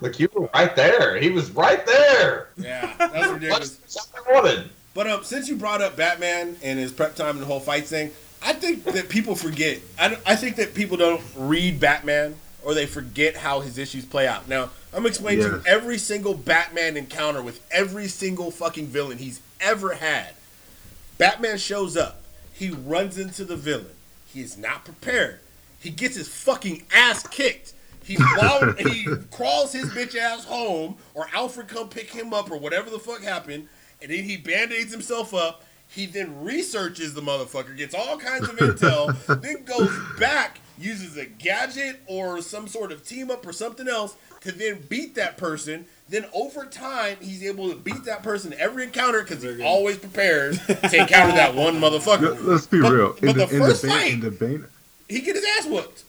Like 0.00 0.18
you 0.20 0.28
were 0.32 0.48
right 0.54 0.74
there. 0.76 1.18
He 1.18 1.30
was 1.30 1.50
right 1.50 1.84
there. 1.84 2.48
Yeah, 2.56 2.92
that's 2.98 3.32
ridiculous. 3.32 3.78
What 4.12 4.28
I 4.28 4.32
wanted? 4.32 4.70
But 4.94 5.06
um, 5.08 5.24
since 5.24 5.48
you 5.48 5.56
brought 5.56 5.82
up 5.82 5.96
Batman 5.96 6.56
and 6.62 6.78
his 6.78 6.92
prep 6.92 7.14
time 7.14 7.30
and 7.30 7.40
the 7.40 7.46
whole 7.46 7.60
fight 7.60 7.86
thing, 7.86 8.10
I 8.42 8.52
think 8.52 8.84
that 8.84 9.08
people 9.08 9.34
forget. 9.34 9.80
I, 9.98 10.16
I 10.26 10.36
think 10.36 10.56
that 10.56 10.74
people 10.74 10.96
don't 10.96 11.20
read 11.36 11.80
Batman 11.80 12.36
or 12.64 12.74
they 12.74 12.86
forget 12.86 13.36
how 13.36 13.60
his 13.60 13.78
issues 13.78 14.04
play 14.04 14.26
out. 14.26 14.48
Now, 14.48 14.70
I'm 14.92 15.06
explaining 15.06 15.44
to 15.44 15.50
you 15.50 15.56
Yes. 15.56 15.64
every 15.66 15.98
single 15.98 16.34
Batman 16.34 16.96
encounter 16.96 17.42
with 17.42 17.64
every 17.70 18.08
single 18.08 18.50
fucking 18.50 18.86
villain 18.86 19.18
he's 19.18 19.40
ever 19.60 19.94
had. 19.94 20.34
Batman 21.18 21.58
shows 21.58 21.96
up. 21.96 22.22
He 22.52 22.70
runs 22.70 23.18
into 23.18 23.44
the 23.44 23.56
villain. 23.56 23.90
He 24.26 24.40
is 24.40 24.56
not 24.56 24.84
prepared. 24.84 25.40
He 25.80 25.90
gets 25.90 26.16
his 26.16 26.28
fucking 26.28 26.84
ass 26.92 27.26
kicked. 27.26 27.72
He 28.08 28.16
wall- 28.38 28.72
he 28.78 29.06
crawls 29.30 29.72
his 29.72 29.90
bitch 29.90 30.16
ass 30.16 30.44
home, 30.44 30.96
or 31.14 31.28
Alfred 31.34 31.68
come 31.68 31.88
pick 31.88 32.10
him 32.10 32.32
up, 32.32 32.50
or 32.50 32.56
whatever 32.58 32.88
the 32.90 32.98
fuck 32.98 33.22
happened, 33.22 33.68
and 34.02 34.10
then 34.10 34.24
he 34.24 34.36
band-aids 34.36 34.90
himself 34.90 35.34
up. 35.34 35.62
He 35.90 36.06
then 36.06 36.42
researches 36.42 37.14
the 37.14 37.20
motherfucker, 37.22 37.76
gets 37.76 37.94
all 37.94 38.18
kinds 38.18 38.48
of 38.48 38.56
intel, 38.56 39.40
then 39.42 39.64
goes 39.64 39.90
back, 40.18 40.58
uses 40.78 41.16
a 41.16 41.24
gadget 41.26 42.00
or 42.06 42.40
some 42.42 42.66
sort 42.68 42.92
of 42.92 43.06
team 43.06 43.30
up 43.30 43.46
or 43.46 43.52
something 43.52 43.88
else 43.88 44.14
to 44.42 44.52
then 44.52 44.82
beat 44.88 45.14
that 45.16 45.36
person. 45.36 45.86
Then 46.08 46.24
over 46.32 46.64
time, 46.66 47.16
he's 47.20 47.42
able 47.42 47.68
to 47.70 47.76
beat 47.76 48.04
that 48.04 48.22
person 48.22 48.54
every 48.58 48.84
encounter 48.84 49.22
because 49.22 49.42
he 49.42 49.62
always 49.62 49.96
prepares 49.98 50.58
to 50.66 50.96
encounter 50.96 51.32
that 51.34 51.54
one 51.54 51.80
motherfucker. 51.80 52.32
Let- 52.32 52.44
Let's 52.44 52.66
be 52.66 52.80
But- 52.80 52.92
real. 52.92 53.16
but 53.20 53.36
the 53.36 53.46
first 53.48 53.82
Bane, 53.82 53.90
fight- 53.90 54.12
in 54.12 54.20
the 54.20 54.30
Bane, 54.30 54.64
He 55.08 55.20
get 55.20 55.36
his 55.36 55.44
ass 55.58 55.66
whooped. 55.66 56.04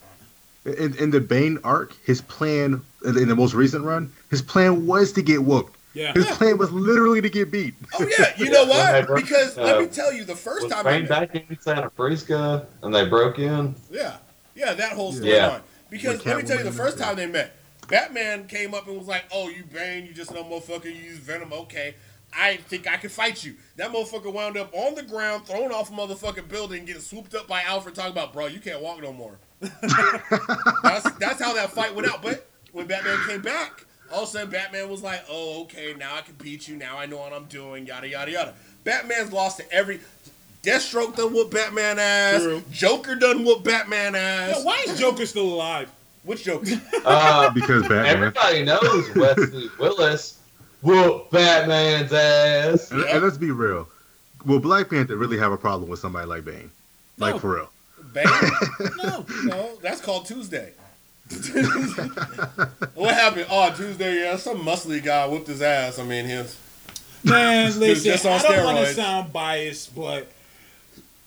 In, 0.78 0.96
in 0.98 1.10
the 1.12 1.20
Bane 1.22 1.60
arc, 1.64 1.94
his 2.06 2.22
plan 2.22 2.82
in 3.06 3.18
in 3.18 3.28
the 3.28 3.36
most 3.36 3.54
recent 3.54 3.84
run, 3.86 4.12
his 4.30 4.42
plan 4.42 4.86
was 4.86 5.12
to 5.14 5.22
get 5.22 5.44
whooped. 5.44 5.76
Yeah. 5.94 6.14
His 6.14 6.26
plan 6.28 6.58
was 6.58 6.72
literally 6.72 7.20
to 7.22 7.30
get 7.30 7.52
beat. 7.52 7.74
Oh 8.00 8.08
yeah, 8.20 8.34
you 8.38 8.50
know 8.52 8.64
Yeah, 8.68 8.98
what? 9.00 9.08
bro. 9.08 9.16
Because 9.16 9.58
let 9.58 9.76
Uh, 9.78 9.80
me 9.82 9.88
tell 9.88 10.14
you, 10.14 10.24
the 10.24 10.36
first 10.36 10.64
Was 10.66 10.72
time 10.72 10.86
I 10.88 11.00
met, 11.00 11.10
back 11.10 11.36
in 11.36 11.58
Santa 11.60 11.90
Prisca 11.90 12.68
and 12.84 12.94
they 12.94 13.08
broke 13.08 13.40
in? 13.40 13.74
yeah, 13.90 14.18
yeah, 14.56 14.74
that 14.74 14.92
whole 14.94 15.14
storyline. 15.14 15.26
Yeah. 15.26 15.60
Because 15.90 16.26
let 16.26 16.38
me 16.38 16.44
tell 16.44 16.58
you, 16.60 16.64
the 16.64 16.72
first 16.72 17.00
time 17.00 17.16
they 17.16 17.26
met, 17.26 17.56
Batman 17.88 18.46
came 18.48 18.76
up 18.76 18.88
and 18.88 18.98
was 18.98 19.08
like, 19.08 19.24
"Oh, 19.32 19.50
you 19.50 19.64
Bane, 19.64 20.06
you 20.06 20.14
just 20.14 20.32
no 20.32 20.44
motherfucker. 20.44 20.86
You 20.86 20.92
use 20.92 21.18
Venom. 21.18 21.52
Okay, 21.52 21.96
I 22.38 22.58
think 22.58 22.88
I 22.88 22.98
can 22.98 23.10
fight 23.10 23.44
you." 23.44 23.56
That 23.78 23.92
motherfucker 23.92 24.32
wound 24.32 24.58
up 24.58 24.70
on 24.74 24.94
the 24.94 25.02
ground, 25.04 25.48
thrown 25.48 25.72
off 25.72 25.90
a 25.90 25.94
motherfucking 25.94 26.48
building, 26.48 26.86
getting 26.86 27.02
swooped 27.02 27.34
up 27.34 27.48
by 27.48 27.64
Alfred, 27.64 27.96
talking 27.96 28.12
about, 28.12 28.32
"Bro, 28.32 28.48
you 28.48 28.60
can't 28.60 28.82
walk 28.82 29.02
no 29.02 29.12
more." 29.12 29.40
that's 30.84 31.10
that's 31.18 31.42
how 31.42 31.54
that 31.54 31.72
fight 31.72 31.94
went 31.96 32.08
out. 32.08 32.22
But 32.22 32.48
when 32.72 32.88
Batman 32.88 33.18
came 33.28 33.42
back, 33.42 33.86
all 34.12 34.24
of 34.24 34.30
a 34.30 34.32
sudden 34.32 34.50
Batman 34.50 34.90
was 34.90 35.04
like, 35.04 35.24
"Oh, 35.30 35.64
okay, 35.64 35.94
now 35.98 36.16
I 36.16 36.22
can 36.22 36.36
beat 36.36 36.68
you. 36.68 36.76
Now 36.78 36.98
I 36.98 37.06
know 37.06 37.18
what 37.18 37.34
I'm 37.34 37.46
doing." 37.46 37.86
Yada 37.86 38.08
yada 38.08 38.32
yada. 38.32 38.54
Batman's 38.84 39.32
lost 39.32 39.58
to 39.58 39.72
every. 39.72 40.00
Deathstroke 40.64 41.16
done 41.16 41.34
whoop 41.34 41.52
Batman 41.52 42.00
ass. 42.00 42.42
True. 42.42 42.62
Joker 42.72 43.16
done 43.16 43.46
whoop 43.46 43.64
Batman 43.64 44.14
ass. 44.16 44.58
Yo, 44.58 44.64
why 44.64 44.84
is 44.88 45.00
Joker 45.00 45.26
still 45.26 45.46
alive? 45.54 45.90
Which 46.24 46.44
Joker? 46.44 46.72
Uh, 47.06 47.50
Because 47.54 47.84
Batman. 47.84 48.06
everybody 48.08 48.64
knows 48.66 49.16
Wesley 49.16 49.70
Willis 49.80 50.38
whoop 50.82 51.32
Batman's 51.32 52.12
ass. 52.12 52.92
And, 52.92 53.04
and 53.06 53.24
let's 53.24 53.38
be 53.38 53.52
real. 53.52 53.88
Will 54.46 54.60
Black 54.60 54.90
Panther 54.90 55.16
really 55.16 55.38
have 55.38 55.54
a 55.54 55.58
problem 55.58 55.90
with 55.90 56.00
somebody 56.00 56.28
like 56.28 56.44
Bane? 56.44 56.70
Like 57.18 57.36
No. 57.36 57.40
for 57.40 57.56
real? 57.56 57.70
Bane? 58.14 58.26
No, 58.98 59.26
no, 59.44 59.76
that's 59.82 60.02
called 60.02 60.26
Tuesday. 60.26 60.74
what 62.96 63.14
happened? 63.14 63.46
Oh, 63.50 63.74
Tuesday, 63.76 64.22
yeah, 64.24 64.36
some 64.38 64.60
muscly 64.60 65.04
guy 65.04 65.28
whooped 65.28 65.48
his 65.48 65.62
ass. 65.62 66.00
I 66.00 66.04
mean, 66.04 66.26
his. 66.26 66.58
Man, 67.24 67.66
listen, 67.80 68.12
just 68.12 68.26
on 68.26 68.40
I 68.40 68.42
don't 68.42 68.66
want 68.66 68.78
to 68.88 68.94
sound 68.94 69.32
biased, 69.34 69.94
but 69.96 70.28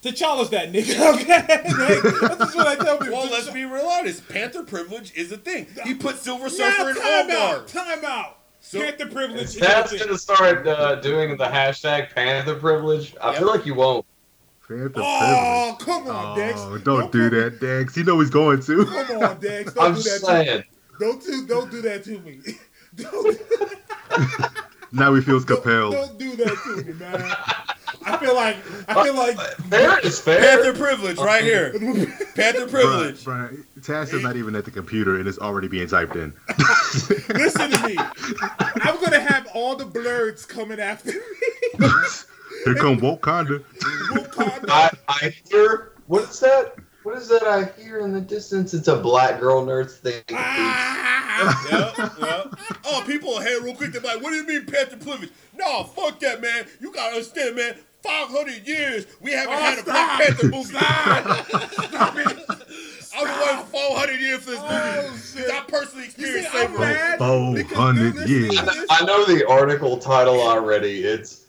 T'Challa's 0.02 0.50
that 0.50 0.72
nigga, 0.72 1.14
okay? 1.14 1.46
Like, 1.46 2.02
that's 2.20 2.38
just 2.38 2.56
what 2.56 2.66
I 2.66 2.74
tell 2.76 2.98
people. 2.98 3.14
Well, 3.18 3.30
let's 3.30 3.50
be 3.50 3.64
real 3.64 3.86
honest. 3.86 4.28
Panther 4.28 4.62
privilege 4.64 5.12
is 5.14 5.30
a 5.32 5.36
thing. 5.36 5.66
He 5.84 5.94
put 5.94 6.16
Silver 6.16 6.44
Now, 6.44 6.48
Surfer 6.48 6.90
in 6.90 6.96
all 6.96 7.02
time 7.02 7.30
out, 7.30 7.68
time 7.68 8.04
out. 8.04 8.38
So- 8.60 8.80
Panther 8.80 9.06
privilege 9.06 9.42
is 9.44 9.56
That's 9.56 9.92
a 9.92 9.98
gonna 9.98 10.18
start 10.18 10.66
uh, 10.66 10.96
doing 10.96 11.36
the 11.36 11.44
hashtag 11.46 12.10
Panther 12.14 12.54
privilege. 12.54 13.14
I 13.20 13.30
Yep. 13.30 13.38
feel 13.38 13.48
like 13.48 13.66
you 13.66 13.74
won't. 13.74 14.06
Panther 14.68 14.92
Oh, 14.96 15.76
privilege. 15.78 15.86
come 16.06 16.14
on, 16.16 16.32
oh, 16.32 16.36
Dex. 16.36 16.60
Oh, 16.60 16.78
don't 16.78 17.10
do 17.12 17.28
that, 17.30 17.60
Dex. 17.60 17.96
You 17.96 18.04
know 18.04 18.20
he's 18.20 18.30
going 18.30 18.60
to. 18.62 18.84
Come 19.06 19.22
on, 19.22 19.40
Dex. 19.40 19.72
Don't 19.74 19.84
I'm 19.84 19.94
do 19.94 20.02
just 20.02 20.26
that. 20.26 20.44
To, 20.44 20.44
saying. 20.46 20.64
don't 21.00 21.22
do. 21.22 21.46
Don't 21.46 21.70
do 21.70 21.82
that 21.82 22.04
to 22.04 22.18
me. 22.20 22.40
Don't, 22.96 23.38
now 24.92 25.14
he 25.14 25.22
feels 25.22 25.46
don't, 25.46 25.56
compelled. 25.62 25.94
don't 25.94 26.18
do 26.18 26.36
that 26.36 26.56
to 26.64 26.84
me, 26.84 26.92
man. 26.92 27.32
I 28.04 28.16
feel 28.18 28.34
like. 28.34 28.56
I 28.86 29.02
feel 29.04 29.14
like. 29.14 29.38
Uh, 29.38 29.44
fair 29.70 29.98
is 30.00 30.20
fair. 30.20 30.40
Panther 30.40 30.78
privilege 30.78 31.16
right 31.18 31.42
here. 31.42 31.70
Panther 32.34 32.66
Bruh, 32.66 32.70
privilege. 32.70 33.24
bruh, 33.24 33.64
Tash 33.82 34.12
is 34.12 34.22
not 34.22 34.36
even 34.36 34.54
at 34.56 34.66
the 34.66 34.70
computer 34.70 35.18
and 35.18 35.26
it's 35.26 35.38
already 35.38 35.68
being 35.68 35.86
typed 35.88 36.16
in. 36.16 36.34
Listen 37.30 37.70
to 37.70 37.86
me. 37.88 37.96
I'm 38.82 39.00
gonna 39.02 39.20
have 39.20 39.46
all 39.54 39.74
the 39.76 39.86
blurs 39.86 40.44
coming 40.44 40.78
after 40.80 41.12
me. 41.12 41.18
Here 42.64 42.74
come 42.74 42.98
Wakanda. 43.00 43.64
Wakanda. 44.10 44.68
I, 44.70 44.90
I 45.08 45.34
hear 45.50 45.92
what's 46.06 46.38
that? 46.40 46.76
What 47.02 47.16
is 47.18 47.28
that 47.28 47.42
I 47.42 47.64
hear 47.80 47.98
in 48.00 48.12
the 48.12 48.20
distance? 48.20 48.74
It's 48.74 48.86
a 48.88 48.96
black 48.96 49.40
girl 49.40 49.64
nurse 49.64 49.96
thing. 49.98 50.22
Ah! 50.32 51.66
Yep, 51.98 52.12
yep. 52.20 52.54
Oh, 52.84 53.02
people 53.06 53.34
are 53.34 53.42
here 53.42 53.60
real 53.60 53.74
quick. 53.74 53.90
They're 53.92 54.00
like, 54.02 54.22
what 54.22 54.30
do 54.30 54.36
you 54.36 54.46
mean 54.46 54.66
Panther 54.66 54.96
privilege? 54.96 55.30
No, 55.56 55.82
fuck 55.84 56.20
that, 56.20 56.40
man. 56.40 56.66
You 56.80 56.92
gotta 56.92 57.14
understand, 57.16 57.56
man. 57.56 57.74
500 58.04 58.66
years, 58.66 59.06
we 59.20 59.32
haven't 59.32 59.54
Oh, 59.54 59.60
had 59.60 59.78
a. 59.78 59.82
Black 59.82 60.20
Panther 60.22 60.48
movie. 60.48 60.64
Stop 60.64 61.26
it. 62.16 62.38
I've 63.14 63.24
been 63.26 63.40
waiting 63.40 63.64
400 63.66 64.20
years 64.20 64.40
for 64.42 64.50
this 64.50 64.60
Oh, 64.62 65.02
movie. 65.08 65.22
shit. 65.42 65.50
I 65.50 65.60
personally 65.68 66.04
experienced 66.06 66.52
see, 66.52 66.58
I'm 66.58 66.68
slavery. 66.68 66.86
mad 66.94 67.18
Four 67.18 67.54
because 67.54 67.76
hundred 67.76 68.14
they're 68.16 68.26
years. 68.28 68.48
listening 68.50 68.68
to 68.74 68.80
this. 68.80 68.86
I 68.90 69.04
know 69.04 69.24
the 69.24 69.48
article 69.48 69.98
title 69.98 70.40
already. 70.40 71.04
It's 71.04 71.41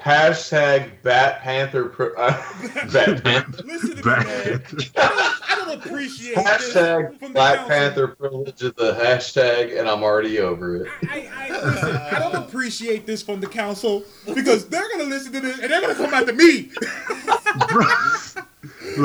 hashtag 0.00 0.90
Bat 1.02 1.40
Panther. 1.42 1.86
Pri- 1.86 2.12
uh, 2.16 2.42
Bat 2.92 3.24
Panther. 3.24 3.62
Listen 3.64 3.90
to 3.90 3.96
me, 3.96 4.02
man. 4.02 4.62
I 4.96 5.54
don't, 5.56 5.64
appreciate 5.74 6.36
Hashtag 6.36 7.32
Black. 7.32 7.66
Panther 7.66 8.08
privilege 8.08 8.62
is 8.62 8.72
the 8.74 8.92
hashtag, 8.92 9.78
and 9.78 9.88
I'm 9.88 10.02
already 10.02 10.38
over 10.38 10.76
it. 10.76 10.92
I, 11.10 11.28
I, 11.34 11.48
listen, 11.50 11.96
I 11.96 12.18
don't 12.18 12.36
appreciate 12.36 13.06
this 13.06 13.22
from 13.22 13.40
the 13.40 13.46
council 13.48 14.04
because 14.34 14.68
they're 14.68 14.88
gonna 14.92 15.04
listen 15.04 15.32
to 15.32 15.40
this 15.40 15.58
and 15.58 15.70
they're 15.70 15.80
gonna 15.80 15.94
come 15.94 16.14
after 16.14 16.32
me. 16.32 16.70
Bruh. 16.70 18.46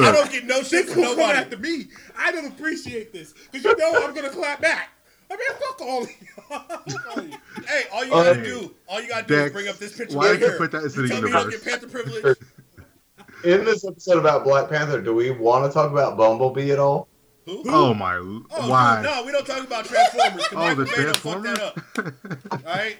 I 0.06 0.11
don't 0.11 0.32
get 0.32 0.45
no 0.45 0.61
shit 0.61 0.88
from 0.88 1.02
nobody. 1.02 1.38
after 1.40 1.57
me. 1.57 1.88
I 2.18 2.32
don't 2.32 2.48
appreciate 2.48 3.11
this 3.11 3.34
because 3.52 3.66
you 3.66 3.78
know 3.78 4.06
I'm 4.06 4.14
gonna 4.14 4.30
clap 4.30 4.61
back. 4.61 4.90
I 5.32 5.36
mean, 5.36 5.60
fuck 5.60 5.82
all 5.82 6.04
of 6.04 6.10
y'all. 6.10 6.60
Fuck 6.88 7.08
all 7.12 7.20
of 7.20 7.28
you. 7.30 7.38
Hey, 7.68 7.84
all 7.94 8.04
you 8.04 8.12
gotta 8.12 8.36
hey. 8.36 8.44
do, 8.44 8.74
all 8.88 9.02
you 9.02 9.08
gotta 9.10 9.28
do 9.28 9.34
is 9.36 9.52
bring 9.52 9.68
up 9.68 9.76
this 9.78 9.96
picture 9.98 10.18
why 10.18 10.26
right 10.32 10.32
did 10.34 10.42
you 10.42 10.48
here. 10.50 10.58
put 10.58 10.72
that 10.72 10.84
into 10.84 11.02
the 11.04 11.08
Tell 11.08 11.22
me 11.22 11.28
you 11.28 11.34
don't 11.34 11.50
get 11.52 11.64
Panther 11.64 11.88
privilege. 11.88 12.38
In 13.46 13.64
this 13.64 13.86
episode 13.86 14.18
about 14.20 14.44
Black 14.44 14.70
Panther, 14.70 15.02
do 15.02 15.14
we 15.16 15.32
want 15.32 15.66
to 15.66 15.72
talk 15.74 15.92
about 15.92 16.18
Bumblebee 16.18 16.72
at 16.72 16.80
all? 16.80 17.08
Who? 17.46 17.64
oh 17.68 17.94
my, 17.94 18.16
Oh, 18.18 18.44
why? 18.70 19.02
No, 19.04 19.24
we 19.26 19.32
don't 19.32 19.46
talk 19.48 19.66
about 19.66 19.86
Transformers. 19.86 20.48
'cause 20.48 20.54
Oh, 20.54 20.58
Michael 20.58 20.86
the 20.86 20.92
Bay 20.92 21.04
done 21.04 21.14
fucked 21.14 21.44
Transformers. 21.44 21.58
that 21.58 22.52
up. 22.52 22.64
All 22.68 22.74
right. 22.76 22.98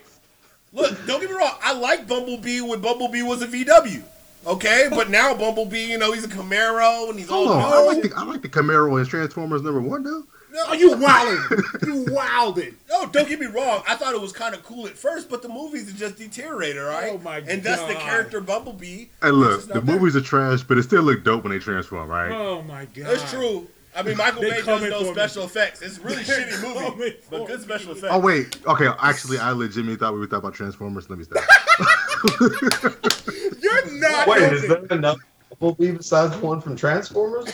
Look, 0.72 1.06
don't 1.06 1.20
get 1.20 1.30
me 1.30 1.36
wrong. 1.36 1.54
I 1.62 1.74
like 1.74 2.08
Bumblebee 2.08 2.60
when 2.62 2.80
Bumblebee 2.80 3.22
was 3.22 3.42
a 3.42 3.46
VW. 3.48 4.02
Okay, 4.46 4.86
but 4.88 5.10
now 5.10 5.34
Bumblebee, 5.34 5.84
you 5.90 5.98
know, 5.98 6.12
he's 6.12 6.24
a 6.24 6.28
Camaro 6.28 7.10
and 7.10 7.18
he's 7.18 7.28
all. 7.28 7.46
Hold 7.46 7.62
on, 7.62 7.72
I 7.72 7.80
like 7.82 8.02
the 8.02 8.12
I 8.16 8.24
like 8.24 8.40
the 8.40 8.48
Camaro 8.48 8.98
in 8.98 9.06
Transformers 9.06 9.60
number 9.62 9.80
one 9.82 10.02
though. 10.02 10.24
Oh, 10.56 10.72
you 10.72 10.90
wildin'. 10.96 11.86
You 11.86 12.04
wildin'. 12.12 12.74
No, 12.88 13.06
don't 13.06 13.28
get 13.28 13.38
me 13.40 13.46
wrong. 13.46 13.82
I 13.88 13.94
thought 13.94 14.14
it 14.14 14.20
was 14.20 14.32
kind 14.32 14.54
of 14.54 14.62
cool 14.64 14.86
at 14.86 14.96
first, 14.98 15.28
but 15.30 15.42
the 15.42 15.48
movies 15.48 15.88
have 15.88 15.96
just 15.98 16.16
deteriorated, 16.16 16.82
all 16.82 16.88
right? 16.88 17.12
Oh, 17.12 17.18
my 17.18 17.38
And 17.38 17.62
that's 17.62 17.82
the 17.82 17.94
character 17.94 18.40
Bumblebee. 18.40 19.06
Hey, 19.22 19.30
which 19.30 19.32
look, 19.32 19.62
the 19.68 19.74
not 19.74 19.86
bad. 19.86 19.94
movies 20.00 20.16
are 20.16 20.20
trash, 20.20 20.62
but 20.62 20.78
it 20.78 20.82
still 20.84 21.02
look 21.02 21.22
dope 21.24 21.44
when 21.44 21.52
they 21.52 21.58
transform, 21.58 22.08
right? 22.08 22.30
Oh 22.32 22.62
my 22.62 22.84
god. 22.86 23.06
That's 23.06 23.30
true. 23.30 23.68
I 23.94 24.02
mean, 24.04 24.16
Michael 24.16 24.42
Bay 24.42 24.62
does 24.62 24.66
no 24.82 25.00
for 25.00 25.04
me. 25.06 25.12
special 25.12 25.44
effects. 25.44 25.82
It's 25.82 25.98
a 25.98 26.00
really 26.02 26.22
They're 26.22 26.46
shitty 26.46 26.96
movie, 26.96 27.16
but 27.28 27.46
good 27.46 27.60
special 27.60 27.92
me. 27.92 27.98
effects. 27.98 28.12
Oh 28.14 28.20
wait, 28.20 28.58
okay. 28.66 28.88
Actually, 29.00 29.38
I 29.38 29.50
legitimately 29.50 29.96
thought 29.96 30.14
we 30.14 30.20
were 30.20 30.26
talking 30.26 30.38
about 30.40 30.54
Transformers. 30.54 31.10
Let 31.10 31.18
me 31.18 31.24
stop. 31.24 31.42
You're 33.60 33.98
not. 34.00 34.28
Wait, 34.28 34.42
is 34.52 34.68
there 34.68 34.84
another 34.90 35.18
Bumblebee 35.58 35.92
besides 35.92 36.32
the 36.38 36.44
one 36.46 36.60
from 36.60 36.76
Transformers? 36.76 37.48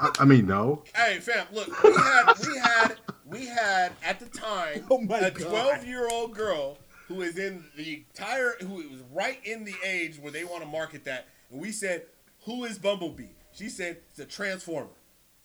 I, 0.00 0.10
I 0.20 0.24
mean, 0.24 0.46
no. 0.46 0.82
Hey, 0.94 1.18
fam, 1.20 1.46
look, 1.52 1.68
we 1.82 1.92
had, 1.94 2.32
we 2.46 2.58
had, 2.58 2.94
we 3.24 3.46
had 3.46 3.92
at 4.04 4.20
the 4.20 4.26
time 4.26 4.84
Oh 4.90 5.02
a 5.10 5.30
12 5.30 5.86
year 5.86 6.08
old 6.10 6.34
girl 6.34 6.78
who 7.08 7.22
is 7.22 7.38
in 7.38 7.64
the 7.76 8.04
entire 8.08 8.54
who 8.60 8.74
was 8.74 9.02
right 9.12 9.38
in 9.44 9.64
the 9.64 9.74
age 9.84 10.18
where 10.18 10.32
they 10.32 10.44
want 10.44 10.62
to 10.62 10.68
market 10.68 11.04
that, 11.04 11.26
and 11.50 11.60
we 11.60 11.70
said, 11.72 12.02
"Who 12.44 12.64
is 12.64 12.78
Bumblebee?" 12.78 13.28
She 13.52 13.68
said, 13.68 13.98
"It's 14.10 14.18
a 14.18 14.24
transformer." 14.24 14.88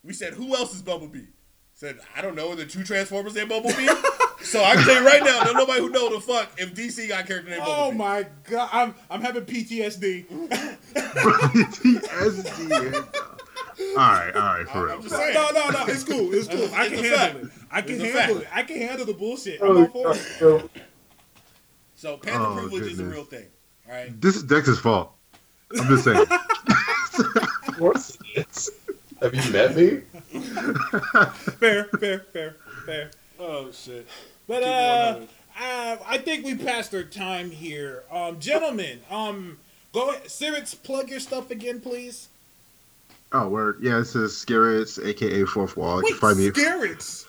We 0.04 0.14
said, 0.14 0.34
"Who 0.34 0.56
else 0.56 0.74
is 0.74 0.82
Bumblebee?" 0.82 1.28
Said, 1.74 2.00
"I 2.16 2.22
don't 2.22 2.36
know. 2.36 2.56
The 2.56 2.66
two 2.66 2.84
Transformers 2.84 3.36
named 3.36 3.50
Bumblebee." 3.50 3.88
so 4.44 4.64
I 4.64 4.74
can 4.76 4.84
tell 4.86 5.02
you 5.02 5.06
right 5.08 5.24
now, 5.24 5.44
there's 5.44 5.56
nobody 5.56 5.80
who 5.82 5.90
know 5.90 6.10
the 6.14 6.20
fuck 6.20 6.50
if 6.58 6.74
DC 6.74 7.08
got 7.08 7.24
a 7.26 7.28
character 7.28 7.52
named 7.52 7.62
Oh 7.64 7.92
Bumblebee. 7.92 7.98
my 7.98 8.26
god, 8.50 8.70
I'm 8.74 8.96
I'm 9.10 9.22
having 9.22 9.46
PTSD. 9.46 10.26
PTSD. 11.92 13.31
All 13.92 13.98
right, 13.98 14.32
all 14.36 14.42
right, 14.42 14.70
for 14.70 14.86
real. 14.86 14.96
I'm 14.96 15.10
saying. 15.10 15.34
No, 15.34 15.50
no, 15.52 15.70
no, 15.70 15.86
it's 15.88 16.04
cool. 16.04 16.34
It's 16.34 16.48
cool. 16.48 16.70
I 16.74 16.88
can 16.88 17.04
handle 17.04 17.46
it. 17.46 17.52
I 17.72 17.82
can 17.82 18.00
handle 18.00 18.38
it. 18.38 18.48
I 18.54 18.64
can 18.64 18.78
handle 18.78 19.06
the 19.06 19.14
bullshit. 19.14 19.62
I'm 19.62 19.78
all 19.78 19.86
for 19.88 20.12
it. 20.12 20.16
So, 20.40 20.70
So 21.96 22.18
Panther 22.18 22.46
Oh, 22.46 22.56
privilege 22.56 22.92
is 22.92 23.00
a 23.00 23.06
real 23.06 23.26
thing. 23.26 23.48
All 23.88 23.94
right. 23.94 24.22
This 24.22 24.36
is 24.36 24.44
Dex's 24.44 24.80
fault. 24.80 25.12
I'm 25.80 25.88
just 25.88 26.04
saying. 26.04 26.18
of 27.68 27.78
course 27.78 28.18
it 28.36 28.48
is. 28.50 28.72
Have 29.22 29.36
you 29.36 29.52
met 29.52 29.76
me? 29.76 30.02
Fair, 31.60 31.84
fair, 31.86 32.20
fair, 32.34 32.56
fair. 32.86 33.12
Oh 33.40 33.72
shit. 33.72 34.08
But 34.48 34.60
Keep 34.60 34.68
uh, 34.68 35.14
going, 35.14 35.28
uh, 35.60 35.98
I 36.08 36.18
think 36.18 36.46
we 36.46 36.56
passed 36.56 36.94
our 36.96 37.04
time 37.04 37.52
here. 37.52 38.04
Um, 38.12 38.40
gentlemen, 38.40 39.02
um, 39.12 39.60
go 39.94 40.10
ahead. 40.10 40.30
Sirits, 40.30 40.74
plug 40.74 41.10
your 41.10 41.20
stuff 41.20 41.52
again, 41.52 41.82
please. 41.82 42.30
Oh, 43.34 43.48
word. 43.50 43.78
Yeah, 43.82 43.98
this 44.00 44.16
is 44.16 44.38
Scarrets, 44.38 45.00
aka 45.00 45.44
Fourth 45.46 45.78
Wall. 45.78 45.98
You 45.98 46.04
Wait, 46.04 46.10
can 46.12 46.20
find 46.20 46.38
me. 46.38 46.50
Scarrets. 46.50 47.28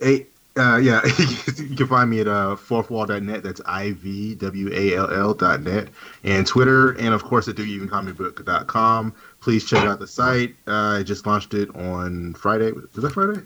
Eight. 0.00 0.30
Uh, 0.58 0.78
yeah, 0.78 1.02
you 1.58 1.76
can 1.76 1.86
find 1.86 2.08
me 2.08 2.20
at 2.20 2.26
uh, 2.28 2.56
fourthwall.net. 2.58 3.42
That's 3.42 3.60
I 3.66 3.92
V 3.92 4.34
W 4.36 4.70
A 4.72 4.96
L 4.96 5.12
L 5.12 5.34
dot 5.34 5.60
net. 5.60 5.88
And 6.24 6.46
Twitter, 6.46 6.92
and 6.92 7.12
of 7.12 7.22
course 7.24 7.46
at 7.48 7.56
doyouevencomicbook.com. 7.56 9.14
Please 9.40 9.66
check 9.66 9.84
out 9.84 9.98
the 9.98 10.06
site. 10.06 10.54
Uh, 10.66 10.98
I 10.98 11.02
just 11.02 11.26
launched 11.26 11.52
it 11.52 11.68
on 11.76 12.32
Friday. 12.34 12.72
Was 12.72 12.90
that 12.94 13.12
Friday? 13.12 13.42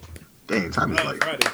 Dang, 0.47 0.71
time 0.71 0.93
is 0.93 1.01
Oh, 1.01 1.05
like 1.05 1.23
Friday. 1.25 1.49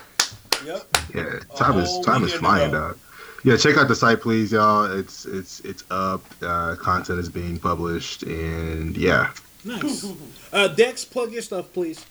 Yep. 0.67 0.97
Yeah, 1.15 1.39
time 1.57 1.79
is 1.79 2.01
time 2.05 2.23
is 2.25 2.35
flying, 2.35 2.73
dog. 2.73 2.99
Yeah, 3.47 3.57
check 3.57 3.77
out 3.77 3.87
the 3.87 3.95
site, 3.95 4.21
please, 4.21 4.51
y'all. 4.51 4.87
It's 4.99 5.25
it's 5.25 5.61
it's 5.61 5.85
up. 5.89 6.21
Uh, 6.43 6.75
content 6.75 7.21
is 7.21 7.29
being 7.29 7.61
published, 7.61 8.25
and 8.25 8.97
yeah, 8.97 9.31
Nice. 9.65 10.05
Uh, 10.53 10.67
Dex, 10.67 11.05
plug 11.05 11.31
your 11.31 11.43
stuff, 11.43 11.73
please. 11.73 12.05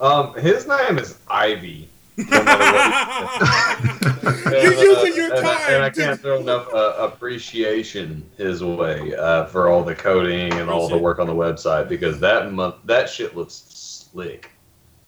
Um, 0.00 0.32
his 0.36 0.66
name 0.66 0.96
is 0.96 1.18
Ivy. 1.28 1.90
No 2.16 2.24
matter 2.30 3.26
what 3.26 4.42
he 4.46 4.50
You're 4.62 4.72
says. 4.72 4.82
using 4.82 5.16
your 5.16 5.34
and, 5.34 5.46
I- 5.46 5.54
time 5.58 5.74
and 5.74 5.82
I 5.84 5.90
can't 5.90 6.18
throw 6.18 6.38
enough 6.40 6.72
uh, 6.72 6.94
appreciation 6.98 8.24
his 8.38 8.64
way 8.64 9.14
uh, 9.16 9.44
for 9.48 9.68
all 9.68 9.84
the 9.84 9.94
coding 9.94 10.54
and 10.54 10.70
all 10.70 10.88
the 10.88 10.96
work 10.96 11.18
on 11.18 11.26
the 11.26 11.34
website 11.34 11.90
because 11.90 12.20
that 12.20 12.50
month 12.54 12.76
that 12.86 13.10
shit 13.10 13.36
looks 13.36 13.52
slick. 13.68 14.50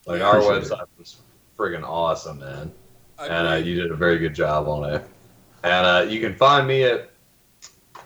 Like 0.04 0.20
our 0.20 0.40
website 0.40 0.84
was 0.98 1.16
friggin' 1.58 1.82
awesome, 1.82 2.40
man, 2.40 2.70
and 3.18 3.48
uh, 3.48 3.54
you 3.54 3.74
did 3.80 3.90
a 3.90 3.96
very 3.96 4.18
good 4.18 4.34
job 4.34 4.68
on 4.68 4.84
it. 4.92 5.02
And 5.62 5.86
uh, 5.86 6.06
you 6.08 6.20
can 6.20 6.34
find 6.34 6.66
me 6.66 6.84
at 6.84 7.10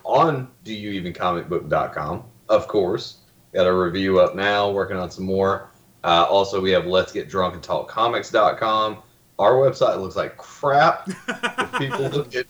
on 0.05 0.48
doyouevencomicbook.com, 0.64 2.24
of 2.48 2.68
course. 2.68 3.18
Got 3.52 3.66
a 3.66 3.72
review 3.72 4.20
up 4.20 4.35
now, 4.35 4.70
working 4.70 4.97
on 4.97 5.10
some 5.10 5.24
more. 5.24 5.70
Uh, 6.02 6.26
also, 6.28 6.60
we 6.60 6.70
have 6.72 6.86
let's 6.86 7.12
get 7.12 7.28
drunk 7.28 7.55
and 7.55 7.62
talk 7.62 7.89
comics.com. 7.89 8.98
Our 9.39 9.55
website 9.55 10.01
looks 10.01 10.16
like 10.16 10.36
crap. 10.36 11.09
if 11.09 11.72
people 11.78 12.09
look 12.09 12.35
at, 12.35 12.47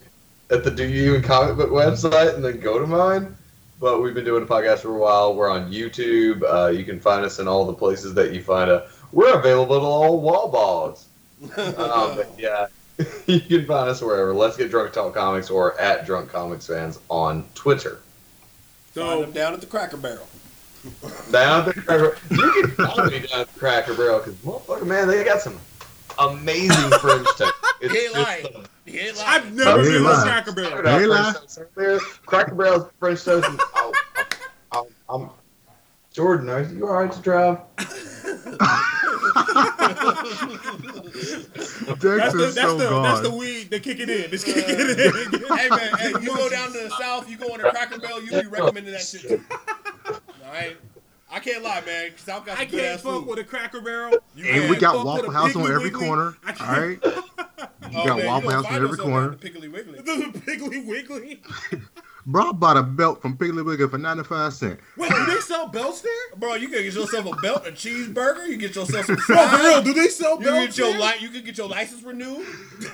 at 0.51 0.65
the 0.65 0.71
Do 0.71 0.87
You 0.87 1.11
Even 1.11 1.23
Comic 1.23 1.57
Book 1.57 1.71
website 1.71 2.35
and 2.35 2.45
then 2.45 2.59
go 2.61 2.79
to 2.79 2.87
mine. 2.87 3.37
But 3.81 4.03
we've 4.03 4.15
been 4.15 4.25
doing 4.25 4.43
a 4.43 4.47
podcast 4.47 4.79
for 4.79 4.97
a 4.97 4.99
while. 4.99 5.35
We're 5.35 5.51
on 5.51 5.71
YouTube. 5.71 6.43
Uh, 6.43 6.71
you 6.71 6.85
can 6.85 7.01
find 7.01 7.25
us 7.25 7.39
in 7.39 7.47
all 7.47 7.65
the 7.67 7.73
places 7.73 8.15
that 8.15 8.33
you 8.33 8.43
find 8.43 8.71
a. 8.71 8.89
We're 9.13 9.39
available 9.39 9.79
to 9.79 9.87
all 9.87 10.21
wall 10.21 10.49
balls. 10.49 11.07
um, 11.77 12.23
yeah, 12.39 12.67
you 13.27 13.41
can 13.41 13.67
find 13.67 13.89
us 13.91 14.01
wherever. 14.01 14.33
Let's 14.35 14.57
get 14.57 14.71
drunk 14.71 14.93
talk 14.93 15.15
comics 15.15 15.51
or 15.51 15.79
at 15.81 16.07
drunk 16.07 16.31
comics 16.31 16.67
fans 16.67 16.99
on 17.09 17.45
Twitter. 17.55 17.99
Find 18.93 19.23
them 19.25 19.31
So, 19.31 19.35
down 19.35 19.55
at 19.55 19.61
the 19.61 19.67
Cracker 19.67 19.97
Barrel. 19.97 20.27
Down 21.31 21.61
at 21.67 21.75
the 21.75 21.81
Cracker, 21.81 22.17
you 22.31 22.53
can 22.53 22.71
follow 22.73 23.07
me 23.09 23.21
down 23.21 23.41
at 23.41 23.53
the 23.55 23.59
Cracker 23.59 23.95
Barrel 23.95 24.19
because 24.19 24.35
motherfucker, 24.37 24.87
man, 24.87 25.09
they 25.09 25.25
got 25.25 25.41
some 25.41 25.59
amazing 26.19 26.91
French 27.01 27.27
toast. 27.39 27.53
It's 27.81 27.93
He 27.95 28.01
ain't 28.01 28.15
just 28.15 28.17
uh, 28.17 28.23
lying. 28.23 28.43
the- 28.85 28.91
He 28.93 28.99
ain't 28.99 29.17
lying. 29.17 29.29
I've 29.43 29.53
never 29.55 29.83
been 29.83 29.93
you 29.93 29.99
to 29.99 30.05
lying. 30.05 30.23
Cracker 30.23 30.53
Talking 30.53 30.55
Barrel. 30.55 30.81
about 30.81 31.01
Hey, 31.01 31.07
French 31.07 31.11
lad. 31.25 31.35
toast 31.37 31.59
earlier. 31.77 31.99
Cracker 32.27 32.55
Barrel's 32.55 32.91
French 33.01 33.25
toast. 33.25 33.49
And, 33.49 33.61
oh, 33.75 33.93
oh, 34.73 34.89
oh, 35.09 35.15
I'm 35.23 35.31
Jordan. 36.13 36.51
Are 36.51 36.63
you 36.63 36.87
all 36.87 36.93
right 37.03 37.11
to 37.11 37.21
drive? 37.21 37.59
Dex 42.01 42.01
That's 42.01 42.33
the, 42.35 42.39
that's, 42.39 42.55
so 42.57 42.77
the, 42.79 42.89
gone. 42.89 43.03
that's 43.03 43.21
the 43.21 43.31
weed. 43.35 43.71
They 43.71 43.81
kick 43.81 44.01
it 44.01 44.09
in. 44.11 44.31
Just 44.31 44.47
kick 44.47 44.57
it 44.69 44.81
in. 45.01 45.41
hey 45.59 45.69
man, 45.69 45.91
hey, 45.99 46.09
you 46.21 46.35
go 46.35 46.49
down 46.49 46.69
to 46.73 46.79
the 46.79 46.91
south, 46.99 47.29
you 47.31 47.37
go 47.37 47.53
on 47.53 47.61
a 47.61 47.71
Cracker 47.71 47.99
Barrel, 47.99 48.23
you 48.23 48.31
be 48.43 48.47
recommending 48.49 48.93
that 48.93 49.03
shit 49.03 49.23
too. 49.23 49.41
I, 50.51 50.75
I 51.31 51.41
can't 51.41 51.63
lie, 51.65 51.83
man. 51.87 52.13
South 52.17 52.45
got 52.47 52.59
I 52.59 52.63
some 52.63 52.71
good 52.71 52.81
can't 52.81 53.01
fuck 53.01 53.13
food. 53.21 53.27
with 53.27 53.39
a 53.39 53.45
Cracker 53.45 53.81
Barrel. 53.81 54.19
You 54.37 54.45
and 54.47 54.71
we 54.71 54.77
got 54.77 55.05
Waffle 55.05 55.31
House 55.31 55.57
on 55.57 55.63
every 55.63 55.91
Wiggly. 55.91 56.07
corner. 56.07 56.37
All 56.61 56.67
right, 56.67 56.99
you 57.05 57.13
Oh, 57.95 58.05
got 58.07 58.19
man, 58.19 58.27
Waffle 58.27 58.51
House 58.51 58.67
on 58.67 58.75
every 58.75 58.97
corner. 58.99 59.31
the 59.31 59.37
Piggly 59.51 59.73
Wiggly. 59.73 60.01
The 60.01 60.39
Piggly 60.47 60.87
Wiggly. 60.87 61.43
Bro, 62.27 62.49
I 62.49 62.53
bought 62.53 62.77
a 62.79 62.83
belt 62.83 63.21
from 63.21 63.37
Piggly 63.37 63.65
Wiggly 63.65 63.87
for 63.89 63.99
ninety 63.99 64.25
five 64.25 64.55
cents. 64.55 64.81
Wait, 64.97 65.11
do 65.11 65.27
they 65.27 65.41
sell 65.41 65.69
belts 65.69 66.01
there? 66.01 66.13
Bro, 66.37 66.55
you 66.55 66.69
can 66.69 66.83
get 66.83 66.95
yourself 66.95 67.27
a 67.27 67.37
belt, 67.43 67.67
a 67.67 67.71
cheeseburger. 67.71 68.47
You 68.49 68.57
get 68.57 68.75
yourself 68.75 69.05
some 69.07 69.17
Bro, 69.27 69.49
for 69.49 69.57
real, 69.59 69.83
do 69.83 69.93
they 69.93 70.09
sell 70.09 70.31
You 70.33 70.37
can 70.39 70.45
belts 70.47 70.77
get 70.77 70.79
your 70.79 70.93
there? 70.93 71.01
li- 71.01 71.19
You 71.21 71.29
can 71.29 71.45
get 71.45 71.59
your 71.59 71.69
license 71.69 72.03
renewed, 72.03 72.47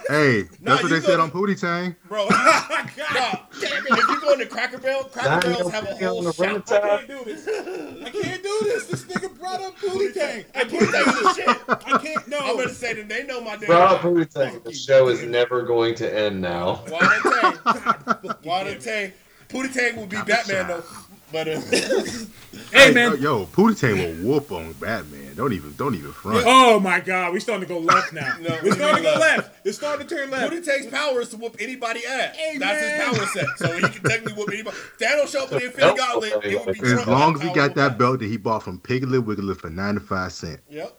Hey, 0.09 0.45
Nah, 0.61 0.73
that's 0.73 0.83
what 0.83 0.91
you 0.91 0.99
they 1.01 1.07
said 1.07 1.21
on 1.21 1.31
Pootie 1.31 1.59
Tang. 1.61 1.95
bro. 2.09 2.27
Oh 2.73 2.87
God, 2.97 3.15
Nah, 3.15 3.37
if 3.63 4.09
you 4.09 4.21
go 4.21 4.33
into 4.33 4.47
Cracker 4.47 4.79
Barrel, 4.79 5.05
Cracker 5.05 5.29
Nine 5.29 5.41
Barrels 5.41 5.73
have 5.73 5.85
a 5.85 5.93
on 5.93 5.99
whole 6.03 6.23
the 6.23 6.33
shop. 6.33 6.71
I 6.71 6.81
can't 6.81 7.09
do 7.09 7.25
this. 7.25 7.47
I 7.49 8.11
can't 8.11 8.43
do 8.43 8.59
this. 8.65 8.87
This 8.87 9.05
nigga 9.05 9.39
brought 9.39 9.61
up 9.63 9.77
Pootie 9.79 10.13
Tang. 10.15 10.45
I 10.55 10.65
can't 10.65 10.71
Take 10.71 10.81
do 10.81 10.87
the 10.87 11.23
this. 11.23 11.37
shit. 11.37 11.49
I 11.69 11.99
can't. 11.99 12.29
No. 12.29 12.39
I'm 12.39 12.57
gonna 12.57 12.69
say 12.71 12.95
that 12.95 13.09
they 13.09 13.25
know 13.25 13.41
my 13.41 13.57
name. 13.57 13.67
Bro, 13.67 13.79
up 13.79 14.01
Pootie 14.01 14.29
Tang. 14.33 14.61
The 14.65 14.73
show 14.73 15.09
is 15.09 15.23
never 15.23 15.63
going 15.63 15.95
to 15.97 16.19
end 16.19 16.41
now. 16.41 16.77
Why 16.89 17.01
Tang? 17.41 18.35
Why 18.43 18.75
Tang? 18.75 19.13
Pootie 19.51 19.73
Tang 19.73 19.97
will 19.97 20.07
be 20.07 20.17
Batman 20.23 20.69
though. 20.69 20.85
But 21.33 21.47
uh, 21.47 21.61
hey 22.73 22.93
man. 22.93 23.13
yo, 23.13 23.15
yo, 23.15 23.47
Pootie 23.47 23.79
Tang 23.79 23.97
will 24.25 24.29
whoop 24.33 24.51
on 24.51 24.73
Batman. 24.75 25.35
Don't 25.37 25.53
even, 25.53 25.73
don't 25.77 25.95
even 25.95 26.11
front. 26.13 26.43
Oh 26.45 26.81
my 26.81 26.99
God, 26.99 27.33
we 27.33 27.39
starting 27.39 27.69
to 27.69 27.73
go 27.73 27.79
left 27.79 28.13
now. 28.13 28.37
No, 28.41 28.59
We're 28.65 28.73
starting 28.75 29.05
to 29.05 29.11
go 29.13 29.19
left. 29.19 29.21
left. 29.21 29.67
It's 29.67 29.77
starting 29.79 30.07
to 30.09 30.15
turn 30.15 30.31
left. 30.31 30.53
Pootie 30.53 30.65
Tang's 30.65 30.87
power 30.89 31.21
is 31.21 31.29
to 31.29 31.37
whoop 31.37 31.57
anybody 31.61 32.05
ass. 32.05 32.35
Hey, 32.37 32.59
That's 32.59 32.81
man. 32.83 33.13
his 33.15 33.19
power 33.19 33.27
set. 33.29 33.47
So 33.59 33.73
he 33.77 33.81
can 33.81 34.03
technically 34.11 34.33
whoop 34.35 34.49
anybody. 34.53 34.77
If 34.77 34.99
Thanos 34.99 35.29
show 35.33 35.45
up 35.45 35.51
with 35.53 35.61
the 35.61 35.67
Infinity 35.67 35.97
Gauntlet, 35.99 36.33
it 36.45 36.67
would 36.67 36.75
be 36.75 36.81
As 36.87 36.93
Trump 36.95 37.07
long 37.07 37.35
as 37.37 37.43
he 37.43 37.53
got 37.55 37.75
that 37.77 37.97
belt 37.97 38.19
that 38.19 38.27
he 38.27 38.37
bought 38.37 38.65
from 38.65 38.81
Piggly 38.81 39.25
Wiggly 39.25 39.55
for 39.55 39.71
ninety 39.71 40.01
five 40.01 40.33
cents. 40.33 40.63
Yep. 40.69 40.97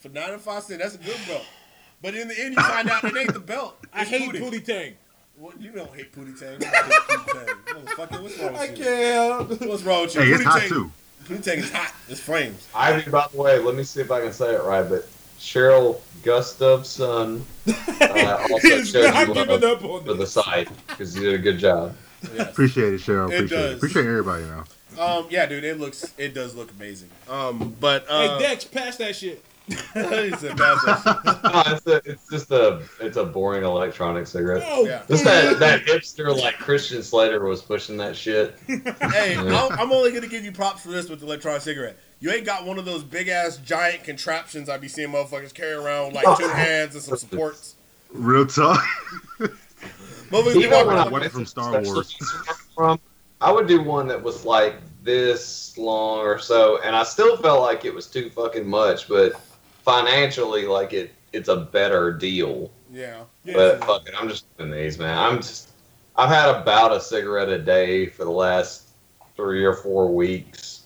For 0.00 0.08
ninety 0.08 0.38
five 0.38 0.64
cent. 0.64 0.82
that's 0.82 0.96
a 0.96 0.98
good 0.98 1.16
belt. 1.28 1.44
But 2.02 2.16
in 2.16 2.26
the 2.26 2.36
end, 2.36 2.56
you 2.56 2.60
find 2.62 2.90
out 2.90 3.04
it 3.04 3.16
ain't 3.16 3.32
the 3.32 3.38
belt. 3.38 3.76
I 3.92 4.00
It's 4.02 4.10
hate 4.10 4.28
Pootie. 4.32 4.40
Pootie 4.40 4.64
Tang. 4.64 4.94
What, 5.42 5.60
you 5.60 5.72
don't 5.72 5.92
hate 5.96 6.12
Pootie 6.12 6.38
Tang. 6.38 6.52
You 6.52 6.58
don't 6.60 6.72
hate 6.72 6.92
Pootie 7.08 7.46
Tang. 7.66 7.82
Motherfucker, 7.82 8.22
what's 8.22 8.38
wrong 8.38 8.54
I 8.54 8.60
with 8.68 8.78
you? 8.78 8.84
can't. 8.84 9.68
What's 9.68 9.82
wrong 9.82 10.02
with 10.02 10.14
you? 10.14 10.20
Hey, 10.20 10.28
it's 10.30 10.42
Pootie 10.44 10.46
hot 10.46 10.60
Tang- 10.60 10.68
too. 10.68 10.92
Pootie 11.24 11.42
Tang 11.42 11.58
is 11.58 11.72
hot. 11.72 11.92
It's 12.08 12.20
flames. 12.20 12.68
Ivy, 12.72 13.10
by 13.10 13.26
the 13.32 13.36
way, 13.42 13.58
let 13.58 13.74
me 13.74 13.82
see 13.82 14.00
if 14.02 14.12
I 14.12 14.20
can 14.20 14.32
say 14.32 14.54
it 14.54 14.62
right, 14.62 14.88
but 14.88 15.08
Cheryl 15.40 16.00
Gustafson 16.22 17.44
uh, 17.66 18.46
also 18.52 18.68
He's 18.68 18.90
showed 18.90 19.12
not 19.12 19.26
you 19.26 19.34
giving 19.34 19.60
love 19.60 19.64
up 19.64 19.84
on 19.84 20.04
for 20.04 20.12
the 20.12 20.14
this. 20.14 20.32
site 20.32 20.68
because 20.86 21.16
you 21.16 21.22
did 21.22 21.34
a 21.34 21.38
good 21.38 21.58
job. 21.58 21.96
Yes. 22.36 22.48
Appreciate 22.50 22.94
it, 22.94 23.00
Cheryl. 23.00 23.28
It 23.32 23.34
Appreciate 23.38 23.58
it. 23.58 23.62
does. 23.62 23.76
Appreciate 23.78 24.06
everybody 24.06 24.44
now. 24.44 24.64
Um, 24.96 25.26
yeah, 25.28 25.46
dude, 25.46 25.64
it 25.64 25.80
looks, 25.80 26.14
it 26.18 26.34
does 26.34 26.54
look 26.54 26.70
amazing. 26.70 27.08
Um, 27.28 27.74
but 27.80 28.06
uh, 28.08 28.38
Hey 28.38 28.44
Dex, 28.46 28.64
pass 28.64 28.96
that 28.98 29.16
shit. 29.16 29.42
He 29.68 29.76
said, 30.32 30.56
"Pass 30.56 30.84
that 30.84 31.20
shit." 31.24 31.52
No, 31.52 31.62
it's, 31.66 31.86
a, 31.86 32.10
it's 32.10 32.28
just 32.30 32.50
a 32.50 32.82
it's 33.00 33.16
a 33.16 33.24
boring 33.24 33.62
electronic 33.64 34.26
cigarette. 34.26 34.62
Oh, 34.66 34.84
Yeah. 34.84 35.02
Just 35.08 35.24
that 35.24 35.58
that 35.60 35.84
hipster 35.84 36.36
like 36.36 36.56
Christian 36.58 37.02
Slater 37.02 37.44
was 37.44 37.62
pushing 37.62 37.96
that 37.98 38.16
shit. 38.16 38.56
hey, 38.66 39.36
I'm, 39.36 39.72
I'm 39.72 39.92
only 39.92 40.12
gonna 40.12 40.26
give 40.26 40.44
you 40.44 40.52
props 40.52 40.82
for 40.82 40.88
this 40.88 41.08
with 41.08 41.20
the 41.20 41.26
electronic 41.26 41.62
cigarette. 41.62 41.96
You 42.20 42.30
ain't 42.30 42.44
got 42.46 42.64
one 42.66 42.78
of 42.78 42.84
those 42.84 43.02
big 43.02 43.28
ass 43.28 43.56
giant 43.58 44.04
contraptions 44.04 44.68
I 44.68 44.78
be 44.78 44.88
seeing 44.88 45.08
motherfuckers 45.10 45.52
carry 45.54 45.72
around 45.74 46.06
with 46.12 46.24
like 46.24 46.38
two 46.38 46.48
hands 46.52 46.94
and 46.94 47.02
some 47.04 47.16
supports. 47.18 47.76
Real 48.12 48.46
talk. 48.46 48.84
Motherfuckers 49.38 50.60
You 50.60 50.70
know 50.70 50.84
walking 50.84 51.12
what 51.12 51.22
I 51.22 51.24
around- 51.24 51.30
from 51.30 51.46
Star 51.46 51.80
Wars. 51.82 52.16
From 52.74 53.00
I 53.40 53.50
would 53.50 53.66
do 53.66 53.82
one 53.82 54.06
that 54.08 54.22
was 54.22 54.44
like 54.44 54.76
this 55.02 55.76
long 55.76 56.20
or 56.20 56.38
so, 56.38 56.80
and 56.82 56.94
I 56.94 57.02
still 57.02 57.36
felt 57.36 57.60
like 57.60 57.84
it 57.84 57.92
was 57.92 58.06
too 58.06 58.30
fucking 58.30 58.68
much, 58.68 59.08
but 59.08 59.32
financially, 59.84 60.66
like 60.66 60.92
it, 60.92 61.12
it's 61.32 61.48
a 61.48 61.56
better 61.56 62.12
deal. 62.12 62.70
Yeah. 62.92 63.22
Yeah. 63.44 63.54
But 63.54 63.84
fuck 63.84 64.08
it, 64.08 64.14
I'm 64.18 64.28
just 64.28 64.44
doing 64.58 64.70
these, 64.70 64.98
man. 64.98 65.16
I'm 65.16 65.36
just. 65.38 65.70
I've 66.14 66.28
had 66.28 66.50
about 66.50 66.92
a 66.92 67.00
cigarette 67.00 67.48
a 67.48 67.58
day 67.58 68.06
for 68.06 68.24
the 68.24 68.30
last 68.30 68.88
three 69.34 69.64
or 69.64 69.72
four 69.74 70.12
weeks, 70.14 70.82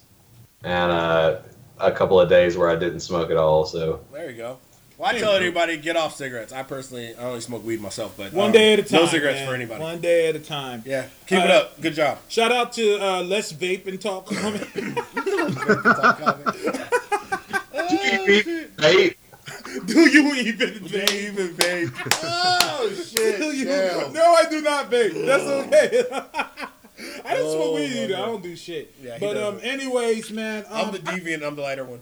and 0.63 0.93
uh, 0.93 1.39
a 1.81 1.91
couple 1.91 2.21
of 2.21 2.29
days 2.29 2.57
where 2.57 2.71
I 2.71 2.77
didn't 2.77 3.01
smoke 3.01 3.31
at 3.31 3.37
all. 3.37 3.67
So 3.67 4.01
There 4.13 4.31
you 4.31 4.37
go. 4.37 4.59
Well, 4.99 5.15
I 5.15 5.19
tell 5.19 5.33
everybody 5.33 5.77
get 5.77 5.95
off 5.97 6.15
cigarettes. 6.15 6.55
I 6.55 6.63
personally, 6.63 7.15
I 7.17 7.25
only 7.25 7.41
smoke 7.43 7.63
weed 7.67 7.83
myself, 7.83 8.15
but 8.17 8.33
One 8.33 8.47
um, 8.47 8.53
day 8.53 8.73
at 8.73 8.79
a 8.79 8.83
time. 8.83 9.01
No 9.01 9.07
cigarettes 9.07 9.41
man. 9.41 9.49
for 9.49 9.55
anybody. 9.55 9.83
One 9.83 10.01
day 10.01 10.29
at 10.29 10.37
a 10.37 10.41
time. 10.41 10.83
Yeah, 10.87 11.07
keep 11.27 11.41
it 11.41 11.51
Uh, 11.51 11.55
up. 11.55 11.81
Good 11.83 11.93
job. 11.95 12.19
Shout 12.29 12.51
out 12.51 12.73
to 12.75 12.97
uh, 13.05 13.23
Let's 13.23 13.53
Vape 13.53 13.87
and 13.89 14.01
Talk 14.01 14.27
comment. 14.27 14.67
hey, 18.81 19.15
Do 19.87 20.01
you 20.11 20.35
even 20.35 20.83
They 20.85 21.05
vape? 21.05 21.13
even 21.31 21.49
vape. 21.55 22.19
Oh 22.23 22.91
shit! 23.09 23.39
Do 23.39 23.45
you? 23.57 23.65
Damn. 23.67 24.13
No, 24.13 24.23
I 24.35 24.45
do 24.51 24.61
not 24.61 24.91
vape. 24.91 25.25
That's 25.27 25.45
okay. 25.45 26.05
I 27.25 27.35
don't 27.35 27.47
Oh, 27.47 27.53
smoke 27.55 27.75
weed 27.77 27.95
my 27.95 28.03
either. 28.05 28.17
I 28.17 28.27
don't 28.27 28.43
do 28.43 28.57
shit. 28.57 28.95
Yeah, 29.03 29.19
but 29.21 29.37
um, 29.37 29.57
doesn't. 29.57 29.69
anyways, 29.69 30.31
man. 30.31 30.65
Um, 30.71 30.87
I'm 30.87 30.93
the 30.93 30.99
deviant. 30.99 31.47
I'm 31.47 31.55
the 31.55 31.63
lighter 31.63 31.85
one. 31.85 32.01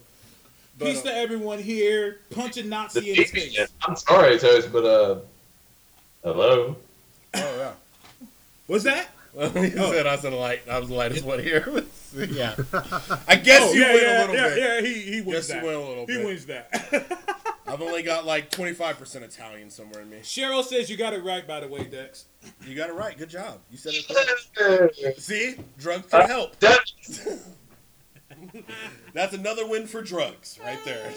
But, 0.79 0.87
peace 0.87 1.01
uh, 1.01 1.05
to 1.05 1.15
everyone 1.17 1.59
here. 1.59 2.21
Punching 2.35 2.65
the 2.65 2.71
Nazi 2.71 3.11
in 3.11 3.17
his 3.17 3.31
face. 3.31 3.59
I'm 3.87 3.97
sorry, 3.97 4.39
Toast, 4.39 4.73
but 4.73 4.85
uh, 4.85 5.19
hello. 6.23 6.77
oh 7.35 7.57
yeah. 7.59 7.73
What's 8.69 8.85
that? 8.85 9.09
Well, 9.35 9.51
he 9.55 9.70
said 9.70 10.06
I 10.06 10.16
said 10.16 10.32
a 10.32 10.36
light. 10.36 10.62
I 10.70 10.78
was 10.78 10.89
the 10.89 10.94
lightest 10.94 11.24
one 11.24 11.43
here. 11.43 11.85
yeah. 12.15 12.55
I 13.28 13.36
guess 13.36 13.62
oh, 13.62 13.73
you 13.73 13.81
yeah, 13.81 13.93
win 13.93 14.02
yeah, 14.02 14.19
a 14.19 14.20
little 14.20 14.36
yeah, 14.36 14.48
bit. 14.48 14.59
yeah. 14.59 14.81
He 14.89 15.01
he 15.01 15.20
wins 15.20 15.32
Guess 15.32 15.48
that. 15.48 15.62
you 15.62 15.69
win 15.69 15.77
a 15.77 15.81
little 15.81 16.06
he 16.06 16.16
bit. 16.16 16.27
wins 16.27 16.47
that. 16.47 17.51
I've 17.66 17.81
only 17.81 18.02
got 18.02 18.27
like 18.27 18.51
25% 18.51 19.23
Italian 19.23 19.70
somewhere 19.70 20.02
in 20.02 20.11
me. 20.11 20.19
Cheryl 20.19 20.62
says 20.62 20.89
you 20.90 20.97
got 20.97 21.15
it 21.15 21.24
right. 21.24 21.47
By 21.47 21.61
the 21.61 21.69
way, 21.69 21.85
Dex. 21.85 22.27
You 22.65 22.77
got 22.77 22.90
it 22.90 22.93
right. 22.93 23.16
Good 23.16 23.31
job. 23.31 23.59
You 23.70 23.78
said 23.78 23.94
it 23.94 24.06
correct. 24.55 25.20
See, 25.20 25.56
drugs 25.78 26.06
can 26.09 26.28
help. 26.28 26.56
That's 29.12 29.32
another 29.32 29.66
win 29.66 29.86
for 29.86 30.02
drugs 30.02 30.61
right 30.62 30.78
there. 30.85 31.11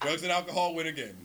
drugs 0.00 0.22
and 0.22 0.32
alcohol 0.32 0.74
win 0.74 0.86
again. 0.86 1.16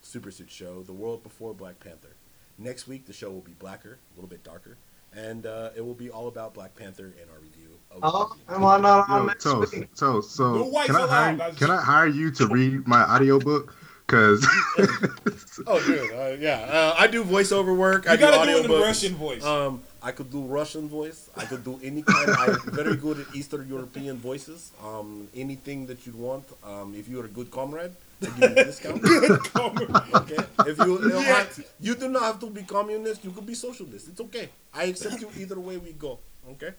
Super 0.02 0.32
Suit 0.32 0.50
Show, 0.52 0.82
The 0.84 0.92
World 0.94 1.24
Before 1.24 1.54
Black 1.54 1.80
Panther. 1.80 2.16
Next 2.58 2.88
week, 2.88 3.06
the 3.06 3.14
show 3.14 3.32
will 3.32 3.42
be 3.42 3.54
blacker, 3.54 3.98
a 4.12 4.16
little 4.16 4.30
bit 4.30 4.44
darker, 4.44 4.78
and 5.16 5.46
uh, 5.46 5.70
it 5.76 5.82
will 5.86 5.96
be 5.96 6.10
all 6.10 6.28
about 6.28 6.54
Black 6.54 6.76
Panther 6.76 7.14
and 7.22 7.30
our 7.32 7.40
review 7.40 7.70
Oh, 8.02 8.30
movie. 8.50 8.56
am 8.58 8.66
I 8.66 8.80
not 8.80 9.10
on 9.10 9.22
Yo, 9.22 9.26
next 9.28 9.44
Toast, 9.44 9.74
week? 9.78 9.94
Toast, 9.96 10.32
so 10.36 10.72
can 10.86 10.96
I 10.96 11.00
allowed. 11.02 11.40
hire 11.40 11.52
can 11.54 11.70
I 11.72 11.82
hire 11.82 12.08
you 12.08 12.32
to 12.32 12.48
read 12.48 12.88
my 12.88 13.04
audiobook? 13.04 13.76
Cause 14.08 14.46
Oh, 15.68 15.80
dude, 15.86 16.12
uh, 16.12 16.36
yeah. 16.40 16.60
Uh, 16.70 16.96
I 16.98 17.08
do 17.08 17.24
voiceover 17.24 17.76
work. 17.76 18.08
I 18.10 18.14
You 18.14 18.18
do 18.18 18.22
gotta 18.26 18.52
do 18.52 18.58
it 18.58 18.66
in 18.66 18.72
audiobooks. 18.72 18.82
Russian 18.82 19.16
voice. 19.16 19.44
Um, 19.44 19.82
I 20.02 20.12
could 20.12 20.30
do 20.32 20.42
Russian 20.42 20.90
voice. 20.90 21.30
I 21.38 21.46
could 21.46 21.64
do 21.64 21.80
any 21.84 22.02
kind. 22.02 22.30
I'm 22.32 22.60
very 22.72 22.96
good 22.98 23.20
at 23.20 23.28
Eastern 23.36 23.68
European 23.70 24.18
voices. 24.18 24.72
Um, 24.84 25.28
anything 25.36 25.86
that 25.88 26.06
you 26.06 26.14
want. 26.14 26.46
Um, 26.64 26.94
if 26.96 27.08
you're 27.08 27.26
a 27.26 27.30
good 27.30 27.50
comrade, 27.52 27.94
I 28.26 28.40
give 28.40 28.50
you 28.50 28.56
a 28.58 28.64
discount. 28.66 29.04
okay. 30.16 30.38
If 30.66 30.78
you 30.80 31.02
you, 31.02 31.10
don't 31.10 31.24
have- 31.24 31.66
you 31.80 31.96
do 31.96 32.10
not 32.10 32.24
have 32.24 32.40
to 32.40 32.50
be 32.50 32.64
communist. 32.64 33.24
You 33.24 33.32
could 33.32 33.46
be 33.46 33.56
socialist. 33.56 34.08
It's 34.10 34.22
okay. 34.22 34.50
I 34.74 34.86
accept 34.86 35.22
you 35.22 35.30
either 35.38 35.60
way 35.60 35.78
we 35.78 35.94
go. 35.94 36.20
Okay. 36.52 36.74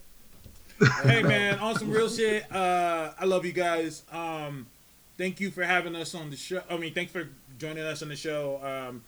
hey 1.05 1.23
man, 1.23 1.59
on 1.61 1.79
some 1.79 1.91
real 1.91 2.09
shit. 2.09 2.51
Uh, 2.53 3.13
I 3.19 3.25
love 3.25 3.45
you 3.45 3.53
guys. 3.53 4.03
Um, 4.11 4.67
thank 5.17 5.39
you 5.41 5.51
for 5.51 5.63
having 5.63 5.95
us 5.95 6.15
on 6.15 6.31
the 6.31 6.37
show. 6.37 6.63
I 6.69 6.77
mean, 6.77 6.93
thanks 6.93 7.13
for 7.13 7.29
joining 7.59 7.85
us 7.85 8.03
on 8.03 8.09
the 8.09 8.17
show. 8.17 8.61
Um, 8.63 9.03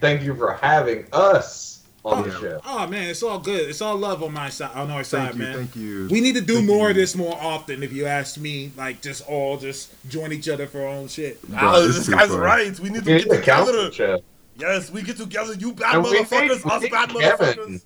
Thank 0.00 0.22
you 0.22 0.34
for 0.34 0.54
having 0.54 1.06
us 1.12 1.81
on 2.04 2.22
the 2.24 2.28
Yeah. 2.34 2.40
show. 2.40 2.60
oh 2.64 2.86
man, 2.86 3.08
it's 3.10 3.22
all 3.22 3.38
good. 3.38 3.68
It's 3.68 3.80
all 3.80 3.96
love 3.96 4.22
on 4.22 4.32
my 4.32 4.48
side, 4.48 4.72
on 4.74 4.90
our 4.90 5.04
side, 5.04 5.28
thank 5.30 5.36
you, 5.36 5.42
man. 5.42 5.54
thank 5.56 5.76
you. 5.76 6.08
We 6.10 6.20
need 6.20 6.34
to 6.34 6.40
do 6.40 6.54
Thank 6.56 6.66
more 6.66 6.86
you. 6.86 6.90
of 6.90 6.96
this 6.96 7.14
more 7.14 7.36
often. 7.40 7.82
If 7.82 7.92
you 7.92 8.06
ask 8.06 8.38
me, 8.38 8.72
like 8.76 9.00
just 9.02 9.26
all 9.28 9.56
just 9.56 9.90
join 10.08 10.32
each 10.32 10.48
other 10.48 10.66
for 10.66 10.80
our 10.82 10.88
own 10.88 11.08
shit. 11.08 11.40
Bro, 11.48 11.58
Oh, 11.62 11.86
this 11.86 11.96
this 11.98 12.08
guy's 12.08 12.28
fun. 12.30 12.38
right. 12.40 12.78
We 12.80 12.88
need 12.90 13.04
to 13.04 13.12
We 13.12 13.18
get 13.18 13.30
need 13.30 13.38
a 13.38 13.42
council 13.42 13.90
together. 13.90 14.18
Yes, 14.58 14.90
we 14.90 15.02
get 15.02 15.16
together. 15.16 15.54
You 15.54 15.72
bad 15.72 15.96
And 15.96 16.04
motherfuckers, 16.04 16.64
we 16.64 16.70
us 16.70 16.82
need 16.82 16.90
bad 16.90 17.08
Kevin. 17.10 17.46
motherfuckers. 17.46 17.82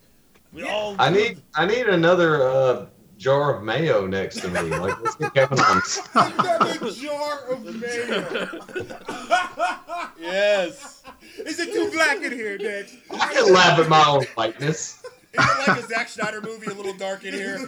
We 0.53 0.63
all. 0.63 0.97
I 0.99 1.11
need 1.11 1.39
I 1.55 1.67
need 1.67 1.87
another 1.87 2.43
uh, 2.43 2.87
jar 3.17 3.57
of 3.57 3.63
mayo 3.63 4.07
next 4.07 4.41
to 4.41 4.49
me. 4.49 4.61
Like 4.63 5.01
let's 5.01 5.17
get 5.17 5.35
Kevin 5.35 5.59
on. 5.61 5.83
Another 6.15 6.91
jar 6.91 7.49
of 7.51 7.65
mayo. 7.65 8.61
Yes. 10.19 11.03
Is 11.39 11.59
it 11.61 11.73
too 11.73 11.91
black 11.93 12.23
in 12.23 12.33
here, 12.33 12.59
Dex? 12.59 12.97
I 13.11 13.33
can 13.33 13.53
laugh 13.53 13.79
at 13.79 13.89
my 13.89 14.05
own 14.07 14.25
whiteness. 14.35 15.03
Is 15.03 15.45
it 15.45 15.69
like 15.69 15.79
a 15.79 15.87
Zack 15.87 16.09
Snyder 16.09 16.41
movie, 16.41 16.67
a 16.67 16.75
little 16.75 16.95
dark 16.95 17.25
in 17.25 17.35
here? 17.35 17.59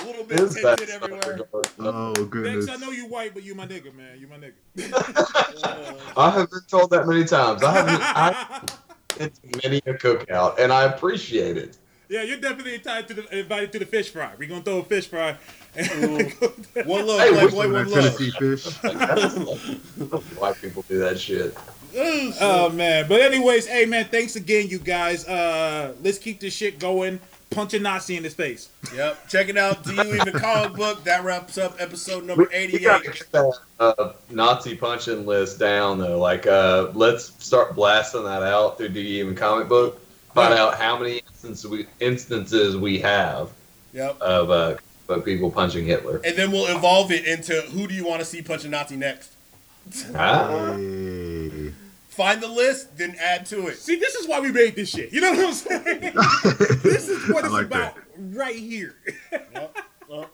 A 0.00 0.04
little 0.06 0.24
bit 0.24 0.40
Is 0.40 0.54
tinted 0.54 0.90
everywhere. 0.90 1.40
oh 1.80 2.14
goodness. 2.26 2.66
Dex, 2.66 2.78
I 2.78 2.84
know 2.84 2.92
you 2.92 3.06
white, 3.08 3.34
but 3.34 3.42
you 3.42 3.54
my 3.54 3.66
nigga, 3.66 3.92
man. 3.94 4.18
You 4.18 4.28
my 4.28 4.36
nigga. 4.36 4.52
I 6.16 6.30
have 6.30 6.50
been 6.50 6.60
told 6.68 6.90
that 6.90 7.06
many 7.08 7.24
times. 7.24 7.62
I 7.62 7.72
haven't. 7.72 8.00
I 8.02 8.62
it's 9.18 9.40
many 9.64 9.78
a 9.86 9.94
cookout, 9.94 10.58
and 10.58 10.72
I 10.72 10.84
appreciate 10.84 11.56
it. 11.56 11.76
Yeah, 12.08 12.22
you're 12.22 12.38
definitely 12.38 12.76
invited 12.76 13.08
to 13.08 13.14
the 13.22 13.38
invited 13.40 13.72
to 13.72 13.78
the 13.80 13.84
fish 13.86 14.10
fry. 14.10 14.32
We're 14.38 14.48
gonna 14.48 14.62
throw 14.62 14.78
a 14.78 14.84
fish 14.84 15.08
fry. 15.08 15.36
One 16.84 17.06
love, 17.06 17.20
Hey, 17.20 17.30
Playboy, 17.30 17.48
which 17.48 17.52
one 17.52 17.72
that 17.72 17.88
love. 17.88 18.16
Tennessee 18.16 18.30
fish. 18.30 18.64
White 20.38 20.56
people 20.60 20.84
do 20.88 20.98
that 21.00 21.18
shit. 21.20 21.54
oh 21.94 22.70
man. 22.70 23.06
But 23.08 23.20
anyways, 23.20 23.66
hey 23.66 23.84
man, 23.84 24.06
thanks 24.06 24.36
again, 24.36 24.68
you 24.68 24.78
guys. 24.78 25.26
Uh 25.28 25.94
let's 26.02 26.18
keep 26.18 26.40
this 26.40 26.54
shit 26.54 26.78
going. 26.78 27.20
Punch 27.50 27.72
a 27.74 27.80
Nazi 27.80 28.16
in 28.16 28.24
his 28.24 28.34
face. 28.34 28.68
Yep. 28.94 29.28
Check 29.28 29.48
it 29.48 29.56
out. 29.56 29.82
Do 29.82 29.94
you 29.94 30.14
even 30.16 30.32
comic 30.34 30.76
book? 30.76 31.02
That 31.04 31.24
wraps 31.24 31.56
up 31.56 31.76
episode 31.78 32.24
number 32.24 32.42
We, 32.44 32.48
we 32.48 32.54
88. 32.54 32.82
gotta 32.82 33.04
get 33.04 33.32
that 33.32 33.58
uh, 33.80 34.12
Nazi 34.30 34.76
punching 34.76 35.24
list 35.26 35.58
down 35.58 35.98
though. 35.98 36.18
Like, 36.18 36.46
uh, 36.46 36.90
let's 36.94 37.32
start 37.42 37.74
blasting 37.74 38.24
that 38.24 38.42
out 38.42 38.76
through 38.76 38.90
Do 38.90 39.00
You 39.00 39.24
Even 39.24 39.34
Comic 39.34 39.66
Book. 39.68 40.00
Find 40.34 40.54
Yeah. 40.54 40.62
out 40.64 40.74
how 40.74 40.98
many 40.98 41.18
instances 41.26 41.66
we 41.70 41.86
instances 42.00 42.76
we 42.76 42.98
have 43.00 43.50
Yep. 43.94 44.20
of 44.20 44.50
uh, 44.50 44.76
of 45.08 45.24
people 45.24 45.50
punching 45.50 45.86
Hitler. 45.86 46.20
And 46.24 46.36
then 46.36 46.52
we'll 46.52 46.66
evolve 46.76 47.10
it 47.12 47.24
into 47.24 47.62
who 47.72 47.86
do 47.86 47.94
you 47.94 48.06
want 48.06 48.20
to 48.20 48.26
see 48.26 48.42
punching 48.42 48.70
Nazi 48.70 48.96
next? 48.96 49.32
Ah, 50.14 50.74
Hey. 50.76 51.27
Find 52.18 52.42
the 52.42 52.48
list, 52.48 52.98
then 52.98 53.14
add 53.20 53.46
to 53.46 53.68
it. 53.68 53.76
See, 53.76 53.94
this 53.94 54.16
is 54.16 54.26
why 54.26 54.40
we 54.40 54.50
made 54.50 54.74
this 54.74 54.88
shit. 54.88 55.12
You 55.12 55.20
know 55.20 55.30
what 55.30 55.46
I'm 55.46 55.52
saying? 55.52 56.00
this 56.82 57.08
is 57.08 57.30
what 57.30 57.44
I 57.44 57.46
it's 57.46 57.52
like 57.52 57.66
about 57.66 57.94
right 58.18 58.56
here. 58.56 58.96
Yep. 59.30 59.78
Well, 60.10 60.28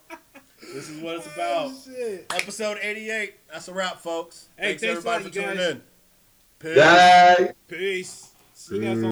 this 0.73 0.89
is 0.89 1.03
what 1.03 1.17
it's 1.17 1.29
oh, 1.29 1.33
about. 1.35 1.75
Shit. 1.85 2.33
Episode 2.35 2.79
88. 2.81 3.35
That's 3.53 3.69
a 3.69 3.75
wrap, 3.75 4.01
folks. 4.01 4.49
Hey, 4.57 4.79
thanks, 4.79 4.83
thanks 4.83 4.97
everybody 4.97 5.25
for 5.25 5.31
tuning 5.31 5.57
guys. 5.57 5.71
in. 5.73 5.83
Peace. 6.59 6.77
Yay! 6.77 7.53
Peace. 7.69 8.31
See 8.55 8.77
you 8.77 8.81
guys 8.81 8.93
on 8.93 9.03